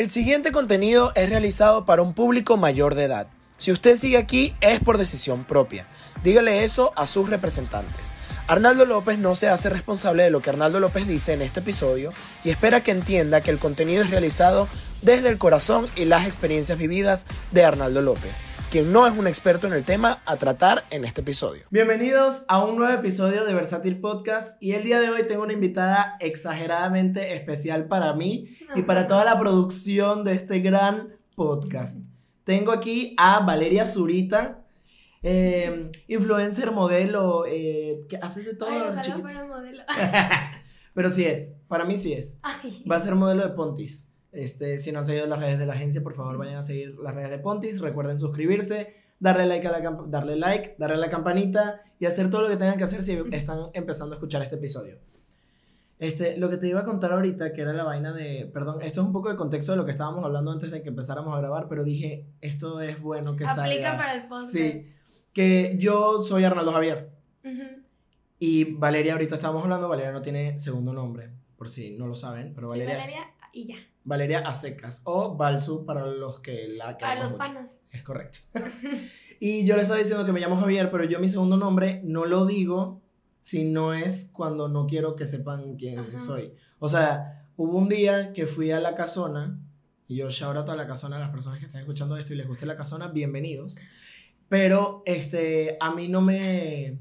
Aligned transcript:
El 0.00 0.10
siguiente 0.10 0.52
contenido 0.52 1.10
es 1.16 1.28
realizado 1.28 1.84
para 1.84 2.02
un 2.02 2.14
público 2.14 2.56
mayor 2.56 2.94
de 2.94 3.02
edad. 3.02 3.26
Si 3.58 3.72
usted 3.72 3.96
sigue 3.96 4.16
aquí 4.16 4.54
es 4.60 4.78
por 4.78 4.96
decisión 4.96 5.42
propia. 5.42 5.88
Dígale 6.22 6.62
eso 6.62 6.92
a 6.94 7.08
sus 7.08 7.28
representantes. 7.28 8.12
Arnaldo 8.48 8.86
López 8.86 9.18
no 9.18 9.34
se 9.34 9.48
hace 9.48 9.68
responsable 9.68 10.22
de 10.22 10.30
lo 10.30 10.40
que 10.40 10.48
Arnaldo 10.48 10.80
López 10.80 11.06
dice 11.06 11.34
en 11.34 11.42
este 11.42 11.60
episodio 11.60 12.14
y 12.42 12.48
espera 12.48 12.82
que 12.82 12.92
entienda 12.92 13.42
que 13.42 13.50
el 13.50 13.58
contenido 13.58 14.02
es 14.02 14.08
realizado 14.08 14.68
desde 15.02 15.28
el 15.28 15.36
corazón 15.36 15.86
y 15.96 16.06
las 16.06 16.26
experiencias 16.26 16.78
vividas 16.78 17.26
de 17.50 17.66
Arnaldo 17.66 18.00
López, 18.00 18.40
quien 18.70 18.90
no 18.90 19.06
es 19.06 19.14
un 19.14 19.26
experto 19.26 19.66
en 19.66 19.74
el 19.74 19.84
tema 19.84 20.22
a 20.24 20.36
tratar 20.36 20.84
en 20.88 21.04
este 21.04 21.20
episodio. 21.20 21.64
Bienvenidos 21.70 22.44
a 22.48 22.64
un 22.64 22.78
nuevo 22.78 22.94
episodio 22.94 23.44
de 23.44 23.52
Versátil 23.52 24.00
Podcast 24.00 24.56
y 24.62 24.72
el 24.72 24.82
día 24.82 24.98
de 24.98 25.10
hoy 25.10 25.24
tengo 25.24 25.42
una 25.42 25.52
invitada 25.52 26.16
exageradamente 26.18 27.34
especial 27.34 27.86
para 27.86 28.14
mí 28.14 28.56
y 28.74 28.80
para 28.80 29.06
toda 29.06 29.26
la 29.26 29.38
producción 29.38 30.24
de 30.24 30.32
este 30.32 30.60
gran 30.60 31.18
podcast. 31.34 31.98
Tengo 32.44 32.72
aquí 32.72 33.14
a 33.18 33.40
Valeria 33.40 33.84
Zurita, 33.84 34.64
eh, 35.22 35.90
influencer, 36.06 36.70
modelo, 36.70 37.44
eh, 37.46 38.06
que 38.08 38.16
haces 38.16 38.44
de 38.44 38.54
todo. 38.54 38.70
Ay, 38.70 38.80
ojalá 38.82 39.02
chiquita. 39.02 39.22
fuera 39.22 39.44
modelo. 39.46 39.82
Pero 40.94 41.10
sí 41.10 41.24
es, 41.24 41.56
para 41.68 41.84
mí 41.84 41.96
sí 41.96 42.12
es. 42.12 42.38
Ay. 42.42 42.84
Va 42.90 42.96
a 42.96 43.00
ser 43.00 43.14
modelo 43.14 43.42
de 43.42 43.50
Pontis. 43.54 44.12
Este, 44.32 44.78
si 44.78 44.92
no 44.92 44.98
han 44.98 45.06
seguido 45.06 45.26
las 45.26 45.38
redes 45.38 45.58
de 45.58 45.66
la 45.66 45.72
agencia, 45.72 46.02
por 46.02 46.14
favor 46.14 46.36
vayan 46.36 46.56
a 46.56 46.62
seguir 46.62 46.96
las 47.02 47.14
redes 47.14 47.30
de 47.30 47.38
Pontis. 47.38 47.80
Recuerden 47.80 48.18
suscribirse, 48.18 48.92
darle 49.18 49.46
like 49.46 49.66
a 49.66 49.72
la 49.72 49.98
darle 50.06 50.36
like, 50.36 50.76
darle 50.78 50.96
a 50.96 51.00
la 51.00 51.10
campanita 51.10 51.80
y 51.98 52.06
hacer 52.06 52.30
todo 52.30 52.42
lo 52.42 52.48
que 52.48 52.56
tengan 52.56 52.76
que 52.76 52.84
hacer 52.84 53.02
si 53.02 53.18
están 53.32 53.70
empezando 53.74 54.14
a 54.14 54.16
escuchar 54.16 54.42
este 54.42 54.56
episodio. 54.56 54.98
Este, 55.98 56.36
lo 56.36 56.48
que 56.48 56.58
te 56.58 56.68
iba 56.68 56.80
a 56.80 56.84
contar 56.84 57.12
ahorita, 57.12 57.52
que 57.52 57.60
era 57.60 57.72
la 57.72 57.82
vaina 57.82 58.12
de, 58.12 58.48
perdón, 58.52 58.82
esto 58.82 59.00
es 59.00 59.06
un 59.06 59.12
poco 59.12 59.30
de 59.30 59.36
contexto 59.36 59.72
de 59.72 59.78
lo 59.78 59.84
que 59.84 59.90
estábamos 59.90 60.24
hablando 60.24 60.52
antes 60.52 60.70
de 60.70 60.80
que 60.82 60.90
empezáramos 60.90 61.34
a 61.34 61.38
grabar, 61.38 61.66
pero 61.68 61.82
dije, 61.82 62.28
esto 62.40 62.80
es 62.80 63.00
bueno 63.00 63.34
que 63.34 63.44
Aplica 63.44 63.66
salga. 63.66 63.96
para 63.96 64.14
el 64.14 64.28
podcast. 64.28 64.52
Sí, 64.52 64.92
que 65.32 65.76
yo 65.78 66.22
soy 66.22 66.44
Arnaldo 66.44 66.72
Javier. 66.72 67.10
Y 68.38 68.74
Valeria, 68.74 69.14
ahorita 69.14 69.34
estábamos 69.34 69.64
hablando, 69.64 69.88
Valeria 69.88 70.12
no 70.12 70.22
tiene 70.22 70.58
segundo 70.58 70.92
nombre, 70.92 71.30
por 71.56 71.68
si 71.68 71.90
no 71.96 72.06
lo 72.06 72.14
saben, 72.14 72.54
pero 72.54 72.68
Soy 72.68 72.78
Valeria, 72.80 73.00
Valeria 73.00 73.30
y 73.52 73.66
ya. 73.66 73.76
Valeria 74.04 74.38
a 74.40 74.54
secas 74.54 75.02
o 75.04 75.36
Balsu 75.36 75.84
para 75.84 76.06
los 76.06 76.38
que 76.38 76.68
la 76.68 76.96
Para 76.96 77.16
los 77.16 77.32
mucho. 77.32 77.38
panas. 77.38 77.78
Es 77.90 78.02
correcto. 78.04 78.38
y 79.40 79.66
yo 79.66 79.74
le 79.76 79.82
estaba 79.82 79.98
diciendo 79.98 80.24
que 80.24 80.32
me 80.32 80.40
llamo 80.40 80.56
Javier, 80.56 80.90
pero 80.90 81.04
yo 81.04 81.18
mi 81.18 81.28
segundo 81.28 81.56
nombre 81.56 82.00
no 82.04 82.26
lo 82.26 82.46
digo 82.46 83.00
si 83.40 83.64
no 83.64 83.92
es 83.92 84.30
cuando 84.32 84.68
no 84.68 84.86
quiero 84.86 85.16
que 85.16 85.26
sepan 85.26 85.76
quién 85.76 85.98
Ajá. 85.98 86.18
soy. 86.18 86.52
O 86.78 86.88
sea, 86.88 87.48
hubo 87.56 87.76
un 87.78 87.88
día 87.88 88.32
que 88.32 88.46
fui 88.46 88.70
a 88.70 88.78
la 88.78 88.94
casona, 88.94 89.58
y 90.06 90.16
yo 90.16 90.30
shout 90.30 90.56
out 90.56 90.68
a 90.68 90.76
la 90.76 90.86
casona 90.86 91.16
a 91.16 91.20
las 91.20 91.30
personas 91.30 91.58
que 91.58 91.66
están 91.66 91.80
escuchando 91.80 92.16
esto 92.16 92.32
y 92.32 92.36
les 92.36 92.46
guste 92.46 92.66
la 92.66 92.76
casona, 92.76 93.08
bienvenidos. 93.08 93.76
Pero 94.48 95.02
este, 95.06 95.76
a 95.80 95.92
mí 95.94 96.08
no 96.08 96.20
me. 96.20 96.98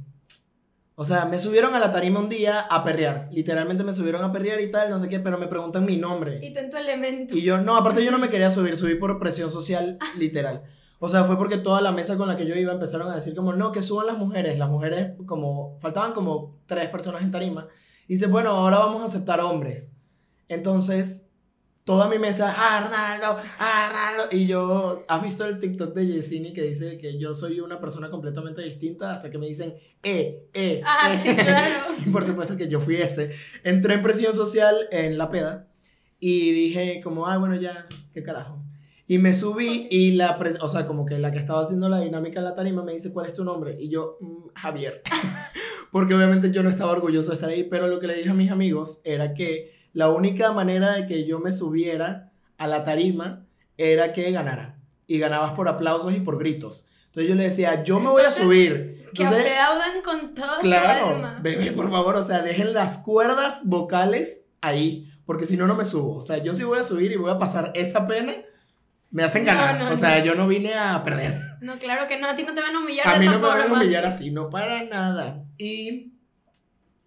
O 0.95 1.03
sea, 1.03 1.25
me 1.25 1.37
subieron 1.37 1.75
a 1.75 1.79
la 1.79 1.91
tarima 1.91 2.19
un 2.19 2.27
día 2.27 2.61
a 2.61 2.83
perrear. 2.83 3.29
Literalmente 3.31 3.83
me 3.83 3.93
subieron 3.93 4.23
a 4.23 4.31
perrear 4.31 4.59
y 4.59 4.71
tal, 4.71 4.89
no 4.89 4.97
sé 4.97 5.07
qué, 5.07 5.19
pero 5.19 5.37
me 5.37 5.47
preguntan 5.47 5.85
mi 5.85 5.95
nombre. 5.95 6.39
Y 6.43 6.53
ten 6.53 6.71
tu 6.71 6.77
elemento. 6.77 7.35
Y 7.35 7.43
yo, 7.43 7.59
no, 7.59 7.77
aparte 7.77 8.03
yo 8.03 8.09
no 8.09 8.17
me 8.17 8.29
quería 8.31 8.49
subir, 8.49 8.75
subí 8.75 8.95
por 8.95 9.19
presión 9.19 9.51
social, 9.51 9.99
literal. 10.17 10.63
O 10.99 11.07
sea, 11.07 11.25
fue 11.25 11.37
porque 11.37 11.57
toda 11.59 11.81
la 11.81 11.91
mesa 11.91 12.17
con 12.17 12.27
la 12.27 12.35
que 12.35 12.47
yo 12.47 12.55
iba 12.55 12.73
empezaron 12.73 13.11
a 13.11 13.15
decir 13.15 13.35
como, 13.35 13.53
no, 13.53 13.71
que 13.71 13.83
suban 13.83 14.07
las 14.07 14.17
mujeres. 14.17 14.57
Las 14.57 14.69
mujeres, 14.69 15.13
como, 15.27 15.77
faltaban 15.79 16.13
como 16.13 16.57
tres 16.65 16.89
personas 16.89 17.21
en 17.21 17.29
tarima. 17.29 17.67
Y 18.07 18.13
dice, 18.13 18.25
bueno, 18.25 18.49
ahora 18.49 18.79
vamos 18.79 19.03
a 19.03 19.05
aceptar 19.05 19.39
hombres. 19.39 19.93
Entonces, 20.47 21.26
toda 21.87 22.09
mi 22.09 22.19
mesa, 22.19 22.53
"Ah, 22.55 22.77
Arnaldo, 22.79 23.37
ah, 23.59 23.87
Arnaldo. 23.87 24.23
Y 24.35 24.45
yo, 24.45 25.05
¿has 25.07 25.23
visto 25.23 25.45
el 25.45 25.57
TikTok 25.59 25.95
de 25.95 26.05
Yesini 26.05 26.51
que 26.53 26.63
dice 26.63 26.97
que 26.97 27.17
yo 27.17 27.33
soy 27.33 27.61
una 27.61 27.79
persona 27.79 28.09
completamente 28.09 28.61
distinta 28.61 29.13
hasta 29.13 29.31
que 29.31 29.37
me 29.37 29.47
dicen, 29.47 29.73
eh, 30.03 30.49
eh, 30.53 30.81
Ah, 30.85 31.13
eh"? 31.13 31.17
sí, 31.17 31.33
claro. 31.33 31.85
Y 32.05 32.09
por 32.09 32.27
supuesto 32.27 32.57
que 32.57 32.67
yo 32.67 32.81
fui 32.81 32.97
ese. 32.97 33.31
Entré 33.63 33.93
en 33.93 34.01
presión 34.01 34.33
social 34.33 34.75
en 34.91 35.17
la 35.17 35.31
peda 35.31 35.69
y 36.19 36.51
dije 36.51 36.99
como, 37.01 37.25
ay, 37.25 37.39
bueno, 37.39 37.55
ya, 37.55 37.87
qué 38.13 38.21
carajo. 38.21 38.61
Y 39.07 39.19
me 39.19 39.33
subí 39.33 39.87
y 39.89 40.11
la, 40.11 40.37
o 40.59 40.67
sea, 40.67 40.85
como 40.87 41.05
que 41.05 41.17
la 41.17 41.31
que 41.31 41.39
estaba 41.39 41.61
haciendo 41.61 41.87
la 41.87 42.01
dinámica 42.01 42.39
en 42.39 42.45
la 42.45 42.53
tarima 42.55 42.83
me 42.83 42.93
dice, 42.93 43.13
¿cuál 43.13 43.27
es 43.27 43.33
tu 43.33 43.45
nombre? 43.45 43.77
Y 43.79 43.87
yo, 43.89 44.17
"Mm, 44.19 44.49
Javier. 44.55 45.01
Porque 45.93 46.13
obviamente 46.13 46.51
yo 46.51 46.63
no 46.63 46.69
estaba 46.69 46.91
orgulloso 46.91 47.29
de 47.29 47.35
estar 47.35 47.49
ahí, 47.49 47.63
pero 47.63 47.87
lo 47.87 48.01
que 48.01 48.07
le 48.07 48.15
dije 48.15 48.29
a 48.29 48.33
mis 48.33 48.51
amigos 48.51 48.99
era 49.05 49.33
que 49.33 49.76
la 49.93 50.09
única 50.09 50.51
manera 50.53 50.91
de 50.93 51.07
que 51.07 51.25
yo 51.25 51.39
me 51.39 51.51
subiera 51.51 52.31
a 52.57 52.67
la 52.67 52.83
tarima 52.83 53.45
era 53.77 54.13
que 54.13 54.31
ganara. 54.31 54.75
Y 55.07 55.19
ganabas 55.19 55.53
por 55.53 55.67
aplausos 55.69 56.13
y 56.13 56.19
por 56.19 56.37
gritos. 56.37 56.85
Entonces 57.07 57.29
yo 57.29 57.35
le 57.35 57.43
decía, 57.45 57.83
yo 57.83 57.99
me 57.99 58.09
voy 58.09 58.23
a 58.23 58.31
subir. 58.31 58.95
Que 59.13 59.23
Entonces, 59.23 59.47
aplaudan 59.57 60.01
con 60.03 60.33
todo 60.35 60.59
Claro, 60.59 61.15
alma. 61.15 61.39
bebé, 61.41 61.71
por 61.71 61.89
favor, 61.89 62.17
o 62.17 62.23
sea, 62.23 62.41
dejen 62.41 62.73
las 62.73 62.97
cuerdas 62.97 63.61
vocales 63.63 64.43
ahí, 64.59 65.09
porque 65.25 65.45
si 65.45 65.55
no, 65.55 65.65
no 65.65 65.75
me 65.75 65.85
subo. 65.85 66.17
O 66.17 66.21
sea, 66.21 66.37
yo 66.43 66.53
sí 66.53 66.65
voy 66.65 66.77
a 66.79 66.83
subir 66.83 67.13
y 67.13 67.15
voy 67.15 67.31
a 67.31 67.39
pasar 67.39 67.71
esa 67.73 68.05
pena, 68.05 68.33
me 69.09 69.23
hacen 69.23 69.45
No, 69.45 69.53
ganar. 69.53 69.79
no, 69.85 69.91
o 69.91 69.95
sea, 69.95 70.19
no. 70.19 70.25
yo 70.25 70.35
no 70.35 70.45
vine 70.45 70.73
a 70.75 71.01
perder. 71.05 71.41
No, 71.61 71.79
claro 71.79 72.05
que 72.09 72.19
no. 72.19 72.27
A 72.27 72.35
ti 72.35 72.43
no 72.43 72.53
te 72.53 72.61
van 72.61 72.75
a 72.75 72.79
humillar 72.79 73.07
A 73.07 73.17
mí 73.17 73.25
no 73.27 73.39
me 73.39 73.47
van 73.47 73.61
a 73.61 73.73
humillar 73.73 74.05
así, 74.05 74.29
no 74.29 74.49
para 74.49 74.83
nada. 74.83 75.45
Y 75.57 76.11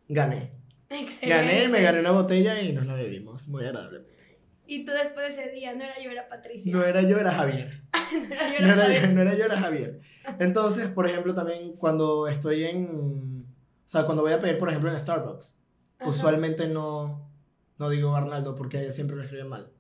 gané. 0.09 0.53
Excelente. 0.91 1.29
Gané, 1.29 1.69
me 1.69 1.81
gané 1.83 2.01
una 2.01 2.11
botella 2.11 2.61
y 2.61 2.73
nos 2.73 2.85
la 2.87 2.95
bebimos. 2.95 3.49
Muy 3.49 3.65
agradable. 3.65 4.03
Y 4.67 4.85
tú 4.85 4.93
después 4.93 5.35
de 5.35 5.43
ese 5.43 5.53
día, 5.53 5.75
no 5.75 5.83
era 5.85 6.01
yo, 6.01 6.11
era 6.11 6.29
Patricia. 6.29 6.73
No 6.73 6.85
era 6.85 7.03
yo, 7.03 7.19
era 7.19 7.33
Javier. 7.33 7.83
No 8.13 8.35
era 8.35 8.53
yo, 8.53 8.61
No 8.61 8.67
era 8.67 8.75
era, 8.75 8.83
Javier. 8.83 9.03
yo, 9.03 9.13
no 9.15 9.21
era 9.23 9.35
yo, 9.35 9.45
era 9.45 9.57
Javier. 9.61 10.01
Entonces, 10.39 10.89
por 10.89 11.09
ejemplo, 11.09 11.35
también 11.35 11.75
cuando 11.75 12.29
estoy 12.29 12.65
en. 12.65 13.47
O 13.47 13.89
sea, 13.89 14.05
cuando 14.05 14.23
voy 14.23 14.33
a 14.33 14.41
pedir, 14.41 14.59
por 14.59 14.69
ejemplo, 14.69 14.91
en 14.91 14.99
Starbucks, 14.99 15.59
Ajá. 15.99 16.09
usualmente 16.11 16.69
no, 16.69 17.29
no 17.79 17.89
digo 17.91 18.15
Arnaldo 18.15 18.55
porque 18.55 18.91
siempre 18.93 19.17
lo 19.17 19.23
escriben 19.23 19.49
mal. 19.49 19.71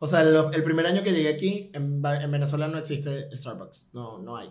O 0.00 0.06
sea, 0.06 0.22
el 0.22 0.62
primer 0.62 0.86
año 0.86 1.02
que 1.02 1.12
llegué 1.12 1.28
aquí, 1.28 1.70
en, 1.72 2.00
en 2.04 2.30
Venezuela 2.30 2.68
no 2.68 2.78
existe 2.78 3.28
Starbucks, 3.36 3.90
no, 3.92 4.18
no 4.18 4.36
hay. 4.36 4.50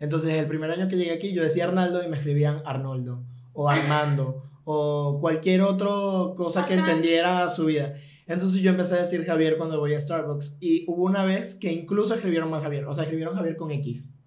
Entonces, 0.00 0.30
el 0.34 0.46
primer 0.46 0.70
año 0.72 0.88
que 0.88 0.96
llegué 0.96 1.12
aquí, 1.12 1.32
yo 1.32 1.44
decía 1.44 1.64
Arnaldo 1.64 2.02
y 2.02 2.08
me 2.08 2.16
escribían 2.16 2.60
Arnoldo, 2.64 3.22
o 3.52 3.68
Armando, 3.70 4.42
o 4.64 5.18
cualquier 5.20 5.62
otra 5.62 5.88
cosa 6.36 6.66
que 6.66 6.74
entendiera 6.74 7.48
su 7.50 7.66
vida. 7.66 7.94
Entonces 8.26 8.62
yo 8.62 8.70
empecé 8.70 8.94
a 8.94 9.02
decir 9.02 9.24
Javier 9.24 9.58
cuando 9.58 9.78
voy 9.78 9.94
a 9.94 10.00
Starbucks, 10.00 10.56
y 10.60 10.84
hubo 10.88 11.04
una 11.04 11.24
vez 11.24 11.54
que 11.54 11.72
incluso 11.72 12.14
escribieron 12.14 12.50
mal 12.50 12.62
Javier, 12.62 12.86
o 12.86 12.94
sea, 12.94 13.04
escribieron 13.04 13.34
Javier 13.34 13.56
con 13.56 13.70
X. 13.70 14.10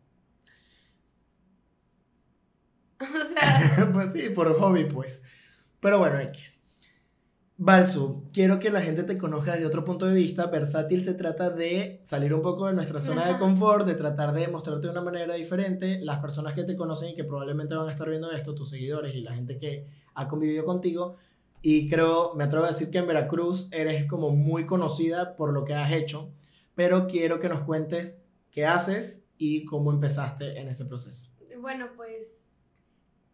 O 3.00 3.26
sea, 3.26 3.90
pues 3.94 4.12
sí, 4.14 4.30
por 4.30 4.52
hobby, 4.56 4.86
pues. 4.86 5.22
Pero 5.80 6.00
bueno, 6.00 6.20
X. 6.20 6.58
Balsu, 7.60 8.30
quiero 8.34 8.60
que 8.60 8.70
la 8.70 8.82
gente 8.82 9.02
te 9.02 9.18
conozca 9.18 9.54
desde 9.54 9.66
otro 9.66 9.84
punto 9.84 10.06
de 10.06 10.14
vista. 10.14 10.46
Versátil 10.46 11.04
se 11.04 11.16
trata 11.16 11.50
de 11.50 12.00
salir 12.04 12.32
un 12.36 12.44
poco 12.44 12.68
de 12.68 12.74
nuestra 12.74 13.00
zona 13.00 13.26
de 13.26 13.32
Ajá. 13.32 13.40
confort, 13.40 13.88
de 13.88 13.96
tratar 13.96 14.32
de 14.32 14.48
mostrarte 14.48 14.86
de 14.86 14.92
una 14.92 15.02
manera 15.02 15.34
diferente. 15.34 16.00
Las 16.04 16.20
personas 16.20 16.54
que 16.54 16.64
te 16.64 16.76
conocen 16.76 17.10
y 17.10 17.16
que 17.16 17.24
probablemente 17.24 17.74
van 17.74 17.88
a 17.90 17.92
estar 17.92 18.08
viendo 18.10 18.32
esto, 18.32 18.54
tus 18.54 18.70
seguidores 18.70 19.16
y 19.16 19.22
la 19.22 19.34
gente 19.34 19.58
que 19.58 19.88
ha 20.18 20.28
convivido 20.28 20.66
contigo. 20.66 21.16
Y 21.62 21.90
creo, 21.90 22.34
me 22.36 22.44
atrevo 22.44 22.66
a 22.66 22.70
decir 22.70 22.92
que 22.92 22.98
en 23.00 23.08
Veracruz 23.08 23.70
eres 23.72 24.06
como 24.08 24.30
muy 24.32 24.66
conocida 24.66 25.36
por 25.36 25.54
lo 25.54 25.64
que 25.66 25.74
has 25.74 25.92
hecho, 25.92 26.32
pero 26.76 27.08
quiero 27.08 27.40
que 27.40 27.50
nos 27.50 27.62
cuentes 27.64 28.22
qué 28.52 28.66
haces 28.66 29.24
y 29.38 29.66
cómo 29.66 29.92
empezaste 29.92 30.60
en 30.60 30.68
ese 30.68 30.86
proceso. 30.86 31.30
bueno, 31.60 31.90
pues. 31.96 32.28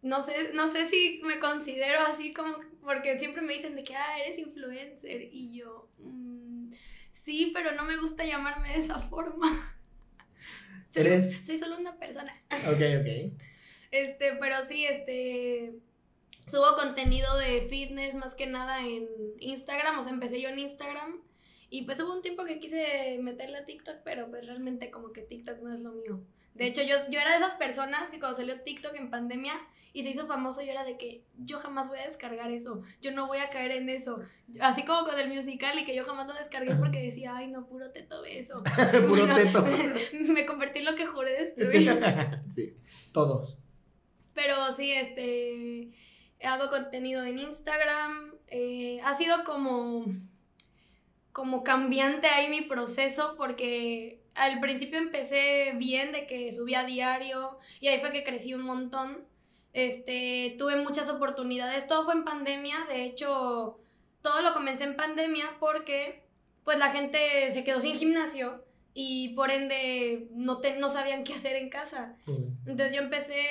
No 0.02 0.20
sé, 0.20 0.50
no 0.52 0.70
sé 0.70 0.88
si 0.90 1.20
me 1.24 1.38
considero 1.38 2.00
así 2.06 2.32
como. 2.34 2.58
Porque 2.82 3.18
siempre 3.18 3.40
me 3.42 3.54
dicen 3.54 3.74
de 3.76 3.84
que, 3.84 3.94
ah, 3.96 4.18
eres 4.24 4.38
influencer. 4.38 5.22
Y 5.32 5.56
yo. 5.58 5.88
mm, 5.98 6.70
sí, 7.24 7.50
pero 7.54 7.72
no 7.72 7.84
me 7.84 7.96
gusta 7.96 8.24
llamarme 8.24 8.68
de 8.74 8.78
esa 8.80 8.98
forma. 8.98 9.48
Soy, 10.92 11.02
Eres- 11.06 11.44
soy 11.44 11.58
solo 11.58 11.76
una 11.78 11.96
persona. 11.98 12.32
Ok, 12.68 12.80
ok. 13.00 13.32
Este, 13.90 14.34
pero 14.40 14.56
sí, 14.66 14.84
este. 14.86 15.72
Subo 16.46 16.76
contenido 16.76 17.36
de 17.38 17.66
fitness 17.68 18.14
más 18.14 18.34
que 18.34 18.46
nada 18.46 18.86
en 18.86 19.08
Instagram. 19.40 19.98
O 19.98 20.02
sea, 20.02 20.12
empecé 20.12 20.40
yo 20.40 20.48
en 20.48 20.58
Instagram. 20.58 21.22
Y 21.70 21.82
pues 21.82 22.00
hubo 22.00 22.14
un 22.14 22.22
tiempo 22.22 22.44
que 22.44 22.60
quise 22.60 23.18
meterle 23.20 23.58
a 23.58 23.64
TikTok, 23.64 23.96
pero 24.04 24.30
pues 24.30 24.46
realmente 24.46 24.90
como 24.90 25.12
que 25.12 25.22
TikTok 25.22 25.60
no 25.60 25.72
es 25.72 25.80
lo 25.80 25.92
mío. 25.92 26.20
De 26.54 26.66
hecho, 26.66 26.82
yo, 26.82 26.96
yo 27.10 27.18
era 27.18 27.32
de 27.32 27.38
esas 27.38 27.54
personas 27.54 28.10
que 28.10 28.20
cuando 28.20 28.36
salió 28.36 28.60
TikTok 28.60 28.94
en 28.94 29.10
pandemia 29.10 29.54
y 29.92 30.02
se 30.04 30.10
hizo 30.10 30.26
famoso, 30.26 30.62
yo 30.62 30.70
era 30.70 30.84
de 30.84 30.96
que 30.96 31.24
yo 31.36 31.58
jamás 31.58 31.88
voy 31.88 31.98
a 31.98 32.06
descargar 32.06 32.52
eso, 32.52 32.82
yo 33.00 33.10
no 33.10 33.26
voy 33.26 33.38
a 33.38 33.50
caer 33.50 33.72
en 33.72 33.88
eso. 33.88 34.20
Así 34.60 34.84
como 34.84 35.04
con 35.04 35.18
el 35.18 35.28
musical 35.28 35.76
y 35.78 35.84
que 35.84 35.96
yo 35.96 36.04
jamás 36.04 36.28
lo 36.28 36.34
descargué 36.34 36.74
porque 36.76 37.02
decía, 37.02 37.34
ay 37.36 37.48
no, 37.48 37.66
puro 37.66 37.90
teto 37.90 38.22
beso. 38.22 38.62
Puro 39.08 39.26
teto. 39.34 39.64
Me 40.32 40.46
convertí 40.46 40.78
en 40.78 40.84
lo 40.84 40.94
que 40.94 41.06
juré 41.06 41.42
destruir. 41.42 41.90
sí, 42.50 42.76
todos. 43.12 43.60
Pero 44.32 44.54
sí, 44.76 44.92
este. 44.92 45.90
Hago 46.44 46.70
contenido 46.70 47.24
en 47.24 47.38
Instagram. 47.38 48.34
eh, 48.48 49.00
ha 49.04 49.14
sido 49.14 49.44
como 49.44 50.04
como 51.34 51.64
cambiante 51.64 52.28
ahí 52.28 52.48
mi 52.48 52.60
proceso 52.60 53.34
porque 53.36 54.20
al 54.36 54.60
principio 54.60 54.98
empecé 54.98 55.72
bien 55.76 56.12
de 56.12 56.28
que 56.28 56.52
subía 56.52 56.84
diario 56.84 57.58
y 57.80 57.88
ahí 57.88 57.98
fue 57.98 58.12
que 58.12 58.22
crecí 58.22 58.54
un 58.54 58.62
montón. 58.62 59.26
Este, 59.72 60.54
tuve 60.56 60.76
muchas 60.76 61.08
oportunidades, 61.08 61.88
todo 61.88 62.04
fue 62.04 62.14
en 62.14 62.24
pandemia, 62.24 62.84
de 62.88 63.04
hecho, 63.04 63.80
todo 64.22 64.42
lo 64.42 64.54
comencé 64.54 64.84
en 64.84 64.94
pandemia 64.96 65.56
porque 65.58 66.22
pues 66.62 66.78
la 66.78 66.92
gente 66.92 67.50
se 67.50 67.64
quedó 67.64 67.80
sin 67.80 67.96
gimnasio 67.96 68.63
y 68.96 69.30
por 69.30 69.50
ende 69.50 70.28
no, 70.30 70.60
te, 70.60 70.78
no 70.78 70.88
sabían 70.88 71.24
qué 71.24 71.34
hacer 71.34 71.56
en 71.56 71.68
casa. 71.68 72.16
Entonces 72.64 72.92
yo 72.94 73.02
empecé 73.02 73.44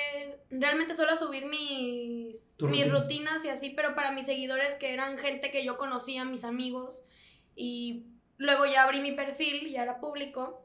realmente 0.48 0.94
solo 0.94 1.12
a 1.12 1.16
subir 1.16 1.44
mis, 1.44 2.56
mis 2.60 2.90
rutinas 2.90 3.44
y 3.44 3.50
así, 3.50 3.68
pero 3.70 3.94
para 3.94 4.10
mis 4.10 4.24
seguidores 4.24 4.74
que 4.76 4.94
eran 4.94 5.18
gente 5.18 5.50
que 5.50 5.62
yo 5.62 5.76
conocía, 5.76 6.24
mis 6.24 6.44
amigos, 6.44 7.04
y 7.54 8.06
luego 8.38 8.64
ya 8.64 8.84
abrí 8.84 9.00
mi 9.00 9.12
perfil, 9.12 9.68
ya 9.70 9.82
era 9.82 10.00
público. 10.00 10.62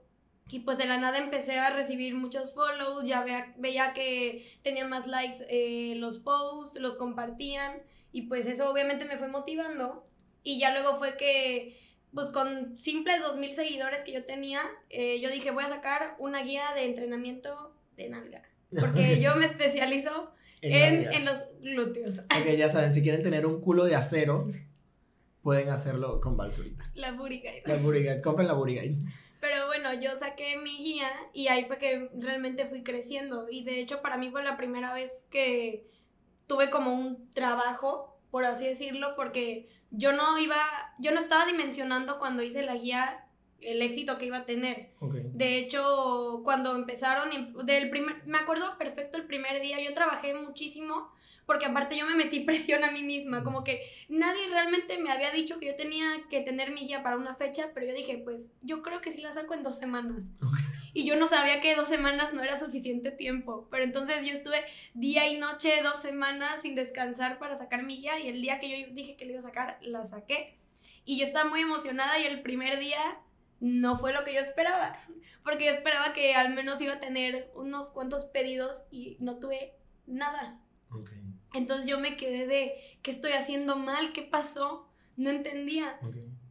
Y 0.51 0.61
pues 0.61 0.77
de 0.77 0.85
la 0.85 0.97
nada 0.97 1.19
empecé 1.19 1.59
a 1.59 1.69
recibir 1.71 2.15
muchos 2.15 2.55
follows, 2.55 3.05
ya 3.05 3.53
veía 3.57 3.93
que 3.93 4.49
tenían 4.63 4.89
más 4.89 5.05
likes 5.05 5.45
eh, 5.49 5.93
los 5.97 6.17
posts, 6.17 6.79
los 6.79 6.95
compartían 6.95 7.83
y 8.11 8.23
pues 8.23 8.47
eso 8.47 8.71
obviamente 8.71 9.05
me 9.05 9.17
fue 9.17 9.27
motivando. 9.27 10.07
Y 10.41 10.57
ya 10.57 10.71
luego 10.71 10.97
fue 10.97 11.17
que 11.17 11.77
pues 12.13 12.29
con 12.31 12.77
simples 12.77 13.21
2.000 13.21 13.51
seguidores 13.51 14.03
que 14.03 14.11
yo 14.11 14.25
tenía, 14.25 14.61
eh, 14.89 15.19
yo 15.21 15.29
dije 15.29 15.51
voy 15.51 15.63
a 15.63 15.69
sacar 15.69 16.15
una 16.19 16.43
guía 16.43 16.63
de 16.75 16.85
entrenamiento 16.85 17.75
de 17.95 18.09
nalga. 18.09 18.43
Porque 18.79 19.19
yo 19.19 19.35
me 19.35 19.45
especializo 19.45 20.31
en, 20.61 21.11
en, 21.11 21.25
los 21.25 21.43
glúteos. 21.61 22.19
Ok, 22.19 22.55
ya 22.57 22.69
saben, 22.69 22.93
si 22.93 23.01
quieren 23.01 23.23
tener 23.23 23.45
un 23.45 23.61
culo 23.61 23.85
de 23.85 23.95
acero, 23.95 24.47
pueden 25.41 25.69
hacerlo 25.69 26.19
con 26.21 26.37
Valsurita. 26.37 26.89
La 26.93 27.11
Buriguide. 27.11 27.63
La 27.65 27.75
Buriguide, 27.77 28.21
compren 28.21 28.47
la 28.47 28.53
Buriguide. 28.53 28.97
Pero 29.39 29.67
bueno, 29.67 29.93
yo 29.93 30.17
saqué 30.17 30.57
mi 30.57 30.77
guía 30.77 31.09
y 31.33 31.47
ahí 31.47 31.63
fue 31.65 31.77
que 31.77 32.09
realmente 32.17 32.65
fui 32.65 32.83
creciendo. 32.83 33.47
Y 33.49 33.63
de 33.63 33.79
hecho 33.79 34.01
para 34.01 34.17
mí 34.17 34.29
fue 34.29 34.43
la 34.43 34.57
primera 34.57 34.93
vez 34.93 35.11
que 35.29 35.87
tuve 36.45 36.69
como 36.69 36.93
un 36.93 37.29
trabajo, 37.31 38.08
por 38.31 38.45
así 38.45 38.65
decirlo, 38.65 39.15
porque 39.15 39.69
yo 39.91 40.13
no 40.13 40.37
iba, 40.37 40.57
yo 40.99 41.11
no 41.11 41.19
estaba 41.19 41.45
dimensionando 41.45 42.19
cuando 42.19 42.43
hice 42.43 42.63
la 42.63 42.75
guía 42.75 43.25
el 43.61 43.81
éxito 43.81 44.17
que 44.17 44.25
iba 44.25 44.37
a 44.37 44.45
tener. 44.45 44.91
De 45.33 45.57
hecho, 45.57 46.41
cuando 46.43 46.75
empezaron, 46.75 47.29
del 47.65 47.89
primer, 47.89 48.25
me 48.25 48.37
acuerdo 48.37 48.77
perfecto 48.77 49.17
el 49.17 49.25
primer 49.25 49.61
día, 49.61 49.81
yo 49.81 49.93
trabajé 49.93 50.33
muchísimo 50.33 51.11
porque 51.45 51.65
aparte 51.65 51.97
yo 51.97 52.05
me 52.05 52.15
metí 52.15 52.39
presión 52.45 52.83
a 52.83 52.91
mí 52.91 53.01
misma, 53.01 53.43
como 53.43 53.63
que 53.63 53.81
nadie 54.07 54.47
realmente 54.49 54.99
me 54.99 55.11
había 55.11 55.31
dicho 55.31 55.59
que 55.59 55.65
yo 55.65 55.75
tenía 55.75 56.05
que 56.29 56.41
tener 56.41 56.71
mi 56.71 56.81
guía 56.81 57.01
para 57.01 57.17
una 57.17 57.33
fecha, 57.33 57.71
pero 57.73 57.87
yo 57.87 57.93
dije, 57.93 58.21
pues 58.23 58.49
yo 58.61 58.83
creo 58.83 59.01
que 59.01 59.11
sí 59.11 59.21
la 59.21 59.33
saco 59.33 59.55
en 59.55 59.63
dos 59.63 59.77
semanas. 59.77 60.23
Y 60.99 61.05
yo 61.05 61.15
no 61.15 61.27
sabía 61.27 61.61
que 61.61 61.75
dos 61.75 61.87
semanas 61.87 62.33
no 62.33 62.43
era 62.43 62.59
suficiente 62.59 63.09
tiempo, 63.09 63.69
pero 63.71 63.85
entonces 63.85 64.27
yo 64.27 64.33
estuve 64.33 64.65
día 64.93 65.29
y 65.29 65.37
noche, 65.37 65.81
dos 65.81 66.01
semanas 66.01 66.59
sin 66.61 66.75
descansar 66.75 67.39
para 67.39 67.57
sacar 67.57 67.83
mi 67.83 68.01
guía 68.01 68.19
y 68.19 68.27
el 68.27 68.41
día 68.41 68.59
que 68.59 68.69
yo 68.69 68.93
dije 68.93 69.15
que 69.15 69.23
la 69.23 69.31
iba 69.31 69.39
a 69.39 69.43
sacar, 69.43 69.77
la 69.81 70.03
saqué. 70.05 70.59
Y 71.05 71.17
yo 71.17 71.25
estaba 71.25 71.49
muy 71.49 71.61
emocionada 71.61 72.19
y 72.19 72.25
el 72.25 72.41
primer 72.41 72.81
día 72.81 73.17
no 73.61 73.97
fue 73.97 74.11
lo 74.11 74.25
que 74.25 74.33
yo 74.33 74.41
esperaba, 74.41 74.99
porque 75.45 75.67
yo 75.67 75.71
esperaba 75.71 76.11
que 76.11 76.35
al 76.35 76.53
menos 76.53 76.81
iba 76.81 76.95
a 76.95 76.99
tener 76.99 77.49
unos 77.55 77.87
cuantos 77.87 78.25
pedidos 78.25 78.75
y 78.91 79.15
no 79.21 79.39
tuve 79.39 79.75
nada. 80.05 80.59
Entonces 81.53 81.85
yo 81.85 81.97
me 81.97 82.17
quedé 82.17 82.45
de, 82.45 82.73
¿qué 83.03 83.11
estoy 83.11 83.31
haciendo 83.31 83.77
mal? 83.77 84.11
¿Qué 84.11 84.23
pasó? 84.23 84.89
No 85.15 85.29
entendía. 85.29 85.97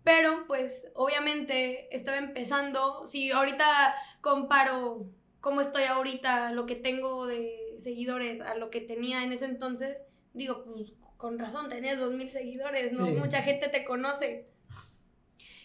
Pero 0.09 0.47
pues 0.47 0.87
obviamente 0.95 1.95
estaba 1.95 2.17
empezando, 2.17 3.07
si 3.07 3.31
ahorita 3.31 3.95
comparo 4.23 5.05
cómo 5.43 5.61
estoy 5.61 5.83
ahorita, 5.83 6.51
lo 6.53 6.65
que 6.65 6.77
tengo 6.77 7.27
de 7.27 7.75
seguidores 7.77 8.41
a 8.41 8.55
lo 8.55 8.71
que 8.71 8.81
tenía 8.81 9.23
en 9.23 9.33
ese 9.33 9.45
entonces, 9.45 10.07
digo, 10.33 10.65
pues 10.65 10.95
con 11.19 11.39
razón, 11.39 11.69
tenías 11.69 12.01
dos 12.01 12.15
mil 12.15 12.31
seguidores, 12.31 12.93
¿no? 12.93 13.05
Mucha 13.05 13.43
gente 13.43 13.69
te 13.69 13.85
conoce. 13.85 14.49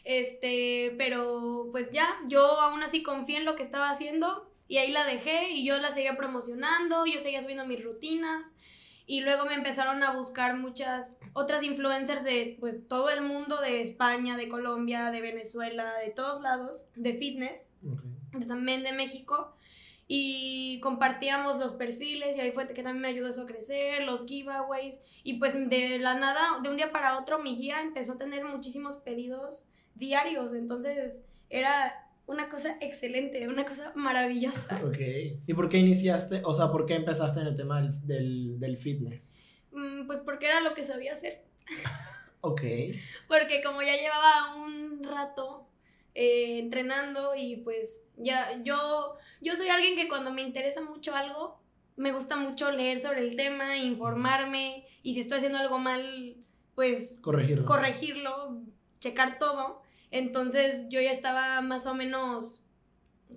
Este, 0.04 0.94
pero 0.98 1.70
pues 1.72 1.94
ya, 1.94 2.14
yo 2.28 2.44
aún 2.60 2.84
así 2.84 3.02
confié 3.02 3.38
en 3.38 3.46
lo 3.46 3.56
que 3.56 3.64
estaba 3.64 3.92
haciendo 3.92 4.52
y 4.68 4.80
ahí 4.80 4.92
la 4.92 5.06
dejé 5.06 5.52
y 5.52 5.66
yo 5.66 5.78
la 5.80 5.94
seguía 5.94 6.18
promocionando, 6.18 7.06
yo 7.06 7.22
seguía 7.22 7.42
subiendo 7.42 7.66
mis 7.66 7.82
rutinas 7.82 8.56
y 9.06 9.22
luego 9.22 9.46
me 9.46 9.54
empezaron 9.54 10.04
a 10.04 10.12
buscar 10.12 10.58
muchas 10.58 11.14
otras 11.34 11.64
influencers 11.64 12.24
de 12.24 12.58
pues 12.60 12.88
todo 12.88 13.10
el 13.10 13.22
mundo, 13.22 13.60
de 13.62 13.82
España, 13.82 14.38
de 14.38 14.48
Colombia, 14.48 15.12
de 15.12 15.22
Venezuela, 15.22 15.94
de 16.04 16.12
todos 16.12 16.42
lados, 16.42 16.86
de 16.96 17.14
fitness, 17.16 17.70
también 18.48 18.84
de 18.84 18.94
México 18.94 19.56
y 20.08 20.80
compartíamos 20.82 21.60
los 21.60 21.74
perfiles 21.74 22.36
y 22.36 22.42
ahí 22.42 22.52
fue 22.52 22.68
que 22.68 22.84
también 22.84 23.02
me 23.02 23.08
ayudó 23.08 23.30
eso 23.30 23.44
a 23.44 23.46
crecer, 23.46 24.04
los 24.04 24.26
giveaways 24.26 25.00
y 25.24 25.36
pues 25.36 25.54
de 25.54 25.98
la 26.00 26.16
nada, 26.16 26.60
de 26.62 26.70
un 26.70 26.78
día 26.78 26.92
para 26.92 27.18
otro 27.18 27.40
mi 27.40 27.56
guía 27.56 27.82
empezó 27.82 28.14
a 28.14 28.18
tener 28.18 28.46
muchísimos 28.46 28.98
pedidos 28.98 29.66
diarios, 29.96 30.54
entonces 30.54 31.24
era 31.50 32.03
una 32.26 32.50
cosa 32.50 32.78
excelente, 32.82 33.48
una 33.48 33.66
cosa 33.66 33.92
maravillosa. 33.96 34.82
Ok, 34.84 34.98
¿y 35.46 35.54
por 35.54 35.70
qué 35.70 35.78
iniciaste, 35.78 36.42
o 36.46 36.54
sea, 36.54 36.72
por 36.72 36.86
qué 36.86 36.96
empezaste 36.96 37.42
en 37.42 37.48
el 37.48 37.58
tema 37.58 37.82
del, 37.82 38.60
del, 38.60 38.78
fitness? 38.78 39.34
Mm, 39.72 40.08
pues 40.08 40.22
porque 40.22 40.48
era 40.48 40.62
lo 40.62 40.74
que 40.74 40.84
sabía 40.84 41.14
hacer. 41.14 41.44
ok. 42.42 42.62
Porque 43.28 43.62
como 43.64 43.82
ya 43.82 43.96
llevaba 43.96 44.56
un 44.56 45.04
rato 45.04 45.68
eh, 46.16 46.60
entrenando 46.60 47.36
y 47.36 47.58
pues 47.58 48.04
ya 48.18 48.62
yo, 48.64 49.18
yo 49.42 49.56
soy 49.56 49.68
alguien 49.68 49.96
que 49.96 50.08
cuando 50.08 50.32
me 50.32 50.42
interesa 50.42 50.82
mucho 50.82 51.16
algo, 51.16 51.60
me 51.96 52.12
gusta 52.12 52.36
mucho 52.36 52.72
leer 52.72 53.00
sobre 53.02 53.20
el 53.20 53.36
tema, 53.36 53.78
informarme 53.78 54.86
y 55.04 55.14
si 55.14 55.20
estoy 55.20 55.38
haciendo 55.38 55.60
algo 55.60 55.78
mal, 55.78 56.38
pues 56.76 57.20
corregirlo. 57.22 57.66
corregirlo 57.66 58.64
checar 59.04 59.38
todo. 59.38 59.83
Entonces 60.14 60.86
yo 60.90 61.02
ya 61.02 61.12
estaba 61.12 61.60
más 61.62 61.88
o 61.88 61.96
menos 61.96 62.62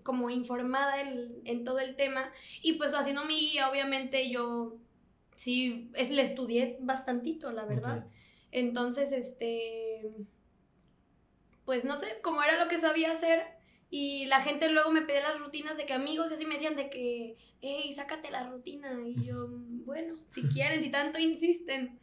como 0.02 0.28
informada 0.28 1.00
en, 1.00 1.64
todo 1.64 1.78
el 1.78 1.96
tema. 1.96 2.30
Y 2.62 2.74
pues 2.74 2.92
haciendo 2.92 3.24
mi 3.24 3.34
guía, 3.34 3.70
obviamente 3.70 4.28
yo 4.28 4.76
sí, 5.36 5.90
es, 5.94 6.10
le 6.10 6.20
estudié 6.20 6.76
bastantito, 6.80 7.50
la 7.50 7.64
verdad. 7.64 8.06
Entonces, 8.52 9.12
este, 9.12 10.02
pues 11.64 11.86
no 11.86 11.96
sé, 11.96 12.18
como 12.22 12.42
era 12.42 12.62
lo 12.62 12.68
que 12.68 12.78
sabía 12.78 13.10
hacer. 13.12 13.56
Y 13.88 14.26
la 14.26 14.42
gente 14.42 14.68
luego 14.68 14.90
me 14.90 15.00
pedía 15.00 15.22
las 15.22 15.38
rutinas 15.38 15.78
de 15.78 15.86
que 15.86 15.94
amigos 15.94 16.30
y 16.30 16.34
así 16.34 16.44
me 16.44 16.56
decían 16.56 16.76
de 16.76 16.90
que, 16.90 17.36
hey, 17.62 17.90
sácate 17.94 18.30
la 18.30 18.50
rutina. 18.50 19.00
Y 19.02 19.24
yo, 19.24 19.46
bueno, 19.48 20.16
si 20.28 20.42
quieren, 20.42 20.82
si 20.82 20.90
tanto 20.90 21.18
insisten. 21.18 21.98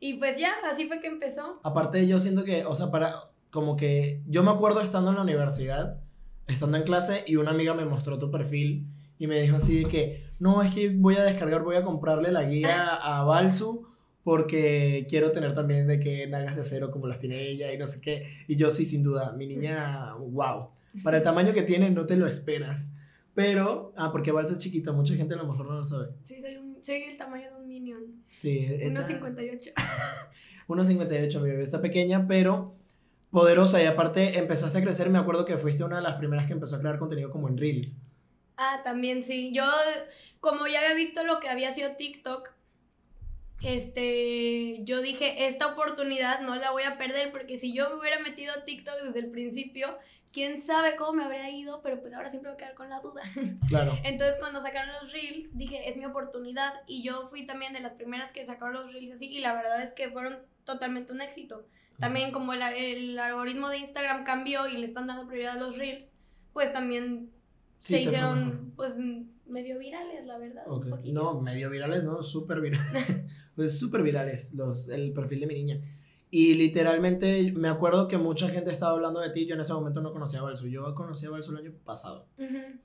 Y 0.00 0.14
pues 0.14 0.38
ya, 0.38 0.54
así 0.64 0.88
fue 0.88 1.00
que 1.00 1.08
empezó. 1.08 1.60
Aparte, 1.62 2.06
yo 2.06 2.18
siento 2.18 2.42
que, 2.42 2.64
o 2.64 2.74
sea, 2.74 2.90
para, 2.90 3.33
como 3.54 3.76
que, 3.76 4.20
yo 4.26 4.42
me 4.42 4.50
acuerdo 4.50 4.80
estando 4.80 5.10
en 5.10 5.16
la 5.16 5.22
universidad, 5.22 6.00
estando 6.48 6.76
en 6.76 6.82
clase, 6.82 7.22
y 7.24 7.36
una 7.36 7.52
amiga 7.52 7.72
me 7.72 7.84
mostró 7.84 8.18
tu 8.18 8.28
perfil 8.28 8.88
y 9.16 9.28
me 9.28 9.40
dijo 9.40 9.58
así 9.58 9.84
de 9.84 9.84
que, 9.84 10.24
no, 10.40 10.60
es 10.60 10.74
que 10.74 10.88
voy 10.88 11.14
a 11.14 11.22
descargar, 11.22 11.62
voy 11.62 11.76
a 11.76 11.84
comprarle 11.84 12.32
la 12.32 12.42
guía 12.42 12.96
a 12.96 13.22
Balsu 13.22 13.86
porque 14.24 15.06
quiero 15.08 15.30
tener 15.30 15.54
también 15.54 15.86
de 15.86 16.00
que 16.00 16.26
nalgas 16.26 16.56
de 16.56 16.62
acero 16.62 16.90
como 16.90 17.06
las 17.06 17.20
tiene 17.20 17.42
ella 17.42 17.72
y 17.72 17.78
no 17.78 17.86
sé 17.86 18.00
qué. 18.00 18.26
Y 18.48 18.56
yo 18.56 18.72
sí, 18.72 18.84
sin 18.84 19.04
duda, 19.04 19.32
mi 19.34 19.46
niña, 19.46 20.14
wow. 20.16 20.70
Para 21.04 21.18
el 21.18 21.22
tamaño 21.22 21.52
que 21.52 21.62
tiene 21.62 21.90
no 21.90 22.06
te 22.06 22.16
lo 22.16 22.26
esperas. 22.26 22.90
Pero, 23.36 23.92
ah, 23.96 24.10
porque 24.10 24.32
Balsu 24.32 24.54
es 24.54 24.58
chiquita, 24.58 24.90
mucha 24.90 25.14
gente 25.14 25.34
a 25.34 25.36
lo 25.36 25.46
mejor 25.46 25.66
no 25.66 25.78
lo 25.78 25.84
sabe. 25.84 26.08
Sí, 26.24 26.40
soy, 26.40 26.56
un, 26.56 26.78
soy 26.82 27.04
el 27.04 27.16
tamaño 27.16 27.50
de 27.50 27.62
un 27.62 27.68
minion. 27.68 28.02
Sí. 28.32 28.66
1,58. 28.68 29.74
1,58, 30.66 31.40
mi 31.40 31.50
bebé 31.50 31.62
está 31.62 31.80
pequeña, 31.80 32.26
pero 32.26 32.72
poderosa. 33.34 33.82
Y 33.82 33.86
aparte 33.86 34.38
empezaste 34.38 34.78
a 34.78 34.82
crecer, 34.82 35.10
me 35.10 35.18
acuerdo 35.18 35.44
que 35.44 35.58
fuiste 35.58 35.84
una 35.84 35.96
de 35.96 36.02
las 36.02 36.14
primeras 36.14 36.46
que 36.46 36.54
empezó 36.54 36.76
a 36.76 36.78
crear 36.78 36.98
contenido 36.98 37.30
como 37.30 37.48
en 37.48 37.58
Reels. 37.58 37.98
Ah, 38.56 38.80
también 38.84 39.24
sí. 39.24 39.52
Yo, 39.52 39.64
como 40.40 40.66
ya 40.66 40.80
había 40.80 40.94
visto 40.94 41.24
lo 41.24 41.40
que 41.40 41.50
había 41.50 41.74
sido 41.74 41.96
TikTok, 41.96 42.50
este, 43.62 44.84
yo 44.84 45.00
dije, 45.00 45.46
esta 45.46 45.66
oportunidad 45.66 46.40
no 46.42 46.54
la 46.54 46.70
voy 46.70 46.84
a 46.84 46.96
perder 46.96 47.32
porque 47.32 47.58
si 47.58 47.74
yo 47.74 47.90
me 47.90 47.96
hubiera 47.96 48.20
metido 48.20 48.52
a 48.54 48.64
TikTok 48.64 48.94
desde 49.02 49.18
el 49.18 49.30
principio, 49.30 49.98
quién 50.34 50.60
sabe 50.60 50.96
cómo 50.96 51.12
me 51.12 51.24
habría 51.24 51.48
ido, 51.48 51.80
pero 51.80 52.00
pues 52.00 52.12
ahora 52.12 52.28
siempre 52.28 52.50
voy 52.50 52.56
a 52.56 52.58
quedar 52.58 52.74
con 52.74 52.90
la 52.90 53.00
duda. 53.00 53.22
Claro. 53.68 53.96
Entonces 54.02 54.36
cuando 54.38 54.60
sacaron 54.60 54.92
los 55.00 55.12
reels, 55.12 55.56
dije, 55.56 55.88
es 55.88 55.96
mi 55.96 56.04
oportunidad 56.04 56.72
y 56.86 57.02
yo 57.02 57.26
fui 57.28 57.46
también 57.46 57.72
de 57.72 57.80
las 57.80 57.92
primeras 57.94 58.32
que 58.32 58.44
sacaron 58.44 58.74
los 58.74 58.92
reels 58.92 59.14
así 59.14 59.26
y 59.26 59.40
la 59.40 59.54
verdad 59.54 59.82
es 59.82 59.92
que 59.92 60.10
fueron 60.10 60.38
totalmente 60.64 61.12
un 61.12 61.20
éxito. 61.20 61.66
También 62.00 62.32
como 62.32 62.52
el, 62.52 62.62
el 62.62 63.18
algoritmo 63.18 63.68
de 63.70 63.78
Instagram 63.78 64.24
cambió 64.24 64.66
y 64.66 64.76
le 64.76 64.86
están 64.86 65.06
dando 65.06 65.26
prioridad 65.28 65.56
a 65.56 65.60
los 65.60 65.78
reels, 65.78 66.12
pues 66.52 66.72
también 66.72 67.30
se 67.78 68.00
hicieron 68.00 68.72
pues 68.74 68.96
medio 69.46 69.78
virales, 69.78 70.26
la 70.26 70.38
verdad. 70.38 70.64
No, 71.04 71.40
medio 71.40 71.70
virales, 71.70 72.02
no, 72.02 72.22
súper 72.22 72.60
virales. 72.60 73.06
pues 73.54 73.78
súper 73.78 74.02
virales 74.02 74.52
los, 74.54 74.88
el 74.88 75.12
perfil 75.12 75.40
de 75.40 75.46
mi 75.46 75.54
niña. 75.54 75.80
Y 76.36 76.54
literalmente 76.54 77.52
me 77.52 77.68
acuerdo 77.68 78.08
que 78.08 78.18
mucha 78.18 78.48
gente 78.48 78.72
estaba 78.72 78.90
hablando 78.90 79.20
de 79.20 79.30
ti. 79.30 79.46
Yo 79.46 79.54
en 79.54 79.60
ese 79.60 79.72
momento 79.72 80.00
no 80.00 80.12
conocía 80.12 80.40
a 80.40 80.42
Balso. 80.42 80.66
Yo 80.66 80.92
conocí 80.96 81.26
a 81.26 81.30
Balso 81.30 81.52
el 81.52 81.58
año 81.58 81.72
pasado. 81.84 82.26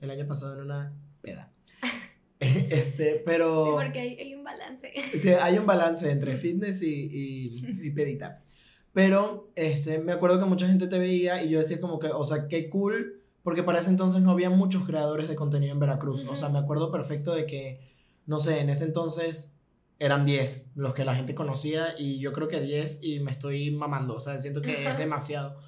El 0.00 0.08
año 0.08 0.24
pasado 0.24 0.54
en 0.54 0.60
una 0.60 0.94
peda. 1.20 1.52
este, 2.38 3.20
pero... 3.26 3.64
Sí, 3.64 3.84
porque 3.84 3.98
hay, 3.98 4.16
hay, 4.18 4.34
un 4.36 4.44
balance. 4.44 4.92
Sí, 5.18 5.30
hay 5.30 5.58
un 5.58 5.66
balance 5.66 6.08
entre 6.08 6.36
fitness 6.36 6.80
y, 6.84 6.94
y, 6.94 7.86
y, 7.88 7.90
pedita. 7.94 8.44
Pero 8.92 9.50
este, 9.56 9.98
me 9.98 10.12
acuerdo 10.12 10.38
que 10.38 10.46
mucha 10.46 10.68
gente 10.68 10.86
te 10.86 11.00
veía 11.00 11.42
y 11.42 11.48
yo 11.48 11.58
decía 11.58 11.80
como 11.80 11.98
que, 11.98 12.06
o 12.06 12.24
sea, 12.24 12.46
qué 12.46 12.70
cool, 12.70 13.20
porque 13.42 13.64
para 13.64 13.80
ese 13.80 13.90
entonces 13.90 14.22
no 14.22 14.30
había 14.30 14.50
muchos 14.50 14.84
creadores 14.84 15.28
de 15.28 15.34
contenido 15.34 15.72
en 15.72 15.80
Veracruz. 15.80 16.24
O 16.28 16.36
sea, 16.36 16.50
me 16.50 16.60
acuerdo 16.60 16.92
perfecto 16.92 17.34
de 17.34 17.46
que, 17.46 17.80
no 18.26 18.38
sé, 18.38 18.60
en 18.60 18.70
ese 18.70 18.84
entonces 18.84 19.56
eran 20.00 20.24
10 20.24 20.72
los 20.74 20.94
que 20.94 21.04
la 21.04 21.14
gente 21.14 21.34
conocía 21.34 21.94
y 21.96 22.18
yo 22.18 22.32
creo 22.32 22.48
que 22.48 22.60
10 22.60 23.04
y 23.04 23.20
me 23.20 23.30
estoy 23.30 23.70
mamando, 23.70 24.16
o 24.16 24.20
sea, 24.20 24.38
siento 24.38 24.62
que 24.62 24.88
es 24.88 24.98
demasiado. 24.98 25.58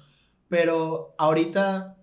Pero 0.49 1.15
ahorita 1.17 1.97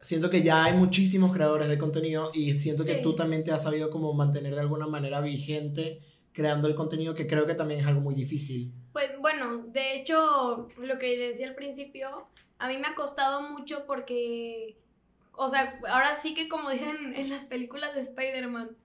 siento 0.00 0.30
que 0.30 0.42
ya 0.42 0.64
hay 0.64 0.74
muchísimos 0.74 1.32
creadores 1.32 1.68
de 1.68 1.78
contenido 1.78 2.30
y 2.32 2.54
siento 2.54 2.84
que 2.84 2.94
tú 2.96 3.14
también 3.14 3.44
te 3.44 3.50
has 3.50 3.64
sabido 3.64 3.90
como 3.90 4.14
mantener 4.14 4.54
de 4.54 4.60
alguna 4.60 4.86
manera 4.86 5.20
vigente 5.20 6.00
creando 6.32 6.66
el 6.68 6.74
contenido, 6.74 7.14
que 7.14 7.26
creo 7.26 7.46
que 7.46 7.54
también 7.54 7.80
es 7.80 7.86
algo 7.86 8.00
muy 8.00 8.14
difícil. 8.14 8.72
Pues 8.92 9.10
bueno, 9.20 9.64
de 9.66 9.96
hecho, 9.96 10.68
lo 10.78 10.98
que 10.98 11.18
decía 11.18 11.48
al 11.48 11.54
principio, 11.54 12.28
a 12.58 12.68
mí 12.68 12.78
me 12.78 12.86
ha 12.86 12.94
costado 12.94 13.42
mucho 13.42 13.84
porque, 13.86 14.78
o 15.32 15.48
sea, 15.48 15.78
ahora 15.90 16.18
sí 16.22 16.32
que 16.32 16.48
como 16.48 16.70
dicen 16.70 17.14
en 17.14 17.28
las 17.28 17.44
películas 17.44 17.94
de 17.94 18.00
Spider-Man, 18.00 18.76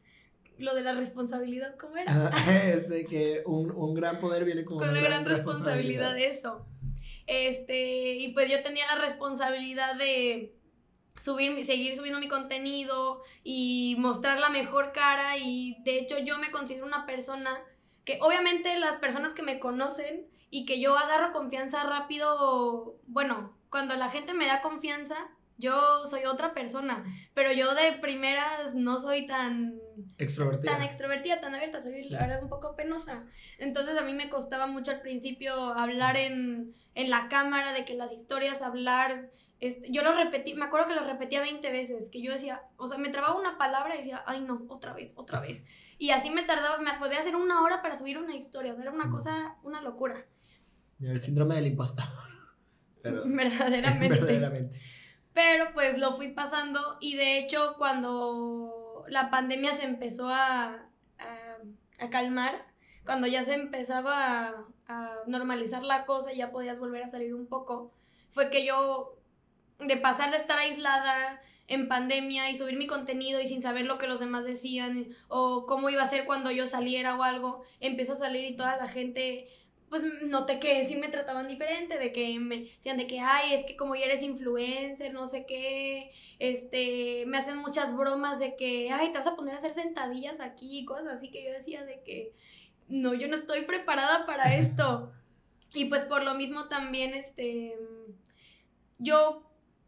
lo 0.58 0.76
de 0.76 0.82
la 0.82 0.94
responsabilidad, 0.94 1.76
¿cómo 1.78 1.98
era? 1.98 2.32
es 2.66 2.90
de 2.90 3.06
que 3.06 3.44
un, 3.46 3.72
un, 3.72 3.94
gran 3.94 4.20
poder 4.20 4.46
viene 4.46 4.66
con, 4.66 4.78
con 4.78 4.90
una, 4.90 5.02
gran, 5.02 5.26
responsabilidad. 5.26 6.14
responsabilidad. 6.14 6.18
Eso. 6.18 6.66
Este, 7.28 8.16
y 8.16 8.30
pues 8.30 8.50
yo 8.50 8.64
tenía 8.64 8.86
la 8.88 9.02
responsabilidad 9.02 9.96
de 9.96 10.56
subir, 11.18 11.66
seguir 11.66 11.96
subiendo 11.96 12.20
mi 12.20 12.28
contenido 12.28 13.22
y 13.44 13.96
mostrar 14.00 14.40
la 14.40 14.50
mejor 14.50 14.92
cara 14.94 15.38
y 15.38 15.78
de 15.84 16.00
hecho 16.00 16.20
yo 16.20 16.38
me 16.38 16.52
considero 16.52 16.86
una 16.86 17.06
persona 17.06 17.60
que 18.06 18.18
obviamente 18.22 18.78
las 18.80 18.98
personas 18.98 19.34
que 19.34 19.44
me 19.44 19.60
conocen 19.60 20.28
y 20.50 20.66
que 20.66 20.80
yo 20.80 20.98
agarro 20.98 21.34
confianza 21.34 21.84
rápido, 21.84 22.98
bueno, 23.08 23.58
cuando 23.70 23.96
la 23.98 24.10
gente 24.10 24.34
me 24.34 24.48
da 24.48 24.62
confianza, 24.62 25.16
yo 25.58 26.06
soy 26.06 26.26
otra 26.26 26.54
persona, 26.54 27.04
pero 27.34 27.52
yo 27.52 27.74
de 27.74 27.94
primeras 27.94 28.76
no 28.76 29.00
soy 29.00 29.26
tan 29.26 29.80
extrovertida, 30.18 30.72
tan, 30.72 30.82
extrovertida, 30.84 31.42
tan 31.42 31.56
abierta, 31.56 31.82
soy 31.82 32.10
la 32.10 32.20
verdad 32.20 32.44
un 32.44 32.50
poco 32.50 32.76
penosa. 32.76 33.26
Entonces 33.58 33.98
a 33.98 34.04
mí 34.04 34.14
me 34.14 34.30
costaba 34.30 34.68
mucho 34.68 34.92
al 34.92 35.02
principio 35.02 35.54
hablar 35.56 36.16
en, 36.16 36.76
en 36.94 37.10
la 37.10 37.28
cámara, 37.28 37.74
de 37.74 37.86
que 37.86 37.96
las 37.96 38.12
historias, 38.12 38.62
hablar, 38.62 39.32
este, 39.60 39.92
yo 39.92 40.04
lo 40.04 40.14
repetí, 40.14 40.54
me 40.54 40.66
acuerdo 40.66 40.88
que 40.88 40.96
lo 40.96 41.04
repetía 41.04 41.42
20 41.42 41.72
veces, 41.72 42.10
que 42.10 42.22
yo 42.22 42.32
decía, 42.32 42.62
o 42.78 42.88
sea, 42.88 43.00
me 43.00 43.10
trababa 43.10 43.40
una 43.40 43.58
palabra 43.58 43.96
y 43.96 44.00
decía, 44.00 44.24
ay 44.28 44.42
no, 44.42 44.66
otra 44.70 44.94
vez, 44.94 45.14
otra 45.16 45.40
vez. 45.40 45.64
Y 45.98 46.12
así 46.12 46.30
me 46.30 46.44
tardaba, 46.44 46.78
me 46.78 46.94
podía 47.00 47.20
hacer 47.20 47.36
una 47.36 47.64
hora 47.64 47.82
para 47.82 47.98
subir 47.98 48.20
una 48.20 48.36
historia, 48.36 48.74
o 48.74 48.76
sea, 48.76 48.84
era 48.84 48.92
una 48.92 49.10
cosa, 49.10 49.58
una 49.64 49.82
locura. 49.82 50.26
El 51.00 51.22
síndrome 51.22 51.56
del 51.56 51.68
impostador. 51.68 52.28
verdaderamente. 53.26 54.10
verdaderamente. 54.10 54.80
Pero 55.38 55.72
pues 55.72 56.00
lo 56.00 56.16
fui 56.16 56.30
pasando 56.30 56.98
y 57.00 57.16
de 57.16 57.38
hecho 57.38 57.76
cuando 57.78 59.06
la 59.08 59.30
pandemia 59.30 59.72
se 59.76 59.84
empezó 59.84 60.30
a, 60.30 60.90
a, 62.00 62.10
calmar, 62.10 62.66
cuando 63.06 63.28
ya 63.28 63.44
se 63.44 63.54
empezaba 63.54 64.48
a, 64.48 64.66
a, 64.88 65.16
normalizar 65.28 65.84
la 65.84 66.08
cosa 66.08 66.34
y 66.34 66.38
ya 66.38 66.50
podías 66.50 66.80
volver 66.80 67.04
a 67.04 67.10
salir 67.10 67.36
un 67.36 67.46
poco, 67.46 67.94
fue 68.32 68.50
que 68.50 68.66
yo, 68.66 69.20
de 69.78 69.96
pasar 69.98 70.32
de 70.32 70.38
estar 70.38 70.58
aislada 70.58 71.40
en 71.68 71.88
pandemia 71.88 72.50
y 72.50 72.56
subir 72.56 72.76
mi 72.76 72.88
contenido 72.88 73.40
y 73.40 73.46
sin 73.46 73.62
saber 73.62 73.86
lo 73.86 74.00
que 74.00 74.08
los 74.08 74.20
demás 74.20 74.44
decían 74.44 75.10
o 75.28 75.68
cómo 75.68 75.92
iba 75.92 76.02
a 76.02 76.10
ser 76.10 76.26
cuando 76.26 76.50
yo 76.50 76.66
saliera 76.66 77.16
o 77.16 77.22
algo, 77.22 77.62
empezó 77.80 78.14
a 78.14 78.16
salir 78.16 78.44
y 78.44 78.56
toda 78.56 78.78
la 78.78 78.88
gente 78.88 79.46
pues 79.90 80.04
noté 80.24 80.60
que 80.60 80.86
sí 80.86 80.96
me 80.98 81.08
trataban 81.08 81.48
diferente, 81.48 81.98
de 81.98 82.12
que 82.12 82.40
me 82.40 82.64
decían 82.64 82.98
de 82.98 83.08
que, 83.08 83.20
ay, 83.20 83.54
es 83.54 83.66
que 83.66 83.78
como 83.78 83.96
ya 83.96 84.06
eres 84.06 84.24
influencer, 84.24 85.14
no 85.14 85.28
sé 85.28 85.46
qué, 85.46 86.12
este, 86.40 87.26
me 87.28 87.38
hacen 87.38 87.58
muchas 87.58 87.96
bromas 87.96 88.40
de 88.40 88.56
que, 88.56 88.92
ay, 88.92 89.12
te 89.12 89.18
vas 89.18 89.28
a 89.28 89.36
poner 89.36 89.54
a 89.54 89.58
hacer 89.58 89.74
sentadillas 89.74 90.42
aquí, 90.42 90.84
cosas 90.86 91.08
así 91.08 91.32
que 91.32 91.44
yo 91.44 91.52
decía 91.52 91.86
de 91.86 92.02
que, 92.04 92.34
no, 92.90 93.14
yo 93.14 93.28
no 93.28 93.36
estoy 93.36 93.62
preparada 93.62 94.26
para 94.26 94.56
esto. 94.56 95.12
y 95.74 95.86
pues 95.86 96.04
por 96.06 96.24
lo 96.24 96.34
mismo 96.34 96.68
también, 96.68 97.14
este, 97.14 97.78
yo 98.98 99.44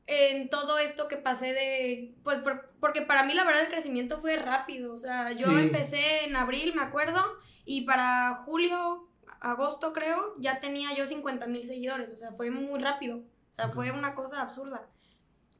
en 0.07 0.49
todo 0.49 0.79
esto 0.79 1.07
que 1.07 1.17
pasé 1.17 1.53
de, 1.53 2.15
pues 2.23 2.39
porque 2.79 3.01
para 3.01 3.23
mí 3.23 3.33
la 3.33 3.43
verdad 3.43 3.63
el 3.63 3.69
crecimiento 3.69 4.19
fue 4.19 4.37
rápido, 4.37 4.93
o 4.93 4.97
sea, 4.97 5.33
yo 5.33 5.59
empecé 5.59 6.23
en 6.23 6.35
abril, 6.35 6.73
me 6.73 6.81
acuerdo, 6.81 7.21
y 7.65 7.81
para 7.81 8.41
julio 8.45 9.08
agosto 9.39 9.93
creo, 9.93 10.35
ya 10.37 10.59
tenía 10.59 10.93
yo 10.95 11.07
50 11.07 11.47
mil 11.47 11.65
seguidores, 11.65 12.13
o 12.13 12.17
sea, 12.17 12.31
fue 12.31 12.51
muy 12.51 12.79
rápido, 12.79 13.17
o 13.17 13.53
sea, 13.53 13.69
fue 13.69 13.91
una 13.91 14.15
cosa 14.15 14.41
absurda. 14.41 14.87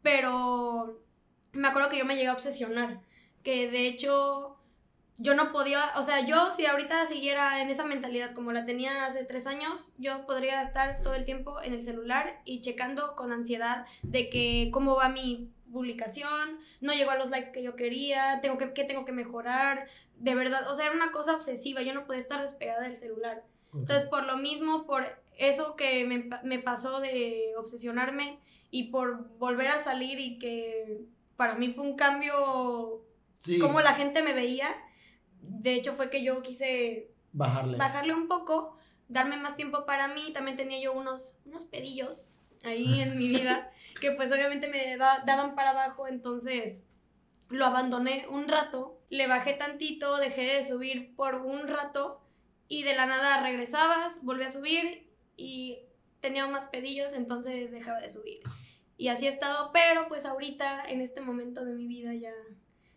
Pero 0.01 1.01
me 1.51 1.67
acuerdo 1.67 1.89
que 1.89 1.98
yo 1.98 2.05
me 2.05 2.15
llegué 2.15 2.27
a 2.27 2.33
obsesionar, 2.33 3.01
que 3.43 3.69
de 3.69 3.88
hecho 3.88 4.59
yo 5.17 5.36
no 5.36 5.51
podía, 5.51 5.91
o 5.98 6.03
sea, 6.03 6.25
yo 6.25 6.50
si 6.51 6.65
ahorita 6.65 7.05
siguiera 7.05 7.62
en 7.62 7.69
esa 7.69 7.83
mentalidad 7.86 8.33
como 8.33 8.53
la 8.53 8.65
tenía 8.65 9.05
hace 9.05 9.25
tres 9.25 9.48
años, 9.48 9.89
yo 9.98 10.25
podría 10.25 10.62
estar 10.62 11.01
todo 11.01 11.13
el 11.13 11.25
tiempo 11.25 11.62
en 11.62 11.74
el 11.74 11.83
celular 11.83 12.41
y 12.45 12.62
checando 12.62 13.15
con 13.17 13.33
ansiedad 13.33 13.86
de 14.01 14.29
que 14.29 14.69
cómo 14.71 14.95
va 14.95 15.09
mi 15.09 15.51
publicación, 15.71 16.59
no 16.79 16.93
llegó 16.93 17.12
a 17.12 17.17
los 17.17 17.29
likes 17.29 17.51
que 17.51 17.62
yo 17.62 17.75
quería, 17.75 18.39
tengo 18.41 18.57
que, 18.57 18.74
¿qué 18.74 18.86
tengo 18.86 19.03
que 19.03 19.12
mejorar? 19.12 19.88
De 20.15 20.36
verdad, 20.36 20.69
o 20.69 20.74
sea, 20.74 20.86
era 20.86 20.95
una 20.95 21.12
cosa 21.12 21.36
obsesiva, 21.36 21.81
yo 21.81 21.93
no 21.93 22.05
podía 22.05 22.21
estar 22.21 22.41
despegada 22.41 22.81
del 22.83 22.98
celular. 22.98 23.43
Entonces, 23.73 24.07
por 24.09 24.25
lo 24.25 24.38
mismo, 24.38 24.85
por 24.85 25.21
eso 25.38 25.75
que 25.75 26.05
me, 26.05 26.29
me, 26.43 26.59
pasó 26.59 26.99
de 26.99 27.53
obsesionarme 27.57 28.39
y 28.71 28.85
por 28.85 29.29
volver 29.38 29.67
a 29.67 29.83
salir 29.83 30.19
y 30.19 30.39
que 30.39 31.01
para 31.38 31.55
mí 31.55 31.69
fue 31.69 31.85
un 31.85 31.95
cambio 31.95 33.05
como 33.61 33.81
la 33.81 33.93
gente 33.93 34.21
me 34.21 34.33
veía, 34.33 34.75
de 35.41 35.73
hecho 35.73 35.93
fue 35.93 36.09
que 36.09 36.23
yo 36.23 36.41
quise 36.41 37.11
bajarle, 37.31 37.77
bajarle 37.77 38.13
un 38.13 38.27
poco, 38.27 38.77
darme 39.07 39.38
más 39.38 39.55
tiempo 39.55 39.85
para 39.85 40.09
mí, 40.09 40.31
también 40.33 40.57
tenía 40.57 40.81
yo 40.81 40.93
unos, 40.93 41.38
unos 41.45 41.63
pedillos 41.63 42.25
ahí 42.63 43.01
en 43.01 43.17
mi 43.17 43.29
vida 43.29 43.71
que 43.99 44.11
pues 44.11 44.31
obviamente 44.31 44.67
me 44.67 44.97
daban 44.97 45.55
para 45.55 45.71
abajo, 45.71 46.07
entonces 46.07 46.81
lo 47.49 47.65
abandoné 47.65 48.27
un 48.29 48.47
rato, 48.47 48.99
le 49.09 49.27
bajé 49.27 49.53
tantito, 49.53 50.17
dejé 50.17 50.43
de 50.43 50.63
subir 50.63 51.15
por 51.15 51.35
un 51.35 51.67
rato 51.67 52.21
y 52.69 52.83
de 52.83 52.95
la 52.95 53.07
nada 53.07 53.41
regresabas, 53.41 54.23
volví 54.23 54.43
a 54.43 54.51
subir 54.51 55.11
y 55.35 55.79
tenía 56.21 56.47
más 56.47 56.67
pedillos, 56.67 57.13
entonces 57.13 57.71
dejaba 57.71 57.99
de 57.99 58.09
subir. 58.09 58.39
Y 58.95 59.07
así 59.07 59.25
he 59.25 59.29
estado, 59.29 59.71
pero 59.73 60.07
pues 60.07 60.25
ahorita, 60.25 60.83
en 60.88 61.01
este 61.01 61.19
momento 61.19 61.65
de 61.65 61.73
mi 61.73 61.88
vida, 61.88 62.13
ya. 62.13 62.33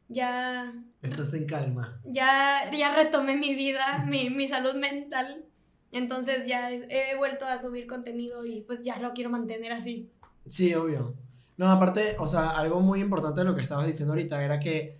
Ya. 0.08 0.74
Estás 1.00 1.32
en 1.32 1.46
calma. 1.46 2.00
Ya, 2.04 2.70
ya 2.70 2.94
retomé 2.94 3.36
mi 3.36 3.54
vida, 3.54 4.04
mi, 4.08 4.28
mi 4.28 4.46
salud 4.46 4.74
mental. 4.74 5.46
Entonces 5.90 6.46
ya 6.46 6.70
he, 6.70 7.16
vuelto 7.16 7.46
a 7.46 7.60
subir 7.60 7.86
contenido 7.86 8.44
y 8.44 8.62
pues 8.62 8.82
ya 8.82 8.98
lo 8.98 9.12
quiero 9.12 9.30
mantener 9.30 9.72
así. 9.72 10.10
Sí, 10.46 10.74
obvio. 10.74 11.14
No, 11.56 11.70
aparte, 11.70 12.16
o 12.18 12.26
sea, 12.26 12.50
algo 12.50 12.80
muy 12.80 13.00
importante 13.00 13.40
de 13.40 13.46
lo 13.46 13.54
que 13.54 13.62
estabas 13.62 13.86
diciendo 13.86 14.12
ahorita 14.12 14.42
era 14.42 14.58
que 14.58 14.98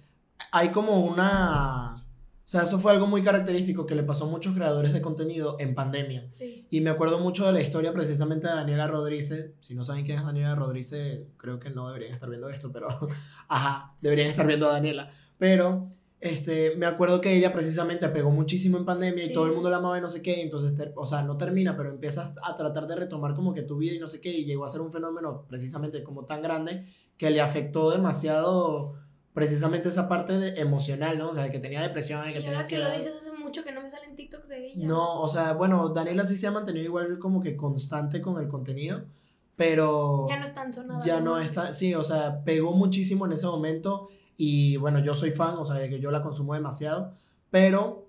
hay 0.51 0.71
como 0.71 1.01
una 1.01 1.95
o 2.45 2.49
sea, 2.53 2.63
eso 2.63 2.79
fue 2.79 2.93
algo 2.93 3.07
muy 3.07 3.23
característico 3.23 3.87
que 3.87 3.95
le 3.95 4.03
pasó 4.03 4.25
a 4.25 4.29
muchos 4.29 4.55
creadores 4.55 4.93
de 4.93 5.01
contenido 5.01 5.57
en 5.61 5.75
pandemia. 5.75 6.27
Sí. 6.33 6.67
Y 6.71 6.81
me 6.81 6.91
acuerdo 6.91 7.21
mucho 7.21 7.47
de 7.47 7.53
la 7.53 7.61
historia 7.61 7.93
precisamente 7.93 8.49
de 8.49 8.55
Daniela 8.55 8.89
Rodríguez. 8.89 9.53
Si 9.61 9.75
no 9.75 9.85
saben 9.85 10.05
quién 10.05 10.19
es 10.19 10.25
Daniela 10.25 10.55
Rodríguez, 10.55 11.25
creo 11.37 11.61
que 11.61 11.71
no 11.71 11.87
deberían 11.87 12.13
estar 12.13 12.29
viendo 12.29 12.49
esto, 12.49 12.73
pero 12.73 12.89
ajá, 13.49 13.97
deberían 14.01 14.29
estar 14.29 14.47
viendo 14.47 14.69
a 14.69 14.73
Daniela. 14.73 15.11
Pero 15.39 15.93
este, 16.21 16.77
me 16.77 16.87
acuerdo 16.87 17.21
que 17.21 17.37
ella 17.37 17.53
precisamente 17.53 18.09
pegó 18.09 18.31
muchísimo 18.31 18.77
en 18.77 18.85
pandemia 18.85 19.25
y 19.25 19.33
todo 19.33 19.47
el 19.47 19.55
mundo 19.55 19.71
la 19.71 19.79
amaba 19.79 19.99
y 19.99 20.01
no 20.01 20.09
sé 20.09 20.21
qué. 20.23 20.43
entonces, 20.43 20.73
o 20.95 21.07
sea, 21.07 21.23
no 21.23 21.37
termina, 21.37 21.77
pero 21.77 21.91
empiezas 21.91 22.33
a 22.45 22.55
tratar 22.55 22.87
de 22.87 22.97
retomar 22.97 23.35
como 23.35 23.55
que 23.55 23.63
tu 23.63 23.77
vida 23.79 23.95
y 23.95 23.99
no 23.99 24.07
sé 24.07 24.21
qué. 24.21 24.31
Y 24.31 24.45
llegó 24.45 24.65
a 24.65 24.69
ser 24.69 24.83
un 24.83 24.93
fenómeno 24.93 25.47
precisamente 25.49 26.05
como 26.05 26.25
tan 26.25 26.43
grande 26.43 26.85
que 27.17 27.31
le 27.31 27.41
afectó 27.41 27.91
demasiado 27.91 29.02
precisamente 29.35 29.89
esa 29.89 30.09
parte 30.09 30.39
de 30.39 30.61
emocional, 30.61 31.19
¿no? 31.19 31.31
O 31.31 31.35
sea, 31.35 31.51
que 31.51 31.59
tenía 31.59 31.83
depresión, 31.83 32.23
sí, 32.25 32.33
que 32.33 32.41
tenía 32.41 32.65
que 32.65 32.79
lo 32.79 32.91
dices 32.91 33.15
hace 33.21 33.33
mucho 33.33 33.65
que 33.65 33.73
no 33.73 33.83
me 33.83 33.91
salen 33.91 34.15
TikToks 34.15 34.49
de 34.49 34.67
ella. 34.69 34.87
No, 34.87 35.21
o 35.21 35.29
sea, 35.29 35.55
bueno, 35.55 35.89
Daniela 35.89 36.25
sí 36.25 36.37
se 36.37 36.47
ha 36.47 36.51
mantenido 36.51 36.85
igual 36.85 37.19
como 37.19 37.41
que 37.41 37.57
constante 37.57 38.21
con 38.21 38.41
el 38.41 38.49
contenido, 38.49 39.05
pero... 39.57 40.27
Ya 40.29 40.39
no 40.39 40.47
es 40.47 40.55
tan 40.55 40.73
sonada. 40.73 41.05
Ya 41.05 41.21
no 41.21 41.39
está, 41.39 41.73
sí, 41.73 41.95
o 41.95 42.05
sea, 42.05 42.45
pegó 42.45 42.73
muchísimo 42.73 43.27
en 43.27 43.33
ese 43.33 43.47
momento 43.47 44.09
y 44.37 44.77
bueno, 44.77 44.99
yo 44.99 45.15
soy 45.15 45.31
fan, 45.31 45.55
o 45.57 45.65
sea, 45.65 45.89
que 45.89 46.01
yo 46.01 46.11
la 46.11 46.23
consumo 46.23 46.55
demasiado, 46.55 47.15
pero 47.51 48.02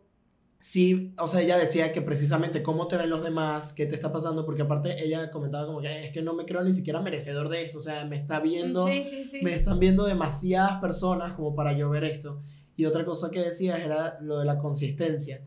sí, 0.63 1.13
o 1.20 1.27
sea, 1.27 1.41
ella 1.41 1.58
decía 1.58 1.91
que 1.91 2.01
precisamente 2.01 2.63
cómo 2.63 2.88
te 2.88 2.96
ven 2.96 3.10
los 3.10 3.22
demás, 3.22 3.74
qué 3.74 3.86
te 3.86 3.96
está 3.96 4.13
pasando, 4.13 4.46
porque 4.46 4.62
aparte 4.62 5.03
ella 5.03 5.29
comentaba 5.29 5.65
como 5.65 5.82
que 5.82 6.05
es 6.05 6.13
que 6.13 6.22
no 6.22 6.34
me 6.34 6.46
creo 6.46 6.63
ni 6.63 6.72
siquiera 6.72 7.01
merecedor 7.01 7.50
de 7.50 7.65
esto, 7.65 7.79
o 7.79 7.82
sea, 7.82 8.05
me 8.05 8.15
está 8.15 8.39
viendo, 8.39 8.88
Sí, 8.88 9.03
sí, 9.03 9.25
sí. 9.29 9.39
me 9.41 9.53
están 9.53 9.77
viendo 9.77 10.05
demasiadas 10.05 10.79
personas 10.79 11.34
como 11.34 11.53
para 11.53 11.74
yo 11.74 11.89
ver 11.89 12.05
esto. 12.05 12.39
Y 12.77 12.86
otra 12.86 13.03
cosa 13.03 13.29
que 13.29 13.41
decías 13.41 13.77
era 13.77 14.17
lo 14.22 14.39
de 14.39 14.46
la 14.46 14.58
consistencia. 14.58 15.43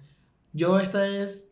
Yo 0.53 0.79
esta 0.81 1.09
es 1.09 1.51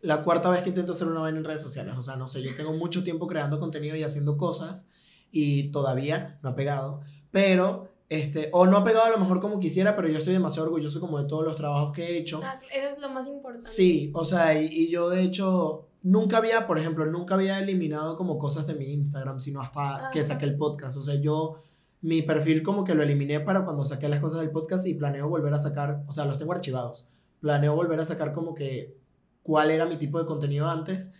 la 0.00 0.22
cuarta 0.22 0.48
vez 0.48 0.62
que 0.62 0.68
intento 0.68 0.92
hacer 0.92 1.08
una 1.08 1.20
vaina 1.20 1.38
en 1.38 1.44
redes 1.44 1.62
sociales, 1.62 1.96
o 1.98 2.02
sea, 2.02 2.14
no 2.14 2.28
sé, 2.28 2.42
yo 2.42 2.54
tengo 2.54 2.72
mucho 2.74 3.02
tiempo 3.02 3.26
creando 3.26 3.58
contenido 3.58 3.96
y 3.96 4.04
haciendo 4.04 4.36
cosas 4.36 4.86
y 5.32 5.72
todavía 5.72 6.38
no 6.44 6.50
ha 6.50 6.54
pegado, 6.54 7.00
pero 7.32 7.91
este, 8.20 8.48
o 8.52 8.66
no 8.66 8.76
ha 8.76 8.84
pegado 8.84 9.06
a 9.06 9.10
lo 9.10 9.18
mejor 9.18 9.40
como 9.40 9.58
quisiera, 9.58 9.96
pero 9.96 10.08
yo 10.08 10.18
estoy 10.18 10.32
demasiado 10.32 10.66
orgulloso 10.66 11.00
como 11.00 11.18
de 11.18 11.28
todos 11.28 11.44
los 11.44 11.56
trabajos 11.56 11.92
que 11.94 12.04
he 12.04 12.18
hecho. 12.18 12.40
Ah, 12.44 12.60
eso 12.72 12.88
es 12.88 12.98
lo 13.00 13.08
más 13.08 13.26
importante. 13.26 13.66
Sí, 13.66 14.10
o 14.14 14.24
sea, 14.24 14.60
y, 14.60 14.66
y 14.66 14.90
yo 14.90 15.08
de 15.08 15.22
hecho 15.22 15.88
nunca 16.02 16.38
había, 16.38 16.66
por 16.66 16.78
ejemplo, 16.78 17.06
nunca 17.06 17.34
había 17.34 17.58
eliminado 17.60 18.16
como 18.16 18.38
cosas 18.38 18.66
de 18.66 18.74
mi 18.74 18.92
Instagram, 18.92 19.40
sino 19.40 19.60
hasta 19.60 20.10
que 20.12 20.20
Ajá. 20.20 20.28
saqué 20.28 20.44
el 20.44 20.56
podcast. 20.56 20.96
O 20.96 21.02
sea, 21.02 21.14
yo 21.14 21.56
mi 22.02 22.22
perfil 22.22 22.62
como 22.62 22.84
que 22.84 22.94
lo 22.94 23.02
eliminé 23.02 23.40
para 23.40 23.64
cuando 23.64 23.84
saqué 23.84 24.08
las 24.08 24.20
cosas 24.20 24.40
del 24.40 24.50
podcast 24.50 24.86
y 24.86 24.94
planeo 24.94 25.28
volver 25.28 25.54
a 25.54 25.58
sacar, 25.58 26.02
o 26.06 26.12
sea, 26.12 26.24
los 26.24 26.36
tengo 26.36 26.52
archivados. 26.52 27.08
Planeo 27.40 27.74
volver 27.74 28.00
a 28.00 28.04
sacar 28.04 28.32
como 28.32 28.54
que 28.54 28.96
cuál 29.42 29.70
era 29.70 29.86
mi 29.86 29.96
tipo 29.96 30.18
de 30.18 30.26
contenido 30.26 30.68
antes. 30.68 31.12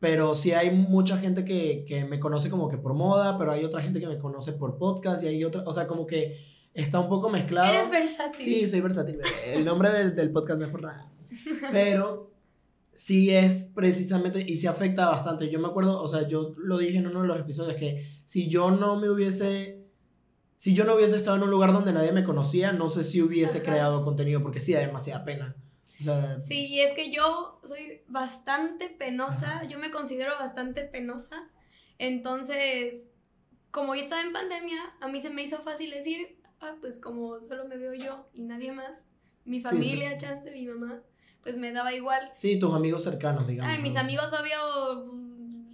Pero 0.00 0.34
sí 0.34 0.52
hay 0.52 0.70
mucha 0.70 1.16
gente 1.16 1.44
que, 1.44 1.84
que 1.86 2.04
me 2.04 2.20
conoce 2.20 2.50
como 2.50 2.68
que 2.68 2.78
por 2.78 2.94
moda, 2.94 3.36
pero 3.36 3.50
hay 3.52 3.64
otra 3.64 3.82
gente 3.82 3.98
que 3.98 4.06
me 4.06 4.18
conoce 4.18 4.52
por 4.52 4.78
podcast 4.78 5.24
y 5.24 5.26
hay 5.26 5.44
otra, 5.44 5.62
o 5.66 5.72
sea, 5.72 5.86
como 5.88 6.06
que 6.06 6.38
está 6.72 7.00
un 7.00 7.08
poco 7.08 7.28
mezclado. 7.28 7.72
Eres 7.74 7.90
versátil. 7.90 8.40
Sí, 8.40 8.68
soy 8.68 8.80
versátil. 8.80 9.18
El 9.44 9.64
nombre 9.64 9.90
del, 9.90 10.14
del 10.14 10.30
podcast 10.30 10.60
no 10.60 10.66
es 10.66 10.70
por 10.70 10.82
nada. 10.82 11.10
Pero 11.72 12.30
sí 12.98 13.30
es 13.30 13.70
precisamente, 13.74 14.44
y 14.46 14.56
se 14.56 14.68
afecta 14.68 15.08
bastante. 15.08 15.50
Yo 15.50 15.60
me 15.60 15.68
acuerdo, 15.68 16.02
o 16.02 16.08
sea, 16.08 16.26
yo 16.26 16.54
lo 16.56 16.78
dije 16.78 16.98
en 16.98 17.06
uno 17.06 17.22
de 17.22 17.28
los 17.28 17.38
episodios, 17.38 17.76
que 17.76 18.04
si 18.24 18.48
yo 18.48 18.70
no 18.70 18.96
me 18.96 19.08
hubiese, 19.10 19.84
si 20.56 20.74
yo 20.74 20.84
no 20.84 20.94
hubiese 20.94 21.16
estado 21.16 21.36
en 21.36 21.42
un 21.44 21.50
lugar 21.50 21.72
donde 21.72 21.92
nadie 21.92 22.12
me 22.12 22.24
conocía, 22.24 22.72
no 22.72 22.88
sé 22.90 23.04
si 23.04 23.22
hubiese 23.22 23.58
Ajá. 23.58 23.66
creado 23.66 24.04
contenido, 24.04 24.42
porque 24.42 24.60
sí 24.60 24.72
da 24.72 24.80
demasiada 24.80 25.24
pena. 25.24 25.56
O 26.00 26.02
sea, 26.02 26.40
Sí, 26.40 26.66
y 26.66 26.80
es 26.80 26.92
que 26.92 27.10
yo 27.10 27.60
soy 27.64 28.02
bastante 28.06 28.88
penosa, 28.88 29.64
yo 29.64 29.78
me 29.78 29.90
considero 29.90 30.32
bastante 30.38 30.84
penosa. 30.84 31.48
Entonces, 31.98 32.94
como 33.70 33.94
yo 33.94 34.02
estaba 34.02 34.22
en 34.22 34.32
pandemia, 34.32 34.80
a 35.00 35.08
mí 35.08 35.20
se 35.20 35.30
me 35.30 35.42
hizo 35.42 35.58
fácil 35.58 35.90
decir, 35.90 36.38
ah, 36.60 36.74
pues 36.80 36.98
como 36.98 37.40
solo 37.40 37.66
me 37.66 37.76
veo 37.76 37.94
yo 37.94 38.28
y 38.32 38.44
nadie 38.44 38.72
más, 38.72 39.06
mi 39.44 39.62
familia, 39.62 40.12
sí. 40.12 40.18
chance, 40.18 40.50
mi 40.50 40.66
mamá, 40.66 41.02
pues 41.42 41.56
me 41.56 41.72
daba 41.72 41.92
igual. 41.92 42.32
sí, 42.36 42.58
tus 42.58 42.74
amigos 42.74 43.02
cercanos, 43.02 43.46
digamos. 43.46 43.72
Ay, 43.72 43.82
mis 43.82 43.96
amigos, 43.96 44.32
obvio, 44.32 45.04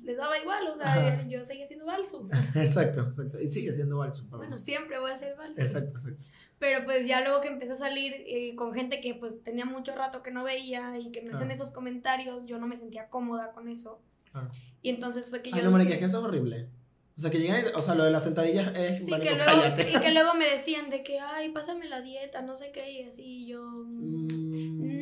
les 0.04 0.16
daba 0.16 0.38
igual, 0.38 0.66
o 0.68 0.76
sea, 0.76 0.92
Ajá. 0.92 1.28
yo 1.28 1.42
seguía 1.44 1.66
siendo 1.66 1.87
balso. 1.87 2.28
Exacto, 2.54 3.00
exacto. 3.02 3.40
Y 3.40 3.49
sigue 3.49 3.73
siendo 3.73 3.99
para 3.99 4.12
Bueno, 4.30 4.50
vos. 4.50 4.61
siempre 4.61 4.99
voy 4.99 5.11
a 5.11 5.18
ser 5.18 5.37
balso. 5.37 5.61
Exacto, 5.61 5.90
exacto. 5.92 6.23
Pero 6.58 6.84
pues 6.84 7.06
ya 7.06 7.20
luego 7.23 7.40
que 7.40 7.49
empecé 7.49 7.73
a 7.73 7.76
salir 7.76 8.12
eh, 8.26 8.54
con 8.54 8.73
gente 8.73 9.00
que 9.00 9.14
pues 9.14 9.42
tenía 9.42 9.64
mucho 9.64 9.94
rato 9.94 10.23
que 10.23 10.30
no 10.30 10.44
veía 10.44 10.99
y 10.99 11.11
que 11.11 11.23
me 11.23 11.32
hacen 11.32 11.50
esos 11.50 11.73
comentarios, 11.73 12.42
yo 12.46 12.58
no 12.58 12.66
me 12.66 12.76
sentía 12.76 13.08
cómoda 13.08 13.52
con 13.52 13.68
eso. 13.68 14.00
Claro. 14.30 14.50
Y 14.82 14.90
entonces 14.90 15.28
fue 15.28 15.42
que 15.42 15.50
yo... 15.50 15.56
Ay, 15.56 15.62
no, 15.64 15.70
marica, 15.70 15.99
que 15.99 16.04
eso 16.04 16.18
es 16.18 16.25
horrible. 16.25 16.68
O 17.16 17.20
sea, 17.20 17.30
que 17.30 17.38
llegan, 17.38 17.64
o 17.75 17.82
sea, 17.82 17.94
lo 17.94 18.04
de 18.04 18.11
las 18.11 18.25
sentadillas 18.25 18.73
es, 18.76 19.04
Sí, 19.04 19.11
marico, 19.12 19.30
que 19.30 19.37
luego, 19.37 19.50
cállate. 19.62 19.90
y 19.90 20.00
que 20.00 20.11
luego 20.12 20.34
me 20.38 20.46
decían 20.46 20.90
de 20.90 21.02
que, 21.04 21.20
ay, 21.20 21.50
pásame 21.50 21.88
la 21.88 22.00
dieta, 22.00 22.42
no 22.42 22.56
sé 22.56 22.73
qué, 22.73 22.90
y 22.90 23.04
así 23.04 23.46
yo... 23.46 23.62
Mm, 23.62 24.44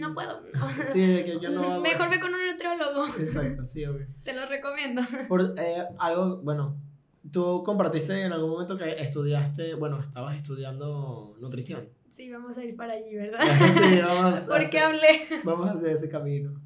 No 0.02 0.14
puedo. 0.14 0.42
Sí, 0.92 1.06
de 1.06 1.25
que 1.25 1.38
yo 1.38 1.50
no 1.50 1.62
hago 1.62 1.80
Mejor 1.82 2.11
ve 2.11 2.18
con 2.21 2.35
un 2.35 2.47
nutriólogo. 2.47 3.06
Exacto, 3.18 3.64
sí, 3.64 3.85
obvio. 3.87 4.06
Te 4.25 4.32
lo 4.32 4.47
recomiendo. 4.47 5.00
Por 5.28 5.54
eh, 5.56 5.85
algo, 5.99 6.38
bueno, 6.38 6.76
tú 7.30 7.62
compartiste 7.64 8.23
en 8.23 8.32
algún 8.32 8.50
momento 8.50 8.76
que 8.76 8.90
estudiaste, 9.00 9.75
bueno, 9.75 10.00
estabas 10.00 10.37
estudiando 10.37 11.37
nutrición. 11.40 11.88
Sí, 12.11 12.30
vamos 12.30 12.59
a 12.59 12.64
ir 12.64 12.76
para 12.76 12.95
allí, 12.95 13.15
¿verdad? 13.15 13.41
sí, 13.91 14.00
vamos 14.00 14.41
a, 14.41 14.47
¿Por 14.47 14.71
qué 14.71 14.80
hacer, 14.80 14.82
hablé? 14.82 15.26
vamos 15.45 15.69
a 15.69 15.73
hacer 15.73 15.91
ese 15.91 16.08
camino. 16.08 16.60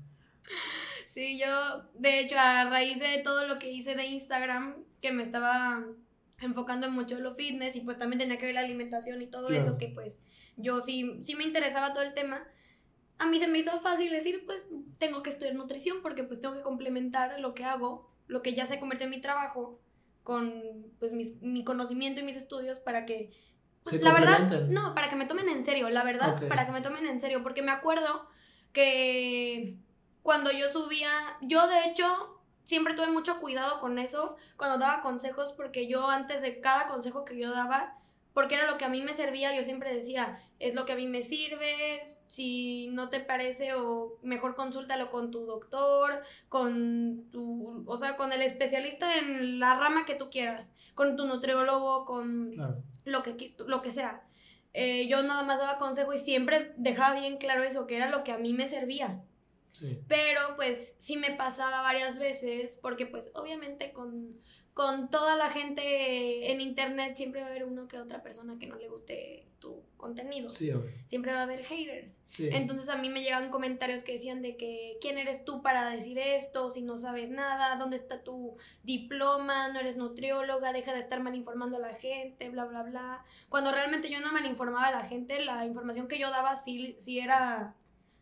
Sí, 1.08 1.38
yo, 1.38 1.82
de 1.98 2.20
hecho, 2.20 2.36
a 2.38 2.68
raíz 2.68 2.98
de 2.98 3.22
todo 3.22 3.46
lo 3.46 3.58
que 3.58 3.70
hice 3.70 3.94
de 3.94 4.06
Instagram, 4.06 4.76
que 5.00 5.12
me 5.12 5.22
estaba 5.22 5.84
enfocando 6.40 6.86
en 6.86 6.92
mucho 6.92 7.18
lo 7.20 7.34
fitness 7.34 7.76
y 7.76 7.80
pues 7.80 7.96
también 7.98 8.18
tenía 8.18 8.38
que 8.38 8.46
ver 8.46 8.54
la 8.54 8.60
alimentación 8.62 9.22
y 9.22 9.26
todo 9.26 9.46
Claro. 9.48 9.62
eso, 9.62 9.78
que 9.78 9.88
pues 9.88 10.20
yo 10.56 10.80
sí, 10.80 11.20
sí 11.22 11.34
me 11.34 11.44
interesaba 11.44 11.92
todo 11.92 12.02
el 12.02 12.12
tema. 12.14 12.42
A 13.18 13.26
mí 13.26 13.38
se 13.38 13.46
me 13.48 13.58
hizo 13.58 13.78
fácil 13.80 14.10
decir, 14.10 14.44
pues 14.46 14.66
tengo 14.98 15.22
que 15.22 15.30
estudiar 15.30 15.54
nutrición 15.54 15.98
porque 16.02 16.24
pues 16.24 16.40
tengo 16.40 16.54
que 16.54 16.62
complementar 16.62 17.40
lo 17.40 17.54
que 17.54 17.64
hago, 17.64 18.10
lo 18.26 18.42
que 18.42 18.54
ya 18.54 18.66
se 18.66 18.78
convierte 18.78 19.04
en 19.04 19.10
mi 19.10 19.20
trabajo, 19.20 19.80
con 20.22 20.52
pues 20.98 21.12
mis- 21.12 21.40
mi 21.40 21.64
conocimiento 21.64 22.20
y 22.20 22.24
mis 22.24 22.36
estudios 22.36 22.78
para 22.78 23.06
que 23.06 23.30
pues, 23.84 23.94
la 24.02 24.12
verdad, 24.12 24.38
no, 24.68 24.94
para 24.94 25.08
que 25.08 25.16
me 25.16 25.26
tomen 25.26 25.48
en 25.48 25.64
serio, 25.64 25.88
la 25.90 26.02
verdad, 26.02 26.34
para 26.48 26.66
que 26.66 26.72
me 26.72 26.80
tomen 26.82 27.06
en 27.06 27.20
serio, 27.20 27.42
porque 27.42 27.62
me 27.62 27.70
acuerdo 27.70 28.26
que 28.72 29.76
cuando 30.22 30.50
yo 30.52 30.70
subía, 30.70 31.10
yo 31.40 31.66
de 31.68 31.84
hecho 31.86 32.40
siempre 32.64 32.94
tuve 32.94 33.08
mucho 33.08 33.40
cuidado 33.40 33.78
con 33.78 33.98
eso 33.98 34.36
cuando 34.56 34.78
daba 34.78 35.00
consejos, 35.02 35.52
porque 35.52 35.86
yo 35.88 36.10
antes 36.10 36.42
de 36.42 36.60
cada 36.60 36.86
consejo 36.88 37.24
que 37.24 37.38
yo 37.38 37.52
daba, 37.52 37.96
porque 38.36 38.54
era 38.56 38.66
lo 38.70 38.76
que 38.76 38.84
a 38.84 38.90
mí 38.90 39.00
me 39.00 39.14
servía, 39.14 39.56
yo 39.56 39.64
siempre 39.64 39.94
decía, 39.94 40.38
es 40.58 40.74
lo 40.74 40.84
que 40.84 40.92
a 40.92 40.96
mí 40.96 41.06
me 41.06 41.22
sirve, 41.22 42.02
si 42.26 42.88
no 42.88 43.08
te 43.08 43.20
parece 43.20 43.72
o 43.72 44.18
mejor 44.22 44.54
consúltalo 44.54 45.10
con 45.10 45.30
tu 45.30 45.46
doctor, 45.46 46.22
con 46.50 47.30
tu, 47.32 47.82
o 47.86 47.96
sea, 47.96 48.16
con 48.18 48.34
el 48.34 48.42
especialista 48.42 49.16
en 49.16 49.58
la 49.58 49.78
rama 49.78 50.04
que 50.04 50.16
tú 50.16 50.28
quieras, 50.28 50.70
con 50.92 51.16
tu 51.16 51.26
nutriólogo, 51.26 52.04
con 52.04 52.52
Claro. 52.52 52.82
lo 53.06 53.22
que, 53.22 53.54
lo 53.66 53.80
que 53.80 53.90
sea. 53.90 54.22
Eh, 54.74 55.06
yo 55.08 55.22
nada 55.22 55.42
más 55.42 55.58
daba 55.58 55.78
consejo 55.78 56.12
y 56.12 56.18
siempre 56.18 56.74
dejaba 56.76 57.18
bien 57.18 57.38
claro 57.38 57.62
eso, 57.62 57.86
que 57.86 57.96
era 57.96 58.10
lo 58.10 58.22
que 58.22 58.32
a 58.32 58.38
mí 58.38 58.52
me 58.52 58.68
servía. 58.68 59.22
Sí. 59.72 59.98
Pero 60.08 60.56
pues 60.56 60.94
sí 60.98 61.16
me 61.16 61.30
pasaba 61.30 61.80
varias 61.80 62.18
veces, 62.18 62.76
porque 62.82 63.06
pues 63.06 63.30
obviamente 63.34 63.94
con, 63.94 64.38
con 64.76 65.08
toda 65.08 65.36
la 65.36 65.48
gente 65.48 66.52
en 66.52 66.60
internet 66.60 67.16
siempre 67.16 67.40
va 67.40 67.46
a 67.46 67.50
haber 67.50 67.64
uno 67.64 67.88
que 67.88 67.98
otra 67.98 68.22
persona 68.22 68.58
que 68.58 68.66
no 68.66 68.76
le 68.76 68.88
guste 68.88 69.46
tu 69.58 69.82
contenido. 69.96 70.50
Sí. 70.50 70.70
Siempre 71.06 71.32
va 71.32 71.38
a 71.38 71.42
haber 71.44 71.64
haters. 71.64 72.20
Sí. 72.28 72.50
Entonces 72.52 72.90
a 72.90 72.96
mí 72.98 73.08
me 73.08 73.22
llegan 73.22 73.50
comentarios 73.50 74.02
que 74.02 74.12
decían 74.12 74.42
de 74.42 74.58
que 74.58 74.98
quién 75.00 75.16
eres 75.16 75.46
tú 75.46 75.62
para 75.62 75.88
decir 75.88 76.18
esto, 76.18 76.68
si 76.68 76.82
no 76.82 76.98
sabes 76.98 77.30
nada, 77.30 77.76
dónde 77.76 77.96
está 77.96 78.22
tu 78.22 78.58
diploma, 78.82 79.68
no 79.68 79.80
eres 79.80 79.96
nutrióloga, 79.96 80.74
deja 80.74 80.92
de 80.92 81.00
estar 81.00 81.22
mal 81.22 81.34
informando 81.34 81.78
a 81.78 81.80
la 81.80 81.94
gente, 81.94 82.50
bla, 82.50 82.66
bla, 82.66 82.82
bla. 82.82 83.24
Cuando 83.48 83.72
realmente 83.72 84.10
yo 84.10 84.20
no 84.20 84.30
mal 84.30 84.44
informaba 84.44 84.88
a 84.88 84.90
la 84.90 85.06
gente, 85.06 85.42
la 85.42 85.64
información 85.64 86.06
que 86.06 86.18
yo 86.18 86.28
daba 86.28 86.54
sí, 86.54 86.96
sí 86.98 87.18
era 87.18 87.74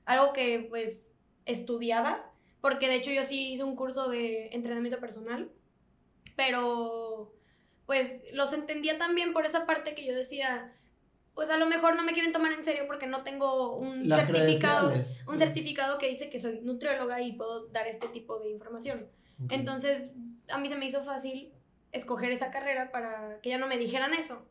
algo 0.04 0.32
que 0.32 0.64
pues 0.70 1.10
estudiaba, 1.46 2.30
porque 2.60 2.86
de 2.86 2.94
hecho 2.94 3.10
yo 3.10 3.24
sí 3.24 3.50
hice 3.50 3.64
un 3.64 3.74
curso 3.74 4.08
de 4.08 4.50
entrenamiento 4.52 5.00
personal, 5.00 5.50
pero 6.36 7.32
pues 7.86 8.22
los 8.32 8.52
entendía 8.52 8.98
también 8.98 9.32
por 9.32 9.46
esa 9.46 9.66
parte 9.66 9.94
que 9.94 10.06
yo 10.06 10.14
decía, 10.14 10.72
pues 11.34 11.50
a 11.50 11.58
lo 11.58 11.66
mejor 11.66 11.96
no 11.96 12.02
me 12.02 12.12
quieren 12.12 12.32
tomar 12.32 12.52
en 12.52 12.64
serio 12.64 12.84
porque 12.86 13.06
no 13.06 13.24
tengo 13.24 13.76
un 13.76 14.08
Las 14.08 14.26
certificado, 14.26 14.92
un 14.92 15.02
sí. 15.04 15.20
certificado 15.38 15.98
que 15.98 16.08
dice 16.08 16.30
que 16.30 16.38
soy 16.38 16.60
nutrióloga 16.62 17.20
y 17.20 17.32
puedo 17.32 17.66
dar 17.68 17.86
este 17.86 18.08
tipo 18.08 18.38
de 18.38 18.50
información. 18.50 19.08
Entonces, 19.50 20.12
a 20.48 20.58
mí 20.58 20.68
se 20.68 20.76
me 20.76 20.86
hizo 20.86 21.02
fácil 21.02 21.52
escoger 21.92 22.30
esa 22.30 22.50
carrera 22.50 22.90
para 22.92 23.40
que 23.42 23.50
ya 23.50 23.58
no 23.58 23.66
me 23.66 23.76
dijeran 23.78 24.14
eso. 24.14 24.46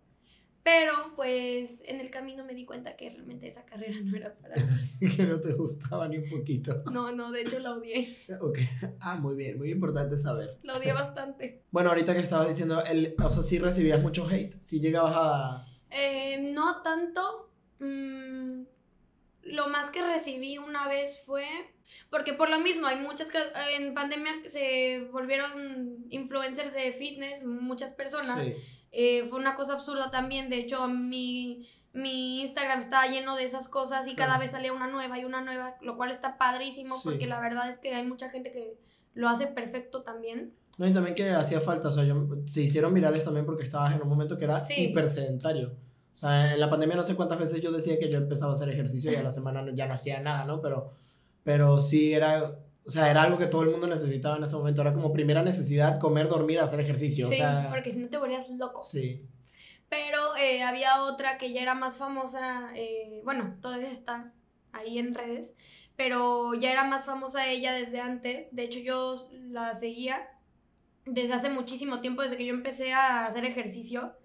Pero, 0.64 1.14
pues, 1.18 1.84
en 1.86 2.00
el 2.00 2.10
camino 2.10 2.46
me 2.46 2.56
di 2.56 2.66
cuenta 2.66 2.96
que 2.96 3.10
realmente 3.10 3.48
esa 3.48 3.66
carrera 3.66 3.98
no 4.04 4.16
era 4.16 4.34
para 4.36 4.56
mí. 4.56 5.10
que 5.16 5.24
no 5.24 5.40
te 5.40 5.54
gustaba 5.54 6.08
ni 6.08 6.18
un 6.18 6.30
poquito. 6.30 6.84
No, 6.92 7.12
no, 7.12 7.32
de 7.32 7.42
hecho 7.42 7.60
la 7.60 7.74
odié. 7.74 8.08
Ok. 8.42 8.60
Ah, 9.00 9.16
muy 9.16 9.36
bien, 9.36 9.58
muy 9.58 9.72
importante 9.72 10.18
saber. 10.18 10.58
La 10.64 10.78
odié 10.78 10.94
bastante. 10.94 11.64
Bueno, 11.72 11.90
ahorita 11.90 12.14
que 12.14 12.20
estabas 12.20 12.48
diciendo, 12.48 12.84
el, 12.84 13.16
o 13.22 13.30
sea, 13.30 13.44
sí 13.44 13.60
recibías 13.60 14.02
mucho 14.02 14.28
hate, 14.28 14.56
sí 14.62 14.80
llegabas 14.80 15.14
a... 15.16 15.68
Eh, 15.92 16.52
no 16.54 16.82
tanto. 16.82 17.52
mm, 17.80 18.64
lo 19.44 19.68
más 19.68 19.90
que 19.92 20.02
recibí 20.02 20.58
una 20.58 20.88
vez 20.88 21.22
fue. 21.26 21.46
Porque 22.10 22.34
por 22.34 22.50
lo 22.50 22.60
mismo, 22.60 22.88
hay 22.88 22.96
muchas. 22.96 23.30
En 23.78 23.94
pandemia 23.94 24.32
se 24.48 25.08
volvieron 25.12 26.06
influencers 26.10 26.74
de 26.74 26.92
fitness, 26.94 27.44
muchas 27.44 27.92
personas. 27.92 28.44
Sí. 28.44 28.54
Eh, 28.94 29.26
fue 29.30 29.40
una 29.40 29.56
cosa 29.56 29.74
absurda 29.74 30.12
también. 30.12 30.50
De 30.50 30.58
hecho, 30.58 30.88
mi, 30.88 31.68
mi 31.94 32.42
Instagram 32.44 32.80
estaba 32.80 33.08
lleno 33.08 33.36
de 33.36 33.44
esas 33.44 33.68
cosas 33.68 34.08
y 34.08 34.16
cada 34.16 34.38
vez 34.38 34.52
salía 34.52 34.72
una 34.72 34.88
nueva 34.88 35.20
y 35.20 35.26
una 35.26 35.42
nueva, 35.42 35.76
lo 35.82 35.98
cual 35.98 36.12
está 36.12 36.38
padrísimo 36.38 36.96
Sí. 36.96 37.02
porque 37.04 37.28
la 37.28 37.40
verdad 37.42 37.70
es 37.70 37.80
que 37.80 37.94
hay 37.94 38.04
mucha 38.06 38.30
gente 38.30 38.52
que 38.52 38.78
lo 39.16 39.28
hace 39.30 39.48
perfecto 39.48 40.04
también. 40.04 40.54
No, 40.78 40.88
y 40.88 40.94
también 40.94 41.16
que 41.16 41.30
hacía 41.30 41.60
falta, 41.60 41.90
o 41.90 41.92
sea, 41.92 42.04
yo, 42.04 42.16
se 42.46 42.62
hicieron 42.62 42.94
virales 42.94 43.24
también 43.26 43.46
porque 43.46 43.64
estabas 43.64 43.94
en 43.94 44.02
un 44.02 44.08
momento 44.10 44.38
que 44.38 44.46
era 44.46 44.60
Sí. 44.60 44.74
hiper 44.90 45.10
sedentario. 45.10 45.74
O 46.14 46.18
sea, 46.18 46.54
en 46.54 46.60
la 46.60 46.70
pandemia 46.70 46.96
no 46.96 47.04
sé 47.04 47.16
cuántas 47.16 47.40
veces 47.40 47.62
yo 47.62 47.72
decía 47.72 47.98
que 48.00 48.10
yo 48.12 48.18
empezaba 48.20 48.52
a 48.52 48.56
hacer 48.56 48.70
ejercicio 48.70 49.12
y 49.12 49.16
a 49.16 49.24
la 49.24 49.32
semana 49.32 49.66
ya 49.74 49.88
no 49.88 49.96
hacía 49.96 50.20
nada, 50.20 50.46
¿no? 50.46 50.62
Pero, 50.62 50.92
pero 51.44 51.80
sí 51.80 52.14
era, 52.14 52.56
o 52.86 52.90
sea, 52.90 53.10
era 53.10 53.24
algo 53.24 53.38
que 53.38 53.48
todo 53.48 53.64
el 53.64 53.70
mundo 53.70 53.88
necesitaba 53.88 54.38
en 54.38 54.44
ese 54.44 54.56
momento. 54.56 54.82
Era 54.82 54.94
como 54.94 55.14
primera 55.14 55.42
necesidad 55.42 56.00
comer, 56.00 56.28
dormir, 56.28 56.60
hacer 56.60 56.80
ejercicio. 56.80 57.28
Sí, 57.30 57.36
o 57.36 57.38
sea, 57.38 57.70
porque 57.70 57.92
si 57.92 58.00
no 58.00 58.10
te 58.10 58.18
volvías 58.18 58.50
loco. 58.50 58.84
Sí. 58.84 59.26
Pero 59.90 60.36
eh, 60.36 60.64
había 60.64 61.04
otra 61.04 61.38
que 61.38 61.54
ya 61.54 61.62
era 61.62 61.76
más 61.76 61.98
famosa, 61.98 62.70
eh, 62.76 63.22
bueno, 63.24 63.58
todavía 63.62 63.92
está 63.92 64.34
ahí 64.72 64.98
en 64.98 65.14
redes, 65.14 65.54
pero 65.96 66.56
ya 66.56 66.72
era 66.72 66.84
más 66.84 67.06
famosa 67.06 67.48
ella 67.48 67.74
desde 67.74 68.02
antes. 68.02 68.48
De 68.52 68.64
hecho, 68.64 68.80
yo 68.80 69.30
la 69.32 69.74
seguía 69.76 70.30
desde 71.06 71.34
hace 71.34 71.50
muchísimo 71.50 72.02
tiempo, 72.02 72.22
desde 72.22 72.38
que 72.38 72.46
yo 72.46 72.54
empecé 72.54 72.92
a 72.94 73.26
hacer 73.26 73.46
ejercicio. 73.46 74.18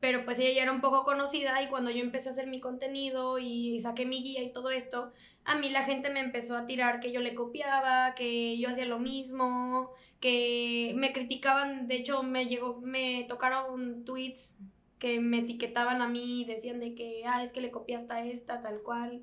Pero 0.00 0.24
pues 0.24 0.38
ella 0.38 0.52
ya 0.52 0.62
era 0.62 0.72
un 0.72 0.80
poco 0.80 1.04
conocida 1.04 1.60
y 1.60 1.68
cuando 1.68 1.90
yo 1.90 2.00
empecé 2.00 2.28
a 2.28 2.32
hacer 2.32 2.46
mi 2.46 2.60
contenido 2.60 3.38
y 3.38 3.80
saqué 3.80 4.06
mi 4.06 4.22
guía 4.22 4.42
y 4.42 4.52
todo 4.52 4.70
esto, 4.70 5.12
a 5.44 5.56
mí 5.56 5.70
la 5.70 5.82
gente 5.82 6.10
me 6.10 6.20
empezó 6.20 6.56
a 6.56 6.66
tirar 6.66 7.00
que 7.00 7.10
yo 7.10 7.20
le 7.20 7.34
copiaba, 7.34 8.14
que 8.14 8.56
yo 8.58 8.68
hacía 8.68 8.84
lo 8.84 9.00
mismo, 9.00 9.90
que 10.20 10.92
me 10.96 11.12
criticaban, 11.12 11.88
de 11.88 11.96
hecho 11.96 12.22
me 12.22 12.46
llegó, 12.46 12.80
me 12.80 13.24
tocaron 13.28 14.04
tweets 14.04 14.58
que 14.98 15.20
me 15.20 15.38
etiquetaban 15.38 16.02
a 16.02 16.08
mí 16.08 16.42
y 16.42 16.44
decían 16.44 16.80
de 16.80 16.94
que, 16.94 17.22
ah, 17.26 17.42
es 17.42 17.52
que 17.52 17.60
le 17.60 17.70
copiaste 17.70 18.12
a 18.12 18.24
esta, 18.24 18.62
tal 18.62 18.82
cual. 18.82 19.22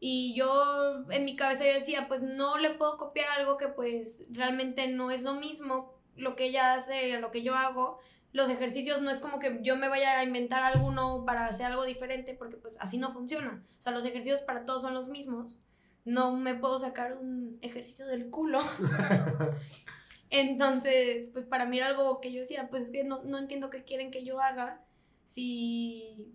Y 0.00 0.34
yo 0.34 1.04
en 1.10 1.24
mi 1.24 1.36
cabeza 1.36 1.64
yo 1.64 1.74
decía, 1.74 2.08
pues 2.08 2.22
no 2.22 2.58
le 2.58 2.70
puedo 2.70 2.98
copiar 2.98 3.28
algo 3.30 3.56
que 3.56 3.68
pues 3.68 4.24
realmente 4.30 4.88
no 4.88 5.12
es 5.12 5.22
lo 5.22 5.34
mismo 5.34 5.94
lo 6.16 6.36
que 6.36 6.46
ella 6.46 6.74
hace, 6.74 7.18
lo 7.18 7.30
que 7.30 7.42
yo 7.42 7.54
hago. 7.54 8.00
Los 8.32 8.48
ejercicios 8.48 9.02
no 9.02 9.10
es 9.10 9.20
como 9.20 9.38
que 9.38 9.60
yo 9.62 9.76
me 9.76 9.88
vaya 9.88 10.18
a 10.18 10.24
inventar 10.24 10.62
alguno 10.62 11.24
para 11.26 11.46
hacer 11.46 11.66
algo 11.66 11.84
diferente, 11.84 12.34
porque 12.34 12.56
pues 12.56 12.76
así 12.80 12.98
no 12.98 13.12
funciona. 13.12 13.62
O 13.78 13.82
sea, 13.82 13.92
los 13.92 14.04
ejercicios 14.04 14.40
para 14.42 14.64
todos 14.64 14.82
son 14.82 14.94
los 14.94 15.08
mismos. 15.08 15.58
No 16.04 16.34
me 16.34 16.54
puedo 16.54 16.78
sacar 16.78 17.18
un 17.18 17.58
ejercicio 17.60 18.06
del 18.06 18.30
culo. 18.30 18.60
Entonces, 20.30 21.28
pues 21.32 21.44
para 21.44 21.66
mí 21.66 21.76
era 21.76 21.88
algo 21.88 22.20
que 22.20 22.32
yo 22.32 22.40
decía, 22.40 22.68
pues 22.70 22.86
es 22.86 22.90
que 22.90 23.04
no, 23.04 23.22
no 23.22 23.38
entiendo 23.38 23.68
qué 23.68 23.84
quieren 23.84 24.10
que 24.10 24.24
yo 24.24 24.40
haga 24.40 24.82
si 25.26 26.34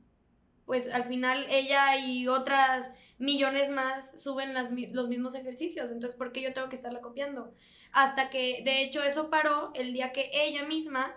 pues 0.67 0.89
al 0.89 1.05
final 1.05 1.47
ella 1.49 1.97
y 1.97 2.27
otras 2.27 2.93
millones 3.17 3.69
más 3.69 4.21
suben 4.21 4.53
las, 4.53 4.69
los 4.91 5.07
mismos 5.07 5.33
ejercicios, 5.33 5.91
entonces 5.91 6.17
¿por 6.17 6.33
qué 6.33 6.41
yo 6.41 6.53
tengo 6.53 6.67
que 6.67 6.75
estarla 6.75 6.99
copiando? 6.99 7.53
Hasta 7.93 8.29
que 8.29 8.62
de 8.65 8.83
hecho 8.83 9.01
eso 9.01 9.29
paró 9.29 9.71
el 9.75 9.93
día 9.93 10.12
que 10.12 10.29
ella 10.33 10.65
misma, 10.65 11.15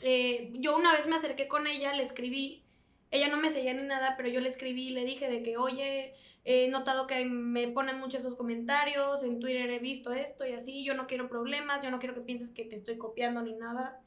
eh, 0.00 0.52
yo 0.54 0.76
una 0.76 0.92
vez 0.92 1.06
me 1.06 1.16
acerqué 1.16 1.48
con 1.48 1.66
ella, 1.66 1.94
le 1.94 2.02
escribí, 2.02 2.64
ella 3.10 3.28
no 3.28 3.36
me 3.36 3.50
seguía 3.50 3.74
ni 3.74 3.82
nada, 3.82 4.14
pero 4.16 4.28
yo 4.28 4.40
le 4.40 4.48
escribí 4.48 4.88
y 4.88 4.90
le 4.90 5.04
dije 5.04 5.28
de 5.28 5.42
que, 5.42 5.56
oye, 5.56 6.14
he 6.44 6.68
notado 6.68 7.06
que 7.06 7.24
me 7.24 7.68
ponen 7.68 7.98
muchos 7.98 8.20
esos 8.20 8.34
comentarios, 8.34 9.22
en 9.22 9.40
Twitter 9.40 9.70
he 9.70 9.78
visto 9.78 10.12
esto 10.12 10.46
y 10.46 10.52
así, 10.52 10.84
yo 10.84 10.94
no 10.94 11.06
quiero 11.06 11.28
problemas, 11.28 11.82
yo 11.82 11.90
no 11.90 11.98
quiero 11.98 12.14
que 12.14 12.20
pienses 12.20 12.50
que 12.50 12.64
te 12.64 12.76
estoy 12.76 12.98
copiando 12.98 13.42
ni 13.42 13.54
nada. 13.54 14.00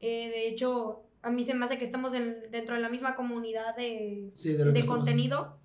Eh, 0.00 0.28
de 0.28 0.48
hecho, 0.48 1.04
a 1.22 1.30
mí 1.30 1.44
se 1.44 1.54
me 1.54 1.64
hace 1.64 1.78
que 1.78 1.84
estamos 1.84 2.14
en, 2.14 2.50
dentro 2.50 2.74
de 2.74 2.80
la 2.80 2.88
misma 2.88 3.14
comunidad 3.14 3.76
de, 3.76 4.30
de, 4.34 4.86
contenido. 4.86 5.58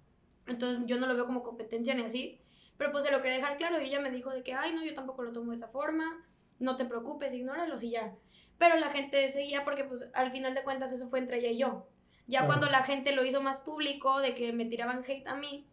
Entonces 0.47 0.85
yo 0.85 0.99
no 0.99 1.07
lo 1.07 1.15
veo 1.15 1.25
como 1.25 1.43
competencia 1.43 1.93
ni 1.95 2.03
así. 2.03 2.39
Pero 2.77 2.91
pues 2.93 3.03
se 3.03 3.11
lo 3.11 3.21
quería 3.21 3.37
dejar 3.37 3.57
claro 3.57 3.81
y 3.81 3.85
ella 3.85 3.99
me 3.99 4.11
dijo 4.11 4.29
de 4.31 4.41
que, 4.41 4.53
ay, 4.53 4.73
no, 4.73 4.83
yo 4.85 4.93
tampoco 4.93 5.23
lo 5.23 5.33
tomo 5.33 5.51
de 5.51 5.57
esa 5.57 5.67
forma, 5.67 6.25
no 6.59 6.77
te 6.77 6.85
preocupes, 6.85 7.33
ignóralos 7.33 7.83
y 7.83 7.91
ya. 7.91 8.15
Pero 8.59 8.75
la 8.75 8.89
gente 8.89 9.27
seguía 9.29 9.63
porque 9.63 9.85
pues 9.85 10.07
al 10.13 10.31
final 10.31 10.53
de 10.53 10.63
cuentas 10.63 10.91
eso 10.91 11.07
fue 11.07 11.17
entre 11.17 11.39
ella 11.39 11.49
y 11.49 11.57
yo. 11.57 11.87
Ya 12.27 12.45
cuando 12.45 12.69
la 12.69 12.83
gente 12.83 13.11
lo 13.13 13.25
hizo 13.25 13.41
más 13.41 13.59
público, 13.59 14.19
de 14.19 14.35
que 14.35 14.53
me 14.53 14.65
tiraban 14.65 15.03
hate 15.03 15.25
a 15.25 15.33
mí, 15.33 15.65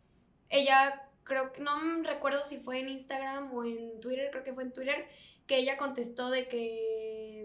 ella 0.48 1.06
creo 1.24 1.52
que, 1.52 1.60
no 1.60 2.02
recuerdo 2.02 2.44
si 2.44 2.56
fue 2.56 2.80
en 2.80 2.88
Instagram 2.88 3.52
o 3.52 3.62
en 3.62 4.00
Twitter, 4.00 4.30
creo 4.30 4.42
que 4.42 4.54
fue 4.54 4.62
en 4.62 4.72
Twitter, 4.72 5.06
que 5.46 5.58
ella 5.58 5.76
contestó 5.76 6.30
de 6.30 6.48
que 6.48 7.35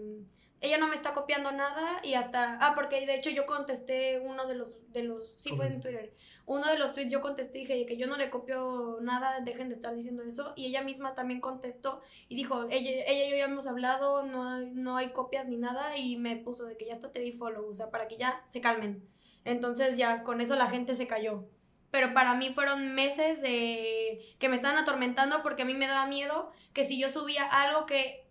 ella 0.62 0.78
no 0.78 0.86
me 0.86 0.94
está 0.94 1.12
copiando 1.12 1.50
nada 1.50 2.00
y 2.04 2.14
hasta, 2.14 2.56
ah, 2.60 2.74
porque 2.76 3.04
de 3.04 3.16
hecho 3.16 3.30
yo 3.30 3.46
contesté 3.46 4.20
uno 4.20 4.46
de 4.46 4.54
los, 4.54 4.68
de 4.92 5.02
los, 5.02 5.34
sí 5.36 5.54
fue 5.56 5.66
en 5.66 5.80
Twitter, 5.80 6.14
uno 6.46 6.64
de 6.68 6.78
los 6.78 6.94
tweets 6.94 7.10
yo 7.10 7.20
contesté 7.20 7.58
y 7.58 7.66
dije 7.66 7.84
que 7.84 7.96
yo 7.96 8.06
no 8.06 8.16
le 8.16 8.30
copio 8.30 8.98
nada, 9.00 9.40
dejen 9.40 9.68
de 9.68 9.74
estar 9.74 9.94
diciendo 9.94 10.22
eso, 10.22 10.52
y 10.54 10.66
ella 10.66 10.82
misma 10.82 11.14
también 11.14 11.40
contestó 11.40 12.00
y 12.28 12.36
dijo, 12.36 12.68
ella, 12.70 12.90
ella 13.06 13.26
y 13.26 13.30
yo 13.30 13.36
ya 13.36 13.44
hemos 13.46 13.66
hablado, 13.66 14.22
no 14.22 14.48
hay, 14.48 14.70
no 14.70 14.96
hay 14.96 15.10
copias 15.10 15.48
ni 15.48 15.56
nada, 15.56 15.96
y 15.96 16.16
me 16.16 16.36
puso 16.36 16.64
de 16.64 16.76
que 16.76 16.86
ya 16.86 16.94
hasta 16.94 17.10
te 17.10 17.20
di 17.20 17.32
follow, 17.32 17.68
o 17.68 17.74
sea, 17.74 17.90
para 17.90 18.06
que 18.06 18.16
ya 18.16 18.40
se 18.46 18.60
calmen. 18.60 19.06
Entonces 19.44 19.96
ya 19.96 20.22
con 20.22 20.40
eso 20.40 20.54
la 20.54 20.68
gente 20.70 20.94
se 20.94 21.08
cayó. 21.08 21.48
Pero 21.90 22.14
para 22.14 22.34
mí 22.34 22.54
fueron 22.54 22.94
meses 22.94 23.42
de 23.42 24.20
que 24.38 24.48
me 24.48 24.56
estaban 24.56 24.78
atormentando 24.78 25.42
porque 25.42 25.62
a 25.62 25.64
mí 25.64 25.74
me 25.74 25.88
daba 25.88 26.06
miedo 26.06 26.50
que 26.72 26.84
si 26.84 26.98
yo 26.98 27.10
subía 27.10 27.44
algo 27.44 27.84
que 27.84 28.30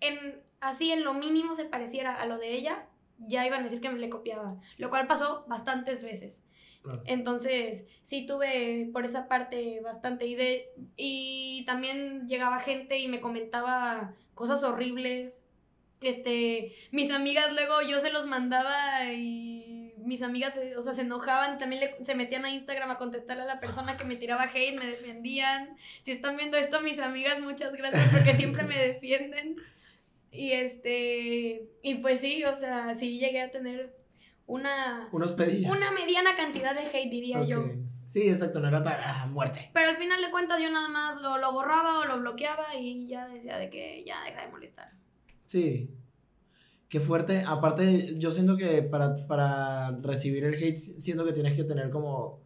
en 0.00 0.42
así 0.60 0.90
en 0.92 1.04
lo 1.04 1.14
mínimo 1.14 1.54
se 1.54 1.64
pareciera 1.64 2.14
a 2.14 2.26
lo 2.26 2.38
de 2.38 2.54
ella, 2.54 2.86
ya 3.18 3.46
iban 3.46 3.60
a 3.60 3.64
decir 3.64 3.80
que 3.80 3.90
me 3.90 3.98
le 3.98 4.08
copiaba, 4.08 4.56
lo 4.78 4.90
cual 4.90 5.06
pasó 5.06 5.44
bastantes 5.48 6.04
veces. 6.04 6.42
Entonces, 7.04 7.84
sí 8.02 8.24
tuve 8.24 8.88
por 8.92 9.04
esa 9.04 9.28
parte 9.28 9.80
bastante 9.80 10.26
idea 10.26 10.62
y 10.96 11.62
también 11.66 12.26
llegaba 12.26 12.60
gente 12.60 12.98
y 12.98 13.06
me 13.06 13.20
comentaba 13.20 14.14
cosas 14.34 14.62
horribles. 14.62 15.42
Este, 16.00 16.74
mis 16.90 17.10
amigas 17.10 17.52
luego 17.52 17.82
yo 17.82 18.00
se 18.00 18.10
los 18.10 18.26
mandaba 18.26 19.12
y 19.12 19.92
mis 19.98 20.22
amigas, 20.22 20.54
o 20.78 20.80
sea, 20.80 20.94
se 20.94 21.02
enojaban, 21.02 21.58
también 21.58 21.90
se 22.02 22.14
metían 22.14 22.46
a 22.46 22.50
Instagram 22.50 22.90
a 22.90 22.96
contestarle 22.96 23.42
a 23.42 23.46
la 23.46 23.60
persona 23.60 23.98
que 23.98 24.04
me 24.04 24.16
tiraba 24.16 24.44
hate, 24.44 24.78
me 24.78 24.86
defendían. 24.86 25.76
Si 26.02 26.12
están 26.12 26.38
viendo 26.38 26.56
esto, 26.56 26.80
mis 26.80 26.98
amigas, 26.98 27.40
muchas 27.40 27.74
gracias 27.74 28.08
porque 28.10 28.34
siempre 28.34 28.62
me 28.62 28.78
defienden. 28.78 29.56
Y 30.32 30.52
este, 30.52 31.70
y 31.82 31.94
pues 31.96 32.20
sí, 32.20 32.44
o 32.44 32.54
sea, 32.56 32.94
sí 32.94 33.18
llegué 33.18 33.40
a 33.40 33.50
tener 33.50 33.96
una... 34.46 35.08
Unos 35.12 35.32
pedillos. 35.32 35.70
Una 35.70 35.90
mediana 35.90 36.34
cantidad 36.34 36.74
de 36.74 36.86
hate, 36.86 37.10
diría 37.10 37.44
yo. 37.44 37.64
Sí, 38.06 38.28
exacto, 38.28 38.60
no 38.60 38.68
era 38.68 38.82
ah, 39.04 39.26
muerte. 39.26 39.70
Pero 39.72 39.88
al 39.88 39.96
final 39.96 40.20
de 40.20 40.30
cuentas 40.30 40.60
yo 40.60 40.70
nada 40.70 40.88
más 40.88 41.20
lo, 41.20 41.38
lo 41.38 41.52
borraba 41.52 42.00
o 42.00 42.04
lo 42.06 42.18
bloqueaba 42.18 42.74
y 42.76 43.06
ya 43.06 43.28
decía 43.28 43.58
de 43.58 43.70
que 43.70 44.04
ya 44.04 44.24
deja 44.24 44.42
de 44.42 44.48
molestar. 44.50 44.92
Sí. 45.46 45.90
Qué 46.88 46.98
fuerte. 46.98 47.44
Aparte, 47.46 48.18
yo 48.18 48.32
siento 48.32 48.56
que 48.56 48.82
para, 48.82 49.26
para 49.28 49.92
recibir 50.02 50.44
el 50.44 50.54
hate, 50.54 50.76
siento 50.76 51.24
que 51.24 51.32
tienes 51.32 51.54
que 51.54 51.62
tener 51.62 51.90
como 51.90 52.40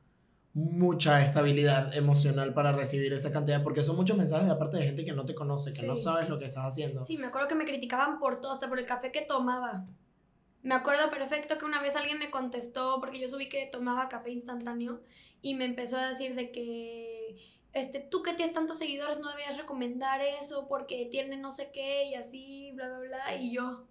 mucha 0.55 1.21
estabilidad 1.25 1.97
emocional 1.97 2.55
para 2.55 2.71
recibir 2.71 3.12
esa 3.12 3.33
cantidad, 3.33 3.62
porque 3.64 3.83
son 3.83 3.97
muchos 3.97 4.17
mensajes 4.17 4.47
de 4.47 4.53
aparte 4.53 4.77
de 4.77 4.85
gente 4.85 5.05
que 5.05 5.12
no 5.12 5.25
te 5.25 5.35
conoce, 5.35 5.73
que 5.73 5.85
no 5.85 5.97
sabes 5.97 6.29
lo 6.29 6.38
que 6.38 6.47
estás 6.47 6.64
haciendo. 6.64 7.05
Sí, 7.05 7.19
me 7.19 7.27
acuerdo 7.27 7.49
que 7.49 7.57
me 7.57 7.64
criticaban 7.64 8.21
por 8.21 8.40
todo, 8.40 8.53
hasta 8.53 8.69
por 8.69 8.79
el 8.79 8.87
café 8.87 9.11
que 9.11 9.23
tomaba. 9.23 9.85
Me 10.62 10.75
acuerdo 10.75 11.11
perfecto 11.11 11.59
que 11.59 11.64
una 11.64 11.83
vez 11.83 11.97
alguien 11.97 12.21
me 12.21 12.31
contestó, 12.31 13.01
porque 13.01 13.19
yo 13.19 13.29
subí 13.29 13.49
que 13.49 13.67
tomaba 13.67 14.09
café 14.09 14.31
instantáneo, 14.31 15.03
y 15.43 15.55
me 15.55 15.64
empezó 15.64 15.97
a 15.97 16.09
decir 16.09 16.37
de 16.37 16.53
que, 16.53 17.37
este, 17.73 17.99
tú 17.99 18.23
que 18.23 18.35
tienes 18.35 18.55
tantos 18.55 18.79
seguidores 18.79 19.19
no 19.19 19.29
deberías 19.31 19.59
recomendar 19.59 20.21
eso 20.21 20.69
porque 20.69 21.09
tiene 21.11 21.37
no 21.37 21.51
sé 21.51 21.71
qué 21.73 22.05
y 22.05 22.14
así, 22.14 22.71
bla, 22.75 22.88
bla, 22.88 22.99
bla, 23.01 23.37
y 23.37 23.53
yo 23.53 23.88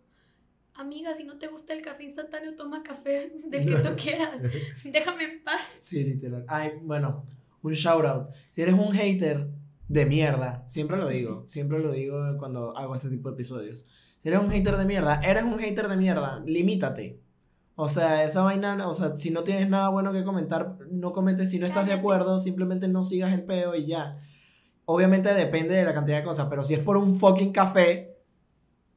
amiga, 0.76 1.14
si 1.14 1.24
no 1.24 1.38
te 1.38 1.48
gusta 1.48 1.74
el 1.74 1.82
café 1.82 2.04
instantáneo, 2.04 2.56
toma 2.56 2.84
café 2.84 3.32
del 3.46 3.66
que 3.66 3.76
tú 3.76 3.96
quieras. 4.02 4.42
Déjame 4.84 5.24
en 5.26 5.44
paz. 5.44 5.78
Sí, 5.80 6.04
literal. 6.04 6.46
Ay, 6.48 6.72
bueno, 6.82 7.26
un 7.62 7.74
shout 7.74 8.06
out. 8.06 8.30
Si 8.50 8.62
eres 8.62 8.76
un 8.76 8.92
hater 8.92 9.50
de 9.88 10.06
mierda, 10.06 10.64
siempre 10.68 10.98
lo 10.98 11.08
digo, 11.08 11.44
siempre 11.48 11.80
lo 11.80 11.92
digo 11.92 12.38
cuando 12.38 12.76
hago 12.78 12.96
este 12.96 13.10
tipo 13.10 13.30
de 13.30 13.36
episodios. 13.36 13.86
Si 14.20 14.30
eres 14.30 14.40
un 14.40 14.50
hater 14.50 14.78
de 14.78 14.86
mierda, 14.86 15.20
eres 15.22 15.44
un 15.44 15.60
hater 15.60 15.88
de 15.88 15.98
mierda, 15.98 16.42
limítate. 16.46 17.20
O 17.76 17.90
sea, 17.90 18.24
esa 18.24 18.44
vaina, 18.44 18.88
o 18.88 18.94
sea, 18.94 19.18
si 19.18 19.32
no 19.32 19.44
tienes 19.44 19.68
nada 19.68 19.90
bueno 19.90 20.14
que 20.14 20.24
comentar, 20.24 20.78
no 20.92 21.12
comentes. 21.12 21.50
Si 21.50 21.58
no 21.58 21.66
estás 21.66 21.88
de 21.88 21.94
acuerdo, 21.94 22.38
simplemente 22.38 22.88
no 22.88 23.04
sigas 23.04 23.34
el 23.34 23.44
peo 23.44 23.76
y 23.76 23.88
ya. 23.88 24.16
Obviamente 24.86 25.34
depende 25.34 25.74
de 25.74 25.84
la 25.84 25.94
cantidad 25.94 26.18
de 26.18 26.24
cosas, 26.24 26.48
pero 26.50 26.64
si 26.64 26.76
es 26.76 26.80
por 26.80 26.98
un 26.98 27.16
fucking 27.16 27.52
café, 27.52 28.13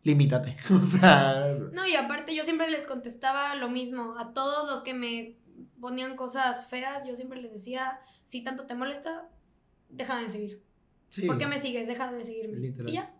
limítate. 0.06 0.56
o 0.70 0.82
sea. 0.82 1.54
No, 1.72 1.86
y 1.86 1.94
aparte 1.94 2.34
yo 2.34 2.44
siempre 2.44 2.70
les 2.70 2.86
contestaba 2.86 3.54
lo 3.56 3.68
mismo. 3.68 4.16
A 4.18 4.32
todos 4.32 4.70
los 4.70 4.82
que 4.82 4.94
me 4.94 5.36
ponían 5.80 6.16
cosas 6.16 6.66
feas, 6.66 7.06
yo 7.06 7.16
siempre 7.16 7.42
les 7.42 7.52
decía, 7.52 7.98
si 8.24 8.42
tanto 8.42 8.66
te 8.66 8.74
molesta, 8.74 9.28
deja 9.90 10.18
de 10.18 10.30
seguir. 10.30 10.62
¿Por 11.26 11.38
qué 11.38 11.46
me 11.46 11.60
sigues? 11.60 11.88
Deja 11.88 12.10
de 12.12 12.24
seguirme. 12.24 12.72
Y 12.86 12.92
ya. 12.92 13.12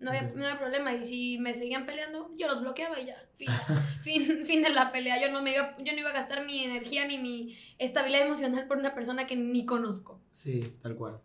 No 0.00 0.10
había, 0.10 0.32
no 0.34 0.44
había, 0.44 0.58
problema. 0.58 0.92
Y 0.94 1.04
si 1.04 1.38
me 1.38 1.54
seguían 1.54 1.86
peleando, 1.86 2.32
yo 2.36 2.48
los 2.48 2.60
bloqueaba 2.60 2.98
y 2.98 3.06
ya. 3.06 3.16
Fin, 3.34 3.48
fin, 4.02 4.44
fin 4.44 4.62
de 4.62 4.70
la 4.70 4.90
pelea. 4.90 5.20
Yo 5.20 5.30
no, 5.30 5.42
me 5.42 5.52
iba, 5.52 5.76
yo 5.78 5.92
no 5.92 5.98
iba 5.98 6.10
a 6.10 6.14
gastar 6.14 6.44
mi 6.44 6.64
energía 6.64 7.06
ni 7.06 7.18
mi 7.18 7.56
estabilidad 7.78 8.26
emocional 8.26 8.66
por 8.66 8.78
una 8.78 8.94
persona 8.94 9.26
que 9.26 9.36
ni 9.36 9.64
conozco. 9.64 10.20
Sí, 10.32 10.76
tal 10.82 10.96
cual. 10.96 11.20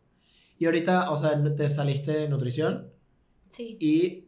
Y 0.60 0.66
ahorita, 0.66 1.10
o 1.12 1.18
sea, 1.18 1.42
te 1.56 1.70
saliste 1.70 2.12
de 2.12 2.30
nutrición. 2.30 2.92
Sí. 3.50 3.78
Y 3.80 4.27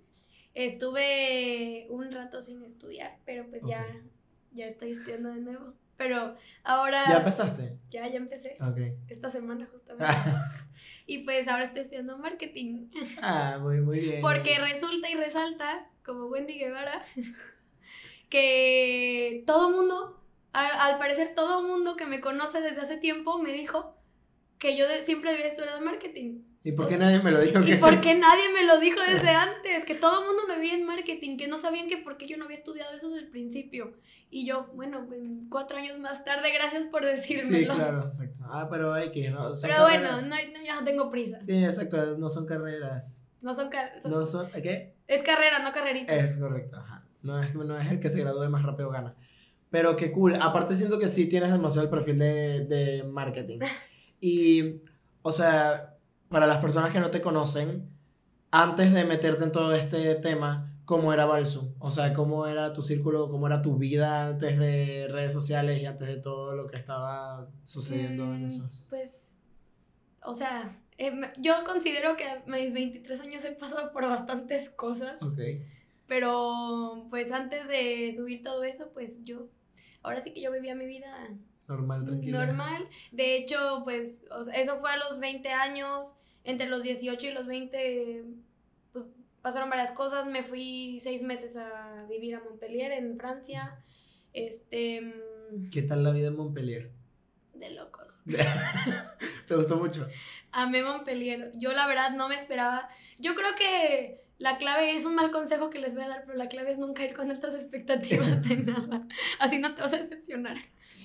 Estuve 0.59 1.87
un 1.89 2.11
rato 2.11 2.41
sin 2.41 2.61
estudiar, 2.65 3.17
pero 3.25 3.49
pues 3.49 3.61
ya, 3.65 3.85
ya 4.51 4.65
estoy 4.65 4.91
estudiando 4.91 5.29
de 5.29 5.39
nuevo. 5.39 5.73
Pero 5.95 6.35
ahora... 6.63 7.05
¿Ya 7.07 7.17
empezaste? 7.19 7.77
Ya, 7.89 8.05
ya 8.09 8.17
empecé. 8.17 8.57
Ok. 8.61 8.77
Esta 9.07 9.29
semana 9.29 9.67
justamente. 9.71 10.13
y 11.05 11.19
pues 11.19 11.47
ahora 11.47 11.63
estoy 11.63 11.83
estudiando 11.83 12.17
marketing. 12.17 12.89
ah, 13.21 13.57
muy, 13.61 13.79
muy 13.79 14.01
bien. 14.01 14.21
Porque 14.21 14.59
resulta 14.59 15.09
y 15.09 15.15
resalta, 15.15 15.87
como 16.03 16.25
Wendy 16.25 16.57
Guevara, 16.59 17.01
que 18.29 19.43
todo 19.45 19.69
mundo, 19.71 20.21
al, 20.53 20.71
al 20.71 20.97
parecer 20.99 21.35
todo 21.35 21.61
mundo 21.63 21.95
que 21.95 22.05
me 22.05 22.19
conoce 22.21 22.59
desde 22.61 22.81
hace 22.81 22.97
tiempo 22.97 23.37
me 23.39 23.53
dijo 23.53 23.95
que 24.57 24.75
yo 24.75 24.87
de- 24.89 25.03
siempre 25.03 25.31
debía 25.31 25.47
estudiar 25.47 25.79
marketing. 25.81 26.41
¿Y 26.63 26.73
por 26.73 26.89
qué 26.89 26.97
nadie 26.97 27.19
me 27.19 27.31
lo 27.31 27.39
dijo? 27.39 27.59
¿Y 27.63 27.75
por 27.75 28.01
qué 28.01 28.15
nadie 28.15 28.43
me 28.53 28.65
lo 28.65 28.79
dijo 28.79 28.99
desde 28.99 29.29
antes? 29.29 29.85
Que 29.85 29.95
todo 29.95 30.19
el 30.21 30.27
mundo 30.27 30.43
me 30.47 30.57
veía 30.57 30.73
en 30.73 30.85
marketing, 30.85 31.37
que 31.37 31.47
no 31.47 31.57
sabían 31.57 31.87
que 31.87 31.97
por 31.97 32.17
qué 32.17 32.27
yo 32.27 32.35
no 32.37 32.45
había 32.45 32.57
estudiado 32.57 32.93
eso 32.93 33.07
desde 33.09 33.21
el 33.25 33.29
principio. 33.31 33.93
Y 34.29 34.45
yo, 34.45 34.67
bueno, 34.75 35.05
pues, 35.07 35.21
cuatro 35.49 35.77
años 35.77 35.99
más 35.99 36.25
tarde, 36.25 36.51
gracias 36.53 36.85
por 36.85 37.03
Sí, 37.03 37.07
decírmelo. 37.35 37.75
claro, 37.75 38.03
exacto. 38.03 38.43
Ah, 38.49 38.67
pero 38.69 38.93
hay 38.93 39.11
que, 39.11 39.29
¿no? 39.29 39.55
Son 39.55 39.69
Pero 39.69 39.83
bueno, 39.83 40.09
carreras- 40.09 40.23
no, 40.27 40.35
no, 40.59 40.65
yo 40.65 40.75
no 40.75 40.83
tengo 40.83 41.09
prisa. 41.09 41.41
Sí, 41.41 41.63
exacto, 41.63 42.17
no 42.17 42.27
son 42.29 42.45
carreras. 42.45 43.23
No 43.41 43.55
son, 43.55 43.69
car- 43.69 43.93
son- 44.01 44.11
No 44.11 44.25
son, 44.25 44.51
¿qué? 44.51 44.95
Es 45.07 45.23
carrera, 45.23 45.59
no 45.59 45.71
carrerita. 45.71 46.13
Es 46.13 46.37
correcto, 46.37 46.77
ajá. 46.77 47.05
No 47.21 47.41
es, 47.41 47.55
no 47.55 47.79
es 47.79 47.89
el 47.89 47.99
que 48.01 48.09
se 48.09 48.19
gradúe 48.19 48.49
más 48.49 48.63
rápido 48.63 48.89
gana. 48.89 49.15
Pero 49.69 49.95
qué 49.95 50.11
cool. 50.11 50.35
Aparte 50.35 50.75
siento 50.75 50.99
que 50.99 51.07
sí 51.07 51.27
tienes 51.29 51.51
demasiado 51.51 51.83
el 51.85 51.89
perfil 51.89 52.19
de, 52.19 52.65
de 52.65 53.03
marketing. 53.05 53.59
Y, 54.21 54.81
o 55.21 55.31
sea, 55.31 55.88
para 56.29 56.47
las 56.47 56.57
personas 56.57 56.91
que 56.91 56.99
no 56.99 57.09
te 57.11 57.21
conocen, 57.21 57.89
antes 58.51 58.93
de 58.93 59.05
meterte 59.05 59.43
en 59.43 59.51
todo 59.51 59.73
este 59.73 60.15
tema, 60.15 60.73
¿cómo 60.85 61.13
era 61.13 61.25
Balsu? 61.25 61.73
O 61.79 61.91
sea, 61.91 62.13
¿cómo 62.13 62.47
era 62.47 62.73
tu 62.73 62.81
círculo, 62.83 63.29
cómo 63.29 63.47
era 63.47 63.61
tu 63.61 63.77
vida 63.77 64.27
antes 64.27 64.57
de 64.57 65.07
redes 65.09 65.33
sociales 65.33 65.79
y 65.81 65.85
antes 65.85 66.07
de 66.07 66.17
todo 66.17 66.55
lo 66.55 66.67
que 66.67 66.77
estaba 66.77 67.47
sucediendo 67.63 68.23
en 68.33 68.43
Mm, 68.43 68.47
esos... 68.47 68.87
Pues, 68.89 69.35
o 70.23 70.33
sea, 70.33 70.79
eh, 70.97 71.11
yo 71.37 71.53
considero 71.65 72.15
que 72.17 72.25
a 72.25 72.43
mis 72.47 72.73
23 72.73 73.19
años 73.21 73.45
he 73.45 73.51
pasado 73.51 73.91
por 73.93 74.03
bastantes 74.07 74.69
cosas, 74.69 75.21
Ok. 75.21 75.39
pero 76.07 77.05
pues 77.09 77.31
antes 77.31 77.67
de 77.67 78.11
subir 78.15 78.43
todo 78.43 78.63
eso, 78.63 78.89
pues 78.93 79.21
yo, 79.23 79.47
ahora 80.01 80.21
sí 80.21 80.31
que 80.33 80.41
yo 80.41 80.51
vivía 80.51 80.75
mi 80.75 80.85
vida 80.85 81.29
Normal, 81.69 82.03
tranquilo. 82.03 82.45
normal. 82.45 82.89
De 83.11 83.37
hecho, 83.37 83.81
pues 83.83 84.23
eso 84.53 84.77
fue 84.79 84.91
a 84.91 84.97
los 84.97 85.19
20 85.19 85.49
años, 85.51 86.15
entre 86.43 86.67
los 86.67 86.81
18 86.83 87.27
y 87.27 87.31
los 87.31 87.45
20, 87.45 88.23
pues 88.91 89.05
pasaron 89.43 89.69
varias 89.69 89.91
cosas. 89.91 90.25
Me 90.25 90.43
fui 90.43 90.99
seis 90.99 91.21
meses 91.21 91.55
a 91.55 92.05
vivir 92.09 92.35
a 92.35 92.39
Montpellier, 92.43 92.91
en 92.91 93.17
Francia. 93.19 93.79
Este, 94.33 95.01
mm, 95.01 95.69
¿Qué 95.69 95.83
tal 95.83 96.03
la 96.03 96.11
vida 96.11 96.27
en 96.27 96.35
Montpellier? 96.35 96.91
de 97.53 97.71
locos. 97.71 98.17
¿Te 99.47 99.55
gustó 99.55 99.77
mucho? 99.77 100.07
Amé 100.51 100.81
Montpellier. 100.81 101.51
Yo 101.57 101.73
la 101.73 101.87
verdad 101.87 102.11
no 102.11 102.29
me 102.29 102.35
esperaba. 102.35 102.89
Yo 103.19 103.35
creo 103.35 103.53
que 103.55 104.23
la 104.39 104.57
clave 104.57 104.95
es 104.95 105.05
un 105.05 105.15
mal 105.15 105.29
consejo 105.31 105.69
que 105.69 105.79
les 105.79 105.93
voy 105.95 106.03
a 106.03 106.07
dar, 106.07 106.23
pero 106.25 106.37
la 106.37 106.47
clave 106.49 106.71
es 106.71 106.77
nunca 106.79 107.03
ir 107.05 107.13
con 107.13 107.29
altas 107.29 107.53
expectativas 107.53 108.41
de 108.47 108.55
nada. 108.71 109.05
Así 109.39 109.59
no 109.59 109.75
te 109.75 109.81
vas 109.81 109.93
a 109.93 109.97
decepcionar. 109.97 110.57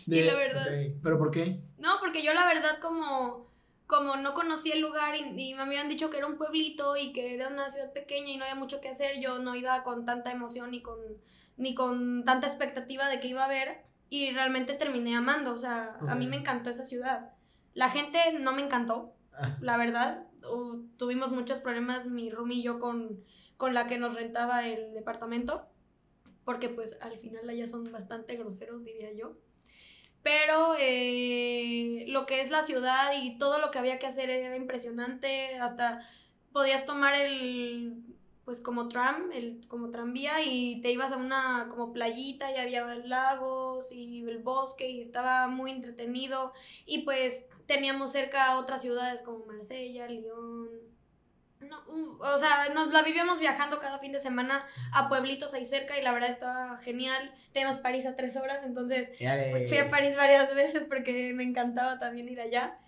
De- 0.06 0.24
la 0.24 0.34
verdad. 0.34 0.66
¿Pero 1.02 1.18
por 1.18 1.30
qué? 1.30 1.60
No, 1.78 1.98
porque 2.00 2.22
yo 2.22 2.32
la 2.32 2.46
verdad 2.46 2.78
como, 2.80 3.50
como 3.86 4.16
no 4.16 4.32
conocía 4.34 4.74
el 4.74 4.80
lugar 4.80 5.14
y, 5.16 5.20
y 5.50 5.54
me 5.54 5.62
habían 5.62 5.88
dicho 5.88 6.08
que 6.10 6.16
era 6.18 6.26
un 6.26 6.36
pueblito 6.38 6.96
y 6.96 7.12
que 7.12 7.34
era 7.34 7.48
una 7.48 7.68
ciudad 7.68 7.92
pequeña 7.92 8.30
y 8.30 8.36
no 8.36 8.44
había 8.44 8.54
mucho 8.54 8.80
que 8.80 8.88
hacer, 8.88 9.20
yo 9.20 9.38
no 9.38 9.54
iba 9.56 9.82
con 9.82 10.04
tanta 10.06 10.30
emoción 10.32 10.70
ni 10.70 10.80
con, 10.80 10.98
ni 11.56 11.74
con 11.74 12.24
tanta 12.24 12.46
expectativa 12.46 13.08
de 13.08 13.20
que 13.20 13.28
iba 13.28 13.44
a 13.44 13.48
ver 13.48 13.82
y 14.10 14.30
realmente 14.30 14.74
terminé 14.74 15.16
amando, 15.16 15.54
o 15.54 15.58
sea, 15.58 15.96
a 16.06 16.14
mí 16.14 16.26
me 16.28 16.36
encantó 16.36 16.70
esa 16.70 16.84
ciudad. 16.84 17.32
La 17.72 17.88
gente 17.90 18.18
no 18.40 18.52
me 18.52 18.62
encantó, 18.62 19.10
Ah, 19.36 19.56
la 19.60 19.76
verdad, 19.76 20.28
tuvimos 20.96 21.30
muchos 21.32 21.58
problemas 21.60 22.06
mi 22.06 22.30
roomie 22.30 22.58
y 22.58 22.62
yo 22.62 22.78
con, 22.78 23.24
con 23.56 23.74
la 23.74 23.86
que 23.86 23.98
nos 23.98 24.14
rentaba 24.14 24.66
el 24.66 24.94
departamento, 24.94 25.66
porque 26.44 26.68
pues 26.68 26.96
al 27.00 27.18
final 27.18 27.48
allá 27.48 27.66
son 27.66 27.90
bastante 27.90 28.36
groseros, 28.36 28.84
diría 28.84 29.12
yo. 29.12 29.36
Pero 30.22 30.74
eh, 30.78 32.04
lo 32.08 32.24
que 32.26 32.40
es 32.40 32.50
la 32.50 32.62
ciudad 32.62 33.12
y 33.20 33.36
todo 33.36 33.58
lo 33.58 33.70
que 33.70 33.78
había 33.78 33.98
que 33.98 34.06
hacer 34.06 34.30
era 34.30 34.56
impresionante, 34.56 35.56
hasta 35.58 36.00
podías 36.52 36.86
tomar 36.86 37.14
el, 37.14 38.02
pues 38.44 38.60
como 38.60 38.88
tram, 38.88 39.32
el, 39.32 39.60
como 39.68 39.90
tranvía 39.90 40.42
y 40.42 40.80
te 40.80 40.92
ibas 40.92 41.12
a 41.12 41.16
una 41.16 41.66
como 41.68 41.92
playita 41.92 42.52
y 42.52 42.58
había 42.58 42.84
lagos 42.86 43.90
y 43.90 44.20
el 44.20 44.38
bosque 44.38 44.88
y 44.88 45.00
estaba 45.00 45.48
muy 45.48 45.70
entretenido 45.70 46.52
y 46.86 47.02
pues 47.02 47.44
teníamos 47.66 48.12
cerca 48.12 48.58
otras 48.58 48.82
ciudades 48.82 49.22
como 49.22 49.44
Marsella, 49.46 50.06
Lyon. 50.08 50.68
No, 51.60 51.82
uh, 51.88 52.18
o 52.20 52.38
sea, 52.38 52.68
nos 52.74 52.92
la 52.92 53.02
vivíamos 53.02 53.40
viajando 53.40 53.80
cada 53.80 53.98
fin 53.98 54.12
de 54.12 54.20
semana 54.20 54.66
a 54.92 55.08
pueblitos 55.08 55.54
ahí 55.54 55.64
cerca 55.64 55.98
y 55.98 56.02
la 56.02 56.12
verdad 56.12 56.30
estaba 56.30 56.76
genial. 56.78 57.32
Tenemos 57.52 57.78
París 57.78 58.04
a 58.06 58.16
tres 58.16 58.36
horas, 58.36 58.62
entonces 58.64 59.10
fui 59.16 59.78
a 59.78 59.90
París 59.90 60.14
varias 60.16 60.54
veces 60.54 60.84
porque 60.84 61.32
me 61.34 61.42
encantaba 61.42 61.98
también 61.98 62.28
ir 62.28 62.40
allá. 62.40 62.78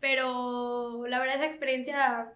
Pero 0.00 1.06
la 1.06 1.18
verdad 1.18 1.36
esa 1.36 1.46
experiencia 1.46 2.32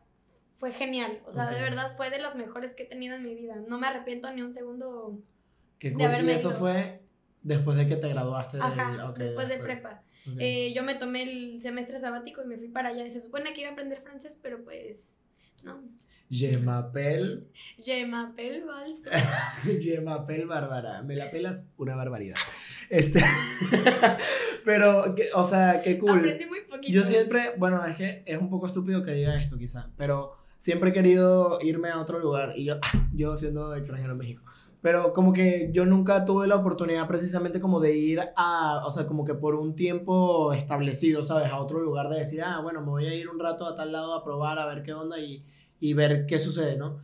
fue 0.59 0.73
genial. 0.73 1.21
O 1.27 1.33
sea, 1.33 1.51
de 1.51 1.61
verdad 1.61 1.97
fue 1.97 2.11
de 2.11 2.19
las 2.19 2.35
mejores 2.35 2.75
que 2.75 2.85
he 2.85 2.87
tenido 2.87 3.17
en 3.17 3.25
mi 3.25 3.35
vida. 3.35 3.57
No 3.67 3.79
me 3.79 3.89
arrepiento 3.89 4.31
ni 4.31 4.43
un 4.43 4.55
segundo. 4.55 5.19
Qué 5.79 5.89
de 5.89 5.95
cool. 5.95 6.03
Y 6.03 6.05
haberme 6.07 6.33
eso 6.33 6.51
ido. 6.51 6.59
fue 6.59 7.03
después 7.43 7.77
de 7.77 7.87
que 7.87 7.97
te 7.97 8.09
graduaste 8.09 8.59
Ajá, 8.61 9.11
ok, 9.11 9.19
después 9.19 9.49
de 9.49 9.59
prepa. 9.59 10.03
Ok. 10.33 10.37
Eh, 10.39 10.73
yo 10.75 10.83
me 10.83 10.95
tomé 10.95 11.23
el 11.23 11.63
semestre 11.63 11.99
sabático 11.99 12.43
y 12.43 12.47
me 12.47 12.59
fui 12.59 12.69
para 12.69 12.91
allá. 12.91 13.07
Y 13.07 13.11
se 13.11 13.21
supone 13.21 13.53
que 13.53 13.63
iba 13.63 13.71
a 13.71 13.73
aprender 13.73 14.01
francés, 14.01 14.39
pero 14.41 14.63
pues 14.65 15.15
no. 15.63 15.83
Je 16.31 16.59
m'appelle. 16.59 17.49
Je 17.79 18.05
m'appelle. 18.07 18.63
Je 19.83 20.01
m'appelle 20.01 20.45
Bárbara. 20.45 21.03
Me 21.03 21.17
la 21.17 21.31
pelas 21.31 21.67
una 21.79 21.97
barbaridad. 21.97 22.37
Este. 22.91 23.21
pero, 24.65 25.15
o 25.35 25.45
sea, 25.45 25.81
qué 25.83 25.99
cool. 25.99 26.19
Aprendí 26.19 26.45
muy 26.45 26.61
poquito. 26.63 26.93
Yo 26.93 27.05
siempre, 27.05 27.55
bueno, 27.57 27.85
es 27.87 27.97
que 27.97 28.23
es 28.27 28.39
un 28.39 28.51
poco 28.51 28.67
estúpido 28.67 29.03
que 29.03 29.13
diga 29.13 29.41
esto 29.41 29.57
quizá, 29.57 29.91
pero 29.97 30.37
siempre 30.59 30.91
he 30.91 30.93
querido 30.93 31.59
irme 31.63 31.89
a 31.89 31.99
otro 31.99 32.19
lugar 32.19 32.53
y 32.57 32.67
yo, 32.67 32.79
yo 33.15 33.37
siendo 33.39 33.75
extranjero 33.75 34.13
en 34.13 34.19
México, 34.19 34.43
pero 34.81 35.13
como 35.13 35.33
que 35.33 35.71
yo 35.73 35.85
nunca 35.87 36.25
tuve 36.25 36.47
la 36.47 36.57
oportunidad 36.57 37.07
precisamente 37.09 37.61
como 37.61 37.81
de 37.81 37.97
ir 37.97 38.21
a, 38.37 38.83
o 38.87 38.91
sea, 38.93 39.07
como 39.07 39.25
que 39.25 39.35
por 39.35 39.55
un 39.57 39.75
tiempo 39.75 40.53
establecido, 40.53 41.23
¿sabes? 41.23 41.51
A 41.51 41.59
otro 41.61 41.81
lugar 41.81 42.09
de 42.09 42.19
decir, 42.21 42.43
ah, 42.43 42.61
bueno, 42.61 42.81
me 42.81 42.89
voy 42.89 43.07
a 43.07 43.15
ir 43.15 43.29
un 43.29 43.39
rato 43.41 43.67
a 43.67 43.75
tal 43.75 43.93
lado 43.93 44.15
a 44.15 44.25
probar, 44.25 44.59
a 44.59 44.67
ver 44.67 44.83
qué 44.83 44.93
onda 44.93 45.19
y, 45.19 45.45
y 45.81 45.95
ver 45.95 46.27
qué 46.27 46.39
sucede, 46.39 46.77
¿no? 46.77 47.01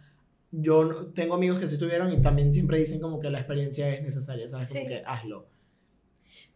Yo 0.52 1.06
tengo 1.14 1.34
amigos 1.34 1.58
que 1.58 1.66
sí 1.66 1.78
tuvieron 1.78 2.12
y 2.12 2.22
también 2.22 2.52
siempre 2.52 2.78
dicen 2.78 3.00
como 3.00 3.18
que 3.18 3.28
la 3.30 3.38
experiencia 3.38 3.88
es 3.88 4.02
necesaria, 4.02 4.48
¿sabes? 4.48 4.68
Como 4.68 4.80
Sí. 4.80 4.86
que 4.86 5.02
hazlo. 5.04 5.46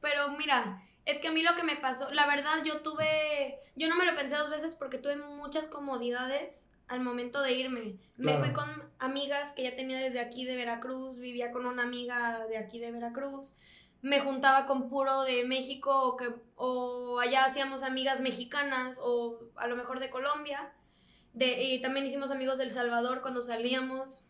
Pero 0.01 0.31
mira, 0.39 0.83
es 1.05 1.19
que 1.19 1.29
a 1.29 1.33
mí 1.33 1.43
lo 1.43 1.57
que 1.57 1.65
me 1.65 1.77
pasó, 1.77 2.13
la 2.13 2.27
verdad 2.29 2.63
yo 2.65 2.83
tuve, 2.83 3.59
yo 3.75 3.89
no 3.89 3.97
me 3.97 4.07
lo 4.07 4.15
pensé 4.15 4.37
dos 4.37 4.51
veces 4.51 4.77
porque 4.77 4.99
tuve 4.99 5.17
muchas 5.17 5.67
comodidades 5.67 6.69
al 6.89 7.01
momento 7.01 7.43
de 7.43 7.53
irme. 7.53 7.97
Me 8.17 8.33
Claro. 8.33 8.45
fui 8.45 8.53
con 8.55 8.69
amigas 8.99 9.53
que 9.53 9.63
ya 9.63 9.77
tenía 9.77 9.99
desde 9.99 10.21
aquí 10.21 10.45
de 10.45 10.57
Veracruz, 10.57 11.19
vivía 11.19 11.53
con 11.53 11.67
una 11.67 11.83
amiga 11.85 12.47
de 12.49 12.57
aquí 12.59 12.79
de 12.81 12.91
Veracruz, 12.91 13.55
me 14.01 14.21
juntaba 14.21 14.67
con 14.67 14.89
puro 14.89 15.23
de 15.23 15.45
México 15.45 15.91
o, 16.09 16.17
que, 16.17 16.33
o 16.57 17.19
allá 17.21 17.45
hacíamos 17.45 17.83
amigas 17.83 18.21
mexicanas 18.21 18.99
o 19.03 19.39
a 19.57 19.67
lo 19.67 19.77
mejor 19.77 19.99
de 20.01 20.09
Colombia. 20.11 20.73
De, 21.33 21.63
y 21.63 21.81
también 21.81 22.07
hicimos 22.07 22.31
amigos 22.31 22.59
del 22.59 22.71
Salvador 22.71 23.21
cuando 23.23 23.43
salíamos. 23.43 24.23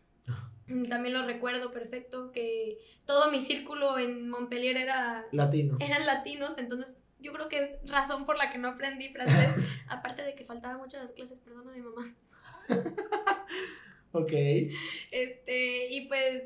Mm, 0.67 0.83
También 0.83 1.13
lo 1.15 1.23
recuerdo 1.25 1.71
perfecto, 1.71 2.31
que 2.31 2.77
todo 3.05 3.31
mi 3.31 3.41
círculo 3.41 3.97
en 3.97 4.29
Montpellier 4.29 4.77
era 4.77 5.25
Latino. 5.31 5.77
eran 5.79 6.05
latinos, 6.05 6.57
entonces 6.57 6.93
yo 7.19 7.33
creo 7.33 7.47
que 7.49 7.59
es 7.61 7.89
razón 7.89 8.25
por 8.25 8.37
la 8.37 8.51
que 8.51 8.59
no 8.59 8.67
aprendí 8.69 9.09
francés, 9.09 9.55
aparte 9.87 10.23
de 10.23 10.35
que 10.35 10.45
faltaba 10.45 10.77
mucho 10.77 10.97
las 10.97 11.11
clases, 11.11 11.39
perdón 11.39 11.67
a 11.69 11.71
mi 11.71 11.81
mamá. 11.81 12.13
Ok. 14.11 14.31
Este, 15.11 15.87
y 15.91 16.07
pues 16.07 16.43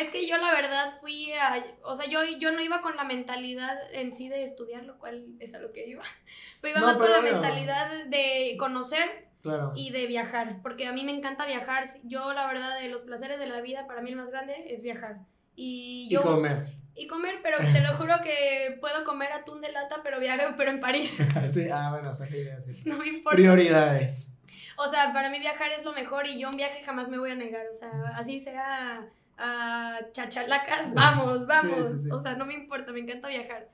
es 0.00 0.10
que 0.10 0.26
yo 0.26 0.36
la 0.36 0.50
verdad 0.52 0.98
fui 1.00 1.32
a, 1.32 1.64
o 1.84 1.94
sea, 1.94 2.06
yo, 2.06 2.20
yo 2.38 2.52
no 2.52 2.60
iba 2.60 2.80
con 2.82 2.96
la 2.96 3.04
mentalidad 3.04 3.78
en 3.92 4.14
sí 4.14 4.28
de 4.28 4.44
estudiar, 4.44 4.84
lo 4.84 4.98
cual 4.98 5.24
es 5.40 5.54
a 5.54 5.58
lo 5.58 5.72
que 5.72 5.86
iba, 5.86 6.02
pero 6.60 6.72
iba 6.72 6.80
No, 6.80 6.86
más 6.88 6.96
con 6.98 7.10
la 7.10 7.22
no. 7.22 7.32
mentalidad 7.32 8.04
de 8.06 8.56
conocer 8.58 9.26
Claro. 9.42 9.72
y 9.76 9.90
de 9.90 10.06
viajar, 10.08 10.60
porque 10.60 10.86
a 10.86 10.92
mí 10.92 11.04
me 11.04 11.12
encanta 11.12 11.46
viajar, 11.46 11.86
yo 12.02 12.34
la 12.34 12.46
verdad 12.48 12.78
de 12.80 12.88
los 12.88 13.02
placeres 13.02 13.38
de 13.38 13.46
la 13.46 13.60
vida, 13.60 13.86
para 13.86 14.02
mí 14.02 14.10
el 14.10 14.16
más 14.16 14.28
grande 14.28 14.54
es 14.74 14.82
viajar. 14.82 15.18
Y 15.54 16.12
comer. 16.16 16.66
y 16.96 17.06
comer, 17.06 17.36
pero 17.42 17.56
te 17.58 17.80
lo 17.80 17.96
juro 17.96 18.14
que 18.24 18.76
puedo 18.80 19.04
comer 19.04 19.30
atún 19.32 19.60
de 19.60 19.70
lata, 19.72 20.00
pero 20.02 20.18
viaje, 20.20 20.44
pero 20.56 20.70
en 20.72 20.80
París. 20.80 21.16
Sí, 21.54 21.68
ah, 21.72 21.90
bueno, 21.92 22.10
esa 22.10 22.24
es 22.24 22.30
la 22.32 22.36
idea, 22.36 22.60
sí. 22.60 22.82
No 22.84 22.98
me 22.98 23.06
importa. 23.08 23.36
Prioridades. 23.36 24.32
O 24.76 24.88
sea, 24.88 25.12
para 25.12 25.30
mí 25.30 25.38
viajar 25.38 25.72
es 25.72 25.84
lo 25.84 25.92
mejor 25.92 26.26
y 26.26 26.38
yo 26.38 26.48
un 26.48 26.56
viaje 26.56 26.82
jamás 26.82 27.08
me 27.08 27.18
voy 27.18 27.30
a 27.30 27.34
negar. 27.34 27.66
O 27.72 27.74
sea, 27.74 27.90
así 28.16 28.40
sea 28.40 29.08
a 29.38 30.00
chachalacas, 30.12 30.94
vamos, 30.94 31.46
vamos. 31.48 31.90
Sí, 31.90 31.96
sí, 31.96 32.04
sí. 32.04 32.10
O 32.10 32.20
sea, 32.20 32.36
no 32.36 32.46
me 32.46 32.54
importa, 32.54 32.92
me 32.92 33.00
encanta 33.00 33.28
viajar. 33.28 33.68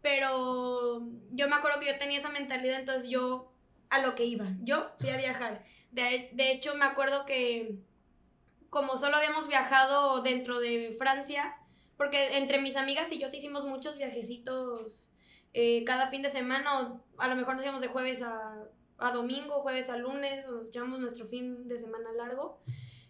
Pero 0.00 1.06
yo 1.30 1.48
me 1.48 1.56
acuerdo 1.56 1.80
que 1.80 1.86
yo 1.86 1.98
tenía 1.98 2.18
esa 2.18 2.30
mentalidad, 2.30 2.80
entonces 2.80 3.08
yo 3.08 3.52
a 3.90 4.00
lo 4.00 4.14
que 4.14 4.24
iba. 4.24 4.46
Yo 4.60 4.92
fui 4.98 5.10
a 5.10 5.16
viajar. 5.16 5.64
De, 5.90 6.30
de 6.32 6.52
hecho, 6.52 6.74
me 6.74 6.84
acuerdo 6.84 7.24
que 7.26 7.78
como 8.72 8.96
solo 8.96 9.16
habíamos 9.16 9.48
viajado 9.48 10.22
dentro 10.22 10.58
de 10.58 10.96
Francia, 10.98 11.56
porque 11.98 12.38
entre 12.38 12.58
mis 12.58 12.76
amigas 12.76 13.12
y 13.12 13.18
yo 13.18 13.28
sí 13.28 13.36
hicimos 13.36 13.66
muchos 13.66 13.98
viajecitos 13.98 15.12
eh, 15.52 15.84
cada 15.84 16.06
fin 16.06 16.22
de 16.22 16.30
semana, 16.30 16.80
o 16.80 17.04
a 17.18 17.28
lo 17.28 17.36
mejor 17.36 17.54
nos 17.54 17.64
íbamos 17.64 17.82
de 17.82 17.88
jueves 17.88 18.22
a, 18.22 18.64
a 19.02 19.10
domingo, 19.12 19.60
jueves 19.62 19.88
a 19.90 19.96
lunes, 19.96 20.46
o 20.46 20.52
nos 20.52 20.70
llevamos 20.70 21.00
nuestro 21.00 21.26
fin 21.26 21.68
de 21.68 21.78
semana 21.78 22.12
largo. 22.12 22.60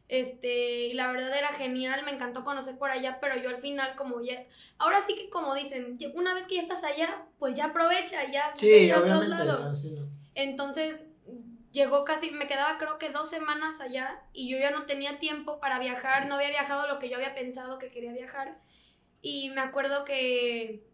Este, 0.09 0.89
y 0.89 0.93
la 0.95 1.11
verdad 1.11 1.37
era 1.37 1.49
genial, 1.53 2.05
me 2.05 2.11
encantó 2.11 2.45
conocer 2.45 2.77
por 2.77 2.91
allá, 2.91 3.19
pero 3.21 3.37
yo 3.37 3.49
al 3.49 3.57
final 3.57 3.97
como 3.97 4.21
ya, 4.21 4.45
ahora 4.77 5.01
sí 5.07 5.15
que 5.15 5.31
como 5.31 5.55
dicen, 5.55 5.97
una 6.15 6.35
vez 6.35 6.47
que 6.47 6.57
ya 6.57 6.63
estás 6.63 6.85
allá, 6.85 7.25
pues 7.39 7.55
ya 7.55 7.67
aprovecha, 7.67 8.31
ya 8.31 8.53
Sí, 8.55 8.91
a 8.91 8.99
otros 8.99 9.27
lados. 9.29 9.81
sí, 9.81 9.93
no. 9.93 10.11
Entonces 10.35 11.05
llegó 11.73 12.05
casi, 12.05 12.31
me 12.31 12.47
quedaba 12.47 12.77
creo 12.77 12.99
que 12.99 13.09
dos 13.09 13.31
semanas 13.31 13.81
allá 13.81 14.23
y 14.35 14.51
yo 14.51 14.59
ya 14.59 14.71
no 14.71 14.85
tenía 14.85 15.19
tiempo 15.19 15.61
para 15.61 15.79
viajar, 15.79 16.27
no 16.27 16.35
había 16.35 16.51
viajado 16.51 16.87
lo 16.89 16.99
que 16.99 17.09
yo 17.09 17.17
había 17.17 17.35
pensado 17.35 17.79
que 17.79 17.91
quería 17.91 18.13
viajar. 18.13 18.61
Y 19.23 19.49
me 19.51 19.63
acuerdo 19.63 20.05
que 20.05 20.85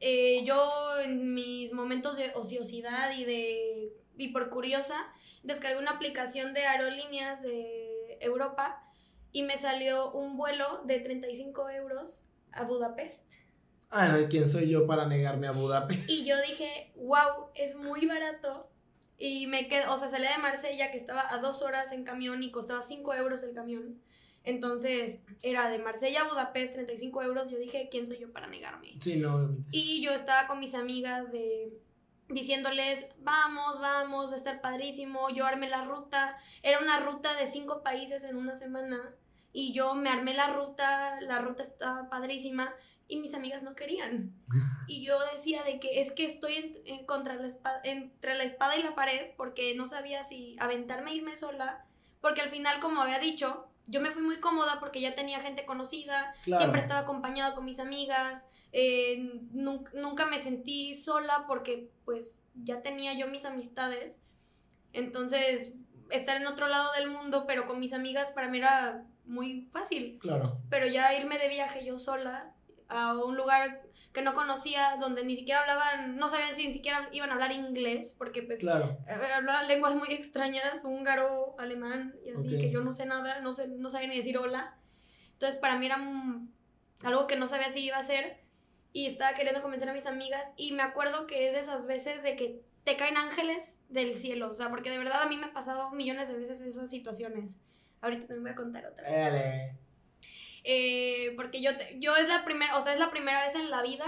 eh, 0.00 0.42
yo 0.44 1.00
en 1.02 1.32
mis 1.32 1.72
momentos 1.72 2.18
de 2.18 2.32
ociosidad 2.34 3.16
y 3.16 3.24
de 3.24 3.92
y 4.16 4.28
por 4.28 4.50
curiosa 4.50 5.06
descargué 5.42 5.78
una 5.78 5.92
aplicación 5.92 6.54
de 6.54 6.66
aerolíneas 6.66 7.42
de 7.42 8.18
Europa 8.20 8.82
y 9.32 9.42
me 9.42 9.56
salió 9.56 10.12
un 10.12 10.36
vuelo 10.36 10.82
de 10.84 11.00
35 11.00 11.70
euros 11.70 12.24
a 12.52 12.64
Budapest. 12.64 13.20
Ah, 13.90 14.18
¿quién 14.28 14.48
soy 14.48 14.68
yo 14.68 14.86
para 14.86 15.06
negarme 15.06 15.46
a 15.46 15.52
Budapest? 15.52 16.08
Y 16.08 16.24
yo 16.24 16.40
dije, 16.42 16.92
wow, 16.96 17.48
es 17.54 17.76
muy 17.76 18.06
barato. 18.06 18.68
Y 19.18 19.46
me 19.46 19.68
quedé, 19.68 19.86
o 19.86 19.98
sea, 19.98 20.08
salí 20.08 20.26
de 20.26 20.38
Marsella, 20.38 20.90
que 20.90 20.98
estaba 20.98 21.32
a 21.32 21.38
dos 21.38 21.62
horas 21.62 21.92
en 21.92 22.04
camión 22.04 22.42
y 22.42 22.50
costaba 22.50 22.82
5 22.82 23.14
euros 23.14 23.42
el 23.44 23.54
camión. 23.54 24.00
Entonces, 24.42 25.20
era 25.42 25.70
de 25.70 25.78
Marsella 25.78 26.22
a 26.22 26.28
Budapest, 26.28 26.74
35 26.74 27.22
euros. 27.22 27.50
Yo 27.50 27.58
dije, 27.58 27.88
¿quién 27.90 28.06
soy 28.06 28.18
yo 28.18 28.32
para 28.32 28.46
negarme? 28.46 28.96
Sí, 29.00 29.16
no, 29.16 29.36
obviamente. 29.36 29.68
Y 29.70 30.02
yo 30.02 30.10
estaba 30.10 30.46
con 30.46 30.60
mis 30.60 30.74
amigas 30.74 31.30
de 31.30 31.72
diciéndoles, 32.28 33.06
vamos, 33.18 33.80
vamos, 33.80 34.30
va 34.30 34.34
a 34.34 34.36
estar 34.36 34.60
padrísimo, 34.60 35.30
yo 35.30 35.46
armé 35.46 35.68
la 35.68 35.84
ruta, 35.84 36.38
era 36.62 36.78
una 36.80 37.00
ruta 37.00 37.34
de 37.34 37.46
cinco 37.46 37.82
países 37.82 38.24
en 38.24 38.36
una 38.36 38.56
semana 38.56 39.14
y 39.52 39.72
yo 39.72 39.94
me 39.94 40.10
armé 40.10 40.34
la 40.34 40.48
ruta, 40.48 41.20
la 41.20 41.38
ruta 41.38 41.62
estaba 41.62 42.08
padrísima 42.08 42.74
y 43.06 43.18
mis 43.18 43.34
amigas 43.34 43.62
no 43.62 43.74
querían. 43.74 44.32
Y 44.86 45.02
yo 45.02 45.18
decía 45.32 45.62
de 45.62 45.80
que 45.80 46.00
es 46.02 46.12
que 46.12 46.26
estoy 46.26 46.54
en- 46.56 46.78
en 46.84 47.06
contra 47.06 47.36
la 47.36 47.46
espada, 47.48 47.80
entre 47.84 48.34
la 48.34 48.44
espada 48.44 48.76
y 48.76 48.82
la 48.82 48.94
pared 48.94 49.30
porque 49.36 49.74
no 49.74 49.86
sabía 49.86 50.24
si 50.24 50.56
aventarme 50.60 51.12
e 51.12 51.14
irme 51.14 51.36
sola, 51.36 51.86
porque 52.20 52.42
al 52.42 52.50
final, 52.50 52.80
como 52.80 53.00
había 53.00 53.18
dicho, 53.18 53.66
yo 53.86 54.00
me 54.00 54.10
fui 54.10 54.22
muy 54.22 54.40
cómoda 54.40 54.80
porque 54.80 55.00
ya 55.00 55.14
tenía 55.14 55.40
gente 55.40 55.66
conocida, 55.66 56.34
Claro. 56.44 56.60
siempre 56.62 56.80
estaba 56.80 57.00
acompañada 57.00 57.54
con 57.54 57.64
mis 57.64 57.78
amigas, 57.80 58.46
eh, 58.72 59.18
nun- 59.52 59.88
nunca 59.92 60.26
me 60.26 60.40
sentí 60.40 60.94
sola 60.94 61.44
porque 61.46 61.90
pues 62.04 62.34
ya 62.54 62.82
tenía 62.82 63.12
yo 63.14 63.26
mis 63.28 63.44
amistades. 63.44 64.20
Entonces, 64.92 65.72
estar 66.10 66.36
en 66.36 66.46
otro 66.46 66.68
lado 66.68 66.92
del 66.92 67.10
mundo, 67.10 67.44
pero 67.46 67.66
con 67.66 67.78
mis 67.80 67.92
amigas, 67.92 68.30
para 68.30 68.48
mí 68.48 68.58
era 68.58 69.04
muy 69.24 69.68
fácil. 69.72 70.18
Claro. 70.20 70.58
Pero 70.70 70.86
ya 70.86 71.14
irme 71.18 71.38
de 71.38 71.48
viaje 71.48 71.84
yo 71.84 71.98
sola 71.98 72.52
a 72.88 73.14
un 73.14 73.36
lugar 73.36 73.82
que 74.14 74.22
no 74.22 74.32
conocía, 74.32 74.96
donde 75.00 75.24
ni 75.24 75.34
siquiera 75.34 75.60
hablaban, 75.62 76.16
no 76.16 76.28
sabían 76.28 76.54
si 76.54 76.68
ni 76.68 76.72
siquiera 76.72 77.08
iban 77.12 77.30
a 77.30 77.32
hablar 77.32 77.50
inglés, 77.50 78.14
porque 78.16 78.42
pues 78.42 78.60
Claro. 78.60 78.96
eh, 79.08 79.12
hablaban 79.34 79.66
lenguas 79.66 79.96
muy 79.96 80.12
extrañas, 80.12 80.84
húngaro, 80.84 81.56
alemán 81.58 82.14
y 82.24 82.30
así, 82.30 82.54
Ok. 82.54 82.60
que 82.60 82.70
yo 82.70 82.80
no 82.80 82.92
sé 82.92 83.06
nada, 83.06 83.40
no, 83.40 83.52
sé, 83.52 83.66
no 83.66 83.88
sabía 83.88 84.06
ni 84.08 84.16
decir 84.16 84.38
hola. 84.38 84.76
Entonces 85.32 85.58
para 85.58 85.76
mí 85.78 85.86
era 85.86 85.98
algo 87.02 87.26
que 87.26 87.34
no 87.36 87.48
sabía 87.48 87.72
si 87.72 87.80
iba 87.80 87.96
a 87.96 88.00
hacer 88.00 88.38
y 88.92 89.06
estaba 89.06 89.34
queriendo 89.34 89.60
convencer 89.60 89.88
a 89.88 89.92
mis 89.92 90.06
amigas 90.06 90.46
y 90.56 90.70
me 90.72 90.84
acuerdo 90.84 91.26
que 91.26 91.48
es 91.48 91.52
de 91.52 91.58
esas 91.58 91.84
veces 91.86 92.22
de 92.22 92.36
que 92.36 92.62
te 92.84 92.96
caen 92.96 93.16
ángeles 93.16 93.80
del 93.88 94.14
cielo, 94.14 94.48
o 94.48 94.54
sea, 94.54 94.68
porque 94.70 94.90
de 94.90 94.98
verdad 94.98 95.22
a 95.22 95.26
mí 95.26 95.36
me 95.36 95.46
ha 95.46 95.52
pasado 95.52 95.90
millones 95.90 96.28
de 96.28 96.34
veces 96.38 96.60
esas 96.60 96.88
situaciones. 96.88 97.56
Ahorita 98.00 98.28
te 98.28 98.38
voy 98.38 98.50
a 98.50 98.54
contar 98.54 98.86
otra. 98.86 99.10
Dale. 99.10 99.76
Eh, 100.64 101.32
porque 101.36 101.60
yo, 101.60 101.76
te- 101.76 101.96
yo 102.00 102.16
es 102.16 102.28
la 102.28 102.44
primera, 102.44 102.76
o 102.76 102.80
sea, 102.80 102.94
es 102.94 102.98
la 102.98 103.10
primera 103.10 103.44
vez 103.44 103.54
en 103.54 103.70
la 103.70 103.82
vida 103.82 104.06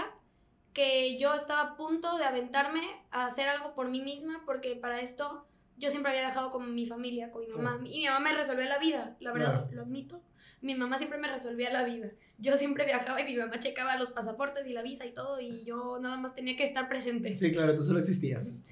que 0.73 1.17
yo 1.17 1.33
estaba 1.35 1.61
a 1.61 1.77
punto 1.77 2.17
de 2.17 2.23
aventarme 2.25 2.81
a 3.11 3.25
hacer 3.27 3.47
algo 3.47 3.73
por 3.73 3.89
mí 3.89 4.01
misma, 4.01 4.43
porque 4.45 4.75
para 4.75 5.01
esto 5.01 5.45
yo 5.77 5.89
siempre 5.91 6.11
había 6.11 6.23
viajado 6.23 6.51
con 6.51 6.73
mi 6.73 6.85
familia, 6.87 7.31
con 7.31 7.41
mi 7.41 7.47
mamá, 7.47 7.79
y 7.85 7.99
mi 7.99 8.05
mamá 8.07 8.19
me 8.19 8.33
resolvía 8.33 8.65
la 8.67 8.77
vida, 8.79 9.15
la 9.19 9.31
verdad, 9.31 9.69
lo 9.71 9.81
admito. 9.83 10.21
Mi 10.61 10.73
mamá 10.73 10.97
siempre 10.97 11.19
me 11.19 11.27
resolvía 11.27 11.71
la 11.71 11.83
vida. 11.83 12.09
Yo 12.39 12.57
siempre 12.57 12.85
viajaba 12.85 13.21
y 13.21 13.25
mi 13.25 13.35
mamá 13.35 13.59
checaba 13.59 13.95
los 13.95 14.11
pasaportes 14.11 14.65
y 14.67 14.73
la 14.73 14.81
visa 14.81 15.05
y 15.05 15.13
todo, 15.13 15.39
y 15.39 15.63
yo 15.63 15.99
nada 15.99 16.17
más 16.17 16.33
tenía 16.33 16.55
que 16.57 16.63
estar 16.63 16.89
presente. 16.89 17.33
Sí, 17.35 17.51
claro, 17.51 17.75
tú 17.75 17.83
solo 17.83 17.99
existías. 17.99 18.63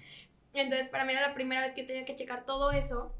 Entonces, 0.54 0.88
para 0.88 1.06
mí 1.06 1.12
era 1.14 1.28
la 1.28 1.34
primera 1.36 1.62
vez 1.62 1.74
que 1.76 1.84
tenía 1.84 2.06
que 2.06 2.16
checar 2.16 2.46
todo 2.46 2.72
eso. 2.72 3.14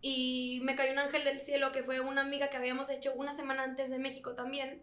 Y 0.00 0.60
me 0.62 0.76
cayó 0.76 0.92
un 0.92 0.98
ángel 0.98 1.24
del 1.24 1.40
cielo 1.40 1.72
que 1.72 1.82
fue 1.82 2.00
una 2.00 2.22
amiga 2.22 2.48
que 2.48 2.56
habíamos 2.56 2.90
hecho 2.90 3.12
una 3.14 3.32
semana 3.32 3.64
antes 3.64 3.90
de 3.90 3.98
México 3.98 4.34
también. 4.34 4.82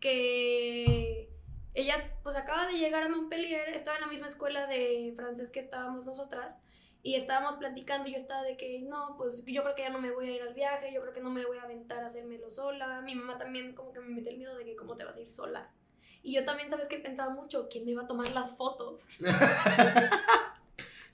Que 0.00 1.30
ella, 1.74 1.96
pues 2.22 2.36
acaba 2.36 2.66
de 2.66 2.78
llegar 2.78 3.02
a 3.02 3.08
Montpellier, 3.08 3.68
estaba 3.68 3.96
en 3.96 4.02
la 4.02 4.08
misma 4.08 4.28
escuela 4.28 4.66
de 4.66 5.12
francés 5.14 5.50
que 5.50 5.60
estábamos 5.60 6.04
nosotras. 6.06 6.58
Y 7.02 7.14
estábamos 7.14 7.54
platicando 7.54 8.08
yo 8.08 8.16
estaba 8.16 8.42
de 8.42 8.56
que 8.56 8.80
no, 8.80 9.14
pues 9.16 9.44
yo 9.46 9.62
creo 9.62 9.76
que 9.76 9.82
ya 9.82 9.90
no 9.90 10.00
me 10.00 10.10
voy 10.10 10.28
a 10.28 10.32
ir 10.32 10.42
al 10.42 10.54
viaje, 10.54 10.92
yo 10.92 11.00
creo 11.02 11.12
que 11.12 11.20
no 11.20 11.30
me 11.30 11.46
voy 11.46 11.58
a 11.58 11.62
aventar 11.62 12.02
a 12.02 12.06
hacérmelo 12.06 12.50
sola. 12.50 13.00
Mi 13.02 13.14
mamá 13.14 13.38
también 13.38 13.74
como 13.74 13.92
que 13.92 14.00
me 14.00 14.08
mete 14.08 14.30
el 14.30 14.38
miedo 14.38 14.56
de 14.56 14.64
que 14.64 14.74
cómo 14.74 14.96
te 14.96 15.04
vas 15.04 15.16
a 15.16 15.20
ir 15.20 15.30
sola. 15.30 15.70
Y 16.22 16.32
yo 16.32 16.44
también, 16.44 16.68
¿sabes 16.68 16.88
qué? 16.88 16.98
Pensaba 16.98 17.32
mucho, 17.32 17.68
¿quién 17.70 17.84
me 17.84 17.92
iba 17.92 18.02
a 18.02 18.06
tomar 18.08 18.32
las 18.32 18.56
fotos? 18.56 19.06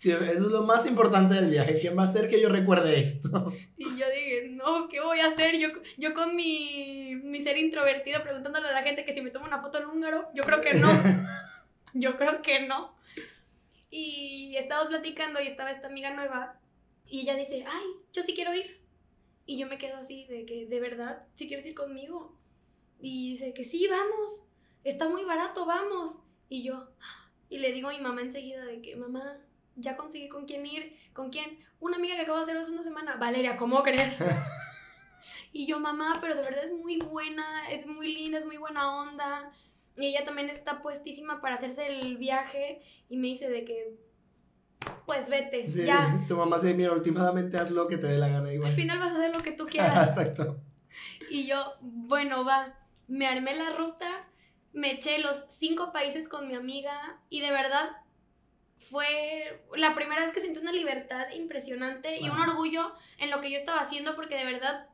Sí, 0.02 0.10
eso 0.10 0.30
es 0.30 0.40
lo 0.50 0.64
más 0.64 0.84
importante 0.88 1.34
del 1.34 1.48
viaje. 1.48 1.78
¿Quién 1.78 1.96
va 1.96 2.02
a 2.02 2.08
hacer 2.08 2.28
que 2.28 2.40
yo 2.40 2.48
recuerde 2.48 2.98
esto? 2.98 3.52
Y 3.78 3.84
yo 3.84 4.04
dije, 4.10 4.48
no, 4.50 4.88
¿qué 4.88 4.98
voy 4.98 5.20
a 5.20 5.28
hacer? 5.28 5.56
Yo, 5.56 5.68
yo 5.96 6.12
con 6.12 6.34
mi, 6.34 7.14
mi 7.22 7.40
ser 7.40 7.56
introvertido 7.56 8.20
preguntándole 8.20 8.66
a 8.66 8.72
la 8.72 8.82
gente 8.82 9.04
que 9.04 9.14
si 9.14 9.22
me 9.22 9.30
tomo 9.30 9.46
una 9.46 9.60
foto 9.60 9.78
en 9.78 9.86
húngaro, 9.86 10.28
yo 10.34 10.42
creo 10.42 10.60
que 10.60 10.74
no. 10.74 10.88
Yo 11.94 12.16
creo 12.16 12.42
que 12.42 12.66
no. 12.66 12.96
Y 13.90 14.56
estábamos 14.56 14.88
platicando 14.88 15.40
y 15.40 15.46
estaba 15.46 15.70
esta 15.70 15.86
amiga 15.86 16.12
nueva 16.14 16.58
y 17.06 17.20
ella 17.20 17.36
dice, 17.36 17.62
ay, 17.64 17.84
yo 18.12 18.22
sí 18.22 18.32
quiero 18.34 18.54
ir. 18.54 18.80
Y 19.46 19.56
yo 19.56 19.68
me 19.68 19.78
quedo 19.78 19.98
así 19.98 20.26
de 20.26 20.46
que, 20.46 20.66
¿de 20.66 20.80
verdad? 20.80 21.28
¿Sí 21.34 21.46
quieres 21.46 21.66
ir 21.66 21.74
conmigo? 21.74 22.36
Y 22.98 23.32
dice 23.32 23.54
que 23.54 23.62
sí, 23.62 23.86
vamos. 23.86 24.46
Está 24.82 25.08
muy 25.08 25.22
barato, 25.22 25.64
vamos. 25.64 26.22
Y 26.48 26.64
yo, 26.64 26.88
y 27.50 27.58
le 27.58 27.70
digo 27.70 27.90
a 27.90 27.92
mi 27.92 28.00
mamá 28.00 28.22
enseguida 28.22 28.64
de 28.64 28.80
que, 28.80 28.96
mamá, 28.96 29.38
ya 29.76 29.96
conseguí 29.96 30.28
con 30.28 30.46
quién 30.46 30.66
ir. 30.66 30.96
¿Con 31.12 31.30
quién? 31.30 31.58
Una 31.80 31.96
amiga 31.96 32.16
que 32.16 32.22
acabo 32.22 32.38
de 32.38 32.44
hacer 32.44 32.56
hace 32.56 32.70
una 32.70 32.82
semana. 32.82 33.16
Valeria, 33.16 33.56
¿cómo 33.56 33.82
crees? 33.82 34.18
y 35.52 35.66
yo, 35.66 35.80
mamá, 35.80 36.18
pero 36.20 36.34
de 36.34 36.42
verdad 36.42 36.64
es 36.64 36.72
muy 36.72 36.98
buena, 36.98 37.70
es 37.70 37.86
muy 37.86 38.12
linda, 38.12 38.38
es 38.38 38.46
muy 38.46 38.56
buena 38.56 38.94
onda. 38.94 39.52
Y 39.96 40.06
ella 40.06 40.24
también 40.24 40.48
está 40.48 40.82
puestísima 40.82 41.40
para 41.40 41.56
hacerse 41.56 41.86
el 41.86 42.16
viaje 42.16 42.82
y 43.08 43.16
me 43.16 43.28
dice 43.28 43.48
de 43.50 43.64
que, 43.64 43.98
pues 45.06 45.28
vete, 45.28 45.70
Sí, 45.70 45.84
ya. 45.84 46.24
Tu 46.28 46.36
mamá 46.36 46.58
se 46.58 46.66
dice, 46.66 46.78
mira, 46.78 46.92
últimamente 46.92 47.58
haz 47.58 47.70
lo 47.70 47.88
que 47.88 47.98
te 47.98 48.06
dé 48.06 48.18
la 48.18 48.28
gana 48.28 48.52
igual. 48.52 48.70
Al 48.70 48.76
final 48.76 48.98
vas 48.98 49.12
a 49.12 49.16
hacer 49.16 49.34
lo 49.34 49.42
que 49.42 49.52
tú 49.52 49.66
quieras. 49.70 50.08
Exacto. 50.08 50.60
Y 51.30 51.46
yo, 51.46 51.74
bueno, 51.80 52.44
va, 52.44 52.78
me 53.08 53.26
armé 53.26 53.54
la 53.54 53.70
ruta, 53.70 54.28
me 54.72 54.92
eché 54.92 55.18
los 55.18 55.44
cinco 55.48 55.92
países 55.92 56.28
con 56.28 56.48
mi 56.48 56.54
amiga 56.54 57.20
y 57.28 57.40
de 57.40 57.50
verdad 57.50 57.90
fue 58.90 59.62
la 59.76 59.94
primera 59.94 60.22
vez 60.22 60.32
que 60.32 60.40
sentí 60.40 60.58
una 60.58 60.72
libertad 60.72 61.30
impresionante 61.32 62.18
y 62.20 62.28
un 62.28 62.38
orgullo 62.38 62.92
en 63.18 63.30
lo 63.30 63.40
que 63.40 63.50
yo 63.50 63.56
estaba 63.56 63.80
haciendo 63.80 64.14
porque 64.16 64.36
de 64.36 64.44
verdad 64.44 64.88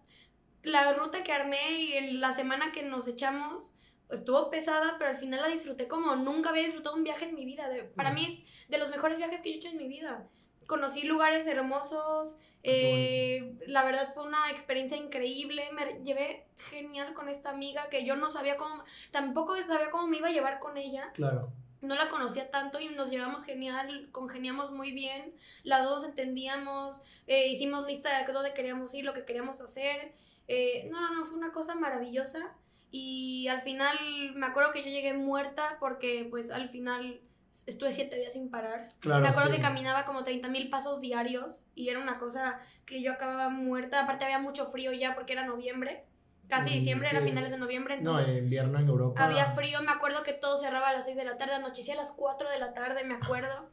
la 0.62 0.92
ruta 0.94 1.22
que 1.22 1.32
armé 1.32 1.72
y 1.72 2.12
la 2.12 2.32
semana 2.32 2.72
que 2.72 2.82
nos 2.82 3.06
echamos 3.08 3.72
estuvo 4.10 4.50
pesada, 4.50 4.96
pero 4.98 5.10
al 5.10 5.18
final 5.18 5.40
la 5.42 5.48
disfruté 5.48 5.86
como 5.86 6.16
nunca 6.16 6.50
había 6.50 6.62
disfrutado 6.64 6.96
un 6.96 7.04
viaje 7.04 7.26
en 7.26 7.34
mi 7.34 7.44
vida. 7.44 7.68
De- 7.68 7.84
para 7.84 8.10
Wow. 8.10 8.18
mí 8.18 8.24
es 8.26 8.68
de 8.70 8.78
los 8.78 8.88
mejores 8.90 9.18
viajes 9.18 9.42
que 9.42 9.50
yo 9.50 9.54
he 9.54 9.58
hecho 9.58 9.68
en 9.68 9.76
mi 9.76 9.86
vida. 9.88 10.26
Conocí 10.66 11.02
lugares 11.04 11.46
hermosos, 11.46 12.36
Qué 12.62 13.36
eh, 13.38 13.54
la 13.66 13.84
verdad 13.84 14.12
fue 14.12 14.24
una 14.24 14.50
experiencia 14.50 14.98
increíble, 14.98 15.70
me 15.72 16.02
llevé 16.04 16.46
genial 16.70 17.14
con 17.14 17.28
esta 17.30 17.50
amiga 17.50 17.88
que 17.88 18.04
yo 18.04 18.16
no 18.16 18.28
sabía 18.28 18.56
cómo, 18.58 18.82
tampoco 19.10 19.56
sabía 19.62 19.90
cómo 19.90 20.06
me 20.08 20.18
iba 20.18 20.28
a 20.28 20.32
llevar 20.32 20.58
con 20.58 20.76
ella, 20.76 21.10
Claro. 21.14 21.52
No 21.80 21.94
la 21.94 22.08
conocía 22.08 22.50
tanto 22.50 22.80
y 22.80 22.88
nos 22.88 23.10
llevamos 23.10 23.44
genial, 23.44 24.08
congeniamos 24.12 24.72
muy 24.72 24.92
bien, 24.92 25.34
las 25.62 25.84
dos 25.84 26.04
entendíamos, 26.04 27.02
eh, 27.26 27.48
hicimos 27.48 27.86
lista 27.86 28.24
de 28.24 28.32
dónde 28.32 28.54
queríamos 28.54 28.94
ir, 28.94 29.04
lo 29.04 29.14
que 29.14 29.24
queríamos 29.24 29.60
hacer, 29.60 30.14
eh, 30.48 30.88
no, 30.90 31.00
no, 31.00 31.14
no, 31.14 31.26
fue 31.26 31.36
una 31.36 31.52
cosa 31.52 31.74
maravillosa 31.74 32.56
Y 32.90 33.48
al 33.48 33.60
final 33.60 33.98
me 34.34 34.46
acuerdo 34.46 34.72
que 34.72 34.82
yo 34.82 34.88
llegué 34.88 35.12
muerta 35.12 35.76
porque 35.78 36.26
pues 36.30 36.50
al 36.50 36.70
final 36.70 37.20
estuve 37.66 37.92
siete 37.92 38.16
días 38.18 38.32
sin 38.32 38.50
parar. 38.50 38.88
Claro, 39.00 39.20
me 39.20 39.28
acuerdo 39.28 39.50
sí. 39.50 39.56
que 39.56 39.62
caminaba 39.62 40.06
como 40.06 40.24
30 40.24 40.48
mil 40.48 40.70
pasos 40.70 41.00
diarios 41.00 41.62
y 41.74 41.90
era 41.90 41.98
una 41.98 42.18
cosa 42.18 42.60
que 42.86 43.02
yo 43.02 43.12
acababa 43.12 43.50
muerta. 43.50 44.00
Aparte 44.00 44.24
había 44.24 44.38
mucho 44.38 44.66
frío 44.66 44.92
ya 44.92 45.14
porque 45.14 45.34
era 45.34 45.44
noviembre. 45.44 46.04
Casi 46.48 46.70
diciembre, 46.70 47.08
era 47.10 47.20
finales 47.20 47.50
de 47.50 47.58
noviembre. 47.58 47.96
No, 47.96 48.12
Entonces 48.12 48.36
en 48.36 48.44
invierno 48.44 48.78
en 48.78 48.88
Europa. 48.88 49.22
había 49.22 49.50
frío. 49.52 49.82
Me 49.82 49.92
acuerdo 49.92 50.22
que 50.22 50.32
todo 50.32 50.56
cerraba 50.56 50.88
a 50.88 50.92
las 50.92 51.04
6 51.04 51.16
de 51.16 51.24
la 51.24 51.36
tarde. 51.36 51.54
Anochecía 51.54 51.94
a 51.94 51.96
las 51.96 52.12
4 52.12 52.50
de 52.50 52.58
la 52.58 52.72
tarde, 52.74 53.04
me 53.04 53.14
acuerdo. 53.14 53.70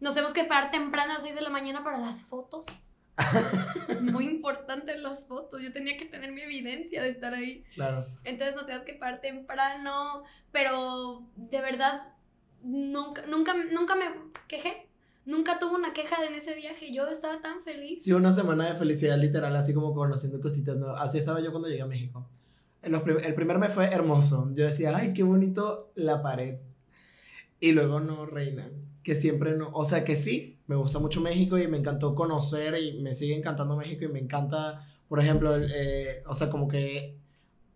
Nos 0.00 0.14
tenemos 0.14 0.32
que 0.32 0.44
parar 0.44 0.70
temprano 0.70 1.12
a 1.12 1.14
las 1.14 1.22
6 1.22 1.34
de 1.34 1.40
la 1.40 1.50
mañana 1.50 1.84
para 1.84 1.98
las 1.98 2.22
fotos. 2.22 2.66
Muy 4.00 4.28
importante 4.28 4.96
las 4.98 5.26
fotos. 5.26 5.60
Yo 5.60 5.72
tenía 5.72 5.96
que 5.96 6.06
tener 6.06 6.32
mi 6.32 6.42
evidencia 6.42 7.02
de 7.02 7.08
estar 7.08 7.34
ahí. 7.34 7.64
Claro. 7.74 8.04
Entonces 8.24 8.54
nos 8.54 8.66
teníamos 8.66 8.86
que 8.86 8.94
parar 8.94 9.20
temprano, 9.20 10.24
pero 10.52 11.28
de 11.36 11.60
verdad 11.60 12.14
nunca, 12.62 13.22
nunca, 13.26 13.54
nunca 13.72 13.94
me 13.94 14.06
quejé. 14.46 14.87
Nunca 15.28 15.58
tuve 15.58 15.74
una 15.74 15.92
queja 15.92 16.24
en 16.26 16.34
ese 16.34 16.54
viaje. 16.54 16.90
Yo 16.90 17.06
estaba 17.06 17.42
tan 17.42 17.62
feliz. 17.62 18.02
Sí, 18.02 18.12
una 18.12 18.32
semana 18.32 18.64
de 18.66 18.74
felicidad 18.74 19.18
literal, 19.18 19.54
así 19.54 19.74
como 19.74 19.92
conociendo 19.92 20.40
cositas 20.40 20.76
nuevas. 20.78 21.02
Así 21.02 21.18
estaba 21.18 21.40
yo 21.42 21.50
cuando 21.50 21.68
llegué 21.68 21.82
a 21.82 21.86
México. 21.86 22.26
Los 22.82 23.02
prim- 23.02 23.18
el 23.22 23.34
primer 23.34 23.58
mes 23.58 23.70
fue 23.74 23.84
hermoso. 23.86 24.50
Yo 24.54 24.64
decía, 24.64 24.96
ay, 24.96 25.12
qué 25.12 25.22
bonito 25.24 25.92
la 25.96 26.22
pared. 26.22 26.60
Y 27.60 27.72
luego 27.72 28.00
no, 28.00 28.24
reina. 28.24 28.70
Que 29.02 29.14
siempre 29.14 29.54
no. 29.54 29.68
O 29.74 29.84
sea, 29.84 30.02
que 30.02 30.16
sí, 30.16 30.60
me 30.66 30.76
gusta 30.76 30.98
mucho 30.98 31.20
México 31.20 31.58
y 31.58 31.68
me 31.68 31.76
encantó 31.76 32.14
conocer 32.14 32.78
y 32.80 32.98
me 33.02 33.12
sigue 33.12 33.36
encantando 33.36 33.76
México 33.76 34.06
y 34.06 34.08
me 34.08 34.20
encanta, 34.20 34.80
por 35.08 35.20
ejemplo, 35.20 35.54
el, 35.54 35.70
eh, 35.74 36.22
o 36.26 36.34
sea, 36.34 36.48
como 36.48 36.68
que 36.68 37.18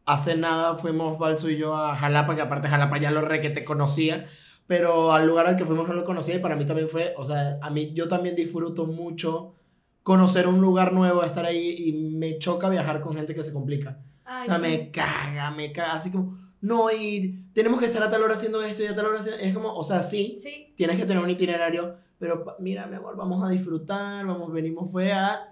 hace 0.06 0.36
nada 0.36 0.76
fuimos 0.78 1.18
Balso 1.18 1.50
y 1.50 1.58
yo 1.58 1.76
a 1.76 1.94
Jalapa, 1.96 2.34
que 2.34 2.40
aparte 2.40 2.68
Jalapa 2.68 2.96
ya 2.98 3.10
lo 3.10 3.20
re 3.20 3.42
que 3.42 3.50
te 3.50 3.62
conocía. 3.62 4.24
Pero 4.66 5.12
al 5.12 5.26
lugar 5.26 5.46
al 5.46 5.56
que 5.56 5.64
fuimos 5.64 5.88
no 5.88 5.94
lo 5.94 6.04
conocía 6.04 6.36
y 6.36 6.38
para 6.38 6.56
mí 6.56 6.64
también 6.64 6.88
fue, 6.88 7.14
o 7.16 7.24
sea, 7.24 7.58
a 7.60 7.70
mí 7.70 7.92
yo 7.94 8.08
también 8.08 8.36
disfruto 8.36 8.86
mucho 8.86 9.54
conocer 10.02 10.46
un 10.46 10.60
lugar 10.60 10.92
nuevo, 10.92 11.22
estar 11.22 11.44
ahí 11.44 11.74
y 11.78 11.92
me 11.92 12.38
choca 12.38 12.68
viajar 12.68 13.00
con 13.00 13.14
gente 13.14 13.34
que 13.34 13.42
se 13.42 13.52
complica. 13.52 14.00
Ay, 14.24 14.42
o 14.42 14.44
sea, 14.44 14.56
sí. 14.56 14.62
me 14.62 14.90
caga, 14.90 15.50
me 15.50 15.72
caga, 15.72 15.94
así 15.94 16.10
como, 16.10 16.32
no, 16.60 16.90
y 16.92 17.44
tenemos 17.52 17.80
que 17.80 17.86
estar 17.86 18.02
a 18.02 18.08
tal 18.08 18.22
hora 18.22 18.34
haciendo 18.34 18.62
esto 18.62 18.82
y 18.82 18.86
a 18.86 18.94
tal 18.94 19.06
hora 19.06 19.18
haciendo... 19.18 19.40
Es 19.42 19.52
como, 19.52 19.74
o 19.74 19.84
sea, 19.84 20.02
sí, 20.02 20.38
Sí, 20.40 20.72
tienes 20.76 20.96
que 20.96 21.04
tener 21.04 21.22
un 21.22 21.28
itinerario, 21.28 21.96
pero 22.18 22.56
mira, 22.60 22.86
mi 22.86 22.96
amor, 22.96 23.16
vamos 23.16 23.44
a 23.44 23.48
disfrutar, 23.48 24.24
vamos, 24.26 24.52
venimos 24.52 24.90
fue 24.90 25.12
a 25.12 25.51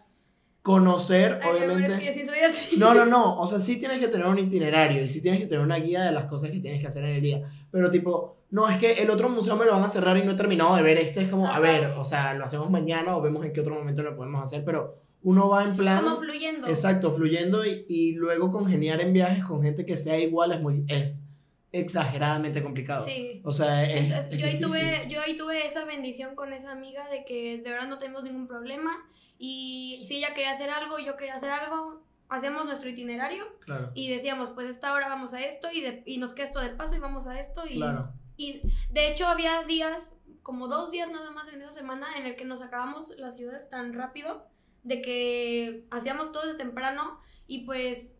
conocer, 0.62 1.40
Ay, 1.42 1.50
obviamente... 1.50 1.92
es 1.94 2.00
que 2.00 2.12
sí 2.12 2.26
soy 2.26 2.38
así. 2.40 2.76
No, 2.76 2.94
no, 2.94 3.06
no. 3.06 3.38
O 3.40 3.46
sea, 3.46 3.58
sí 3.58 3.78
tienes 3.78 3.98
que 3.98 4.08
tener 4.08 4.26
un 4.26 4.38
itinerario 4.38 5.02
y 5.02 5.08
sí 5.08 5.22
tienes 5.22 5.40
que 5.40 5.46
tener 5.46 5.64
una 5.64 5.76
guía 5.76 6.02
de 6.02 6.12
las 6.12 6.26
cosas 6.26 6.50
que 6.50 6.60
tienes 6.60 6.80
que 6.80 6.86
hacer 6.86 7.04
en 7.04 7.16
el 7.16 7.22
día. 7.22 7.42
Pero 7.70 7.90
tipo, 7.90 8.44
no, 8.50 8.68
es 8.68 8.76
que 8.78 8.92
el 8.94 9.10
otro 9.10 9.28
museo 9.28 9.56
me 9.56 9.64
lo 9.64 9.72
van 9.72 9.84
a 9.84 9.88
cerrar 9.88 10.16
y 10.18 10.22
no 10.22 10.32
he 10.32 10.34
terminado 10.36 10.76
de 10.76 10.82
ver. 10.82 10.98
Este 10.98 11.22
es 11.22 11.30
como, 11.30 11.46
a 11.46 11.52
Ajá. 11.52 11.60
ver, 11.60 11.86
o 11.96 12.04
sea, 12.04 12.34
lo 12.34 12.44
hacemos 12.44 12.70
mañana 12.70 13.16
o 13.16 13.22
vemos 13.22 13.44
en 13.44 13.52
qué 13.52 13.60
otro 13.60 13.74
momento 13.74 14.02
lo 14.02 14.16
podemos 14.16 14.42
hacer. 14.42 14.64
Pero 14.64 14.94
uno 15.22 15.48
va 15.48 15.64
en 15.64 15.76
plan... 15.76 16.04
Como 16.04 16.16
fluyendo. 16.18 16.68
Exacto, 16.68 17.12
fluyendo 17.12 17.64
y, 17.64 17.86
y 17.88 18.12
luego 18.12 18.50
congeniar 18.50 19.00
en 19.00 19.12
viajes 19.12 19.44
con 19.44 19.62
gente 19.62 19.86
que 19.86 19.96
sea 19.96 20.18
igual 20.18 20.52
es 20.52 20.60
muy... 20.60 20.84
Es 20.88 21.24
exageradamente 21.72 22.62
complicado. 22.62 23.04
Sí. 23.04 23.40
O 23.44 23.50
sea, 23.50 23.84
es, 23.84 24.00
Entonces, 24.02 24.32
es 24.32 24.38
yo, 24.40 24.46
ahí 24.46 24.60
tuve, 24.60 25.06
yo 25.08 25.20
ahí 25.22 25.36
tuve 25.36 25.66
esa 25.66 25.84
bendición 25.84 26.34
con 26.34 26.52
esa 26.52 26.72
amiga 26.72 27.08
de 27.08 27.24
que 27.24 27.58
de 27.58 27.70
verdad 27.70 27.88
no 27.88 27.98
tenemos 27.98 28.22
ningún 28.24 28.46
problema. 28.46 29.06
Y 29.38 30.00
si 30.06 30.16
ella 30.18 30.34
quería 30.34 30.50
hacer 30.52 30.70
algo, 30.70 30.98
yo 30.98 31.16
quería 31.16 31.34
hacer 31.34 31.50
algo, 31.50 32.02
hacemos 32.28 32.64
nuestro 32.64 32.88
itinerario 32.90 33.44
Claro, 33.60 33.90
y 33.94 34.08
decíamos, 34.10 34.50
pues 34.50 34.68
esta 34.68 34.92
hora 34.92 35.08
vamos 35.08 35.32
a 35.34 35.42
esto 35.44 35.68
y, 35.72 35.80
de- 35.80 36.02
y 36.06 36.18
nos 36.18 36.32
queda 36.34 36.46
esto 36.46 36.60
de 36.60 36.68
paso 36.70 36.94
y 36.96 36.98
vamos 36.98 37.26
a 37.26 37.40
esto. 37.40 37.62
Y, 37.68 37.76
claro. 37.76 38.12
y 38.36 38.60
de 38.90 39.08
hecho 39.10 39.26
había 39.26 39.62
días, 39.62 40.12
como 40.42 40.68
dos 40.68 40.90
días 40.90 41.10
nada 41.10 41.30
más 41.30 41.48
en 41.52 41.62
esa 41.62 41.70
semana, 41.70 42.06
en 42.18 42.26
el 42.26 42.36
que 42.36 42.44
nos 42.44 42.62
acabamos 42.62 43.10
las 43.16 43.36
ciudades 43.36 43.70
tan 43.70 43.94
rápido, 43.94 44.46
de 44.82 45.00
que 45.02 45.86
hacíamos 45.90 46.32
todo 46.32 46.42
desde 46.46 46.58
temprano 46.58 47.18
y 47.46 47.64
pues 47.64 48.14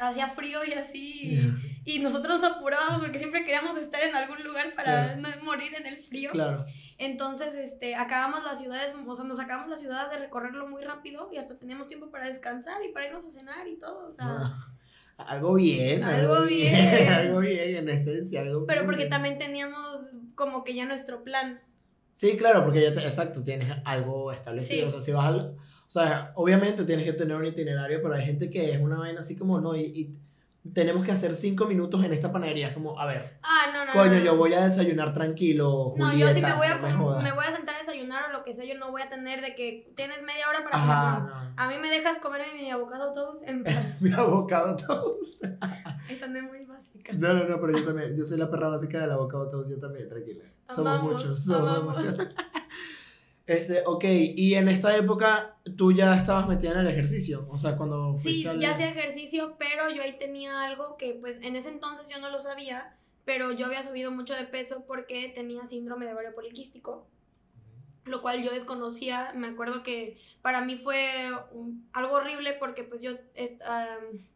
hacía 0.00 0.28
frío 0.28 0.64
y 0.64 0.72
así. 0.72 1.40
Y, 1.84 1.96
y 1.96 1.98
nosotros 2.00 2.40
nos 2.40 2.50
apurábamos 2.50 2.98
porque 2.98 3.18
siempre 3.18 3.44
queríamos 3.44 3.76
estar 3.78 4.02
en 4.02 4.14
algún 4.14 4.42
lugar 4.42 4.74
para 4.74 5.16
no 5.16 5.28
morir 5.42 5.72
en 5.74 5.86
el 5.86 6.02
frío. 6.02 6.30
Claro. 6.32 6.64
Entonces, 6.98 7.54
este, 7.54 7.94
acabamos 7.94 8.44
las 8.44 8.60
ciudades, 8.60 8.94
o 9.06 9.16
sea, 9.16 9.24
nos 9.24 9.40
acabamos 9.40 9.70
la 9.70 9.76
ciudad 9.76 10.10
de 10.10 10.18
recorrerlo 10.18 10.68
muy 10.68 10.82
rápido 10.82 11.30
y 11.32 11.38
hasta 11.38 11.58
teníamos 11.58 11.88
tiempo 11.88 12.10
para 12.10 12.26
descansar 12.26 12.84
y 12.84 12.92
para 12.92 13.06
irnos 13.06 13.24
a 13.24 13.30
cenar 13.30 13.66
y 13.68 13.76
todo, 13.78 14.08
o 14.08 14.12
sea. 14.12 14.26
Ah, 14.28 14.74
Algo 15.16 15.54
bien, 15.54 16.02
algo, 16.02 16.34
Algo 16.34 16.46
bien, 16.46 16.72
bien. 16.72 17.08
algo 17.12 17.40
bien, 17.40 17.76
en 17.76 17.88
esencia, 17.88 18.40
algo 18.40 18.66
Pero 18.66 18.84
porque 18.84 19.04
bien. 19.04 19.10
también 19.10 19.38
teníamos 19.38 20.08
como 20.34 20.64
que 20.64 20.74
ya 20.74 20.84
nuestro 20.86 21.22
plan. 21.24 21.60
Sí, 22.12 22.36
claro, 22.36 22.64
porque 22.64 22.82
ya 22.82 22.92
te, 22.92 23.00
exacto, 23.00 23.42
tienes 23.42 23.74
algo 23.84 24.32
establecido. 24.32 24.82
Sí. 24.82 24.88
O 24.88 24.90
sea, 24.90 25.00
si 25.00 25.12
vas 25.12 25.26
al, 25.26 25.56
o 25.90 25.92
sea, 25.92 26.30
obviamente 26.36 26.84
tienes 26.84 27.04
que 27.04 27.12
tener 27.14 27.36
un 27.36 27.44
itinerario, 27.44 28.00
pero 28.00 28.14
hay 28.14 28.24
gente 28.24 28.48
que 28.48 28.72
es 28.72 28.80
una 28.80 28.96
vaina 28.96 29.18
así 29.20 29.34
como, 29.34 29.60
no, 29.60 29.74
y, 29.74 29.80
y 29.82 30.16
tenemos 30.72 31.04
que 31.04 31.10
hacer 31.10 31.34
cinco 31.34 31.66
minutos 31.66 32.04
en 32.04 32.12
esta 32.12 32.30
panadería. 32.30 32.68
Es 32.68 32.74
como, 32.74 33.00
a 33.00 33.06
ver, 33.06 33.38
Ah, 33.42 33.70
no, 33.72 33.84
no. 33.86 33.92
coño, 33.92 34.12
no, 34.12 34.24
yo 34.24 34.36
voy 34.36 34.52
a 34.54 34.62
desayunar 34.62 35.12
tranquilo, 35.12 35.92
No, 35.96 36.12
yo 36.14 36.28
sí 36.32 36.40
me 36.40 36.52
voy, 36.54 36.68
a, 36.68 36.76
no 36.76 37.20
me 37.20 37.32
voy 37.32 37.44
a 37.44 37.56
sentar 37.56 37.74
a 37.74 37.78
desayunar 37.80 38.30
o 38.30 38.32
lo 38.32 38.44
que 38.44 38.52
sea, 38.52 38.64
yo 38.64 38.78
no 38.78 38.92
voy 38.92 39.02
a 39.02 39.08
tener 39.10 39.40
de 39.40 39.56
que 39.56 39.92
tienes 39.96 40.22
media 40.22 40.48
hora 40.48 40.62
para 40.62 40.76
Ajá, 40.76 41.18
comer. 41.18 41.32
no. 41.34 41.54
A 41.56 41.68
mí 41.68 41.74
me 41.82 41.90
dejas 41.90 42.18
comer 42.18 42.42
mi 42.54 42.70
avocado 42.70 43.12
toast 43.12 43.42
en 43.48 43.64
paz. 43.64 44.00
Mi 44.00 44.12
avocado 44.12 44.76
toast. 44.76 45.42
Eso 46.08 46.28
no 46.28 46.38
es 46.38 46.44
muy 46.44 46.64
básica. 46.66 47.14
No, 47.14 47.34
no, 47.34 47.44
no, 47.46 47.60
pero 47.60 47.76
yo 47.76 47.84
también, 47.84 48.16
yo 48.16 48.24
soy 48.24 48.38
la 48.38 48.48
perra 48.48 48.68
básica 48.68 49.00
del 49.00 49.10
avocado 49.10 49.48
toast, 49.48 49.70
yo 49.70 49.78
también, 49.80 50.08
tranquila. 50.08 50.44
Somos 50.68 50.92
Amamos, 50.92 51.12
muchos, 51.14 51.42
somos 51.44 51.68
amamos. 51.68 51.98
demasiados. 52.00 52.34
Este, 53.50 53.82
ok, 53.84 54.04
y 54.36 54.54
en 54.54 54.68
esta 54.68 54.96
época 54.96 55.56
tú 55.76 55.92
ya 55.92 56.14
estabas 56.16 56.46
metida 56.46 56.72
en 56.72 56.78
el 56.78 56.86
ejercicio, 56.86 57.48
o 57.50 57.58
sea, 57.58 57.76
cuando 57.76 58.16
Sí, 58.18 58.46
al- 58.46 58.60
ya 58.60 58.70
hacía 58.70 58.88
ejercicio, 58.90 59.56
pero 59.58 59.90
yo 59.90 60.02
ahí 60.02 60.18
tenía 60.18 60.62
algo 60.62 60.96
que 60.96 61.14
pues 61.14 61.38
en 61.42 61.56
ese 61.56 61.70
entonces 61.70 62.08
yo 62.08 62.20
no 62.20 62.30
lo 62.30 62.40
sabía, 62.40 62.96
pero 63.24 63.50
yo 63.52 63.66
había 63.66 63.82
subido 63.82 64.10
mucho 64.12 64.34
de 64.34 64.44
peso 64.44 64.84
porque 64.86 65.32
tenía 65.34 65.66
síndrome 65.66 66.06
de 66.06 66.12
ovario 66.12 66.34
poliquístico, 66.34 67.08
lo 68.04 68.22
cual 68.22 68.42
yo 68.44 68.52
desconocía. 68.52 69.32
Me 69.34 69.48
acuerdo 69.48 69.82
que 69.82 70.18
para 70.42 70.60
mí 70.64 70.76
fue 70.76 71.30
algo 71.92 72.14
horrible 72.14 72.52
porque 72.54 72.84
pues 72.84 73.02
yo, 73.02 73.10
am, 73.66 74.26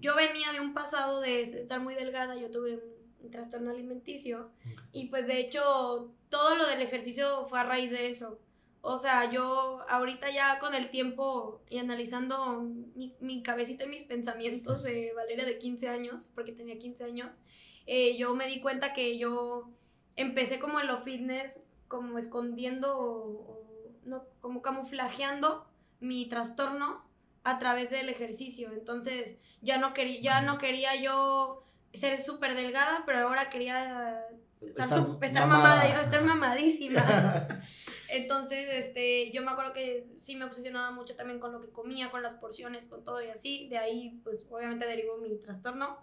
yo 0.00 0.16
venía 0.16 0.52
de 0.52 0.60
un 0.60 0.72
pasado 0.74 1.20
de 1.20 1.42
estar 1.42 1.80
muy 1.80 1.94
delgada, 1.94 2.34
yo 2.36 2.50
tuve 2.50 2.74
un, 2.76 2.82
un 3.20 3.30
trastorno 3.30 3.70
alimenticio 3.70 4.50
y 4.92 5.08
pues 5.08 5.26
de 5.26 5.38
hecho 5.40 6.12
todo 6.28 6.56
lo 6.56 6.66
del 6.66 6.82
ejercicio 6.82 7.46
fue 7.46 7.60
a 7.60 7.64
raíz 7.64 7.90
de 7.90 8.08
eso. 8.08 8.38
O 8.86 8.98
sea, 8.98 9.30
yo 9.30 9.80
ahorita 9.88 10.28
ya 10.30 10.58
con 10.58 10.74
el 10.74 10.90
tiempo 10.90 11.62
y 11.70 11.78
analizando 11.78 12.60
mi, 12.94 13.14
mi 13.18 13.42
cabecita 13.42 13.84
y 13.84 13.88
mis 13.88 14.02
pensamientos 14.02 14.82
de 14.82 15.14
Valeria 15.16 15.46
de 15.46 15.58
15 15.58 15.88
años, 15.88 16.30
porque 16.34 16.52
tenía 16.52 16.78
15 16.78 17.02
años, 17.04 17.40
eh, 17.86 18.14
yo 18.18 18.34
me 18.34 18.46
di 18.46 18.60
cuenta 18.60 18.92
que 18.92 19.16
yo 19.16 19.70
empecé 20.16 20.58
como 20.58 20.80
en 20.80 20.86
lo 20.86 20.98
fitness, 20.98 21.62
como 21.88 22.18
escondiendo 22.18 22.94
o, 22.98 23.22
o 23.52 23.90
no, 24.04 24.26
como 24.42 24.60
camuflajeando 24.60 25.66
mi 26.00 26.26
trastorno 26.26 27.06
a 27.42 27.58
través 27.58 27.88
del 27.88 28.10
ejercicio. 28.10 28.70
Entonces 28.74 29.36
ya 29.62 29.78
no, 29.78 29.94
quería 29.94 30.20
ya 30.20 30.40
no 30.42 30.58
quería 30.58 30.94
yo 30.94 31.64
ser 31.94 32.22
súper 32.22 32.54
delgada, 32.54 33.04
pero 33.06 33.20
ahora 33.20 33.48
quería 33.48 34.26
estar, 34.60 34.88
Estar 34.88 35.06
estar 35.22 35.46
mamada. 35.48 35.76
mamada, 35.84 36.02
estar 36.02 36.22
mamadísima. 36.22 37.02
Entonces, 38.10 38.68
este, 38.70 39.30
yo 39.32 39.42
me 39.42 39.50
acuerdo 39.50 39.72
que 39.72 40.04
sí 40.20 40.36
me 40.36 40.44
obsesionaba 40.44 40.90
mucho 40.90 41.16
también 41.16 41.40
con 41.40 41.52
lo 41.52 41.60
que 41.60 41.70
comía, 41.70 42.10
con 42.10 42.22
las 42.22 42.34
porciones, 42.34 42.86
con 42.88 43.02
todo 43.04 43.22
y 43.22 43.28
así. 43.28 43.68
De 43.68 43.78
ahí, 43.78 44.20
pues, 44.24 44.44
obviamente 44.50 44.86
derivó 44.86 45.16
mi 45.18 45.36
trastorno. 45.38 45.98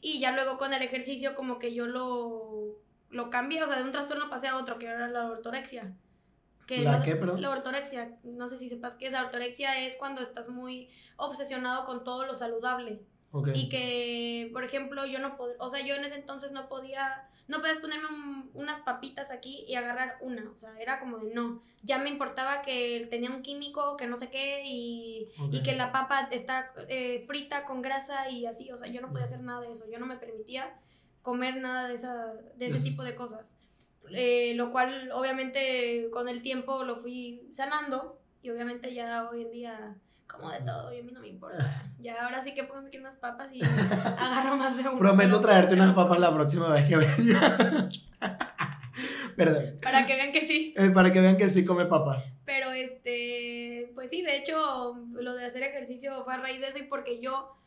Y 0.00 0.20
ya 0.20 0.32
luego 0.32 0.58
con 0.58 0.72
el 0.72 0.82
ejercicio, 0.82 1.34
como 1.34 1.58
que 1.58 1.74
yo 1.74 1.86
lo, 1.86 2.80
lo 3.10 3.30
cambié, 3.30 3.62
o 3.62 3.66
sea, 3.66 3.76
de 3.76 3.84
un 3.84 3.92
trastorno 3.92 4.30
pasé 4.30 4.48
a 4.48 4.56
otro, 4.56 4.78
que 4.78 4.86
era 4.86 5.08
la 5.08 5.26
ortorexia. 5.30 5.92
Que 6.66 6.82
¿La 6.82 6.98
no- 6.98 7.04
qué, 7.04 7.16
perdón? 7.16 7.40
La 7.40 7.50
ortorexia. 7.50 8.18
No 8.24 8.46
sé 8.46 8.58
si 8.58 8.68
sepas 8.68 8.94
qué 8.96 9.06
es. 9.06 9.12
La 9.12 9.24
ortorexia 9.24 9.80
es 9.86 9.96
cuando 9.96 10.20
estás 10.20 10.48
muy 10.48 10.90
obsesionado 11.16 11.84
con 11.86 12.04
todo 12.04 12.26
lo 12.26 12.34
saludable. 12.34 13.00
Ok. 13.38 13.48
Y 13.54 13.68
que, 13.68 14.50
por 14.52 14.64
ejemplo, 14.64 15.06
yo 15.06 15.18
no 15.18 15.36
podía, 15.36 15.56
o 15.58 15.68
sea, 15.68 15.84
yo 15.84 15.94
en 15.94 16.04
ese 16.04 16.16
entonces 16.16 16.52
no 16.52 16.68
podía, 16.68 17.28
no 17.46 17.58
podías 17.60 17.78
ponerme 17.78 18.06
un- 18.08 18.50
unas 18.54 18.80
papitas 18.80 19.30
aquí 19.30 19.64
y 19.68 19.74
agarrar 19.76 20.18
una, 20.20 20.50
o 20.50 20.58
sea, 20.58 20.72
era 20.80 20.98
como 21.00 21.18
de 21.18 21.32
no. 21.34 21.62
Ya 21.82 21.98
me 21.98 22.08
importaba 22.08 22.62
que 22.62 23.06
tenía 23.10 23.30
un 23.30 23.42
químico, 23.42 23.96
que 23.96 24.06
no 24.06 24.16
sé 24.16 24.30
qué, 24.30 24.62
y, 24.64 25.28
y 25.50 25.58
Ok. 25.58 25.62
que 25.64 25.76
la 25.76 25.92
papa 25.92 26.28
está 26.30 26.72
eh, 26.88 27.22
frita 27.26 27.64
con 27.64 27.82
grasa 27.82 28.28
y 28.30 28.46
así, 28.46 28.70
o 28.72 28.78
sea, 28.78 28.88
yo 28.88 29.00
no 29.00 29.10
podía 29.10 29.24
hacer 29.24 29.40
nada 29.40 29.60
de 29.60 29.72
eso, 29.72 29.84
yo 29.90 29.98
no 29.98 30.06
me 30.06 30.16
permitía 30.16 30.78
comer 31.22 31.56
nada 31.56 31.88
de, 31.88 31.94
esa, 31.94 32.32
de 32.34 32.66
ese 32.66 32.80
tipo 32.80 33.02
de 33.02 33.14
cosas. 33.14 33.54
Eh, 34.10 34.54
lo 34.54 34.72
cual, 34.72 35.10
obviamente, 35.12 36.08
con 36.10 36.28
el 36.30 36.40
tiempo 36.40 36.82
lo 36.84 36.96
fui 36.96 37.46
sanando 37.52 38.18
y 38.42 38.48
obviamente 38.50 38.94
ya 38.94 39.28
hoy 39.28 39.42
en 39.42 39.50
día 39.50 39.96
como 40.28 40.50
de 40.50 40.60
todo 40.60 40.92
y 40.92 41.00
a 41.00 41.02
mí 41.02 41.12
no 41.12 41.20
me 41.20 41.28
importa. 41.28 41.84
Ya 42.00 42.24
ahora 42.24 42.44
sí 42.44 42.54
que 42.54 42.62
pongo 42.62 42.86
aquí 42.86 42.98
unas 42.98 43.16
papas 43.16 43.52
y 43.52 43.60
agarro 43.60 44.56
más 44.56 44.76
de 44.76 44.84
uno. 44.84 44.98
Prometo 44.98 45.40
traerte 45.40 45.74
unas 45.74 45.94
papas 45.94 46.20
la 46.20 46.32
próxima 46.32 46.68
vez 46.68 46.88
que 46.88 46.96
vengas. 46.96 48.08
Perdón. 49.36 49.80
Para 49.82 50.06
que 50.06 50.14
vean 50.14 50.32
que 50.32 50.44
sí. 50.44 50.74
Eh, 50.76 50.90
para 50.90 51.12
que 51.12 51.20
vean 51.20 51.36
que 51.36 51.48
sí 51.48 51.64
come 51.64 51.86
papas. 51.86 52.38
Pero 52.44 52.70
este, 52.70 53.90
pues 53.96 54.10
sí, 54.10 54.22
de 54.22 54.36
hecho, 54.36 54.96
lo 55.12 55.34
de 55.34 55.44
hacer 55.44 55.64
ejercicio 55.64 56.22
fue 56.22 56.34
a 56.34 56.36
raíz 56.36 56.60
de 56.60 56.68
eso 56.68 56.78
y 56.78 56.84
porque 56.84 57.20
yo 57.20 57.58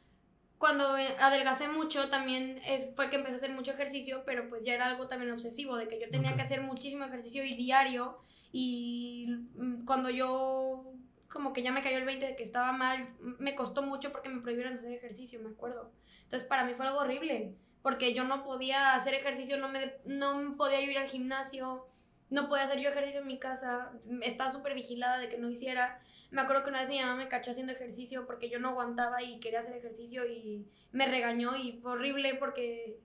cuando 0.57 0.85
adelgacé 1.19 1.67
mucho 1.67 2.09
también 2.09 2.61
es, 2.67 2.89
fue 2.95 3.09
que 3.09 3.15
empecé 3.15 3.33
a 3.33 3.37
hacer 3.37 3.51
mucho 3.51 3.71
ejercicio, 3.71 4.23
pero 4.25 4.47
pues 4.47 4.63
ya 4.63 4.75
era 4.75 4.85
algo 4.85 5.07
también 5.07 5.31
obsesivo, 5.31 5.75
de 5.75 5.87
que 5.87 5.99
yo 5.99 6.09
tenía 6.09 6.35
que 6.35 6.43
hacer 6.43 6.61
muchísimo 6.61 7.03
ejercicio 7.03 7.43
y 7.43 7.55
diario 7.55 8.19
y 8.51 9.27
mm, 9.55 9.85
cuando 9.85 10.09
yo 10.09 10.90
como 11.31 11.53
que 11.53 11.63
ya 11.63 11.71
me 11.71 11.81
cayó 11.81 11.97
el 11.97 12.05
20 12.05 12.25
de 12.25 12.35
que 12.35 12.43
estaba 12.43 12.71
mal, 12.71 13.15
me 13.19 13.55
costó 13.55 13.81
mucho 13.81 14.11
porque 14.11 14.29
me 14.29 14.41
prohibieron 14.41 14.73
hacer 14.73 14.91
ejercicio, 14.91 15.39
me 15.41 15.49
acuerdo. 15.49 15.91
Entonces 16.23 16.47
para 16.47 16.65
mí 16.65 16.73
fue 16.73 16.85
algo 16.85 16.99
horrible, 16.99 17.55
porque 17.81 18.13
yo 18.13 18.23
no 18.23 18.43
podía 18.43 18.93
hacer 18.93 19.13
ejercicio, 19.13 19.57
no, 19.57 19.69
me, 19.69 19.95
no 20.05 20.55
podía 20.57 20.81
ir 20.81 20.97
al 20.97 21.09
gimnasio, 21.09 21.87
no 22.29 22.47
podía 22.47 22.63
hacer 22.63 22.79
ejercicio 22.79 23.21
en 23.21 23.27
mi 23.27 23.39
casa, 23.39 23.91
estaba 24.21 24.49
súper 24.49 24.73
vigilada 24.73 25.17
de 25.19 25.29
que 25.29 25.37
no 25.37 25.49
hiciera. 25.49 26.01
Me 26.31 26.41
acuerdo 26.41 26.63
que 26.63 26.69
una 26.69 26.79
vez 26.79 26.89
mi 26.89 26.99
mamá 26.99 27.15
me 27.15 27.27
cachó 27.27 27.51
haciendo 27.51 27.73
ejercicio 27.73 28.25
porque 28.25 28.49
yo 28.49 28.59
no 28.59 28.69
aguantaba 28.69 29.21
y 29.21 29.39
quería 29.39 29.59
hacer 29.59 29.75
ejercicio 29.75 30.25
y 30.25 30.65
me 30.91 31.07
regañó 31.07 31.55
y 31.55 31.73
fue 31.81 31.93
horrible 31.93 32.35
porque 32.35 32.99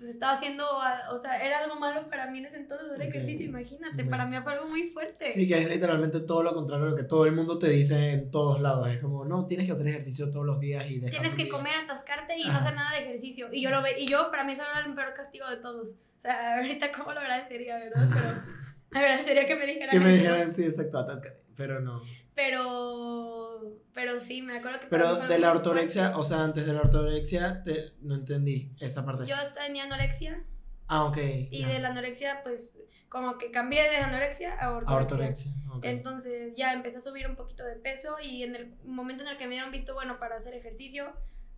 pues 0.00 0.12
estaba 0.12 0.32
haciendo, 0.32 0.64
ah, 0.80 1.10
o 1.12 1.18
sea, 1.18 1.44
era 1.44 1.58
algo 1.58 1.76
malo 1.76 2.08
para 2.08 2.30
mí 2.30 2.38
en 2.38 2.46
ese 2.46 2.56
entonces 2.56 2.90
hacer 2.90 3.02
ejercicio, 3.02 3.44
imagínate, 3.44 4.02
para 4.06 4.24
mí 4.24 4.34
fue 4.42 4.54
algo 4.54 4.66
muy 4.66 4.88
fuerte. 4.88 5.30
Sí, 5.30 5.46
que 5.46 5.58
es 5.58 5.68
literalmente 5.68 6.20
todo 6.20 6.42
lo 6.42 6.54
contrario 6.54 6.86
a 6.86 6.90
lo 6.92 6.96
que 6.96 7.02
todo 7.02 7.26
el 7.26 7.32
mundo 7.32 7.58
te 7.58 7.68
dice 7.68 8.12
en 8.12 8.30
todos 8.30 8.62
lados. 8.62 8.88
Es 8.88 8.98
como, 8.98 9.26
no, 9.26 9.44
tienes 9.44 9.66
que 9.66 9.72
hacer 9.72 9.86
ejercicio 9.88 10.30
todos 10.30 10.46
los 10.46 10.58
días 10.58 10.90
y 10.90 11.00
Tienes 11.00 11.34
que 11.34 11.50
comer, 11.50 11.74
atascarte 11.84 12.34
y 12.38 12.46
no 12.46 12.54
hacer 12.56 12.74
nada 12.74 12.92
de 12.92 13.02
ejercicio. 13.04 13.50
Y 13.52 13.60
yo 13.60 13.68
lo 13.68 13.82
ve, 13.82 13.96
y 13.98 14.06
yo 14.06 14.30
para 14.30 14.42
mí 14.42 14.54
eso 14.54 14.62
era 14.62 14.86
el 14.86 14.94
peor 14.94 15.12
castigo 15.12 15.46
de 15.50 15.58
todos. 15.58 15.90
O 15.90 16.20
sea, 16.22 16.56
ahorita 16.56 16.92
cómo 16.92 17.12
lo 17.12 17.20
agradecería, 17.20 17.76
¿verdad? 17.76 18.08
Pero 18.10 19.04
agradecería 19.04 19.46
que 19.46 19.56
me 19.56 19.66
dijeran 19.66 19.90
Que 19.90 20.00
me 20.00 20.12
dijeran, 20.14 20.54
sí, 20.54 20.64
exacto, 20.64 20.96
atáscate. 20.96 21.42
Pero 21.58 21.80
no. 21.80 22.00
Pero 22.34 23.49
pero 23.92 24.18
sí, 24.20 24.42
me 24.42 24.58
acuerdo 24.58 24.80
que 24.80 24.86
Pero 24.88 25.16
de 25.16 25.38
la 25.38 25.50
ortorexia, 25.52 26.16
o 26.16 26.24
sea, 26.24 26.42
antes 26.44 26.66
de 26.66 26.72
la 26.72 26.80
ortorexia, 26.80 27.62
te- 27.62 27.92
no 28.00 28.14
entendí 28.14 28.72
esa 28.80 29.04
parte. 29.04 29.26
Yo 29.26 29.36
tenía 29.54 29.84
anorexia 29.84 30.44
ah, 30.88 31.04
ok. 31.04 31.16
y 31.50 31.64
de 31.64 31.78
la 31.78 31.88
anorexia 31.88 32.42
pues 32.42 32.76
como 33.08 33.38
que 33.38 33.50
cambié 33.50 33.88
de 33.90 33.96
anorexia 33.96 34.54
a 34.54 34.66
A 34.66 34.72
ortorexia. 34.76 34.96
ortorexia. 34.96 35.52
ok. 35.72 35.84
Entonces 35.84 36.54
ya 36.56 36.72
empecé 36.72 36.98
a 36.98 37.00
subir 37.00 37.26
un 37.28 37.34
poquito 37.36 37.64
de 37.64 37.76
peso 37.76 38.16
y 38.22 38.42
en 38.44 38.54
el 38.54 38.74
momento 38.84 39.24
en 39.24 39.30
el 39.30 39.36
que 39.36 39.46
me 39.46 39.54
dieron 39.54 39.70
visto 39.72 39.94
bueno 39.94 40.18
para 40.20 40.36
hacer 40.36 40.54
ejercicio, 40.54 41.12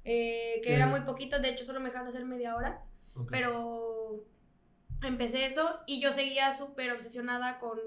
eh, 0.05 0.55
que 0.63 0.69
¿Qué? 0.69 0.75
era 0.75 0.87
muy 0.87 1.01
poquito, 1.03 1.39
de 1.41 1.51
hecho 1.51 1.65
solo 1.65 1.79
me 1.81 1.87
dejaron 1.91 2.09
hacer 2.09 2.25
media 2.25 2.57
hora, 2.57 2.83
pero 3.31 4.25
empecé 5.03 5.45
eso 5.47 5.81
y 5.87 6.01
yo 6.01 6.13
seguía 6.13 6.57
súper 6.57 6.91
obsesionada 6.93 7.59
con, 7.59 7.79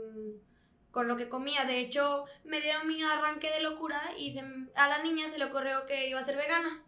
con 0.96 1.10
lo 1.10 1.18
que 1.18 1.28
comía. 1.28 1.66
De 1.66 1.80
hecho, 1.80 2.24
me 2.46 2.62
dieron 2.62 2.88
mi 2.88 3.04
arranque 3.04 3.52
de 3.52 3.60
locura 3.60 4.02
y 4.18 4.32
se 4.32 4.40
a 4.76 4.88
la 4.88 5.04
niña 5.04 5.30
se 5.30 5.38
le 5.38 5.44
ocurrió 5.44 5.86
que 5.86 6.08
iba 6.08 6.22
a 6.22 6.24
ser 6.24 6.38
vegana. 6.38 6.86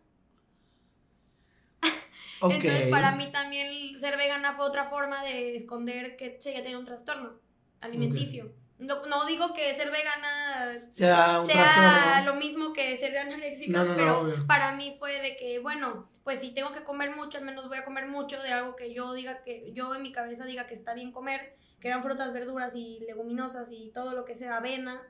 Entonces, 2.41 2.89
para 2.89 3.11
mí 3.11 3.29
también 3.33 3.99
ser 3.99 4.15
vegana 4.15 4.53
fue 4.53 4.65
otra 4.65 4.85
forma 4.85 5.21
de 5.25 5.57
esconder 5.57 6.15
que 6.15 6.39
seguía 6.39 6.59
teniendo 6.59 6.79
un 6.79 6.85
trastorno 6.85 7.33
alimenticio. 7.81 8.53
No, 8.79 9.03
no 9.07 9.25
digo 9.25 9.53
que 9.53 9.73
ser 9.73 9.89
vegana 9.91 10.81
sea 11.47 12.21
lo 12.25 12.35
mismo 12.35 12.73
que 12.73 12.95
ser 12.97 13.17
anoréxica, 13.17 13.71
No, 13.79 13.85
no, 13.85 13.95
no, 13.95 13.95
pero 13.97 14.45
para 14.47 14.71
mí 14.75 14.95
fue 14.99 15.19
de 15.21 15.35
que, 15.35 15.59
bueno, 15.59 16.09
pues 16.23 16.41
si 16.41 16.53
tengo 16.53 16.71
que 16.71 16.83
comer 16.83 17.15
mucho, 17.15 17.39
al 17.39 17.43
menos 17.45 17.67
voy 17.67 17.77
a 17.79 17.85
comer 17.85 18.05
mucho 18.07 18.39
de 18.41 18.51
algo 18.53 18.75
que 18.75 18.93
yo 18.93 19.13
diga 19.13 19.41
que, 19.43 19.71
yo 19.73 19.95
en 19.95 20.03
mi 20.03 20.11
cabeza 20.11 20.45
diga 20.45 20.67
que 20.67 20.73
está 20.75 20.93
bien 20.93 21.11
comer, 21.11 21.55
que 21.79 21.87
eran 21.87 22.03
frutas, 22.03 22.33
verduras 22.33 22.75
y 22.75 22.99
leguminosas 23.01 23.71
y 23.71 23.91
todo 23.93 24.13
lo 24.13 24.25
que 24.25 24.35
sea 24.35 24.57
avena, 24.57 25.01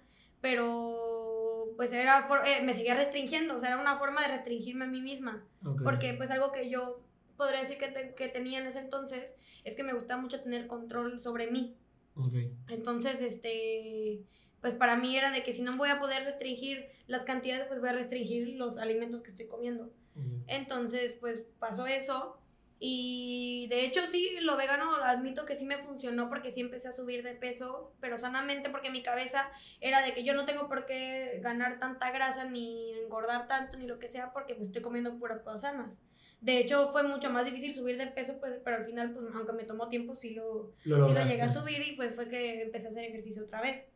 pero 0.42 1.68
pues 1.76 1.92
era, 1.94 2.24
for- 2.24 2.46
eh, 2.48 2.62
me 2.64 2.74
seguía 2.74 2.96
restringiendo, 2.96 3.56
o 3.56 3.60
sea, 3.60 3.70
era 3.70 3.78
una 3.82 3.98
forma 3.98 4.22
de 4.22 4.30
restringirme 4.30 4.86
a 4.86 4.88
mí 4.88 5.02
misma. 5.02 5.44
Porque 5.84 6.14
pues 6.14 6.32
algo 6.32 6.52
que 6.52 6.70
yo 6.70 7.02
podría 7.36 7.60
decir 7.62 7.78
que, 7.78 7.88
te- 7.90 8.16
que 8.16 8.30
tenía 8.30 8.60
en 8.60 8.68
ese 8.68 8.80
entonces 8.80 9.36
es 9.64 9.76
que 9.76 9.84
me 9.84 9.94
gustaba 9.94 10.22
mucho 10.22 10.42
tener 10.42 10.68
control 10.68 11.22
sobre 11.22 11.52
mí. 11.52 11.76
Entonces, 12.68 13.22
este, 13.22 14.24
pues 14.62 14.74
para 14.74 14.96
mí 14.98 15.16
era 15.16 15.32
de 15.32 15.44
que 15.44 15.54
si 15.54 15.62
no 15.62 15.76
voy 15.78 15.90
a 15.90 16.00
poder 16.00 16.24
restringir 16.24 16.88
las 17.08 17.24
cantidades, 17.24 17.66
pues 17.68 17.80
voy 17.80 17.90
a 17.90 17.94
restringir 17.94 18.50
los 18.50 18.78
alimentos 18.78 19.22
que 19.22 19.30
estoy 19.30 19.48
comiendo. 19.48 19.92
Entonces, 20.48 21.16
pues 21.20 21.44
pasó 21.60 21.86
eso. 21.86 22.40
Y 22.80 23.68
de 23.70 23.86
hecho 23.86 24.02
sí, 24.08 24.38
lo 24.42 24.56
vegano 24.56 24.98
lo 24.98 25.04
admito 25.04 25.46
que 25.46 25.56
sí 25.56 25.66
me 25.66 25.80
funcionó 25.80 26.30
porque 26.30 26.52
sí 26.52 26.62
empecé 26.62 26.90
a 26.90 26.92
subir 26.92 27.24
de 27.24 27.34
peso, 27.34 27.92
pero 28.00 28.20
sanamente 28.20 28.70
porque 28.70 28.92
mi 28.92 29.02
cabeza 29.02 29.50
era 29.82 30.04
de 30.04 30.14
que 30.14 30.24
yo 30.24 30.36
no 30.36 30.46
tengo 30.46 30.68
por 30.68 30.86
qué 30.86 31.40
ganar 31.42 31.80
tanta 31.80 32.12
grasa 32.12 32.46
ni 32.46 32.94
engordar 33.00 33.48
tanto 33.48 33.80
ni 33.80 33.88
lo 33.88 33.98
que 33.98 34.08
sea 34.08 34.32
porque 34.32 34.54
pues 34.54 34.68
estoy 34.68 34.84
comiendo 34.84 35.18
puras 35.18 35.40
cosas 35.40 35.62
sanas. 35.62 36.00
De 36.40 36.60
hecho 36.60 36.88
fue 36.90 37.04
mucho 37.04 37.30
más 37.32 37.46
difícil 37.46 37.74
subir 37.74 37.98
de 37.98 38.08
peso, 38.08 38.40
pues, 38.40 38.60
pero 38.64 38.78
al 38.78 38.86
final, 38.86 39.12
pues 39.12 39.26
aunque 39.34 39.54
me 39.54 39.64
tomó 39.64 39.90
tiempo, 39.90 40.16
sí 40.16 40.32
lo, 40.32 40.74
Lo 40.84 41.06
sí 41.06 41.14
lo 41.14 41.26
llegué 41.26 41.42
a 41.42 41.52
subir 41.52 41.82
y 41.82 41.96
pues 41.96 42.14
fue 42.14 42.30
que 42.30 42.62
empecé 42.62 42.88
a 42.88 42.90
hacer 42.92 43.06
ejercicio 43.06 43.44
otra 43.44 43.62
vez. 43.62 43.88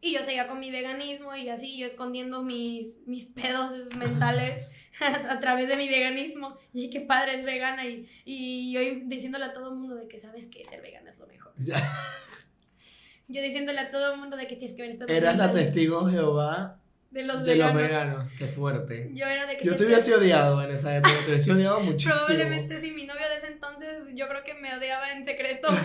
Y 0.00 0.14
yo 0.14 0.22
seguía 0.24 0.48
con 0.48 0.58
mi 0.58 0.72
veganismo 0.72 1.36
y 1.36 1.48
así, 1.48 1.78
yo 1.78 1.86
escondiendo 1.86 2.42
mis, 2.42 3.06
mis 3.06 3.26
pedos 3.26 3.72
mentales 3.96 4.66
a 5.00 5.38
través 5.38 5.68
de 5.68 5.76
mi 5.76 5.88
veganismo. 5.88 6.58
Y 6.72 6.90
qué 6.90 7.00
padre 7.00 7.36
es 7.36 7.44
vegana 7.44 7.86
y, 7.86 8.08
y 8.24 8.72
yo 8.72 8.80
diciéndole 9.04 9.44
a 9.44 9.52
todo 9.52 9.70
el 9.70 9.76
mundo 9.76 9.94
de 9.94 10.08
que 10.08 10.18
sabes 10.18 10.48
que 10.48 10.64
ser 10.64 10.82
vegana 10.82 11.10
es 11.10 11.20
lo 11.20 11.28
mejor. 11.28 11.52
Ya. 11.56 11.80
Yo 13.28 13.40
diciéndole 13.40 13.78
a 13.78 13.90
todo 13.92 14.12
el 14.12 14.18
mundo 14.18 14.36
de 14.36 14.48
que 14.48 14.56
tienes 14.56 14.76
que 14.76 14.82
ver 14.82 14.90
esto. 14.90 15.06
Eras 15.06 15.36
la 15.38 15.52
testigo 15.52 16.10
Jehová 16.10 16.81
de 17.12 17.22
los 17.24 17.44
de 17.44 17.56
los 17.56 17.74
veganos. 17.74 17.82
veganos. 17.82 18.28
Qué 18.32 18.48
fuerte. 18.48 19.10
Yo 19.14 19.26
era 19.26 19.46
de 19.46 19.56
que 19.56 19.64
Yo 19.64 19.76
te 19.76 19.84
hubiese 19.86 20.14
odiado 20.14 20.62
en 20.62 20.70
esa 20.70 20.96
época. 20.96 21.14
Te 21.24 21.30
hubiese 21.30 21.52
odiado 21.52 21.80
muchísimo. 21.84 22.14
Probablemente 22.26 22.80
si 22.80 22.90
mi 22.92 23.06
novio 23.06 23.28
de 23.28 23.36
ese 23.36 23.46
entonces 23.48 24.04
yo 24.14 24.28
creo 24.28 24.42
que 24.44 24.54
me 24.54 24.74
odiaba 24.76 25.12
en 25.12 25.24
secreto. 25.24 25.68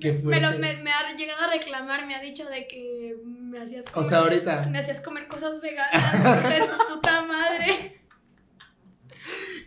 Qué 0.00 0.12
me, 0.12 0.18
fuerte. 0.20 0.40
lo- 0.42 0.58
me, 0.58 0.76
me 0.76 0.92
ha 0.92 1.16
llegado 1.16 1.42
a 1.44 1.50
reclamar, 1.52 2.06
me 2.06 2.14
ha 2.14 2.20
dicho 2.20 2.44
de 2.48 2.68
que 2.68 3.16
me 3.24 3.60
hacías 3.60 3.84
O 3.88 3.92
comer, 3.92 4.08
sea, 4.10 4.18
ahorita. 4.18 4.66
me 4.70 4.78
hacías 4.78 5.00
comer 5.00 5.26
cosas 5.26 5.60
veganas 5.60 6.48
de 6.48 6.60
tu 6.66 6.94
puta 6.94 7.22
madre. 7.22 8.00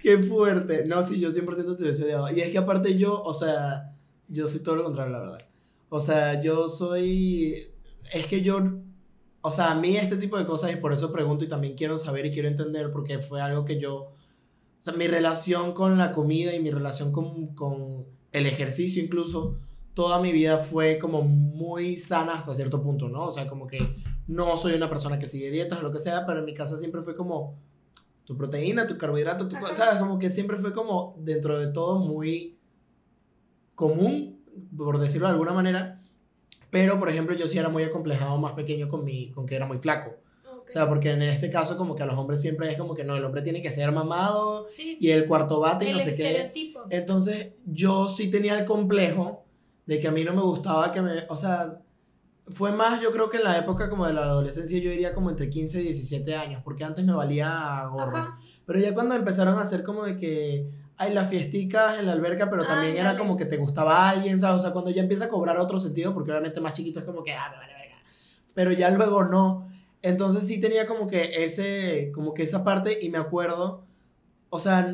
Qué 0.01 0.17
fuerte. 0.19 0.85
No, 0.85 1.03
sí, 1.03 1.19
yo 1.19 1.29
100% 1.31 1.75
te 1.77 1.83
hubiese 1.83 2.03
odiado. 2.05 2.31
Y 2.31 2.41
es 2.41 2.49
que 2.49 2.57
aparte 2.57 2.97
yo, 2.97 3.21
o 3.21 3.33
sea, 3.33 3.91
yo 4.29 4.47
soy 4.47 4.61
todo 4.63 4.77
lo 4.77 4.83
contrario, 4.83 5.11
la 5.13 5.19
verdad. 5.19 5.37
O 5.89 5.99
sea, 5.99 6.41
yo 6.41 6.69
soy... 6.69 7.67
Es 8.13 8.25
que 8.27 8.41
yo... 8.41 8.61
O 9.41 9.51
sea, 9.51 9.71
a 9.71 9.75
mí 9.75 9.97
este 9.97 10.17
tipo 10.17 10.37
de 10.37 10.45
cosas, 10.45 10.71
y 10.71 10.75
por 10.75 10.93
eso 10.93 11.11
pregunto 11.11 11.43
y 11.43 11.47
también 11.47 11.75
quiero 11.75 11.97
saber 11.97 12.25
y 12.25 12.31
quiero 12.31 12.47
entender, 12.47 12.91
porque 12.91 13.19
fue 13.19 13.41
algo 13.41 13.65
que 13.65 13.79
yo... 13.79 13.95
O 13.95 14.83
sea, 14.83 14.93
mi 14.93 15.07
relación 15.07 15.73
con 15.73 15.97
la 15.97 16.11
comida 16.11 16.55
y 16.55 16.59
mi 16.59 16.71
relación 16.71 17.11
con, 17.11 17.53
con 17.53 18.05
el 18.31 18.45
ejercicio 18.45 19.03
incluso, 19.03 19.57
toda 19.93 20.19
mi 20.19 20.31
vida 20.31 20.57
fue 20.57 20.97
como 20.97 21.21
muy 21.21 21.97
sana 21.97 22.33
hasta 22.33 22.53
cierto 22.53 22.81
punto, 22.81 23.09
¿no? 23.09 23.25
O 23.25 23.31
sea, 23.31 23.47
como 23.47 23.67
que 23.67 23.95
no 24.27 24.57
soy 24.57 24.73
una 24.73 24.89
persona 24.89 25.19
que 25.19 25.27
sigue 25.27 25.51
dietas 25.51 25.79
o 25.79 25.83
lo 25.83 25.91
que 25.91 25.99
sea, 25.99 26.25
pero 26.25 26.39
en 26.39 26.45
mi 26.45 26.53
casa 26.53 26.77
siempre 26.77 27.01
fue 27.01 27.15
como 27.15 27.59
tu 28.25 28.37
proteína, 28.37 28.87
tu 28.87 28.97
carbohidrato, 28.97 29.47
tu. 29.47 29.55
¿sabes? 29.75 29.99
Como 29.99 30.17
que 30.17 30.29
siempre 30.29 30.57
fue 30.57 30.73
como 30.73 31.15
dentro 31.19 31.59
de 31.59 31.67
todo 31.67 31.99
muy 31.99 32.57
común, 33.75 34.39
por 34.75 34.99
decirlo 34.99 35.27
de 35.27 35.33
alguna 35.33 35.53
manera. 35.53 36.00
Pero, 36.71 36.97
por 36.97 37.09
ejemplo, 37.09 37.35
yo 37.35 37.47
sí 37.47 37.59
era 37.59 37.69
muy 37.69 37.83
acomplejado 37.83 38.37
más 38.39 38.53
pequeño 38.53 38.89
con, 38.89 39.05
mi, 39.05 39.29
con 39.31 39.45
que 39.45 39.55
era 39.55 39.67
muy 39.67 39.77
flaco. 39.77 40.15
O 40.71 40.71
sea, 40.71 40.87
porque 40.87 41.11
en 41.11 41.21
este 41.21 41.51
caso 41.51 41.75
como 41.75 41.95
que 41.95 42.03
a 42.03 42.05
los 42.05 42.17
hombres 42.17 42.41
siempre 42.41 42.71
es 42.71 42.77
como 42.77 42.95
que 42.95 43.03
no, 43.03 43.17
el 43.17 43.25
hombre 43.25 43.41
tiene 43.41 43.61
que 43.61 43.69
ser 43.69 43.91
mamado 43.91 44.67
sí, 44.69 44.97
y 45.01 45.09
el 45.09 45.27
cuarto 45.27 45.59
bate 45.59 45.89
y 45.89 45.91
no 45.91 45.99
sé 45.99 46.15
qué. 46.15 46.53
Entonces, 46.89 47.49
yo 47.65 48.07
sí 48.07 48.29
tenía 48.29 48.57
el 48.57 48.65
complejo 48.65 49.43
de 49.85 49.99
que 49.99 50.07
a 50.07 50.11
mí 50.11 50.23
no 50.23 50.33
me 50.33 50.41
gustaba 50.41 50.93
que 50.93 51.01
me, 51.01 51.25
o 51.27 51.35
sea, 51.35 51.81
fue 52.47 52.71
más 52.71 53.01
yo 53.01 53.11
creo 53.11 53.29
que 53.29 53.37
en 53.37 53.43
la 53.43 53.57
época 53.57 53.89
como 53.89 54.05
de 54.05 54.13
la 54.13 54.23
adolescencia 54.23 54.79
yo 54.79 54.89
diría 54.89 55.13
como 55.13 55.29
entre 55.29 55.49
15 55.49 55.81
y 55.81 55.83
17 55.83 56.35
años, 56.35 56.61
porque 56.63 56.85
antes 56.85 57.03
me 57.03 57.13
valía 57.13 57.85
gorro. 57.91 58.15
Ajá. 58.15 58.37
Pero 58.65 58.79
ya 58.79 58.93
cuando 58.93 59.15
empezaron 59.15 59.57
a 59.57 59.63
hacer 59.63 59.83
como 59.83 60.03
de 60.03 60.15
que 60.15 60.69
hay 61.01 61.15
las 61.15 61.27
fiesticas 61.29 61.97
en 61.97 62.05
la 62.05 62.13
alberca, 62.13 62.47
pero 62.47 62.63
también 62.63 62.93
era 62.93 63.09
Ándale. 63.09 63.17
como 63.17 63.35
que 63.35 63.45
te 63.45 63.57
gustaba 63.57 64.07
alguien, 64.07 64.39
¿sabes? 64.39 64.57
O 64.57 64.59
sea, 64.61 64.71
cuando 64.71 64.91
ya 64.91 65.01
empieza 65.01 65.25
a 65.25 65.29
cobrar 65.29 65.57
otro 65.57 65.79
sentido, 65.79 66.13
porque 66.13 66.29
obviamente 66.29 66.61
más 66.61 66.73
chiquito 66.73 66.99
es 66.99 67.05
como 67.05 67.23
que, 67.23 67.33
ah, 67.33 67.49
me 67.49 67.57
vale 67.57 67.73
verga. 67.73 67.95
Pero 68.53 68.71
ya 68.71 68.91
luego 68.91 69.23
no. 69.23 69.67
Entonces 70.03 70.45
sí 70.45 70.59
tenía 70.59 70.85
como 70.85 71.07
que 71.07 71.43
ese, 71.43 72.11
como 72.13 72.35
que 72.35 72.43
esa 72.43 72.63
parte 72.63 72.99
y 73.01 73.09
me 73.09 73.17
acuerdo, 73.17 73.83
o 74.51 74.59
sea, 74.59 74.93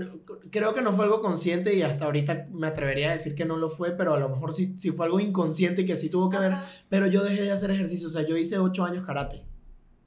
creo 0.50 0.74
que 0.74 0.82
no 0.82 0.94
fue 0.94 1.04
algo 1.04 1.20
consciente 1.20 1.76
y 1.76 1.82
hasta 1.82 2.06
ahorita 2.06 2.48
me 2.54 2.68
atrevería 2.68 3.10
a 3.10 3.14
decir 3.14 3.36
que 3.36 3.44
no 3.44 3.58
lo 3.58 3.70
fue, 3.70 3.92
pero 3.92 4.14
a 4.14 4.18
lo 4.18 4.30
mejor 4.30 4.54
sí, 4.54 4.76
sí 4.78 4.92
fue 4.92 5.08
algo 5.08 5.20
inconsciente 5.20 5.86
que 5.86 5.98
sí 5.98 6.10
tuvo 6.10 6.30
que 6.30 6.38
ver, 6.38 6.54
Ajá. 6.54 6.66
pero 6.88 7.08
yo 7.08 7.22
dejé 7.22 7.42
de 7.42 7.52
hacer 7.52 7.72
ejercicio, 7.72 8.08
o 8.08 8.12
sea, 8.12 8.22
yo 8.22 8.38
hice 8.38 8.60
ocho 8.60 8.86
años 8.86 9.06
karate. 9.06 9.44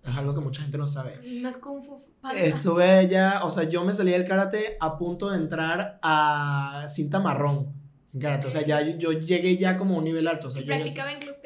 Es 0.05 0.16
algo 0.16 0.34
que 0.34 0.40
mucha 0.40 0.62
gente 0.62 0.78
no 0.78 0.86
sabe. 0.86 1.20
Más 1.42 1.57
Kung 1.59 1.82
Fu 1.82 2.01
Panda. 2.20 2.40
Estuve 2.40 3.07
ya, 3.09 3.44
o 3.44 3.51
sea, 3.51 3.64
yo 3.64 3.84
me 3.84 3.92
salí 3.92 4.12
del 4.12 4.26
karate 4.26 4.76
a 4.80 4.96
punto 4.96 5.30
de 5.30 5.36
entrar 5.36 5.98
a 6.03 6.86
cinta 6.88 7.20
marrón 7.20 7.74
en 8.14 8.20
karate. 8.20 8.46
O 8.46 8.51
sea, 8.51 8.62
ya 8.64 8.80
yo, 8.80 9.12
llegué 9.12 9.57
ya 9.57 9.76
como 9.76 9.96
a 9.96 9.98
un 9.98 10.05
nivel 10.05 10.26
alto. 10.26 10.48
O 10.48 10.51
sea, 10.51 10.62
yo 10.62 10.68
practicaba 10.68 11.12
en 11.12 11.20
Club 11.20 11.36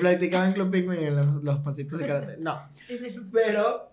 Practicado 0.00 0.44
en 0.46 0.52
Club 0.52 0.70
Penguin 0.70 0.98
en 1.02 1.16
los, 1.16 1.42
los 1.42 1.58
pasitos 1.60 1.98
de 1.98 2.06
karate. 2.06 2.36
No. 2.38 2.60
Pero, 3.32 3.90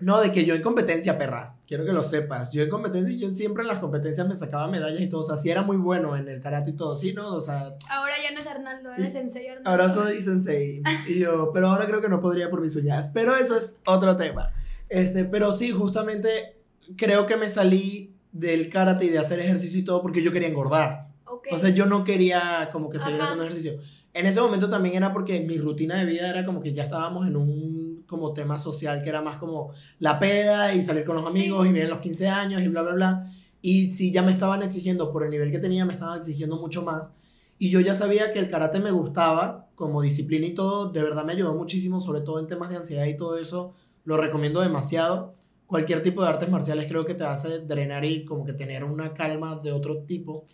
no, 0.00 0.20
de 0.20 0.32
que 0.32 0.44
yo 0.44 0.54
en 0.54 0.62
competencia, 0.62 1.18
perra. 1.18 1.56
Quiero 1.66 1.84
que 1.84 1.92
lo 1.92 2.02
sepas. 2.02 2.52
Yo 2.52 2.62
en 2.62 2.68
competencia, 2.68 3.14
yo 3.16 3.30
siempre 3.32 3.62
en 3.62 3.68
las 3.68 3.78
competencias 3.78 4.28
me 4.28 4.36
sacaba 4.36 4.68
medallas 4.68 5.00
y 5.00 5.08
todo. 5.08 5.20
O 5.22 5.24
sea, 5.24 5.36
sí 5.36 5.50
era 5.50 5.62
muy 5.62 5.76
bueno 5.76 6.16
en 6.16 6.28
el 6.28 6.40
karate 6.40 6.70
y 6.70 6.74
todo. 6.74 6.96
Sí, 6.96 7.12
¿no? 7.14 7.34
O 7.34 7.40
sea, 7.40 7.74
Ahora 7.88 8.14
ya 8.22 8.30
no 8.32 8.40
es 8.40 8.46
Arnaldo, 8.46 8.90
ahora 8.90 9.02
Y- 9.02 9.06
es 9.06 9.12
Sensei 9.12 9.48
Arnaldo. 9.48 9.70
ahora 9.70 9.88
soy 9.88 10.20
sensei. 10.20 10.82
Y 11.08 11.18
yo, 11.20 11.50
pero 11.54 11.68
ahora 11.68 11.86
creo 11.86 12.00
que 12.02 12.08
no 12.08 12.20
podría 12.20 12.50
por 12.50 12.60
mis 12.60 12.76
uñas. 12.76 13.10
Pero 13.14 13.34
eso 13.36 13.56
es 13.56 13.78
otro 13.86 14.16
tema. 14.16 14.52
Este, 14.88 15.24
pero 15.24 15.52
sí, 15.52 15.70
justamente 15.70 16.58
creo 16.96 17.26
que 17.26 17.36
me 17.36 17.48
salí 17.48 18.14
del 18.32 18.68
karate 18.68 19.06
y 19.06 19.08
de 19.08 19.18
hacer 19.18 19.40
ejercicio 19.40 19.78
y 19.80 19.84
todo 19.84 20.02
porque 20.02 20.22
yo 20.22 20.32
quería 20.32 20.48
engordar. 20.48 21.08
Ok. 21.24 21.48
O 21.52 21.58
sea, 21.58 21.70
yo 21.70 21.86
no 21.86 22.04
quería 22.04 22.68
como 22.70 22.90
que 22.90 22.98
seguir 22.98 23.14
Ajá. 23.14 23.24
haciendo 23.24 23.44
ejercicio. 23.44 23.78
En 24.14 24.26
ese 24.26 24.40
momento 24.40 24.68
también 24.68 24.94
era 24.96 25.12
porque 25.12 25.40
mi 25.40 25.56
rutina 25.58 25.96
de 25.96 26.04
vida 26.04 26.28
era 26.28 26.44
como 26.44 26.60
que 26.60 26.72
ya 26.74 26.82
estábamos 26.82 27.26
en 27.26 27.36
un 27.36 28.04
como 28.06 28.34
tema 28.34 28.58
social 28.58 29.02
que 29.02 29.08
era 29.08 29.22
más 29.22 29.38
como 29.38 29.70
la 29.98 30.18
peda 30.18 30.74
y 30.74 30.82
salir 30.82 31.04
con 31.04 31.16
los 31.16 31.26
amigos 31.26 31.62
Sí. 31.62 31.70
y 31.70 31.72
vienen 31.72 31.90
los 31.90 32.00
15 32.00 32.28
años 32.28 32.62
y 32.62 32.68
bla, 32.68 32.82
bla, 32.82 32.92
bla. 32.92 33.30
Y 33.62 33.86
si 33.86 34.12
ya 34.12 34.22
me 34.22 34.32
estaban 34.32 34.62
exigiendo 34.62 35.10
por 35.12 35.24
el 35.24 35.30
nivel 35.30 35.50
que 35.50 35.58
tenía, 35.58 35.84
me 35.86 35.94
estaban 35.94 36.18
exigiendo 36.18 36.56
mucho 36.56 36.82
más. 36.82 37.14
Y 37.58 37.70
yo 37.70 37.80
ya 37.80 37.94
sabía 37.94 38.32
que 38.32 38.38
el 38.40 38.50
karate 38.50 38.80
me 38.80 38.90
gustaba 38.90 39.68
como 39.76 40.02
disciplina 40.02 40.46
y 40.46 40.54
todo, 40.54 40.90
de 40.90 41.02
verdad 41.02 41.24
me 41.24 41.32
ayudó 41.32 41.54
muchísimo, 41.54 42.00
sobre 42.00 42.20
todo 42.20 42.38
en 42.40 42.48
temas 42.48 42.68
de 42.70 42.76
ansiedad 42.76 43.06
y 43.06 43.16
todo 43.16 43.38
eso. 43.38 43.72
Lo 44.04 44.16
recomiendo 44.16 44.60
demasiado. 44.60 45.34
Cualquier 45.66 46.02
tipo 46.02 46.22
de 46.22 46.28
artes 46.28 46.50
marciales 46.50 46.86
creo 46.88 47.06
que 47.06 47.14
te 47.14 47.24
hace 47.24 47.60
drenar 47.60 48.04
y 48.04 48.24
como 48.26 48.44
que 48.44 48.52
tener 48.52 48.84
una 48.84 49.14
calma 49.14 49.58
de 49.62 49.72
otro 49.72 50.02
tipo 50.04 50.46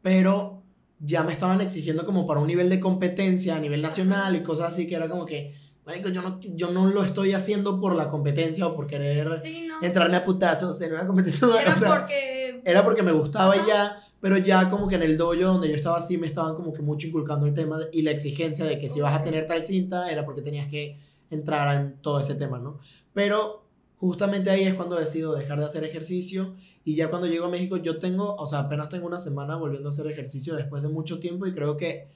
pero 0.00 0.61
ya 1.04 1.22
me 1.24 1.32
estaban 1.32 1.60
exigiendo 1.60 2.06
como 2.06 2.26
para 2.26 2.38
un 2.40 2.46
nivel 2.46 2.70
de 2.70 2.78
competencia 2.78 3.56
a 3.56 3.60
nivel 3.60 3.82
nacional 3.82 4.36
y 4.36 4.42
cosas 4.42 4.72
así 4.72 4.86
que 4.86 4.94
era 4.94 5.08
como 5.08 5.26
que, 5.26 5.52
marico, 5.84 6.08
yo 6.10 6.22
no, 6.22 6.38
yo 6.40 6.70
no 6.70 6.86
lo 6.86 7.02
estoy 7.02 7.32
haciendo 7.32 7.80
por 7.80 7.96
la 7.96 8.08
competencia 8.08 8.66
o 8.68 8.76
por 8.76 8.86
querer 8.86 9.36
Sí, 9.38 9.66
no. 9.66 9.84
entrarme 9.84 10.16
a 10.16 10.24
putazos 10.24 10.80
en 10.80 10.92
una 10.92 11.04
competición. 11.06 11.50
Era 11.60 11.74
o 11.74 11.78
sea, 11.78 11.88
porque. 11.98 12.62
era 12.64 12.84
porque 12.84 13.02
me 13.02 13.10
gustaba 13.12 13.52
Ajá. 13.54 13.64
ya, 13.66 13.96
pero 14.20 14.36
ya 14.38 14.68
como 14.68 14.86
que 14.86 14.94
en 14.94 15.02
el 15.02 15.16
dojo 15.18 15.34
donde 15.34 15.68
yo 15.68 15.74
estaba 15.74 15.96
así 15.98 16.16
me 16.18 16.28
estaban 16.28 16.54
como 16.54 16.72
que 16.72 16.82
mucho 16.82 17.08
inculcando 17.08 17.46
el 17.46 17.54
tema 17.54 17.78
de- 17.80 17.88
y 17.92 18.02
la 18.02 18.12
exigencia 18.12 18.64
de 18.64 18.78
que 18.78 18.88
si 18.88 19.00
vas 19.00 19.18
a 19.18 19.24
tener 19.24 19.48
tal 19.48 19.64
cinta 19.64 20.08
era 20.08 20.24
porque 20.24 20.40
tenías 20.42 20.68
que 20.70 21.00
entrar 21.30 21.74
en 21.76 21.96
todo 22.00 22.20
ese 22.20 22.36
tema, 22.36 22.60
¿no? 22.60 22.78
Pero 23.12 23.61
justamente 24.02 24.50
ahí 24.50 24.64
es 24.64 24.74
cuando 24.74 24.96
decido 24.96 25.32
dejar 25.32 25.60
de 25.60 25.64
hacer 25.64 25.84
ejercicio 25.84 26.56
y 26.82 26.96
ya 26.96 27.08
cuando 27.08 27.28
llego 27.28 27.44
a 27.44 27.48
México 27.48 27.76
yo 27.76 28.00
tengo, 28.00 28.34
o 28.34 28.46
sea, 28.48 28.58
apenas 28.58 28.88
tengo 28.88 29.06
una 29.06 29.20
semana 29.20 29.54
volviendo 29.54 29.88
a 29.88 29.92
hacer 29.92 30.08
ejercicio 30.08 30.56
después 30.56 30.82
de 30.82 30.88
mucho 30.88 31.20
tiempo 31.20 31.46
y 31.46 31.54
creo 31.54 31.76
que 31.76 32.08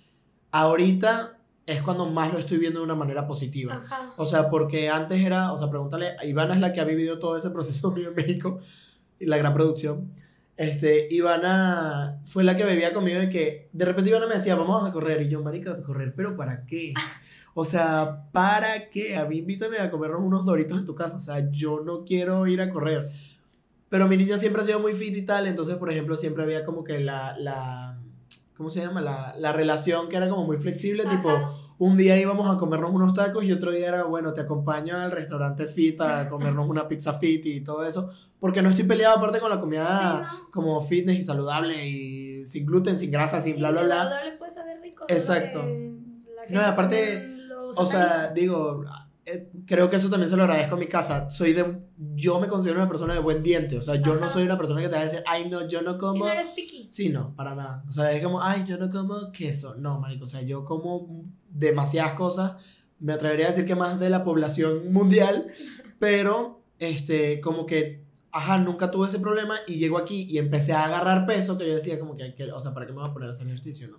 ahorita 0.51 1.39
es 1.65 1.83
cuando 1.83 2.07
más 2.07 2.33
lo 2.33 2.41
estoy 2.41 2.59
viendo 2.59 2.81
de 2.81 2.87
una 2.87 2.97
manera 2.97 3.29
positiva. 3.29 3.75
Ajá. 3.75 4.15
O 4.17 4.27
sea, 4.27 4.51
porque 4.51 4.89
antes 4.89 5.21
era, 5.25 5.53
o 5.53 5.59
sea, 5.59 5.71
pregúntale, 5.71 6.17
Ivana 6.25 6.55
es 6.55 6.61
la 6.61 6.73
que 6.73 6.81
ha 6.81 6.85
vivido 6.85 7.21
todo 7.21 7.37
ese 7.37 7.51
proceso 7.51 7.93
mío 7.93 8.09
en 8.09 8.17
México, 8.17 8.59
y 9.21 9.27
la 9.27 9.37
gran 9.37 9.55
producción. 9.55 10.11
Este, 10.57 11.07
Ivana 11.15 12.21
fue 12.25 12.43
la 12.43 12.57
que 12.57 12.65
bebía 12.65 12.93
conmigo 12.93 13.21
de 13.21 13.29
que 13.29 13.69
de 13.73 13.85
repente 13.85 14.11
Ivana 14.11 14.27
me 14.27 14.35
decía, 14.35 14.57
vamos 14.57 14.89
a 14.89 14.93
correr. 14.93 15.23
Y 15.23 15.29
yo, 15.29 15.41
marica, 15.41 15.81
correr, 15.85 16.15
pero 16.17 16.37
¿para 16.37 16.67
qué? 16.67 16.95
O 17.59 17.65
sea, 17.65 18.29
¿para 18.33 18.91
qué? 18.91 19.17
A 19.17 19.25
mí 19.25 19.39
invítame 19.39 19.79
a 19.79 19.91
comernos 19.91 20.21
unos 20.23 20.45
doritos 20.45 20.79
en 20.79 20.85
tu 20.85 20.95
casa. 20.95 21.17
O 21.17 21.21
sea, 21.21 21.51
yo 21.51 21.81
no 21.81 22.05
quiero 22.05 22.47
ir 22.47 22.61
a 22.61 22.69
correr. 22.71 23.07
Pero 23.89 24.07
mi 24.09 24.19
niña 24.19 24.37
siempre 24.37 24.61
ha 24.61 24.65
sido 24.67 24.79
muy 24.79 24.93
fit 24.93 25.17
y 25.17 25.23
tal, 25.23 25.47
entonces, 25.47 25.77
por 25.77 25.91
ejemplo, 25.91 26.17
siempre 26.17 26.43
había 26.43 26.65
como 26.67 26.85
que 26.85 27.01
la, 27.01 27.35
la 27.39 27.99
¿cómo 28.57 28.69
se 28.69 28.81
llama? 28.81 29.01
La, 29.01 29.35
la 29.39 29.53
relación 29.55 30.09
que 30.09 30.17
era 30.17 30.29
como 30.29 30.45
muy 30.45 30.59
flexible, 30.59 31.05
tipo, 31.07 31.31
Ajá. 31.31 31.51
un 31.79 31.97
día 31.97 32.19
íbamos 32.19 32.55
a 32.55 32.59
comernos 32.59 32.91
unos 32.93 33.15
tacos 33.15 33.45
y 33.45 33.53
otro 33.53 33.71
día 33.71 33.89
era, 33.89 34.03
bueno, 34.05 34.33
te 34.35 34.41
acompaño 34.43 34.97
al 34.97 35.13
restaurante 35.13 35.67
fit 35.67 35.99
a 36.03 36.29
comernos 36.31 36.69
una 36.69 36.89
pizza 36.89 37.15
fit 37.15 37.47
y 37.47 37.61
todo 37.63 37.87
eso, 37.87 38.11
porque 38.41 38.61
no 38.61 38.69
estoy 38.71 38.85
peleado 38.85 39.17
aparte 39.17 39.41
con 39.41 39.49
la 39.51 39.61
comida 39.61 40.27
Sí, 40.29 40.37
¿no? 40.43 40.51
como 40.51 40.81
fitness 40.83 41.19
y 41.19 41.23
saludable 41.23 41.89
y 41.89 42.45
sin 42.45 42.67
gluten, 42.67 42.99
sin 42.99 43.11
grasa, 43.11 43.41
sin 43.41 43.55
Sí, 43.55 43.59
bla, 43.61 43.71
bla, 43.71 43.83
bla. 43.85 43.97
saludable 44.05 44.33
puede 44.33 44.53
saber 44.53 44.81
rico. 44.83 45.05
Exacto. 45.09 45.65
No, 46.51 46.61
aparte, 46.61 47.36
lo 47.73 47.83
O 47.83 47.87
sea, 47.87 48.33
digo, 48.33 48.85
eh, 49.29 49.51
creo 49.67 49.91
que 49.91 49.97
eso 49.97 50.09
también 50.09 50.31
se 50.31 50.37
lo 50.37 50.45
agradezco 50.45 50.77
a 50.77 50.79
mi 50.79 50.87
casa. 50.87 51.29
Soy 51.33 51.53
de, 51.53 51.81
yo 52.15 52.39
me 52.39 52.47
considero 52.47 52.79
una 52.79 52.89
persona 52.89 53.13
de 53.13 53.19
buen 53.21 53.43
diente, 53.43 53.77
o 53.77 53.83
sea, 53.83 53.97
yo 53.97 54.15
no 54.15 54.27
Ajá. 54.27 54.31
soy 54.31 54.45
una 54.45 54.57
persona 54.57 54.81
que 54.81 54.89
te 54.89 54.95
va 54.95 55.01
a 55.01 55.05
decir, 55.05 55.25
ay, 55.27 55.49
no, 55.51 55.67
yo 55.67 55.83
no 55.83 55.95
Si 55.95 55.99
como... 55.99 56.25
no 56.25 56.31
eres 56.31 56.47
picky. 56.49 56.89
Sí, 56.93 57.09
no, 57.09 57.35
para 57.35 57.57
nada. 57.57 57.85
O 57.89 57.93
sea, 57.93 58.13
es 58.13 58.23
como, 58.23 58.41
ay, 58.41 58.65
yo 58.65 58.79
no 58.79 58.89
como 58.89 59.33
queso. 59.33 59.75
No, 59.75 59.99
marico, 59.99 60.25
o 60.25 60.29
sea, 60.29 60.43
yo 60.43 60.65
como 60.65 61.25
demasiadas 61.51 62.15
cosas. 62.15 62.55
Me 63.01 63.13
atrevería 63.13 63.47
a 63.47 63.51
decir 63.51 63.67
que 63.67 63.75
más 63.75 63.99
de 63.99 64.11
la 64.11 64.23
población 64.23 64.93
mundial, 64.93 65.49
pero, 65.99 66.63
este, 66.79 67.41
como 67.41 67.67
que, 67.67 68.05
ajá, 68.31 68.59
nunca 68.59 68.93
tuve 68.93 69.09
ese 69.09 69.19
problema 69.19 69.57
y 69.67 69.75
llego 69.75 69.99
aquí 69.99 70.23
y 70.31 70.39
empecé 70.39 70.73
a 70.73 70.85
agarrar 70.85 71.27
peso 71.27 71.59
que 71.59 71.67
yo 71.67 71.75
decía 71.75 71.99
como 71.99 72.17
que, 72.17 72.33
que, 72.37 72.53
o 72.53 72.61
sea, 72.61 72.73
¿para 72.73 72.87
qué 72.87 72.93
me 72.93 73.01
voy 73.01 73.09
a 73.09 73.13
poner 73.13 73.31
a 73.31 73.33
hacer 73.33 73.49
ejercicio, 73.49 73.89
no? 73.89 73.99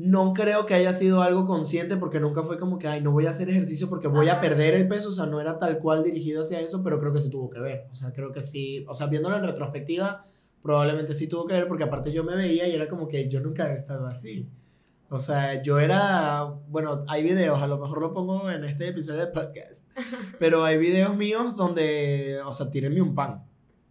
No 0.00 0.32
creo 0.32 0.64
que 0.64 0.74
haya 0.74 0.92
sido 0.92 1.22
algo 1.22 1.44
consciente 1.44 1.96
porque 1.96 2.20
nunca 2.20 2.42
fue 2.44 2.56
como 2.56 2.78
que, 2.78 2.86
ay, 2.86 3.00
no 3.02 3.10
voy 3.10 3.26
a 3.26 3.30
hacer 3.30 3.50
ejercicio 3.50 3.88
porque 3.88 4.06
voy 4.06 4.28
a 4.28 4.40
perder 4.40 4.74
el 4.74 4.86
peso, 4.86 5.08
o 5.08 5.12
sea, 5.12 5.26
no 5.26 5.40
era 5.40 5.58
tal 5.58 5.78
cual 5.80 6.04
dirigido 6.04 6.42
hacia 6.42 6.60
eso, 6.60 6.82
pero 6.84 7.00
creo 7.00 7.12
que 7.12 7.18
sí 7.20 7.28
tuvo 7.28 7.50
que 7.50 7.58
ver. 7.58 7.86
O 7.90 7.96
sea, 7.96 8.12
creo 8.12 8.32
que 8.32 8.40
sí, 8.40 8.84
o 8.88 8.94
sea, 8.94 9.08
viéndolo 9.08 9.36
en 9.36 9.42
retrospectiva, 9.42 10.24
probablemente 10.62 11.14
sí 11.14 11.26
tuvo 11.26 11.46
que 11.46 11.54
ver 11.54 11.66
porque 11.66 11.82
aparte 11.84 12.12
yo 12.12 12.22
me 12.22 12.36
veía 12.36 12.68
y 12.68 12.74
era 12.76 12.88
como 12.88 13.08
que 13.08 13.28
yo 13.28 13.40
nunca 13.40 13.70
he 13.72 13.74
estado 13.74 14.06
así. 14.06 14.48
O 15.10 15.18
sea, 15.18 15.62
yo 15.62 15.80
era, 15.80 16.44
bueno, 16.68 17.02
hay 17.08 17.24
videos, 17.24 17.60
a 17.60 17.66
lo 17.66 17.78
mejor 17.78 18.00
lo 18.00 18.12
pongo 18.14 18.50
en 18.50 18.62
este 18.64 18.86
episodio 18.88 19.20
de 19.20 19.26
podcast, 19.28 19.84
pero 20.38 20.64
hay 20.64 20.78
videos 20.78 21.16
míos 21.16 21.56
donde, 21.56 22.38
o 22.46 22.52
sea, 22.52 22.70
tírenme 22.70 23.00
un 23.02 23.14
pan, 23.16 23.42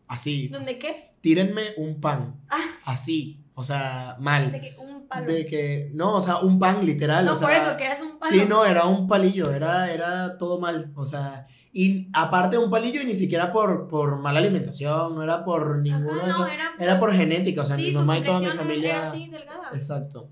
así, 0.07 0.47
¿Dónde 0.47 0.77
qué? 0.79 1.11
tírenme 1.19 1.73
un 1.77 1.99
pan, 1.99 2.39
Ah. 2.49 2.63
así, 2.85 3.41
o 3.55 3.63
sea, 3.63 4.15
mal. 4.19 4.51
De 4.51 4.61
que 4.61 4.75
un 4.77 4.96
palo. 5.07 5.31
De 5.31 5.45
que, 5.45 5.89
no, 5.93 6.15
o 6.15 6.21
sea, 6.21 6.37
un 6.39 6.59
pan 6.59 6.85
literal. 6.85 7.25
no, 7.25 7.33
o 7.33 7.37
sea, 7.37 7.47
por 7.47 7.55
eso, 7.55 7.77
que 7.77 7.85
eras 7.85 8.01
un 8.01 8.17
palo. 8.19 8.31
Sí, 8.31 8.45
no, 8.47 8.65
era 8.65 8.85
un 8.85 9.07
palillo, 9.07 9.51
era, 9.51 9.91
era 9.91 10.37
todo 10.37 10.59
mal. 10.59 10.91
O 10.95 11.05
sea, 11.05 11.47
y 11.73 12.09
aparte 12.13 12.57
un 12.57 12.69
palillo 12.69 13.01
y 13.01 13.05
ni 13.05 13.15
siquiera 13.15 13.51
por, 13.51 13.87
por 13.87 14.17
mala 14.19 14.39
alimentación, 14.39 15.15
no 15.15 15.23
era 15.23 15.43
por 15.45 15.79
ninguno 15.79 16.11
Ajá, 16.13 16.25
de 16.27 16.31
no, 16.33 16.45
esos. 16.45 16.51
era, 16.51 16.71
Era 16.79 16.99
por 16.99 17.13
genética, 17.13 17.61
o 17.61 17.65
sea, 17.65 17.75
sí, 17.75 17.83
mi 17.87 17.91
mamá 17.93 18.17
y 18.17 18.23
toda 18.23 18.39
mi 18.39 18.47
familia. 18.47 18.89
Era 18.97 19.03
así, 19.03 19.27
delgada. 19.29 19.69
Exacto. 19.73 20.29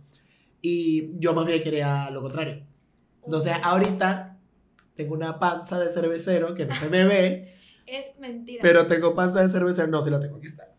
Y 0.61 1.19
yo 1.19 1.34
más 1.34 1.45
bien 1.45 1.61
quería 1.61 2.09
lo 2.09 2.21
contrario. 2.21 2.65
Entonces, 3.23 3.53
ahorita 3.63 4.39
tengo 4.95 5.13
una 5.13 5.38
panza 5.39 5.80
de 5.80 5.89
cervecero 5.89 6.55
que 6.55 6.65
no 6.65 6.73
se 6.76 6.89
me 6.89 7.05
ve, 7.05 7.53
Es 7.86 8.17
mentira. 8.19 8.61
pero 8.63 8.88
tengo 8.88 9.13
panza 9.13 9.41
de 9.43 9.49
cervecero. 9.49 9.88
No, 9.88 10.01
sí 10.01 10.09
la 10.09 10.19
tengo, 10.19 10.38
aquí 10.38 10.47
está. 10.47 10.69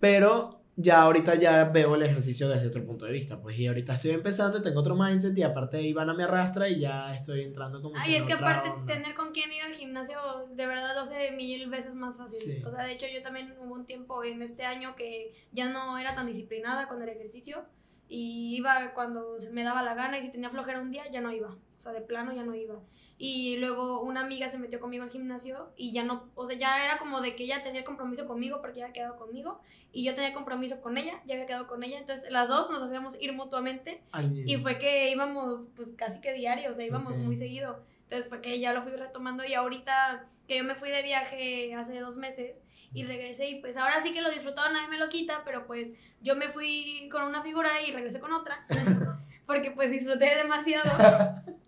Pero 0.00 0.57
ya 0.80 1.02
ahorita 1.02 1.34
ya 1.34 1.64
veo 1.64 1.96
el 1.96 2.04
ejercicio 2.04 2.48
desde 2.48 2.68
otro 2.68 2.86
punto 2.86 3.04
de 3.04 3.10
vista. 3.10 3.40
Pues 3.42 3.58
y 3.58 3.66
ahorita 3.66 3.94
estoy 3.94 4.12
empezando, 4.12 4.62
tengo 4.62 4.78
otro 4.78 4.94
mindset 4.94 5.36
y 5.36 5.42
aparte 5.42 5.82
Ivana 5.82 6.14
me 6.14 6.22
arrastra 6.22 6.68
y 6.68 6.78
ya 6.78 7.12
estoy 7.12 7.42
entrando 7.42 7.82
como. 7.82 7.96
Ay, 7.98 8.14
es 8.14 8.22
que 8.22 8.34
aparte 8.34 8.70
onda. 8.70 8.94
tener 8.94 9.14
con 9.16 9.32
quién 9.32 9.52
ir 9.52 9.62
al 9.62 9.74
gimnasio 9.74 10.18
de 10.52 10.66
verdad 10.68 10.94
lo 10.94 11.00
hace 11.00 11.32
mil 11.32 11.68
veces 11.68 11.96
más 11.96 12.18
fácil. 12.18 12.38
Sí. 12.38 12.62
O 12.64 12.70
sea, 12.70 12.84
de 12.84 12.92
hecho 12.92 13.06
yo 13.12 13.22
también 13.22 13.56
hubo 13.60 13.74
un 13.74 13.86
tiempo 13.86 14.22
en 14.22 14.40
este 14.40 14.64
año 14.64 14.94
que 14.94 15.34
ya 15.50 15.68
no 15.68 15.98
era 15.98 16.14
tan 16.14 16.28
disciplinada 16.28 16.86
con 16.86 17.02
el 17.02 17.08
ejercicio 17.08 17.66
y 18.08 18.54
iba 18.56 18.94
cuando 18.94 19.36
me 19.50 19.64
daba 19.64 19.82
la 19.82 19.94
gana 19.94 20.18
y 20.18 20.22
si 20.22 20.30
tenía 20.30 20.48
flojera 20.48 20.80
un 20.80 20.92
día 20.92 21.10
ya 21.10 21.20
no 21.20 21.32
iba. 21.32 21.56
O 21.78 21.80
sea, 21.80 21.92
de 21.92 22.00
plano 22.00 22.32
ya 22.34 22.42
no 22.42 22.56
iba. 22.56 22.74
Y 23.18 23.56
luego 23.58 24.00
una 24.00 24.20
amiga 24.22 24.50
se 24.50 24.58
metió 24.58 24.80
conmigo 24.80 25.04
al 25.04 25.10
gimnasio 25.10 25.70
y 25.76 25.92
ya 25.92 26.02
no, 26.02 26.28
o 26.34 26.44
sea, 26.44 26.58
ya 26.58 26.84
era 26.84 26.98
como 26.98 27.20
de 27.20 27.36
que 27.36 27.44
ella 27.44 27.62
tenía 27.62 27.80
el 27.80 27.86
compromiso 27.86 28.26
conmigo 28.26 28.60
porque 28.60 28.80
ya 28.80 28.86
había 28.86 28.92
quedado 28.94 29.16
conmigo 29.16 29.60
y 29.92 30.04
yo 30.04 30.12
tenía 30.14 30.28
el 30.28 30.34
compromiso 30.34 30.80
con 30.80 30.98
ella, 30.98 31.22
ya 31.24 31.34
había 31.34 31.46
quedado 31.46 31.68
con 31.68 31.84
ella. 31.84 31.98
Entonces 31.98 32.30
las 32.32 32.48
dos 32.48 32.68
nos 32.70 32.82
hacíamos 32.82 33.16
ir 33.20 33.32
mutuamente 33.32 34.02
Ay, 34.10 34.42
y 34.44 34.56
fue 34.56 34.78
que 34.78 35.10
íbamos, 35.12 35.60
pues 35.76 35.92
casi 35.96 36.20
que 36.20 36.32
diario, 36.32 36.72
o 36.72 36.74
sea, 36.74 36.84
íbamos 36.84 37.14
Ok. 37.14 37.20
muy 37.22 37.36
seguido. 37.36 37.80
Entonces 38.02 38.28
fue 38.28 38.40
que 38.40 38.58
ya 38.58 38.72
lo 38.72 38.82
fui 38.82 38.92
retomando 38.92 39.44
y 39.44 39.54
ahorita 39.54 40.26
que 40.48 40.56
yo 40.56 40.64
me 40.64 40.74
fui 40.74 40.90
de 40.90 41.02
viaje 41.02 41.74
hace 41.74 42.00
dos 42.00 42.16
meses 42.16 42.62
y 42.92 43.04
regresé 43.04 43.50
y 43.50 43.60
pues 43.60 43.76
ahora 43.76 44.00
sí 44.02 44.12
que 44.12 44.22
lo 44.22 44.30
disfrutaba, 44.30 44.70
nadie 44.72 44.88
me 44.88 44.96
lo 44.98 45.08
quita, 45.10 45.42
pero 45.44 45.66
pues 45.66 45.92
yo 46.22 46.34
me 46.34 46.48
fui 46.48 47.08
con 47.12 47.22
una 47.22 47.42
figura 47.42 47.82
y 47.86 47.92
regresé 47.92 48.18
con 48.18 48.32
otra, 48.32 48.66
porque 49.46 49.70
pues 49.70 49.90
disfruté 49.90 50.34
demasiado. 50.34 50.90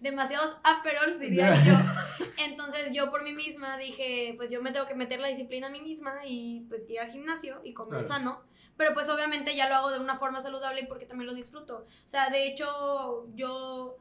Demasiados 0.00 0.56
aperols, 0.62 1.18
diría 1.18 1.60
yo. 1.64 1.74
Entonces 2.38 2.92
yo 2.92 3.10
por 3.10 3.24
mí 3.24 3.32
misma 3.32 3.76
dije, 3.78 4.34
pues 4.36 4.50
yo 4.50 4.62
me 4.62 4.70
tengo 4.70 4.86
que 4.86 4.94
meter 4.94 5.18
la 5.18 5.26
disciplina 5.28 5.66
a 5.66 5.70
mí 5.70 5.80
misma 5.80 6.20
y 6.24 6.60
pues 6.68 6.88
ir 6.88 7.00
al 7.00 7.10
gimnasio 7.10 7.60
y 7.64 7.72
comer 7.74 8.00
Claro. 8.04 8.08
sano. 8.08 8.42
Pero 8.76 8.94
pues 8.94 9.08
obviamente 9.08 9.56
ya 9.56 9.68
lo 9.68 9.74
hago 9.74 9.90
de 9.90 9.98
una 9.98 10.16
forma 10.16 10.40
saludable 10.40 10.82
y 10.82 10.86
porque 10.86 11.04
también 11.06 11.26
lo 11.26 11.34
disfruto. 11.34 11.78
O 11.78 12.08
sea, 12.08 12.30
de 12.30 12.46
hecho, 12.46 13.26
yo 13.34 13.96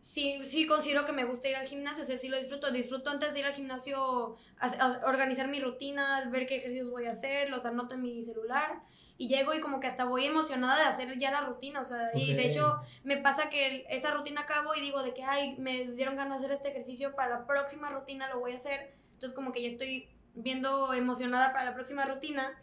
sí, 0.00 0.40
sí 0.44 0.66
considero 0.66 1.04
que 1.04 1.12
me 1.12 1.24
gusta 1.24 1.48
ir 1.50 1.56
al 1.56 1.66
gimnasio, 1.66 2.02
o 2.04 2.06
sea, 2.06 2.18
sí 2.18 2.28
lo 2.28 2.38
disfruto. 2.38 2.70
Disfruto 2.70 3.10
antes 3.10 3.34
de 3.34 3.40
ir 3.40 3.44
al 3.44 3.52
gimnasio, 3.52 4.36
a- 4.58 4.66
a 5.02 5.06
organizar 5.06 5.48
mi 5.48 5.60
rutina, 5.60 6.26
ver 6.30 6.46
qué 6.46 6.56
ejercicios 6.56 6.88
voy 6.90 7.04
a 7.06 7.10
hacer, 7.10 7.50
los 7.50 7.66
anoto 7.66 7.94
en 7.96 8.02
mi 8.02 8.22
celular. 8.22 8.80
Y 9.18 9.28
llego 9.28 9.54
y 9.54 9.60
como 9.60 9.80
que 9.80 9.86
hasta 9.86 10.04
voy 10.04 10.26
emocionada 10.26 10.76
de 10.78 10.84
hacer 10.84 11.18
ya 11.18 11.30
la 11.30 11.40
rutina, 11.40 11.80
o 11.80 11.84
sea, 11.84 12.10
y 12.14 12.32
Ok. 12.32 12.36
de 12.36 12.46
hecho 12.46 12.80
me 13.02 13.16
pasa 13.16 13.48
que 13.48 13.86
esa 13.88 14.10
rutina 14.10 14.42
acabo 14.42 14.74
y 14.74 14.80
digo 14.80 15.02
de 15.02 15.14
que, 15.14 15.24
ay, 15.24 15.56
me 15.56 15.86
dieron 15.92 16.16
ganas 16.16 16.40
de 16.40 16.46
hacer 16.46 16.56
este 16.56 16.68
ejercicio, 16.68 17.14
para 17.14 17.38
la 17.38 17.46
próxima 17.46 17.88
rutina 17.90 18.28
lo 18.28 18.40
voy 18.40 18.52
a 18.52 18.56
hacer. 18.56 18.94
Entonces 19.14 19.34
como 19.34 19.52
que 19.52 19.62
ya 19.62 19.68
estoy 19.68 20.08
viendo 20.34 20.92
emocionada 20.92 21.52
para 21.52 21.64
la 21.64 21.74
próxima 21.74 22.04
rutina, 22.04 22.62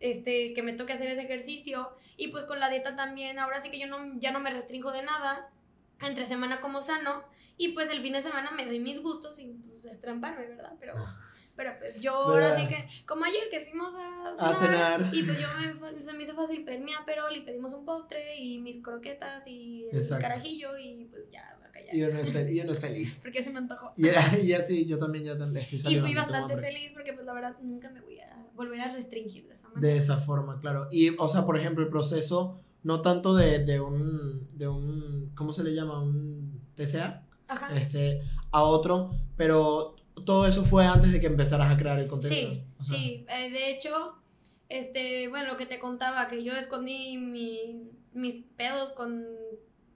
este, 0.00 0.52
que 0.54 0.62
me 0.64 0.72
toque 0.72 0.92
hacer 0.92 1.08
ese 1.08 1.22
ejercicio. 1.22 1.92
Y 2.16 2.28
pues 2.28 2.44
con 2.44 2.58
la 2.58 2.68
dieta 2.68 2.96
también, 2.96 3.38
ahora 3.38 3.60
sí 3.60 3.70
que 3.70 3.78
yo 3.78 3.86
no, 3.86 4.18
ya 4.18 4.32
no 4.32 4.40
me 4.40 4.50
restringo 4.50 4.90
de 4.90 5.02
nada, 5.02 5.50
entre 6.00 6.26
semana 6.26 6.60
como 6.60 6.82
sano, 6.82 7.22
y 7.56 7.68
pues 7.68 7.88
el 7.90 8.02
fin 8.02 8.14
de 8.14 8.22
semana 8.22 8.50
me 8.50 8.66
doy 8.66 8.80
mis 8.80 9.00
gustos 9.00 9.36
sin 9.36 9.62
pues, 9.62 9.82
destramparme, 9.82 10.48
¿verdad? 10.48 10.72
Pero... 10.80 10.94
Pero 11.54 11.70
pues 11.78 12.00
yo 12.00 12.14
ahora 12.14 12.56
sí 12.58 12.66
que, 12.66 12.88
como 13.06 13.24
ayer 13.24 13.42
que 13.50 13.60
fuimos 13.60 13.94
a 13.94 14.34
cenar, 14.34 14.50
A 14.50 14.54
cenar. 14.54 15.14
y 15.14 15.22
pues 15.22 15.38
yo 15.38 15.46
me, 15.94 16.02
se 16.02 16.12
me 16.14 16.22
hizo 16.22 16.34
fácil 16.34 16.64
pedir 16.64 16.80
mi 16.80 16.92
aperol 16.94 17.36
y 17.36 17.40
pedimos 17.42 17.74
un 17.74 17.84
postre 17.84 18.36
y 18.38 18.58
mis 18.60 18.78
croquetas 18.82 19.46
y 19.46 19.84
el 19.90 19.96
Exacto. 19.98 20.22
carajillo 20.22 20.78
y 20.78 21.04
pues 21.10 21.30
ya, 21.30 21.54
voy 21.58 21.68
a 21.68 21.72
callar. 21.72 21.94
Y 21.94 22.02
uno 22.04 22.18
es, 22.18 22.34
fel- 22.34 22.50
y 22.50 22.60
uno 22.60 22.72
es 22.72 22.80
feliz. 22.80 23.20
Porque 23.22 23.42
se 23.42 23.50
me 23.50 23.58
antojó. 23.58 23.92
Y, 23.96 24.06
y 24.46 24.52
así, 24.54 24.86
yo 24.86 24.98
también, 24.98 25.24
yo 25.24 25.36
también 25.36 25.64
Y 25.70 25.98
fui 26.00 26.14
bastante 26.14 26.56
feliz 26.56 26.90
porque 26.94 27.12
pues 27.12 27.26
la 27.26 27.34
verdad 27.34 27.56
nunca 27.60 27.90
me 27.90 28.00
voy 28.00 28.18
a 28.20 28.46
volver 28.54 28.80
a 28.80 28.92
restringir 28.92 29.46
de 29.46 29.54
esa 29.54 29.68
manera. 29.68 29.92
De 29.92 29.98
esa 29.98 30.16
forma, 30.16 30.58
claro. 30.58 30.88
Y, 30.90 31.10
o 31.18 31.28
sea, 31.28 31.44
por 31.44 31.58
ejemplo, 31.58 31.84
el 31.84 31.90
proceso, 31.90 32.60
no 32.82 33.02
tanto 33.02 33.34
de, 33.34 33.58
de 33.64 33.78
un, 33.80 34.48
de 34.56 34.68
un, 34.68 35.32
¿cómo 35.34 35.52
se 35.52 35.62
le 35.64 35.74
llama? 35.74 36.02
Un 36.02 36.62
TCA, 36.76 37.26
Ajá. 37.48 37.76
este, 37.78 38.22
a 38.50 38.62
otro, 38.62 39.10
pero 39.36 39.96
todo 40.24 40.46
eso 40.46 40.64
fue 40.64 40.86
antes 40.86 41.12
de 41.12 41.20
que 41.20 41.26
empezaras 41.26 41.70
a 41.72 41.76
crear 41.76 41.98
el 41.98 42.08
contenido. 42.08 42.50
Sí, 42.52 42.64
O 42.80 42.84
sea, 42.84 42.96
sí. 42.98 43.26
Eh, 43.28 43.50
de 43.50 43.70
hecho, 43.70 44.14
este, 44.68 45.28
bueno, 45.28 45.48
lo 45.48 45.56
que 45.56 45.66
te 45.66 45.78
contaba, 45.78 46.28
que 46.28 46.42
yo 46.42 46.52
escondí 46.54 47.16
mi- 47.18 47.90
mis 48.12 48.36
pedos 48.56 48.92
con 48.92 49.24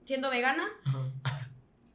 siendo 0.04 0.30
vegana. 0.30 0.66
ajá. 0.84 1.10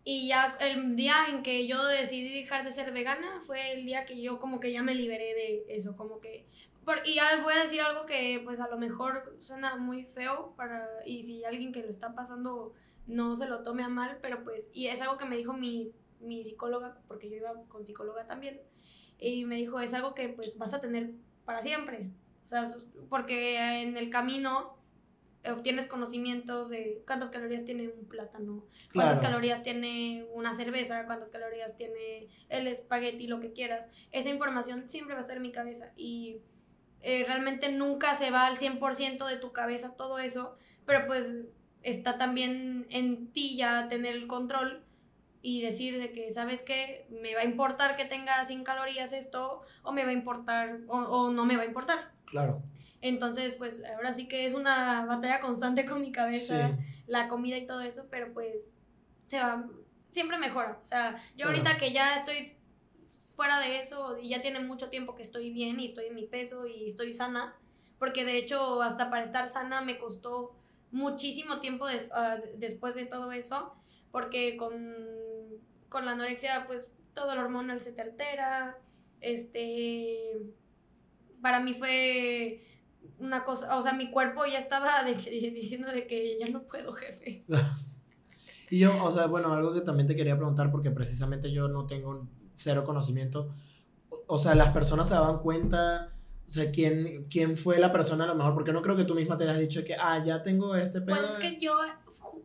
Y 0.04 0.28
ya 0.30 0.58
el 0.60 0.96
día 0.96 1.14
en 1.30 1.44
que 1.44 1.68
yo 1.68 1.86
decidí 1.86 2.34
dejar 2.42 2.66
de 2.66 2.72
ser 2.72 2.92
vegana 2.92 3.42
fue 3.46 3.74
el 3.74 3.86
día 3.86 4.04
que 4.06 4.20
yo 4.20 4.40
como 4.40 4.60
que 4.60 4.72
ya 4.72 4.82
me 4.82 4.96
liberé 4.96 5.36
de 5.36 5.66
eso, 5.70 5.96
como 5.96 6.20
que... 6.20 6.48
por- 6.84 7.04
y 7.06 7.14
ya 7.16 7.40
voy 7.44 7.54
a 7.54 7.64
decir 7.64 7.82
algo 7.82 8.08
que 8.08 8.42
pues 8.44 8.60
a 8.60 8.68
lo 8.68 8.80
mejor 8.80 9.38
suena 9.42 9.76
muy 9.76 10.04
feo 10.06 10.56
para... 10.58 10.88
Y 11.06 11.22
si 11.24 11.44
alguien 11.46 11.72
que 11.72 11.84
lo 11.84 11.90
está 11.90 12.16
pasando 12.16 12.74
no 13.06 13.36
se 13.36 13.46
lo 13.48 13.62
tome 13.62 13.84
a 13.84 13.90
mal, 13.90 14.18
pero 14.24 14.44
pues... 14.44 14.70
Y 14.74 14.88
es 14.88 15.00
algo 15.02 15.18
que 15.20 15.26
me 15.26 15.38
dijo 15.38 15.54
mi, 15.54 15.92
mi 16.22 16.44
psicóloga, 16.44 16.98
porque 17.08 17.30
yo 17.30 17.36
iba 17.38 17.54
con 17.68 17.86
psicóloga 17.86 18.26
también. 18.28 18.62
Y 19.20 19.46
me 19.46 19.56
dijo, 19.56 19.80
es 19.80 19.94
algo 19.94 20.16
que 20.16 20.30
pues 20.30 20.58
vas 20.58 20.74
a 20.74 20.82
tener 20.82 21.12
para 21.46 21.62
siempre. 21.62 22.10
O 22.46 22.50
sea, 22.50 22.68
porque 23.10 23.82
en 23.82 23.98
el 23.98 24.10
camino 24.10 24.78
obtienes 25.50 25.88
conocimientos 25.88 26.70
de 26.70 27.02
cuántas 27.08 27.30
calorías 27.32 27.66
tiene 27.66 27.88
un 27.90 28.06
plátano, 28.06 28.64
cuántas 28.94 29.20
Claro. 29.20 29.34
calorías 29.34 29.64
tiene 29.64 30.26
una 30.34 30.54
cerveza, 30.56 31.06
cuántas 31.08 31.32
calorías 31.32 31.76
tiene 31.76 32.28
el 32.50 32.68
espagueti, 32.68 33.28
lo 33.28 33.40
que 33.40 33.52
quieras. 33.52 33.90
Esa 34.12 34.30
información 34.30 34.88
siempre 34.88 35.14
va 35.16 35.20
a 35.20 35.22
estar 35.22 35.38
en 35.38 35.44
mi 35.44 35.52
cabeza 35.52 35.92
y 35.96 36.38
eh, 37.02 37.24
realmente 37.26 37.72
nunca 37.72 38.14
se 38.14 38.30
va 38.30 38.46
al 38.46 38.58
100% 38.58 39.28
de 39.28 39.38
tu 39.38 39.52
cabeza 39.52 39.96
todo 39.96 40.20
eso, 40.20 40.58
pero 40.86 41.08
pues 41.08 41.32
está 41.82 42.20
también 42.20 42.86
en 42.92 43.32
ti 43.32 43.58
ya 43.58 43.88
tener 43.88 44.16
el 44.16 44.28
control 44.28 44.84
y 45.42 45.62
decir 45.62 45.98
de 46.00 46.12
que, 46.12 46.30
¿sabes 46.32 46.62
qué? 46.64 47.08
Me 47.10 47.34
va 47.36 47.42
a 47.42 47.46
importar 47.46 47.96
que 47.96 48.06
tenga 48.06 48.46
100 48.46 48.64
calorías 48.64 49.12
esto 49.14 49.62
o 49.84 49.92
me 49.92 50.04
va 50.04 50.10
a 50.10 50.14
importar 50.14 50.80
o, 50.88 50.98
o 51.00 51.32
no 51.32 51.46
me 51.46 51.56
va 51.58 51.64
a 51.64 51.66
importar. 51.66 52.12
Claro. 52.26 52.62
Entonces, 53.02 53.56
pues 53.56 53.84
ahora 53.96 54.14
sí 54.14 54.28
que 54.28 54.46
es 54.46 54.54
una 54.54 55.06
batalla 55.06 55.40
constante 55.40 55.86
con 55.86 56.02
mi 56.02 56.12
cabeza 56.12 56.70
Sí. 56.70 56.84
la 57.08 57.28
comida 57.28 57.58
y 57.58 57.66
todo 57.66 57.82
eso, 57.82 58.06
pero 58.12 58.32
pues 58.34 58.76
se 59.28 59.40
va, 59.40 59.66
siempre 60.12 60.38
mejora. 60.38 60.78
O 60.82 60.86
sea, 60.86 61.16
yo 61.32 61.46
Claro. 61.48 61.50
ahorita 61.52 61.78
que 61.78 61.92
ya 61.92 62.16
estoy 62.18 62.56
fuera 63.36 63.60
de 63.60 63.80
eso 63.80 64.20
y 64.20 64.30
ya 64.30 64.42
tiene 64.42 64.60
mucho 64.60 64.90
tiempo 64.90 65.16
que 65.16 65.24
estoy 65.24 65.50
bien 65.50 65.80
y 65.80 65.88
estoy 65.88 66.06
en 66.06 66.16
mi 66.16 66.28
peso 66.28 66.68
y 66.68 66.86
estoy 66.86 67.12
sana, 67.14 67.56
porque 67.98 68.24
de 68.26 68.38
hecho 68.38 68.84
hasta 68.84 69.10
para 69.10 69.24
estar 69.26 69.50
sana 69.50 69.82
me 69.82 69.98
costó 69.98 70.56
muchísimo 70.92 71.60
tiempo 71.60 71.88
des- 71.88 72.10
ah, 72.12 72.38
después 72.58 72.94
de 72.94 73.06
todo 73.06 73.32
eso, 73.32 73.74
porque 74.12 74.58
con, 74.58 74.96
con 75.92 76.06
la 76.06 76.14
anorexia 76.14 76.64
pues 76.66 76.88
todo 77.14 77.34
el 77.34 77.40
hormonal 77.40 77.80
se 77.82 77.92
te 77.92 78.02
altera, 78.02 78.78
este, 79.20 80.42
para 81.42 81.60
mí 81.60 81.74
fue 81.74 82.66
una 83.20 83.44
cosa, 83.44 83.78
o 83.78 83.82
sea, 83.84 83.94
mi 83.94 84.10
cuerpo 84.10 84.46
ya 84.46 84.58
estaba 84.60 85.04
de 85.04 85.16
que- 85.18 85.30
diciendo 85.52 85.92
de 85.92 86.08
que 86.08 86.38
ya 86.40 86.48
no 86.50 86.64
puedo, 86.64 86.94
jefe. 86.94 87.46
Y 88.70 88.80
yo, 88.80 89.04
o 89.04 89.12
sea, 89.12 89.26
bueno, 89.28 89.52
algo 89.52 89.74
que 89.74 89.82
también 89.82 90.08
te 90.08 90.16
quería 90.16 90.38
preguntar, 90.38 90.72
porque 90.72 90.92
precisamente 90.92 91.52
yo 91.52 91.68
no 91.68 91.88
tengo 91.88 92.26
cero 92.54 92.86
conocimiento. 92.86 93.50
O- 94.10 94.24
O 94.28 94.40
sea, 94.40 94.56
las 94.56 94.70
personas 94.70 95.10
se 95.10 95.14
daban 95.14 95.40
cuenta, 95.40 96.14
o 96.48 96.50
sea, 96.50 96.72
quién, 96.72 97.26
quién 97.30 97.58
fue 97.58 97.80
la 97.80 97.92
persona 97.92 98.24
a 98.24 98.28
lo 98.28 98.36
mejor, 98.36 98.54
porque 98.54 98.72
no 98.72 98.82
creo 98.82 98.96
que 98.96 99.04
tú 99.04 99.14
misma 99.14 99.38
te 99.38 99.44
hayas 99.44 99.60
dicho 99.60 99.84
que, 99.84 99.96
ah, 99.96 100.24
ya 100.24 100.42
tengo 100.42 100.74
este 100.78 101.02
pedo. 101.02 101.18
Pues 101.18 101.32
es 101.32 101.38
que 101.38 101.60
yo, 101.60 101.78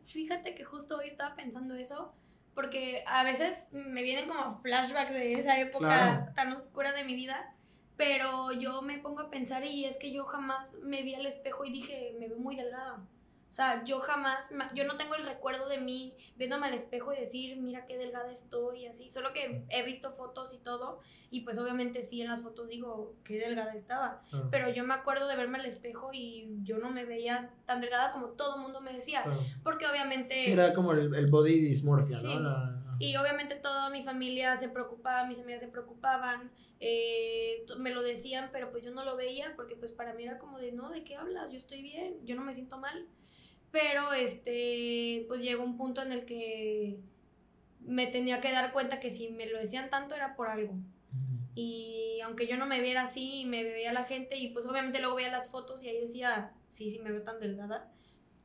fíjate 0.04 0.56
que 0.56 0.64
justo 0.64 0.96
hoy 0.96 1.06
estaba 1.06 1.36
pensando 1.36 1.76
eso, 1.76 2.12
porque 2.56 3.04
a 3.06 3.22
veces 3.22 3.68
me 3.72 4.02
vienen 4.02 4.26
como 4.28 4.58
flashbacks 4.58 5.12
de 5.14 5.34
esa 5.34 5.60
época 5.60 5.86
Claro. 5.86 6.32
tan 6.34 6.52
oscura 6.52 6.90
de 6.92 7.04
mi 7.04 7.14
vida, 7.14 7.54
pero 7.96 8.50
yo 8.50 8.82
me 8.82 8.98
pongo 8.98 9.20
a 9.20 9.30
pensar 9.30 9.64
y 9.64 9.84
es 9.84 9.96
que 9.98 10.10
yo 10.10 10.24
jamás 10.24 10.74
me 10.82 11.02
vi 11.02 11.14
al 11.14 11.26
espejo 11.26 11.64
y 11.64 11.70
dije, 11.70 12.16
me 12.18 12.26
veo 12.28 12.38
muy 12.38 12.56
delgada. 12.56 12.98
O 13.56 13.58
sea, 13.58 13.82
yo 13.84 14.00
jamás, 14.00 14.50
yo 14.74 14.84
no 14.84 14.98
tengo 14.98 15.14
el 15.14 15.24
recuerdo 15.24 15.66
de 15.66 15.78
mí 15.78 16.14
viéndome 16.36 16.66
al 16.66 16.74
espejo 16.74 17.14
y 17.14 17.16
decir, 17.16 17.56
mira 17.56 17.86
qué 17.86 17.96
delgada 17.96 18.30
estoy 18.30 18.82
y 18.82 18.86
así. 18.86 19.08
Solo 19.10 19.32
que 19.32 19.64
he 19.70 19.82
visto 19.82 20.10
fotos 20.12 20.52
y 20.52 20.58
todo, 20.58 21.00
y 21.30 21.40
pues 21.40 21.56
obviamente 21.56 22.02
sí 22.02 22.20
en 22.20 22.28
las 22.28 22.42
fotos 22.42 22.68
digo 22.68 23.14
qué 23.24 23.38
delgada 23.38 23.72
estaba. 23.72 24.20
Claro, 24.28 24.48
Pero 24.50 24.68
yo 24.68 24.84
me 24.84 24.92
acuerdo 24.92 25.26
de 25.26 25.36
verme 25.36 25.56
al 25.58 25.64
espejo 25.64 26.10
y 26.12 26.58
yo 26.64 26.76
no 26.76 26.90
me 26.90 27.06
veía 27.06 27.48
tan 27.64 27.80
delgada 27.80 28.10
como 28.10 28.26
todo 28.32 28.56
el 28.56 28.60
mundo 28.60 28.82
me 28.82 28.92
decía. 28.92 29.22
claro. 29.22 29.40
Porque 29.64 29.86
obviamente... 29.86 30.38
Sí, 30.42 30.52
era 30.52 30.74
como 30.74 30.92
el, 30.92 31.14
el 31.14 31.26
body 31.28 31.58
dysmorphia, 31.58 32.18
Sí. 32.18 32.26
¿no? 32.26 32.40
La- 32.40 32.82
Y 32.98 33.16
obviamente 33.16 33.54
toda 33.54 33.88
mi 33.88 34.02
familia 34.02 34.54
se 34.58 34.68
preocupaba, 34.68 35.26
mis 35.26 35.38
amigas 35.40 35.62
se 35.62 35.68
preocupaban, 35.68 36.50
eh, 36.78 37.64
me 37.78 37.88
lo 37.90 38.02
decían, 38.02 38.50
pero 38.52 38.70
pues 38.70 38.84
yo 38.84 38.90
no 38.92 39.02
lo 39.02 39.16
veía 39.16 39.54
porque 39.56 39.76
pues 39.76 39.92
para 39.92 40.12
mí 40.12 40.24
era 40.24 40.36
como 40.38 40.58
de, 40.58 40.72
no, 40.72 40.90
¿de 40.90 41.04
qué 41.04 41.16
hablas? 41.16 41.50
Yo 41.52 41.56
estoy 41.56 41.80
bien, 41.80 42.18
yo 42.26 42.34
no 42.36 42.42
me 42.42 42.52
siento 42.52 42.76
mal. 42.76 43.06
Pero 43.78 44.14
este, 44.14 45.26
pues 45.28 45.42
llegó 45.42 45.62
un 45.62 45.76
punto 45.76 46.00
en 46.00 46.10
el 46.10 46.24
que 46.24 46.98
me 47.80 48.06
tenía 48.06 48.40
que 48.40 48.50
dar 48.50 48.72
cuenta 48.72 49.00
que 49.00 49.10
si 49.10 49.28
me 49.28 49.44
lo 49.46 49.58
decían 49.58 49.90
tanto 49.90 50.14
era 50.14 50.34
por 50.34 50.48
algo. 50.48 50.72
Y 51.54 52.20
aunque 52.24 52.46
yo 52.46 52.56
no 52.56 52.64
me 52.64 52.80
viera 52.80 53.02
así, 53.02 53.44
me 53.46 53.62
veía 53.64 53.92
la 53.92 54.04
gente 54.04 54.38
y 54.38 54.48
pues 54.48 54.64
obviamente 54.64 55.00
luego 55.00 55.16
veía 55.16 55.30
las 55.30 55.48
fotos 55.50 55.82
y 55.84 55.88
ahí 55.90 56.00
decía, 56.00 56.54
sí, 56.68 56.90
sí 56.90 57.00
me 57.00 57.12
veo 57.12 57.22
tan 57.22 57.38
delgada, 57.38 57.92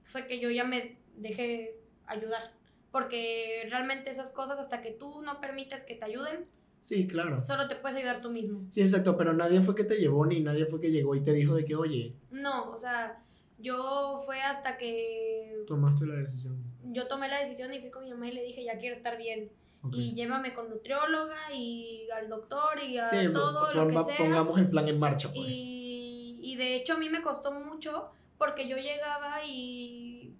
fue 0.04 0.28
que 0.28 0.40
yo 0.40 0.50
ya 0.52 0.66
me 0.66 0.98
dejé 1.16 1.78
ayudar. 2.08 2.52
Porque 2.92 3.66
realmente 3.70 4.12
esas 4.12 4.34
cosas, 4.34 4.60
hasta 4.60 4.82
que 4.82 4.92
tú 4.92 5.22
no 5.22 5.40
permites 5.40 5.86
que 5.86 5.96
te 5.96 6.04
ayuden, 6.06 6.46
Sí, 6.82 7.08
claro. 7.08 7.42
solo 7.42 7.70
te 7.70 7.76
puedes 7.76 7.96
ayudar 7.98 8.20
tú 8.22 8.32
mismo. 8.32 8.66
Sí, 8.70 8.82
exacto, 8.82 9.16
pero 9.16 9.34
nadie 9.34 9.62
fue 9.62 9.76
que 9.76 9.86
te 9.86 9.96
llevó 9.96 10.26
ni 10.26 10.42
nadie 10.42 10.66
fue 10.66 10.82
que 10.82 10.92
llegó 10.92 11.16
y 11.16 11.24
te 11.24 11.32
dijo 11.32 11.56
de 11.56 11.64
que, 11.64 11.76
oye, 11.76 12.16
No, 12.32 12.70
o 12.72 12.78
sea, 12.78 13.24
yo 13.62 14.20
fue 14.26 14.42
hasta 14.42 14.78
que 14.78 15.64
tomaste 15.68 16.06
la 16.06 16.16
decisión. 16.16 16.62
yo 16.84 17.08
tomé 17.08 17.28
la 17.30 17.40
decisión 17.40 17.74
y 17.74 17.80
fui 17.80 17.90
con 17.92 18.04
mi 18.04 18.10
mamá 18.12 18.28
y 18.28 18.32
le 18.34 18.44
dije, 18.44 18.64
ya 18.64 18.78
quiero 18.78 18.96
estar 18.96 19.18
bien. 19.18 19.52
Y 19.92 20.14
llévame 20.14 20.54
con 20.54 20.70
nutrióloga 20.70 21.52
y 21.56 22.08
al 22.16 22.30
doctor 22.30 22.80
y 22.84 23.00
a 23.00 23.06
Sí, 23.06 23.18
todo 23.34 23.74
lo 23.74 23.88
que 23.88 24.04
sea. 24.04 24.18
pongamos 24.18 24.60
el 24.60 24.70
plan 24.70 24.88
en 24.88 25.00
marcha, 25.00 25.30
pues. 25.34 25.48
Y, 25.48 26.40
y 26.40 26.56
de 26.56 26.76
hecho 26.76 26.94
a 26.94 26.98
mí 26.98 27.10
me 27.10 27.24
costó 27.24 27.52
mucho 27.52 28.12
porque 28.38 28.68
yo 28.68 28.78
llegaba 28.78 29.44
y... 29.44 30.36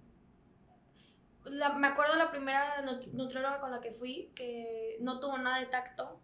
la- 1.44 1.72
me 1.74 1.88
acuerdo 1.88 2.16
la 2.16 2.30
primera 2.30 2.84
nut- 2.84 3.10
nutrióloga 3.12 3.58
con 3.60 3.72
la 3.72 3.80
que 3.80 3.90
fui 3.90 4.30
que 4.34 4.96
no 5.00 5.18
tuvo 5.18 5.36
nada 5.38 5.58
de 5.58 5.66
tacto 5.66 6.20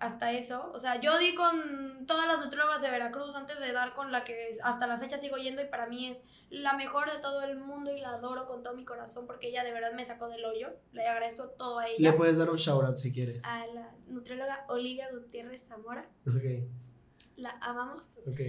hasta 0.00 0.32
eso. 0.32 0.70
O 0.72 0.78
sea, 0.78 1.00
yo 1.00 1.18
di 1.18 1.34
con 1.34 2.06
todas 2.06 2.26
las 2.26 2.38
nutriólogas 2.38 2.80
de 2.82 2.90
Veracruz 2.90 3.34
antes 3.34 3.58
de 3.58 3.72
dar 3.72 3.94
con 3.94 4.12
la 4.12 4.24
que 4.24 4.50
hasta 4.62 4.86
la 4.86 4.98
fecha 4.98 5.18
sigo 5.18 5.36
yendo 5.36 5.60
y 5.62 5.66
para 5.66 5.86
mí 5.86 6.06
es 6.06 6.24
la 6.50 6.72
mejor 6.74 7.10
de 7.10 7.18
todo 7.18 7.42
el 7.42 7.56
mundo 7.58 7.90
y 7.94 8.00
la 8.00 8.10
adoro 8.10 8.46
con 8.46 8.62
todo 8.62 8.74
mi 8.74 8.84
corazón 8.84 9.26
porque 9.26 9.48
ella 9.48 9.64
de 9.64 9.72
verdad 9.72 9.92
me 9.92 10.04
sacó 10.04 10.28
del 10.28 10.44
hoyo. 10.44 10.68
Le 10.92 11.06
agradezco 11.06 11.48
todo 11.50 11.78
a 11.80 11.88
ella. 11.88 12.10
Le 12.10 12.16
puedes 12.16 12.36
dar 12.38 12.48
un 12.50 12.56
shout 12.56 12.84
out 12.84 12.96
si 12.96 13.12
quieres. 13.12 13.44
A 13.44 13.66
la 13.66 13.90
nutrióloga 14.06 14.64
Olivia 14.68 15.08
Gutiérrez 15.12 15.66
Zamora. 15.66 16.08
Ok, 16.26 16.68
La 17.36 17.50
amamos. 17.60 18.02
ok. 18.26 18.40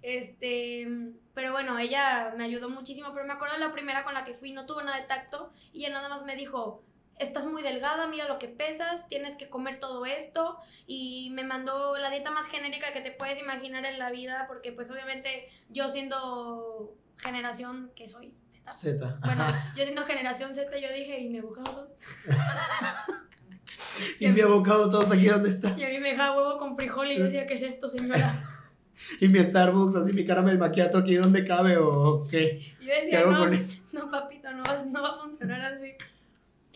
Este, 0.00 0.86
pero 1.34 1.52
bueno, 1.52 1.78
ella 1.78 2.32
me 2.36 2.44
ayudó 2.44 2.68
muchísimo, 2.70 3.12
pero 3.12 3.26
me 3.26 3.32
acuerdo 3.32 3.54
de 3.56 3.60
la 3.60 3.72
primera 3.72 4.04
con 4.04 4.14
la 4.14 4.24
que 4.24 4.34
fui, 4.34 4.52
no 4.52 4.64
tuvo 4.64 4.80
nada 4.82 5.00
de 5.00 5.06
tacto 5.06 5.52
y 5.72 5.80
ella 5.84 5.94
nada 5.94 6.08
más 6.08 6.24
me 6.24 6.36
dijo, 6.36 6.84
estás 7.18 7.44
muy 7.46 7.62
delgada, 7.62 8.06
mira 8.06 8.26
lo 8.28 8.38
que 8.38 8.48
pesas, 8.48 9.06
tienes 9.08 9.36
que 9.36 9.48
comer 9.48 9.80
todo 9.80 10.06
esto 10.06 10.56
y 10.86 11.30
me 11.30 11.44
mandó 11.44 11.96
la 11.98 12.10
dieta 12.10 12.30
más 12.30 12.46
genérica 12.46 12.92
que 12.92 13.00
te 13.00 13.10
puedes 13.10 13.38
imaginar 13.40 13.84
en 13.84 13.98
la 13.98 14.10
vida 14.10 14.44
porque 14.48 14.72
pues 14.72 14.90
obviamente 14.90 15.48
yo 15.68 15.88
siendo 15.90 16.94
generación 17.18 17.90
que 17.94 18.08
soy 18.08 18.34
Z. 18.50 18.72
Z. 18.72 19.18
Bueno, 19.24 19.44
yo 19.76 19.84
siendo 19.84 20.04
generación 20.04 20.54
Z 20.54 20.76
yo 20.78 20.92
dije, 20.92 21.20
¿y 21.20 21.28
mi 21.28 21.38
abocado 21.38 21.72
todos? 21.72 21.92
y 24.20 24.28
mi 24.28 24.40
abocado 24.40 24.90
todos 24.90 25.10
aquí 25.10 25.26
donde 25.26 25.48
está. 25.48 25.74
Y 25.78 25.84
a 25.84 25.88
mí 25.88 25.98
me 25.98 26.10
dejaba 26.10 26.36
huevo 26.36 26.58
con 26.58 26.76
frijol 26.76 27.10
y 27.10 27.18
yo 27.18 27.24
decía, 27.24 27.46
¿qué 27.46 27.54
es 27.54 27.62
esto, 27.62 27.88
señora? 27.88 28.34
y 29.20 29.28
mi 29.28 29.38
Starbucks, 29.38 29.96
así 29.96 30.12
mi 30.12 30.24
caramel 30.24 30.58
maquiato 30.58 30.98
aquí 30.98 31.14
donde 31.16 31.44
cabe 31.44 31.76
o 31.78 32.26
qué. 32.30 32.74
Yo 32.80 32.86
decía, 32.88 33.10
¿Qué 33.10 33.16
hago 33.18 33.32
no, 33.32 33.38
con 33.40 33.54
eso? 33.54 33.82
no, 33.92 34.10
papito, 34.10 34.50
no, 34.52 34.62
va- 34.62 34.84
no 34.84 35.02
va 35.02 35.10
a 35.10 35.20
funcionar 35.20 35.60
así. 35.74 35.92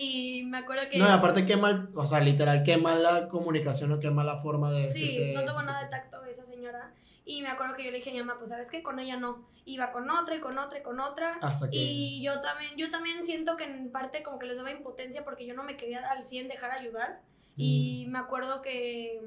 Y 0.02 0.42
me 0.44 0.58
acuerdo 0.58 0.88
que... 0.90 0.98
No, 0.98 1.06
aparte 1.06 1.46
qué 1.46 1.56
mal, 1.56 1.90
o 1.94 2.06
sea, 2.06 2.18
literal, 2.20 2.64
qué 2.64 2.76
mala 2.76 3.28
comunicación 3.28 3.92
o 3.92 4.00
qué 4.00 4.10
mala 4.10 4.36
forma 4.36 4.72
de 4.72 4.88
Sí, 4.90 5.16
decirte 5.16 5.34
no 5.34 5.44
tuvo 5.44 5.62
nada 5.62 5.84
de 5.84 5.90
tacto 5.90 6.24
esa 6.24 6.44
señora. 6.44 6.92
Y 7.24 7.40
me 7.42 7.48
acuerdo 7.48 7.74
que 7.76 7.84
yo 7.84 7.90
le 7.92 7.98
dije 7.98 8.10
a 8.10 8.12
mi 8.14 8.18
mamá, 8.18 8.36
pues 8.38 8.50
sabes 8.50 8.68
que 8.70 8.82
con 8.82 8.98
ella 8.98 9.16
no. 9.16 9.48
Iba 9.64 9.92
con 9.92 10.10
otra 10.10 10.34
y 10.34 10.40
con 10.40 10.58
otra 10.58 10.80
y 10.80 10.82
con 10.82 10.98
otra. 10.98 11.38
Hasta 11.40 11.70
que... 11.70 11.76
Y 11.76 12.20
yo 12.22 12.40
también, 12.40 12.76
yo 12.76 12.90
también 12.90 13.24
siento 13.24 13.56
que 13.56 13.62
en 13.64 13.92
parte 13.92 14.24
como 14.24 14.40
que 14.40 14.46
les 14.46 14.56
daba 14.56 14.72
impotencia 14.72 15.24
porque 15.24 15.46
yo 15.46 15.54
no 15.54 15.62
me 15.62 15.76
quería 15.76 16.00
al 16.10 16.24
100 16.24 16.48
dejar 16.48 16.72
ayudar. 16.72 17.20
Y 17.56 18.06
Mm. 18.08 18.10
me 18.12 18.18
acuerdo 18.18 18.60
que, 18.60 19.20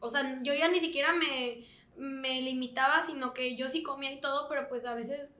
o 0.00 0.10
sea, 0.10 0.40
yo 0.42 0.54
ya 0.54 0.68
ni 0.68 0.78
siquiera 0.78 1.12
me, 1.12 1.64
me 1.96 2.40
limitaba, 2.42 3.02
sino 3.04 3.32
que 3.32 3.56
yo 3.56 3.68
sí 3.68 3.82
comía 3.82 4.12
y 4.12 4.20
todo, 4.20 4.48
pero 4.48 4.68
pues 4.68 4.86
a 4.86 4.94
veces 4.94 5.34